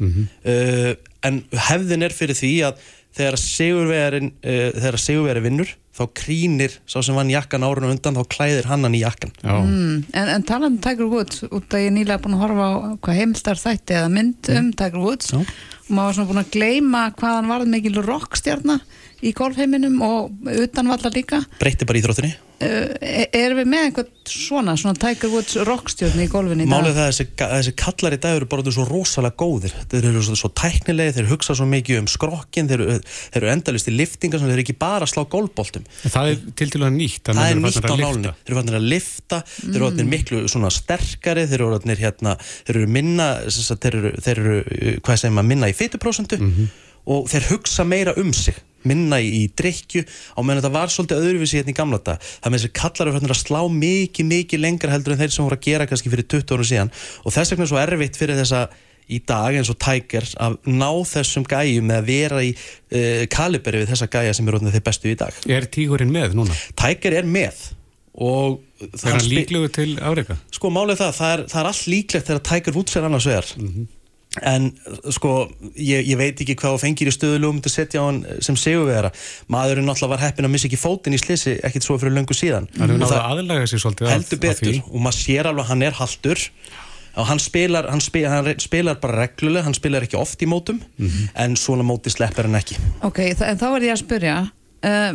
Uh, 0.45 0.91
en 1.25 1.39
hefðin 1.69 2.05
er 2.05 2.13
fyrir 2.15 2.37
því 2.37 2.51
að 2.69 2.83
þegar 3.17 3.39
sigurvegarin 3.41 4.29
uh, 4.31 4.67
þegar 4.77 4.99
sigurvegari 5.07 5.45
vinnur 5.47 5.73
þá 6.01 6.07
krínir 6.21 6.75
sá 6.89 6.99
sem 7.05 7.15
vann 7.17 7.31
jakkan 7.31 7.63
árun 7.67 7.87
og 7.89 7.93
undan 7.95 8.17
þá 8.19 8.23
klæðir 8.35 8.69
hann 8.71 8.83
hann 8.87 8.97
í 8.97 9.03
jakkan 9.05 9.31
Mm, 9.41 10.03
en, 10.13 10.31
en 10.35 10.43
talandi 10.47 10.79
um 10.79 10.83
Tiger 10.85 11.09
Woods 11.11 11.43
út 11.47 11.71
að 11.75 11.85
ég 11.85 11.91
er 11.91 11.95
nýlega 11.95 12.21
búin 12.23 12.35
að 12.37 12.43
horfa 12.45 12.67
á 12.67 12.77
hvað 13.05 13.19
heimstar 13.21 13.61
þætti 13.61 13.97
eða 13.99 14.11
mynd 14.17 14.51
um 14.57 14.71
Tiger 14.73 15.01
Woods 15.05 15.31
Já. 15.33 15.39
og 15.41 15.91
maður 15.91 16.07
var 16.07 16.17
svona 16.19 16.29
búin 16.31 16.43
að 16.43 16.51
gleyma 16.57 17.03
hvað 17.19 17.37
hann 17.39 17.51
varð 17.51 17.71
mikil 17.73 17.97
rockstjarnar 18.05 18.85
í 19.21 19.33
golfheiminum 19.37 19.99
og 20.01 20.47
utan 20.63 20.87
vallar 20.89 21.13
líka. 21.13 21.43
Breytti 21.61 21.85
bara 21.85 21.99
í 21.99 22.01
þróttinni 22.01 22.31
uh, 22.33 23.27
erum 23.37 23.59
við 23.59 23.67
með 23.69 23.83
einhvern 23.85 24.07
svona 24.31 24.73
svona 24.81 24.97
Tiger 24.97 25.29
Woods 25.29 25.59
rockstjörn 25.67 26.23
í 26.23 26.25
golfinu 26.31 26.63
í 26.63 26.65
dag? 26.65 26.71
Málið 26.73 26.95
það 26.97 27.03
að 27.03 27.11
þessi, 27.11 27.25
að 27.45 27.53
þessi 27.59 27.73
kallar 27.83 28.15
í 28.15 28.19
dag 28.23 28.39
eru 28.39 28.47
bara 28.49 28.73
svo 28.73 28.85
rosalega 28.89 29.37
góðir. 29.43 29.75
Þeir 29.91 30.07
eru 30.09 30.23
svo, 30.25 30.37
svo 30.41 30.49
tæknilegi, 30.57 31.13
þeir 31.19 31.29
hugsa 31.35 31.57
svo 31.59 31.67
mikið 31.69 32.01
um 32.01 32.09
skrokkin, 32.09 32.71
þeir, 32.71 32.85
eru- 32.87 32.97
þeir 33.05 33.41
eru 33.43 33.51
endalist 33.53 33.91
í 33.91 33.95
liftingar 33.99 34.41
sem 34.41 34.49
þeir 34.49 34.57
eru 34.57 34.65
ekki 34.65 34.77
bara 34.81 35.05
að 35.05 35.13
slá 35.13 35.21
gólboltum 35.35 35.85
En 36.01 36.13
það 36.15 36.31
er 36.31 36.39
til 36.61 36.69
til 36.73 36.81
að 36.81 36.93
nýtt 36.97 37.31
það 37.31 37.43
er 37.45 37.61
nýtt 37.61 37.81
á 37.81 37.91
að 37.91 38.03
nálinni 38.03 38.31
lyfta. 38.31 38.33
þeir 38.41 38.51
eru 38.51 38.59
fannir 38.59 38.77
að 38.79 38.87
lifta, 38.93 39.41
þeir 39.51 39.75
eru 39.75 39.87
orðnir 39.89 40.09
miklu 40.15 40.41
svona 40.51 40.71
sterkari, 40.73 41.45
þeir 41.49 41.59
eru 41.59 41.69
orðnir 41.71 42.01
hérna 42.01 42.35
þeir 42.41 42.81
eru 42.81 42.91
minna, 42.97 43.29
sem 43.47 43.67
sagt, 43.67 43.85
þeir 43.85 43.99
eru, 43.99 44.13
þeir 44.25 44.43
eru 44.43 44.97
hvað 45.05 45.21
segir 45.21 45.35
maður, 45.37 45.51
minna 45.53 45.71
í 45.71 45.77
fytuprósentu 45.77 46.41
og 47.11 47.31
þeir 47.31 47.47
hugsa 47.51 47.85
meira 47.87 48.13
um 48.21 48.33
sig 48.33 48.59
minna 48.87 49.19
í, 49.21 49.29
í 49.43 49.49
drikju 49.57 50.03
á 50.37 50.39
meðan 50.41 50.61
þetta 50.61 50.73
var 50.73 50.93
svolítið 50.93 51.25
öðruvísi 51.25 51.59
hérna 51.59 51.73
í 51.73 51.77
gamla 51.77 51.99
þetta 52.01 52.15
það 52.25 52.53
með 52.53 52.59
þessi 52.59 52.71
kallar 52.79 53.07
eru 53.07 53.15
fannir 53.17 53.33
að 53.35 53.41
slá 53.41 53.59
mikið, 53.75 54.29
mikið 54.31 54.63
lengra 54.63 54.93
heldur 54.95 55.15
en 55.15 55.21
þeir 55.21 55.35
sem 55.35 55.45
voru 55.45 55.59
að 55.59 55.67
gera 55.67 55.87
kannski 55.89 56.13
fyrir 56.13 56.27
20 56.33 56.55
árum 56.55 56.69
síðan. 56.71 56.93
Og 57.25 57.35
þess 57.35 57.53
vegna 57.53 57.67
er 57.67 57.71
svo 57.71 57.81
erfitt 57.81 58.17
fyrir 58.17 58.39
þessa 58.41 58.63
í 59.09 59.19
dag 59.27 59.55
eins 59.57 59.69
og 59.73 59.79
Tiger 59.81 60.27
að 60.37 60.57
ná 60.69 60.89
þessum 61.09 61.45
gæjum 61.49 61.87
með 61.89 61.97
að 62.01 62.09
vera 62.11 62.41
í 62.45 62.51
uh, 62.53 63.23
kaliberi 63.33 63.81
við 63.83 63.93
þessa 63.93 64.09
gæja 64.13 64.33
sem 64.37 64.47
eru 64.51 64.59
þeir 64.67 64.85
bestu 64.85 65.09
í 65.11 65.15
dag. 65.19 65.33
Er 65.49 65.65
tígurinn 65.73 66.11
með 66.13 66.35
núna? 66.37 66.57
Tiger 66.79 67.17
er 67.21 67.25
með 67.29 67.69
og 68.21 68.59
Er 68.81 69.13
hann 69.13 69.27
líklegur 69.29 69.69
til 69.71 69.91
áreika? 70.01 70.35
Sko 70.51 70.69
málið 70.73 70.95
er 70.97 71.01
það, 71.03 71.11
það 71.19 71.33
er, 71.35 71.41
það 71.51 71.59
er 71.61 71.67
allt 71.69 71.87
líklegt 71.87 72.29
þegar 72.31 72.45
Tiger 72.49 72.73
Woods 72.75 72.95
er 72.97 73.05
annars 73.07 73.27
vegar. 73.29 73.51
En 74.47 74.69
sko 75.11 75.31
ég, 75.75 76.05
ég 76.07 76.15
veit 76.15 76.39
ekki 76.39 76.55
hvað 76.55 76.77
þú 76.77 76.79
fengir 76.85 77.09
í 77.11 77.13
stöðulum 77.13 77.57
til 77.59 77.67
að 77.67 77.73
setja 77.75 77.99
á 77.99 78.07
hann 78.07 78.21
sem 78.41 78.55
seguvera 78.59 79.09
maðurinn 79.51 79.83
náttúrulega 79.89 80.13
var 80.15 80.21
heppin 80.23 80.47
að 80.47 80.53
missa 80.53 80.69
ekki 80.69 80.79
fótinn 80.79 81.17
í 81.17 81.19
slisi 81.19 81.57
ekkit 81.67 81.83
svo 81.83 81.97
fyrir 81.99 82.15
löngu 82.15 82.37
síðan. 82.37 82.69
Hefur 82.77 82.93
Og 82.95 83.01
náttúrulega 83.01 83.33
aðlega 83.35 83.67
sér 83.67 83.83
svolítið 83.83 84.07
að- 84.07 84.13
heldur 84.15 84.39
að 84.39 84.45
betur. 84.45 84.71
því. 84.71 84.83
og 84.87 85.03
maður 85.03 85.19
sér 85.19 85.49
alveg 85.51 85.65
að 85.65 85.69
hann 85.73 85.83
er 85.89 85.97
haldur 85.99 86.45
og 87.15 87.27
hann 87.27 87.39
spilar, 87.43 87.89
hann 87.91 88.01
spilar, 88.03 88.31
hann 88.47 88.59
spilar 88.63 88.99
bara 89.01 89.25
reglulega, 89.25 89.65
hann 89.67 89.75
spilar 89.77 90.05
ekki 90.07 90.19
oft 90.19 90.41
í 90.41 90.47
mótum 90.49 90.79
en 91.35 91.57
svona 91.59 91.83
móti 91.87 92.13
sleppar 92.13 92.47
hann 92.49 92.59
ekki 92.61 92.77
Ok, 93.07 93.19
en 93.33 93.59
þá 93.59 93.67
er 93.75 93.87
ég 93.89 93.95
að 93.97 94.01
spyrja 94.05 94.35
uh, 94.87 95.11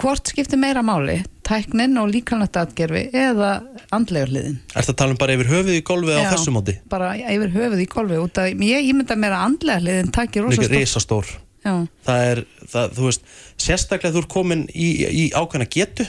hvort 0.00 0.30
skiptir 0.30 0.60
meira 0.60 0.82
máli 0.86 1.20
tæknin 1.50 1.98
og 1.98 2.12
líkanlegt 2.12 2.54
atgerfi 2.60 3.08
eða 3.16 3.48
andlegur 3.90 4.30
hliðin? 4.30 4.58
Er 4.70 4.84
það 4.86 4.92
að 4.92 4.98
tala 5.00 5.14
um 5.16 5.18
bara 5.18 5.34
yfir 5.34 5.48
höfuð 5.50 5.74
í 5.74 5.82
golfið 5.88 6.14
á 6.14 6.22
Já. 6.22 6.30
þessu 6.36 6.52
móti? 6.54 6.76
Bara 6.92 7.08
yfir 7.18 7.50
höfuð 7.56 7.82
í 7.82 7.86
golfi 7.90 8.20
út 8.22 8.38
að 8.38 8.62
ég 8.68 8.90
ímynda 8.92 9.16
mér 9.18 9.34
að 9.34 9.46
andlega 9.48 9.82
hliðin 9.82 10.12
takir 10.14 10.44
Hún 10.46 10.52
rosa 10.52 10.62
ekki 10.62 10.70
stórt. 10.70 10.84
risastór 10.84 11.32
Já, 11.60 11.74
það 12.06 12.26
er, 12.30 12.38
það, 12.72 12.94
þú 12.96 13.08
veist 13.08 13.26
sérstaklega 13.60 14.14
þú 14.14 14.22
er 14.22 14.28
komin 14.32 14.62
í, 14.72 14.86
í 15.10 15.24
ákveðna 15.36 15.66
getu 15.74 16.06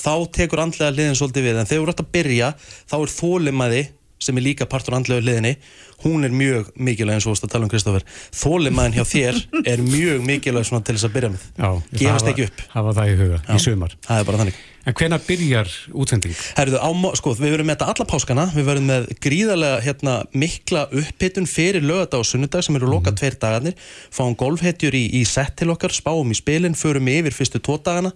þá 0.00 0.12
tekur 0.38 0.62
andlega 0.62 0.94
hliðin 0.94 1.18
svolítið 1.18 1.44
við 1.48 1.58
en 1.60 1.68
þegar 1.68 1.82
þú 1.82 1.92
ert 1.92 2.00
að 2.04 2.12
byrja 2.14 2.48
þá 2.62 2.94
er 3.02 3.12
þólimaði 3.18 3.82
sem 4.24 4.40
er 4.40 4.46
líka 4.48 4.68
partur 4.70 4.96
andlega 4.98 5.24
hliðinni 5.24 5.54
hún 6.04 6.26
er 6.26 6.34
mjög 6.34 6.70
mikilvæg 6.76 7.18
eins 7.18 7.26
og 7.30 7.38
að 7.38 7.52
tala 7.54 7.66
um 7.68 7.72
Kristoffer 7.72 8.04
þólimaðin 8.34 8.98
hjá 8.98 9.04
þér 9.08 9.40
er 9.72 9.82
mjög 9.84 10.24
mikilvæg 10.26 10.68
svona 10.68 10.84
til 10.84 10.96
þess 10.98 11.08
að 11.08 11.16
byrja 11.16 11.32
með. 11.34 11.48
Já, 11.56 11.68
gefast 11.94 12.24
hafa- 12.24 12.32
ekki 12.34 12.46
upp. 12.48 12.62
Hafa 12.74 12.94
það 12.98 13.10
í 13.12 13.18
huga, 13.22 13.42
Já. 13.44 13.52
í 13.54 13.64
sumar 13.68 13.98
En 14.84 14.92
hvenær 14.92 15.22
byrjar 15.24 15.70
útsending? 15.96 16.34
Herðu, 16.58 16.76
á, 16.76 16.88
sko, 17.16 17.32
við 17.38 17.54
verum 17.54 17.70
með 17.70 17.78
þetta 17.78 17.86
alla 17.94 18.04
páskana. 18.10 18.42
Við 18.52 18.66
verum 18.68 18.90
með 18.90 19.06
gríðarlega 19.24 19.78
hérna, 19.80 20.16
mikla 20.36 20.82
upphittun 20.92 21.48
fyrir 21.48 21.86
lögata 21.88 22.20
og 22.20 22.26
sunnudag 22.28 22.66
sem 22.66 22.76
eru 22.76 22.90
loka 22.92 23.14
tveir 23.16 23.38
dagarnir. 23.40 23.78
Fáum 24.12 24.36
golfhetjur 24.36 24.92
í, 24.92 25.06
í 25.16 25.22
sett 25.24 25.56
til 25.56 25.70
okkar 25.72 25.94
spáum 25.96 26.34
í 26.34 26.36
spilin, 26.36 26.76
förum 26.76 27.08
yfir 27.08 27.32
fyrstu 27.32 27.62
tvo 27.64 27.78
dagana. 27.80 28.12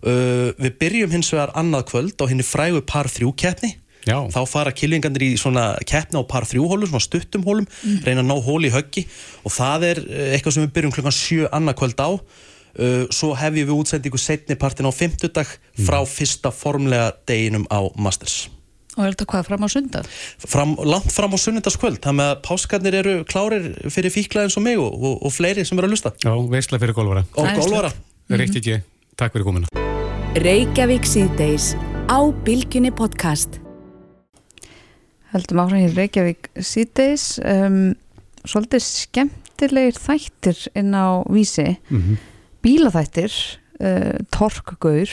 Uh, 0.00 0.54
við 0.56 0.78
byrjum 0.80 1.12
hins 1.18 1.28
vegar 1.34 1.52
annað 1.58 1.88
kvöld 1.90 2.24
á 2.24 2.30
henni 2.30 2.46
frægu 2.46 2.80
par 2.86 3.10
þrjú 3.12 3.34
keppni 3.36 3.74
Já. 4.08 4.18
þá 4.32 4.40
fara 4.48 4.74
kilvingandir 4.74 5.26
í 5.28 5.30
svona 5.40 5.70
keppni 5.88 6.20
á 6.20 6.24
par 6.28 6.48
þrjú 6.48 6.68
hólum, 6.72 6.90
svona 6.90 7.04
stuttum 7.04 7.44
hólum 7.46 7.68
reyna 8.06 8.24
að 8.24 8.30
ná 8.30 8.36
hóli 8.44 8.70
í 8.70 8.74
höggi. 8.74 9.06
Og 9.44 9.54
það 9.54 9.88
er 9.92 10.04
eh, 10.06 10.28
eitthvað 10.36 10.56
sem 10.56 10.66
við 10.66 10.76
byrjum 10.78 10.94
klukkan 10.96 11.18
sjö 11.18 11.48
annað 11.52 11.82
kvöld 11.82 12.00
á. 12.00 12.10
Uh, 12.78 13.08
svo 13.10 13.32
hefjum 13.34 13.66
við 13.66 13.74
útsendingu 13.74 14.18
setni 14.22 14.54
partin 14.54 14.86
á 14.86 14.92
fimmtudag 14.94 15.48
frá 15.82 15.96
fyrsta 16.06 16.52
formlega 16.54 17.08
deginum 17.26 17.64
á 17.74 17.90
Masters. 17.98 18.44
Og 18.98 19.06
er 19.06 19.14
þetta 19.14 19.26
hvað 19.30 19.48
fram 19.48 19.66
á 19.66 19.68
sundag? 19.70 20.08
fram, 20.46 20.76
langt 20.86 21.10
fram 21.14 21.34
á 21.34 21.38
sunnudagskvöld 21.38 22.00
þannig 22.02 22.32
að 22.32 22.40
páskarnir 22.46 22.98
eru 23.00 23.14
klárir 23.30 23.70
fyrir 23.94 24.14
fíkla 24.14 24.46
eins 24.46 24.58
og 24.58 24.66
mig 24.66 24.78
og, 24.78 24.90
og, 24.94 25.20
og 25.22 25.34
fleiri 25.34 25.66
sem 25.66 25.78
eru 25.78 25.90
að 25.90 25.94
lusta 25.94 26.14
Já, 26.22 26.32
veisla 26.50 26.82
fyrir 26.82 26.98
golfara. 26.98 27.26
Og 27.38 27.62
golvara 27.62 27.92
Reykt 28.28 28.58
ekki, 28.60 28.80
takk 29.18 29.34
fyrir 29.34 29.48
komuna 29.48 29.86
Reykjavík 30.38 31.06
síðdeis 31.08 31.72
á 32.10 32.18
Bilginni 32.44 32.90
podcast. 32.94 33.62
Heldum 35.34 35.60
áfram 35.60 35.82
hér 35.82 35.96
Reykjavík 35.96 36.48
síðdeis 36.64 37.36
um, 37.44 37.92
svolítið 38.48 38.84
skemmtilegir 38.86 39.98
þættir 40.00 40.60
inn 40.78 40.94
á 40.96 41.20
vísi. 41.28 41.74
Bílaþættir 42.64 43.34
uh, 43.82 44.16
torkgaur. 44.32 45.12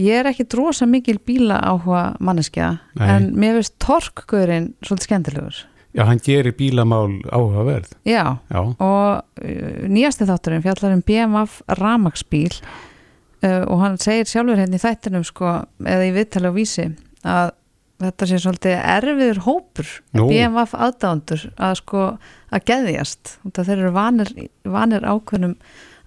Ég 0.00 0.20
er 0.20 0.30
ekki 0.30 0.46
drosa 0.48 0.86
mikil 0.88 1.18
bíla 1.26 1.58
áhuga 1.58 2.14
manneskja 2.22 2.70
Nei. 2.96 3.08
en 3.10 3.28
mér 3.34 3.58
finnst 3.58 3.76
torkgaurinn 3.82 4.70
svolítið 4.80 5.08
skemmtilegur. 5.10 5.58
Já, 5.90 6.04
hann 6.06 6.22
gerir 6.22 6.54
bílamál 6.54 7.18
áhugaverð. 7.34 7.90
Já. 8.06 8.38
Já, 8.46 8.60
og 8.62 9.42
uh, 9.42 9.88
nýjasti 9.90 10.28
þátturinn 10.30 10.62
fjallar 10.62 10.94
um 10.94 11.02
BMF 11.02 11.60
ramagsbíl 11.82 12.54
uh, 12.62 13.64
og 13.66 13.80
hann 13.82 13.98
segir 13.98 14.30
sjálfur 14.30 14.62
hérna 14.62 14.78
í 14.78 14.84
þættinum 14.86 15.26
sko, 15.26 15.64
eða 15.82 16.06
í 16.06 16.14
viðtali 16.14 16.46
á 16.46 16.54
vísi 16.54 16.92
að 17.26 17.56
þetta 18.00 18.28
sé 18.30 18.40
svolítið 18.40 18.76
erfiður 18.78 19.42
hópur. 19.46 19.92
BMF 20.16 20.74
aðdándur 20.74 21.46
að 21.60 21.76
sko 21.82 22.06
að 22.50 22.66
geðjast 22.70 23.36
þeir 23.54 23.76
eru 23.76 23.92
vanir, 23.94 24.32
vanir 24.64 25.06
ákveðnum 25.06 25.54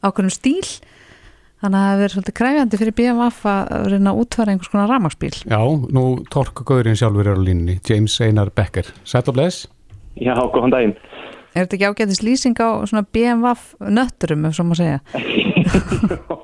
ákveðnum 0.04 0.34
stíl 0.34 0.68
þannig 1.64 1.80
að 1.80 1.86
það 1.88 2.02
verður 2.02 2.14
svolítið 2.18 2.36
kræfjandi 2.40 2.80
fyrir 2.82 2.96
BMF 2.98 3.38
að 3.48 3.86
reyna 3.94 4.12
að 4.12 4.20
útfæra 4.24 4.54
einhvers 4.54 4.72
konar 4.74 4.92
ramagsbíl 4.92 5.32
já, 5.48 5.60
nú 5.96 6.04
torkgaurin 6.34 7.00
sjálfur 7.00 7.30
er 7.32 7.40
á 7.40 7.46
línunni 7.46 7.78
James 7.88 8.18
Einar 8.20 8.52
Becker 8.52 8.90
Sætt 9.08 9.32
og 9.32 9.38
bless 9.40 9.68
Já, 10.20 10.36
góðan 10.36 10.74
daginn. 10.76 10.96
er 11.56 11.64
þetta 11.64 11.78
ekki 11.78 11.88
ágætis 11.88 12.22
lýsing 12.26 12.60
á 12.60 12.84
svona 12.84 13.06
BMF 13.16 13.72
nötturum 13.80 14.50
ef 14.50 14.58
svo 14.58 14.68
má 14.68 14.76
segja 14.78 15.00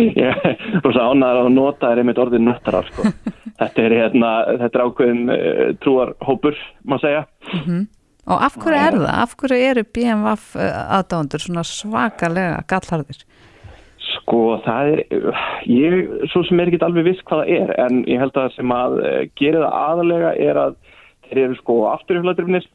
Ég 0.00 0.44
er 0.46 0.56
rosa 0.84 1.02
ánæður 1.10 1.44
að 1.44 1.48
nota 1.52 1.90
þér 1.90 2.00
einmitt 2.00 2.20
orðið 2.22 2.44
nöttarar, 2.46 2.86
sko. 2.88 3.10
Þetta 3.60 3.86
er, 3.86 3.94
hérna, 4.00 4.34
þetta 4.62 4.78
er 4.78 4.84
ákveðin 4.88 5.32
uh, 5.34 5.64
trúarhópur, 5.84 6.60
má 6.88 6.96
segja. 7.02 7.26
Og 8.30 8.44
af 8.46 8.56
hverju 8.60 8.78
er 8.78 8.96
það? 8.96 9.10
Af 9.24 9.34
hverju 9.40 9.66
eru 9.70 9.82
BMF 9.96 10.54
aðdándur 10.60 11.42
svona 11.42 11.64
svakalega 11.66 12.62
gallharðir? 12.70 13.24
Sko, 14.10 14.40
það 14.64 14.92
er, 14.94 15.02
ég, 15.68 15.96
svo 16.32 16.42
sem 16.46 16.60
er 16.60 16.70
ekki 16.70 16.80
alveg 16.86 17.08
viss 17.10 17.24
hvað 17.28 17.42
það 17.44 17.52
er, 17.56 17.72
en 17.84 18.02
ég 18.10 18.22
held 18.22 18.38
að 18.40 18.54
sem 18.56 18.74
að 18.74 18.98
uh, 19.00 19.16
gera 19.40 19.64
það 19.64 19.78
aðalega 19.80 20.32
er 20.48 20.60
að 20.64 20.78
þeir 21.28 21.42
eru 21.44 21.58
sko 21.60 21.76
afturhjóladrifnir 21.92 22.68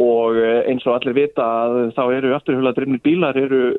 og 0.00 0.38
uh, 0.38 0.60
eins 0.70 0.86
og 0.88 0.94
allir 0.96 1.16
vita 1.18 1.44
að 1.44 1.74
þá 1.96 2.02
eru 2.16 2.30
afturhjóladrifnir 2.36 3.02
bílar 3.04 3.36
eru 3.36 3.74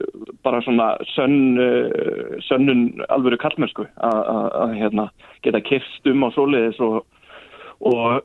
bara 0.46 0.62
svona 0.66 0.92
sönn, 1.16 1.58
uh, 1.58 2.36
sönnun 2.46 3.02
alvöru 3.10 3.40
kallmennsku 3.42 3.88
að- 4.06 4.76
hérna, 4.78 5.10
geta 5.44 5.62
kyrst 5.66 6.06
um 6.12 6.26
á 6.26 6.30
svoleiðis 6.36 6.80
og, 6.86 7.02
og 7.82 8.22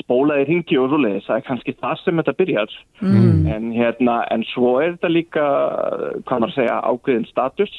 spólaði 0.00 0.48
ringi 0.48 0.78
og 0.80 0.90
svoleiðis. 0.90 1.26
Það 1.28 1.36
er 1.36 1.46
kannski 1.46 1.76
það 1.78 2.00
sem 2.02 2.22
þetta 2.22 2.34
byrjar. 2.40 2.74
Mm. 3.02 3.46
En, 3.54 3.70
hérna, 3.76 4.16
en 4.34 4.42
svo 4.50 4.78
er 4.82 4.96
þetta 4.96 5.12
líka, 5.12 5.46
hvað 6.26 6.42
maður 6.42 6.50
að 6.50 6.58
segja, 6.58 6.80
ákveðin 6.90 7.28
status. 7.30 7.76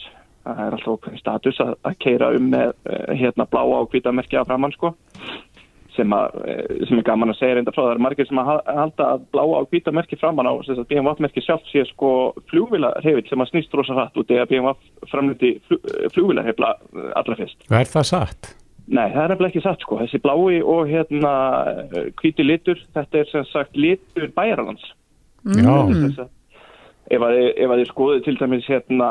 Það 0.48 0.62
er 0.66 0.76
alltaf 0.78 0.96
ákveðin 0.96 1.20
status 1.22 1.60
að, 1.66 1.74
að 1.86 1.98
keira 2.06 2.30
um 2.38 2.48
með 2.54 2.72
eh, 2.90 3.10
hérna 3.20 3.46
bláa 3.52 3.82
og 3.84 3.90
hvita 3.92 4.14
merkja 4.16 4.46
framann 4.48 4.74
sko. 4.74 4.94
Sem, 6.00 6.14
að, 6.16 6.36
eh, 6.48 6.86
sem 6.88 7.00
er 7.02 7.04
gaman 7.10 7.34
að 7.34 7.40
segja 7.42 7.56
reynda 7.58 7.72
frá. 7.76 7.82
Það 7.84 7.92
er 7.98 8.02
margir 8.06 8.28
sem 8.30 8.40
að 8.40 8.46
ha- 8.48 8.76
halda 8.78 9.08
að 9.18 9.24
bláa 9.34 9.58
og 9.60 9.66
hvita 9.74 9.92
merki 9.92 10.16
framann 10.22 10.48
á 10.48 10.54
þess 10.64 10.80
að 10.80 10.88
BMW 10.94 11.16
merki 11.26 11.44
sjálf 11.44 11.66
sé 11.68 11.84
sko 11.90 12.12
flugvilarhefill 12.48 13.28
sem 13.28 13.44
að 13.44 13.50
snýst 13.52 13.76
rosa 13.76 13.98
hratt 13.98 14.16
út 14.16 14.32
eða 14.32 14.48
BMW 14.48 14.74
framliti 15.12 15.52
flugvilarhefla 16.14 16.72
allra 17.20 17.36
fyrst. 17.36 17.60
Og 17.68 17.76
er 17.82 17.92
það 17.92 18.08
satt? 18.14 18.54
Nei, 18.90 19.10
það 19.12 19.22
er 19.26 19.30
nefnilega 19.34 19.52
ekki 19.52 19.62
satt 19.68 19.84
sko. 19.84 20.00
Þessi 20.00 20.22
blái 20.24 20.62
og 20.64 20.88
hérna 20.90 21.34
hvíti 22.22 22.46
litur, 22.48 22.80
þetta 22.96 23.20
er 23.22 23.28
sem 23.30 23.46
sagt 23.52 23.76
litur 23.78 24.32
bæjarlands. 24.40 24.88
Já, 25.46 25.76
Þess 25.92 26.20
að- 26.24 26.30
ef 27.10 27.24
að, 27.26 27.36
ef 27.58 27.70
að 27.74 27.80
þið 27.82 27.90
skoðu 27.90 28.24
til 28.26 28.36
dæmis 28.40 28.68
hérna 28.70 29.10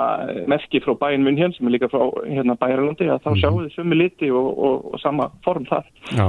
merki 0.50 0.80
frá 0.84 0.94
bæinn 1.00 1.24
mun 1.26 1.36
hér 1.40 1.52
sem 1.56 1.66
er 1.66 1.74
líka 1.76 1.88
frá 1.90 2.02
hérna 2.28 2.54
bæjarlandi 2.60 3.08
þá 3.10 3.28
Mhm. 3.32 3.38
sjáu 3.42 3.60
þið 3.64 3.74
sömu 3.76 3.98
liti 3.98 4.30
og, 4.30 4.48
og, 4.58 4.88
og 4.94 5.00
sama 5.02 5.30
form 5.44 5.66
þar. 5.66 5.84
Já, 6.14 6.28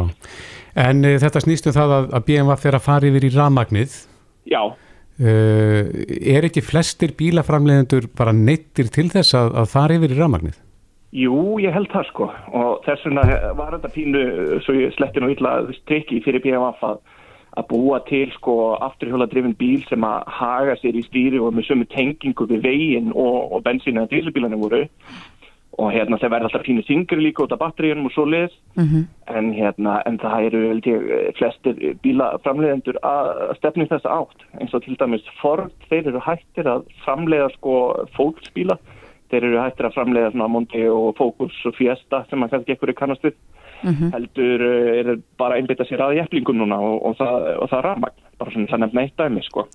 en 0.90 1.06
uh, 1.06 1.18
þetta 1.22 1.44
snýst 1.46 1.68
um 1.70 1.76
það 1.78 1.96
að, 2.00 2.10
að 2.18 2.26
BMF 2.30 2.66
er 2.66 2.78
að 2.80 2.86
fara 2.90 3.08
yfir 3.12 3.28
í 3.30 3.34
rafmagnið. 3.38 3.98
Já, 4.50 4.64
Uh, 5.20 5.84
er 6.32 6.46
ekki 6.48 6.62
flestir 6.64 7.12
bílaframlegendur 7.20 8.06
bara 8.16 8.32
neittir 8.32 8.88
til 8.88 9.10
þess 9.12 9.34
að, 9.36 9.50
að 9.60 9.66
fara 9.74 9.98
yfir 10.00 10.14
í 10.16 10.20
rafmagnið? 10.20 10.56
jú, 11.12 11.58
ég 11.60 11.74
held 11.76 11.90
það 11.91 12.06
sko 12.08 12.28
og 12.56 12.84
þess 12.86 13.04
vegna 13.04 13.26
var 13.58 13.74
þetta 13.76 13.90
pínu 13.98 14.22
svo 14.64 14.76
ég 14.78 14.94
sletti 14.96 15.20
nú 15.20 15.28
illa 15.34 15.58
strikki 15.82 16.22
fyrir 16.24 16.40
BMF 16.46 16.80
að, 16.88 17.02
að 17.58 17.68
búa 17.72 18.00
til 18.08 18.30
sko 18.36 18.56
afturhjóladrifin 18.86 19.58
bíl 19.58 19.82
sem 19.90 20.04
að 20.06 20.30
haga 20.40 20.78
sér 20.82 21.00
í 21.00 21.06
stýri 21.08 21.42
og 21.42 21.56
með 21.56 21.70
sömu 21.70 21.90
tengingu 21.90 22.48
við 22.50 22.64
veginn 22.68 23.12
og, 23.16 23.52
og 23.56 23.66
bensínu 23.66 24.04
og 24.04 24.14
dísilbílarnir 24.14 24.62
voru. 24.62 24.84
Og 25.80 25.94
hérna 25.96 26.18
þeir 26.20 26.34
verða 26.34 26.50
alltaf 26.50 26.66
pínu 26.66 26.84
þingri 26.84 27.22
líka 27.24 27.46
út 27.46 27.54
af 27.56 27.62
batteríunum 27.62 28.10
og 28.10 28.12
svo 28.12 28.26
leið 28.28 28.56
en 29.32 29.54
hérna 29.56 30.02
en 30.06 30.18
það 30.20 30.46
eru 30.50 30.64
held 30.68 30.88
ég 30.92 31.36
flestir 31.38 31.96
bílaframleiðendur 32.04 33.00
að 33.00 33.56
stefni 33.62 33.88
þess 33.88 34.06
átt. 34.06 34.44
Eins 34.60 34.74
og 34.74 34.84
til 34.84 34.98
dæmis 35.00 35.24
Ford, 35.42 35.72
þeir 35.90 36.12
eru 36.12 36.20
hættir 36.26 36.68
að 36.68 36.84
framleiða 37.06 37.50
sko 37.56 37.76
fólksbíla 38.18 38.76
þeir 39.30 39.46
eru 39.46 39.62
hættir 39.62 39.88
að 39.88 39.96
framleiða 39.98 40.32
svona 40.34 40.50
Monte 40.52 40.84
og 40.92 41.10
Focus 41.18 41.58
og 41.70 41.76
Fiesta 41.78 42.24
sem 42.30 42.44
að 42.44 42.56
kannski 42.56 42.76
ekkur 42.76 42.92
er 42.92 42.98
kannast 42.98 43.26
við 43.26 43.36
heldur 43.85 44.64
uh, 44.65 44.89
er 44.99 45.11
bara 45.39 45.56
að 45.56 45.64
einbytta 45.64 45.88
sér 45.88 46.03
að 46.06 46.18
jæflingum 46.19 46.60
núna 46.61 46.80
og, 46.84 46.97
og 47.10 47.15
það, 47.19 47.47
og 47.64 47.69
það 47.72 47.85
rafmagn 47.88 48.26
bara 48.39 48.53
svona 48.56 48.72
það 48.72 48.84
nefna 48.85 49.06
eitt 49.06 49.18
dæmi 49.19 49.43
sko 49.45 49.65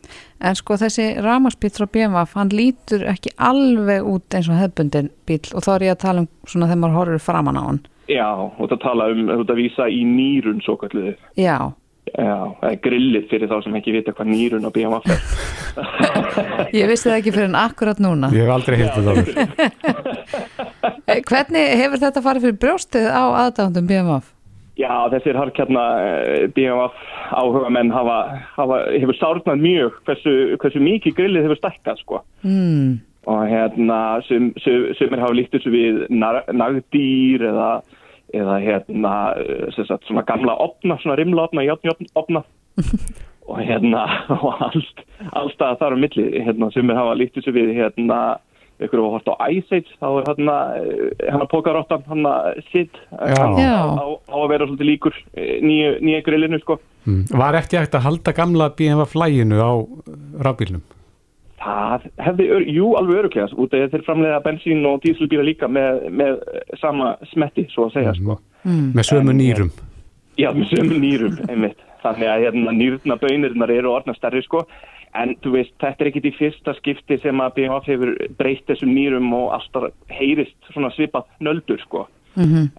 En 0.41 0.59
sko 0.59 0.79
þessi 0.81 1.09
ramarsbíl 1.25 1.73
frá 1.77 1.89
BMF, 1.97 2.35
hann 2.39 2.53
lítur 2.55 3.07
ekki 3.13 3.35
alveg 3.37 4.09
út 4.15 4.37
eins 4.37 4.51
og 4.53 4.61
hefbundin 4.61 5.11
bíl 5.29 5.41
og 5.53 5.65
þá 5.67 5.73
er 5.77 5.87
ég 5.89 5.97
að 5.97 6.03
tala 6.07 6.25
um 6.25 6.31
svona 6.49 6.71
þegar 6.71 6.83
maður 6.85 6.99
horfir 7.01 7.25
framan 7.25 7.61
á 7.61 7.63
hann. 7.65 7.81
Já, 8.11 8.29
og 8.37 8.69
það 8.69 8.83
tala 8.85 9.09
um, 9.13 9.25
þú 9.31 9.41
ert 9.41 9.55
að 9.55 9.63
vísa 9.63 9.89
í 9.89 10.05
nýrun 10.05 10.61
svo 10.65 10.77
kalluðu 10.81 11.15
Já, 11.41 11.57
Já, 12.13 12.37
það 12.61 12.69
er 12.69 12.81
grillið 12.85 13.25
fyrir 13.31 13.49
þá 13.49 13.55
sem 13.65 13.77
ekki 13.79 13.95
vita 13.95 14.13
hvað 14.15 14.29
nýrun 14.29 14.69
á 14.69 14.71
BMF 14.75 15.07
er 15.09 15.23
ég 16.79 16.91
vissi 16.91 17.09
það 17.09 17.17
ekki 17.17 17.33
fyrir 17.35 17.49
en 17.49 17.57
akkurat 17.59 18.03
núna. 18.03 18.29
Ég 18.35 18.45
hef 18.45 18.53
aldrei 18.55 18.77
heitið 18.79 19.09
það. 19.09 19.17
Eh, 19.33 19.94
Hvernig 21.23 21.65
hefur 21.81 22.01
þetta 22.03 22.23
farið 22.25 22.47
fyrir 22.49 22.61
brjóstið 22.63 23.07
á 23.11 23.25
aðdándum 23.45 23.87
BMF? 23.91 24.31
Já, 24.75 24.91
þessir 25.13 25.37
harkjarna 25.39 25.83
BMF 26.57 26.95
áhuga 27.31 27.69
menn 27.71 27.93
hafa, 27.95 28.17
hafa 28.57 28.79
hefur 28.91 29.15
sárnað 29.21 29.61
mjög 29.63 29.99
hversu, 30.09 30.33
hversu 30.59 30.81
mikið 30.83 31.15
grillið 31.21 31.47
hefur 31.47 31.61
stækkað 31.61 32.01
sko 32.03 32.23
Mm. 32.43 32.99
og 33.31 33.45
hérna 33.49 33.99
sum, 34.27 34.51
sum, 34.61 34.89
sumir 34.99 35.23
hafa 35.23 35.37
líkt 35.39 35.55
þessu 35.55 35.71
við 35.73 36.03
nagdýr 36.11 37.47
eða, 37.53 37.71
eða 38.35 38.57
hérna 38.65 39.13
eh, 39.39 39.69
sem 39.77 39.87
sagt, 39.87 40.05
svona 40.09 40.27
gamla 40.27 40.57
opna, 40.61 40.99
svona 41.01 41.17
rimla 41.17 41.47
opna, 41.47 41.63
játn 41.65 42.11
opna 42.15 42.43
og 43.49 43.61
hérna 43.63 44.03
og 44.35 44.59
allt, 44.59 45.07
allstað 45.33 45.79
þar 45.85 45.95
á 45.95 46.03
milli 46.03 46.27
hérna 46.45 46.73
sumir 46.75 46.99
hafa 46.99 47.15
líkt 47.15 47.39
þessu 47.39 47.55
við 47.55 47.73
hérna 47.79 48.41
ykkur 48.89 49.03
var 49.05 49.15
hort 49.17 49.31
á 49.33 49.35
Ice 49.51 49.81
Age 49.81 49.99
þá 50.01 50.09
er 50.11 50.29
hérna 50.31 50.57
hérna 51.21 51.51
pókarottan 51.51 52.05
hann 52.09 52.27
sitt 52.73 52.95
Já. 53.13 53.45
Já. 53.59 53.77
á, 53.99 54.07
á 54.07 54.37
að 54.41 54.51
vera 54.53 54.69
svolítið 54.69 54.91
líkur 54.93 55.17
eh, 55.35 55.57
nýju, 55.65 55.95
nýju 56.01 56.27
grillinu 56.27 56.61
sko 56.63 56.81
Mm. 57.05 57.27
Var 57.37 57.59
ekki 57.59 57.77
hægt 57.77 57.97
að 57.99 58.07
halda 58.07 58.33
gamla 58.33 58.71
BMF 58.79 59.13
flæginu 59.13 59.61
á 59.61 59.73
rafbílnum? 60.45 60.81
Það 61.65 62.07
hefði, 62.21 62.47
jú, 62.75 62.91
alveg 62.99 63.19
öruglega 63.23 63.59
út 63.61 63.77
af 63.77 63.93
þeir 63.93 64.05
framleiða 64.05 64.41
bensín 64.45 64.85
og 64.89 65.01
dísilbíla 65.05 65.45
líka 65.47 65.69
með, 65.69 66.03
með 66.13 66.41
sama 66.81 67.15
smetti, 67.33 67.65
svo 67.73 67.89
að 67.89 67.99
segja, 67.99 68.15
sko. 68.19 68.39
Með 68.65 69.09
sömu 69.09 69.37
nýrum? 69.37 69.71
Já, 70.41 70.51
með 70.57 70.75
sömu 70.75 70.99
nýrum, 71.01 71.39
einmitt. 71.49 71.81
Þannig 72.05 72.29
að 72.31 72.43
hérna, 72.45 72.75
nýrna 72.77 73.17
bönirnar 73.23 73.71
eru 73.73 73.95
orðna 73.97 74.15
stærri, 74.19 74.43
sko. 74.45 74.67
En 75.15 75.37
þú 75.45 75.53
veist, 75.55 75.73
þetta 75.81 76.03
er 76.05 76.11
ekkit 76.11 76.27
í 76.27 76.35
fyrsta 76.37 76.75
skipti 76.77 77.17
sem 77.23 77.39
að 77.41 77.53
BMF 77.57 77.87
hefur 77.89 78.11
breytt 78.39 78.67
þessum 78.69 78.91
nýrum 78.97 79.29
og 79.39 79.53
alltaf 79.57 79.91
heyrist 80.11 80.71
svona 80.75 80.91
svipað 80.97 81.29
nöldur, 81.41 81.81
sko. 81.87 82.07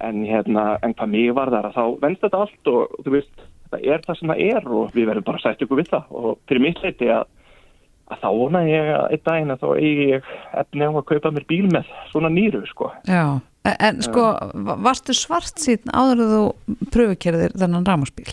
En 0.04 0.26
hérna, 0.28 0.66
en 0.84 0.94
hvað 0.94 1.08
mig 1.14 1.30
var 1.34 1.48
þar 1.54 1.70
að 1.70 1.78
þá 1.78 1.84
venst 2.02 2.22
þetta 2.26 2.42
allt 2.44 2.68
og 2.74 2.98
þú 3.06 3.14
veist, 3.14 3.46
þetta 3.72 3.80
er 3.96 4.02
það 4.04 4.18
sem 4.20 4.34
það 4.34 4.42
er 4.52 4.68
og 4.68 4.92
við 4.98 5.08
verðum 5.10 5.26
bara 5.30 5.40
að 5.40 5.46
sætt 5.48 5.64
ykkur 5.64 5.80
við 5.80 5.90
það 5.94 6.12
og 6.12 6.38
fyrir 6.52 6.62
mitt 6.68 6.82
leiti 6.84 7.08
að 7.16 7.24
að 8.12 8.20
þá 8.22 8.28
vona 8.38 8.60
ég 8.68 8.90
að 8.94 9.06
einn 9.16 9.24
daginn 9.26 9.54
að 9.56 9.62
þá 9.64 9.70
eigi 9.80 10.04
ég 10.12 10.28
efni 10.62 10.86
á 10.86 10.92
að 10.92 11.06
kaupa 11.10 11.32
mér 11.34 11.46
bíl 11.50 11.64
með 11.74 11.88
svona 12.12 12.30
nýru 12.30 12.60
sko. 12.70 12.92
Já, 13.10 13.24
en, 13.80 14.02
sko, 14.06 14.26
va- 14.68 14.76
varstu 14.86 15.16
svart 15.18 15.58
síðan 15.58 15.96
áður 15.96 16.22
en 16.22 16.34
þú 16.36 16.90
pröfukerðir 16.94 17.56
þennan 17.58 17.88
ramarsbíl? 17.88 18.28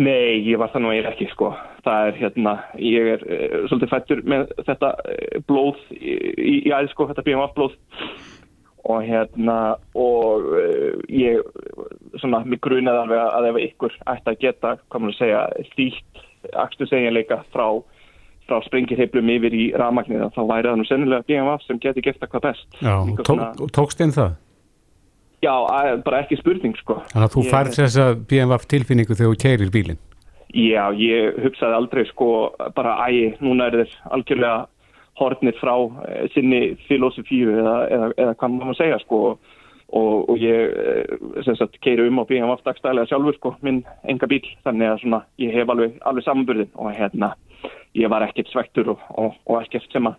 Nei, 0.00 0.40
ég 0.48 0.56
var 0.60 0.70
það 0.72 0.84
nú 0.84 0.90
eiginlega 0.94 1.12
ekki 1.12 1.28
sko. 1.34 1.50
Það 1.84 2.06
er 2.10 2.18
hérna, 2.20 2.54
ég 2.80 3.08
er 3.14 3.24
uh, 3.26 3.56
svolítið 3.68 3.90
fættur 3.92 4.22
með 4.32 4.46
þetta 4.68 4.90
uh, 4.96 5.38
blóð 5.48 5.80
í, 5.96 6.14
í, 6.16 6.54
í 6.68 6.72
æð 6.72 6.90
sko, 6.94 7.08
þetta 7.10 7.24
BMF 7.26 7.54
blóð 7.58 7.76
og 8.90 9.02
hérna 9.04 9.56
og 10.00 10.46
uh, 10.56 10.96
ég 11.12 11.42
svona, 12.22 12.40
mig 12.48 12.62
grunaði 12.64 13.02
alveg 13.04 13.22
að 13.26 13.48
ef 13.52 13.60
ykkur 13.66 13.96
ætti 14.14 14.32
að 14.32 14.40
geta, 14.46 14.74
hvað 14.88 15.04
maður 15.04 15.16
að 15.16 15.20
segja, 15.20 15.42
þýtt 15.76 16.54
akstu 16.64 16.88
segjanleika 16.88 17.42
frá 17.52 17.66
frá 18.50 18.58
sprengirheiflum 18.66 19.28
yfir 19.30 19.54
í 19.54 19.64
rafmagnið 19.78 20.24
þá 20.34 20.40
væri 20.48 20.70
það 20.72 20.78
nú 20.80 20.86
sennilega 20.88 21.26
BMF 21.28 21.66
sem 21.68 21.78
geti 21.82 22.02
gert 22.02 22.18
það 22.22 22.32
hvað 22.32 22.46
best. 22.48 22.64
Já, 22.80 22.94
Líka 23.06 23.26
tó, 23.28 23.34
svona- 23.36 23.68
tókst 23.76 24.00
einn 24.02 24.14
það? 24.16 24.32
Já, 25.40 25.52
að- 25.52 26.02
bara 26.04 26.22
ekki 26.22 26.36
spurning 26.36 26.76
sko. 26.76 27.00
Þannig 27.12 27.28
að 27.28 27.34
þú 27.34 27.44
Ég- 27.44 27.50
færð 27.54 27.76
þessa 27.78 28.06
BMF 28.28 28.66
tilfinningu 28.68 29.14
þegar 29.16 29.32
þú 29.32 29.42
keirir 29.44 29.70
bílinn? 29.72 29.98
Já, 30.52 30.90
ég 30.92 31.38
hugsaði 31.44 31.74
aldrei 31.78 32.04
sko 32.08 32.52
bara 32.74 32.96
ægi, 33.06 33.38
núna 33.40 33.66
er 33.70 33.84
þeir 33.84 33.92
algjörlega 34.10 34.66
hornir 35.20 35.54
frá 35.60 35.74
eh, 36.08 36.28
sinni 36.34 36.76
filosofíu 36.88 37.54
eða, 37.54 37.76
eða, 37.90 38.12
eða 38.16 38.34
hvað 38.40 38.56
maður 38.56 38.78
segja 38.80 38.98
sko 39.04 39.38
og, 39.92 40.28
og 40.30 40.36
ég 40.38 40.74
eh, 40.74 41.78
keiri 41.82 42.08
um 42.08 42.18
á 42.18 42.24
BMF 42.26 42.64
dagstælega 42.64 43.06
sjálfur 43.10 43.36
sko, 43.38 43.54
minn 43.62 43.84
enga 44.04 44.26
bíl, 44.26 44.42
þannig 44.64 44.90
að 44.90 45.00
svona 45.04 45.22
ég 45.38 45.54
hef 45.54 45.68
alveg, 45.68 45.96
alveg 46.02 46.24
samanburðin 46.24 46.72
og 46.74 46.92
hérna 46.94 47.34
ég 47.94 48.10
var 48.10 48.22
ekkert 48.26 48.50
svektur 48.52 48.92
og, 48.94 49.00
og, 49.16 49.34
og 49.46 49.62
ekkert 49.62 49.90
sem 49.92 50.06
að 50.10 50.18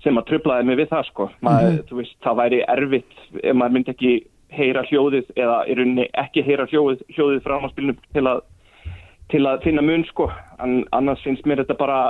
sem 0.00 0.16
að 0.16 0.30
trublaði 0.30 0.64
mig 0.64 0.78
við 0.80 0.92
það 0.94 1.08
sko 1.10 1.30
maður, 1.44 1.80
þú 1.90 1.96
veist, 1.98 2.14
það 2.24 2.38
væri 2.38 2.60
erfitt 2.72 3.16
ef 3.42 3.56
maður 3.56 3.74
myndi 3.76 3.92
ekki 3.92 4.12
heyra 4.54 4.84
hljóðið 4.88 5.30
eða 5.36 5.60
í 5.70 5.76
rauninni 5.78 6.08
ekki 6.18 6.44
heyra 6.46 6.66
hljóðið, 6.70 7.04
hljóðið 7.14 7.44
frá 7.44 7.56
ámaspilnum 7.58 8.00
til 8.14 8.26
að 8.26 8.42
til 9.30 9.44
að 9.46 9.62
finna 9.62 9.82
mun 9.86 10.04
sko. 10.08 10.26
En 10.62 10.82
annars 10.96 11.22
finnst 11.22 11.46
mér 11.46 11.62
þetta 11.62 11.78
bara 11.78 12.00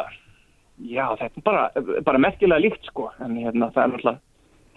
já, 0.81 1.05
þetta 1.21 1.37
er 1.37 1.45
bara, 1.45 1.65
bara 2.07 2.23
merkilega 2.23 2.65
líkt 2.65 2.89
sko. 2.89 3.11
En 3.21 3.37
hérna, 3.37 3.71
það 3.75 3.83
er 3.83 3.93
náttúrulega 3.95 4.19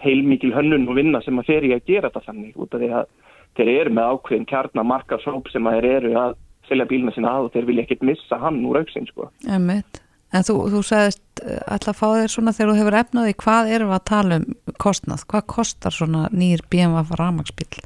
heilmikil 0.04 0.52
hönnun 0.52 0.88
og 0.90 0.98
vinna 0.98 1.22
sem 1.24 1.38
að 1.40 1.48
fer 1.48 1.64
í 1.64 1.72
að 1.72 1.86
gera 1.88 2.10
þetta 2.10 2.26
þannig 2.28 2.60
út 2.60 2.74
af 2.76 2.82
því 2.82 2.90
að 2.98 3.12
þeir 3.56 3.70
eru 3.74 3.94
með 3.96 4.10
ákveðin 4.12 4.48
kjarnar 4.50 4.88
markarsóp 4.90 5.48
sem 5.52 5.68
að 5.70 5.78
þeir 5.78 5.90
eru 5.94 6.16
að 6.20 6.38
selja 6.68 6.88
bíluna 6.90 7.14
sína 7.14 7.32
að 7.32 7.48
og 7.48 7.54
þeir 7.54 7.68
vilja 7.70 7.84
ekkert 7.86 8.08
missa 8.10 8.40
hann 8.40 8.64
úr 8.68 8.82
auksinn 8.82 9.08
sko. 9.08 9.30
Emmett. 9.48 10.03
En 10.34 10.42
þú, 10.42 10.54
þú 10.72 10.82
sagðist 10.82 11.42
eh, 11.46 11.62
að 11.70 11.90
fá 11.94 12.06
þér 12.10 12.32
svona 12.32 12.54
þegar 12.54 12.70
þú 12.70 12.78
hefur 12.80 12.98
efnaði, 13.00 13.34
hvað 13.44 13.72
erum 13.76 13.90
við 13.92 13.98
að 13.98 14.06
tala 14.10 14.38
um 14.40 14.46
kostnað? 14.82 15.26
Hvað 15.30 15.44
kostar 15.54 15.94
svona 15.94 16.28
nýr 16.34 16.64
BMW 16.72 17.18
ramarsbíl? 17.20 17.84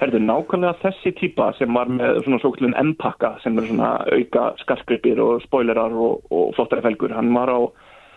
Herðu, 0.00 0.20
nákvæmlega 0.24 0.78
þessi 0.80 1.12
típa 1.18 1.50
sem 1.58 1.74
var 1.76 1.90
með 1.92 2.22
svona 2.24 2.38
svoklun 2.40 2.76
M-pakka 2.78 3.34
sem 3.42 3.58
er 3.60 3.66
svona 3.68 3.90
auka 4.06 4.44
skarskrypir 4.62 5.20
og 5.20 5.42
spoilerar 5.44 5.92
og, 5.92 6.22
og 6.32 6.54
flottari 6.56 6.86
felgur, 6.86 7.12
hann 7.12 7.34
var 7.34 7.52
á, 7.52 7.60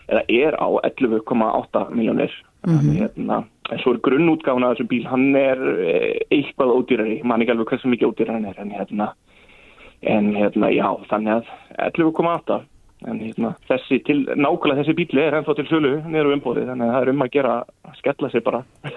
eða 0.07 0.23
er 0.31 0.55
á 0.61 0.67
11,8 0.93 1.83
miljónir. 1.97 2.37
Hérna, 2.63 3.41
en 3.73 3.81
svo 3.81 3.91
er 3.91 4.03
grunnútgáfuna 4.05 4.69
af 4.69 4.77
þessum 4.77 4.91
bíl, 4.93 5.07
hann 5.09 5.33
er 5.35 5.59
eh, 5.83 6.21
eitthvað 6.31 6.77
ódýrari, 6.77 7.17
mann 7.27 7.43
ekki 7.43 7.51
alveg 7.51 7.73
hversu 7.73 7.91
mikið 7.91 8.13
ódýrari 8.13 8.37
hann 8.37 8.47
er, 8.53 8.61
en 8.63 8.71
hérna, 8.71 9.09
en 10.13 10.29
hérna, 10.37 10.69
já, 10.71 10.87
þannig 11.09 11.41
að 11.41 11.51
11,8 11.89 12.61
en 13.09 13.19
hérna, 13.21 13.53
þessi 13.69 13.99
til, 14.07 14.19
nákvæmlega 14.33 14.81
þessi 14.81 14.95
bíli 14.97 15.23
er 15.23 15.37
ennþá 15.39 15.57
til 15.59 15.67
sölu 15.69 15.93
á 16.03 16.33
umbóði, 16.33 16.65
þannig 16.69 16.87
að 16.87 16.93
það 16.93 17.01
er 17.01 17.11
um 17.13 17.25
að 17.25 17.33
gera 17.35 17.55
að 17.63 17.99
skella 17.99 18.31
sig 18.31 18.45
bara. 18.45 18.63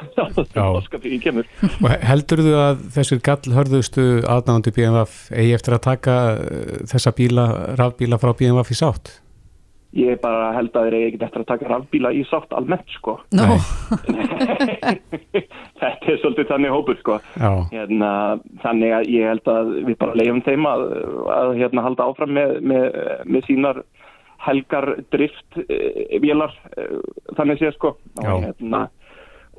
Og 1.86 2.06
heldur 2.10 2.44
þú 2.46 2.56
að 2.62 2.82
þessir 2.96 3.22
gallhörðustu 3.26 4.06
aðnáðandi 4.24 4.74
BMF 4.76 5.20
eigi 5.34 5.54
eftir 5.58 5.76
að 5.76 5.86
taka 5.90 6.16
eh, 6.38 6.82
þessa 6.92 7.14
bíla, 7.16 7.46
rafbíla 7.78 8.20
frá 8.22 8.32
BMF 8.38 8.72
í 8.72 8.78
sátt? 8.78 9.16
Ég 9.96 10.18
bara 10.20 10.50
held 10.52 10.74
að 10.76 10.88
þeir 10.88 10.94
eigi 10.96 11.06
ekkert 11.08 11.22
eftir 11.28 11.42
að 11.42 11.48
taka 11.48 11.68
rafbíla 11.70 12.10
í 12.12 12.22
sátt 12.28 12.50
almennt 12.56 12.90
sko. 12.98 13.14
Nó, 13.36 13.46
Þetta 15.80 16.10
er 16.12 16.18
svolítið 16.20 16.50
þannig 16.50 16.74
hópur 16.74 16.98
sko. 17.00 17.18
Já, 17.38 17.50
Hérna, 17.70 18.10
þannig 18.64 18.92
að 18.96 19.08
ég 19.14 19.30
held 19.30 19.50
að 19.52 19.70
við 19.86 19.96
bara 20.02 20.18
leiðum 20.20 20.42
þeim 20.44 20.68
að, 20.68 20.84
að 21.36 21.52
hérna, 21.62 21.84
halda 21.86 22.08
áfram 22.10 22.34
með, 22.36 22.52
með, 22.72 22.98
með 23.30 23.46
sínar 23.48 23.80
helgar 24.46 24.88
drift 25.14 25.60
uh, 25.62 26.18
vélar 26.22 26.52
uh, 26.76 27.00
þannig 27.38 27.62
séð 27.62 27.72
sko. 27.78 27.94
Og, 28.20 28.44
hérna, 28.44 28.82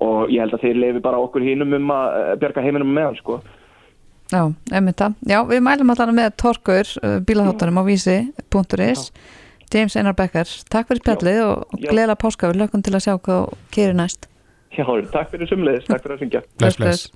og 0.04 0.30
ég 0.34 0.44
held 0.44 0.60
að 0.60 0.68
þeir 0.68 0.82
lefi 0.84 1.04
bara 1.08 1.24
okkur 1.24 1.48
hínum 1.48 1.74
um 1.80 1.96
að 1.96 2.20
uh, 2.20 2.36
bjarga 2.44 2.68
heiminum 2.68 2.94
með 2.94 3.10
hann 3.10 3.20
sko. 3.24 3.40
Já, 4.28 4.44
einmitt 4.76 5.00
það. 5.00 5.18
Já, 5.24 5.40
við 5.48 5.62
mælum 5.64 5.92
allan 5.96 6.16
með 6.18 6.34
Torkur, 6.44 6.90
bílaháttanum 7.26 7.80
á 7.80 7.84
vísi.is 7.88 9.10
James 9.74 9.96
Einar 10.00 10.16
Becker, 10.16 10.48
takk 10.72 10.88
fyrir 10.88 11.02
spjallið 11.04 11.40
og, 11.44 11.64
og 11.74 11.80
Já. 11.84 11.90
gleðilega 11.92 12.20
páska, 12.22 12.50
við 12.52 12.62
lökum 12.64 12.84
til 12.86 12.94
að 12.96 13.04
sjá 13.08 13.14
hvað 13.20 13.48
gerir 13.76 13.96
næst. 13.98 14.28
Já, 14.78 14.86
takk 15.12 15.32
fyrir 15.34 15.48
sumleðis, 15.50 15.86
takk 15.90 16.04
fyrir 16.06 16.16
að 16.16 16.22
syngja. 16.24 16.42
Bless, 16.60 16.78
bless. 16.80 17.12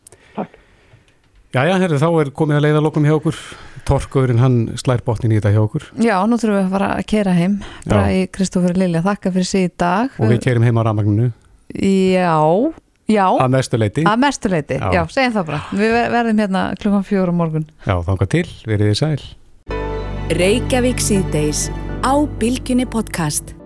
Jæja, 1.52 1.76
herru, 1.84 1.98
þá 2.00 2.08
er 2.22 2.30
komið 2.32 2.56
að 2.58 2.64
leiða 2.64 2.82
lokum 2.86 3.04
hjá 3.08 3.14
okkur. 3.18 3.36
Torkurinn, 3.88 4.40
hann 4.40 4.58
slær 4.80 5.02
botnin 5.04 5.34
í 5.34 5.40
þetta 5.40 5.52
hjá 5.52 5.62
okkur. 5.66 5.84
Já, 6.00 6.14
nú 6.30 6.38
þurfum 6.40 6.56
við 6.56 6.64
að 6.64 6.72
fara 6.78 6.90
að 6.96 7.06
kera 7.12 7.32
heim. 7.36 7.58
Bara 7.90 8.06
í 8.16 8.22
Kristófur 8.32 8.78
Lilja, 8.78 9.02
þakka 9.04 9.34
fyrir 9.36 9.50
í 9.60 9.72
dag. 9.82 10.08
Og 10.22 10.32
við 10.32 10.40
kerum 10.46 10.64
heim 10.64 10.80
á 10.80 10.82
rafmagninu. 10.88 11.28
Já, 11.76 12.40
já. 13.12 13.26
Að 13.36 13.52
mestu 13.58 13.76
leiti. 13.82 14.06
að 14.08 14.18
mestu 14.24 14.48
leiti, 14.54 14.76
Já. 14.80 14.88
já, 14.96 15.02
segjum 15.12 15.36
það 15.40 15.46
bara. 15.52 15.62
Við 15.76 15.90
ver- 15.98 16.12
verðum 16.16 16.42
hérna 16.46 16.62
klukkan 16.80 17.08
fjóra 17.10 17.34
morgun. 17.36 17.68
Já, 17.84 17.96
á 22.04 22.14
Bilginni 22.40 22.86
podcast. 22.86 23.61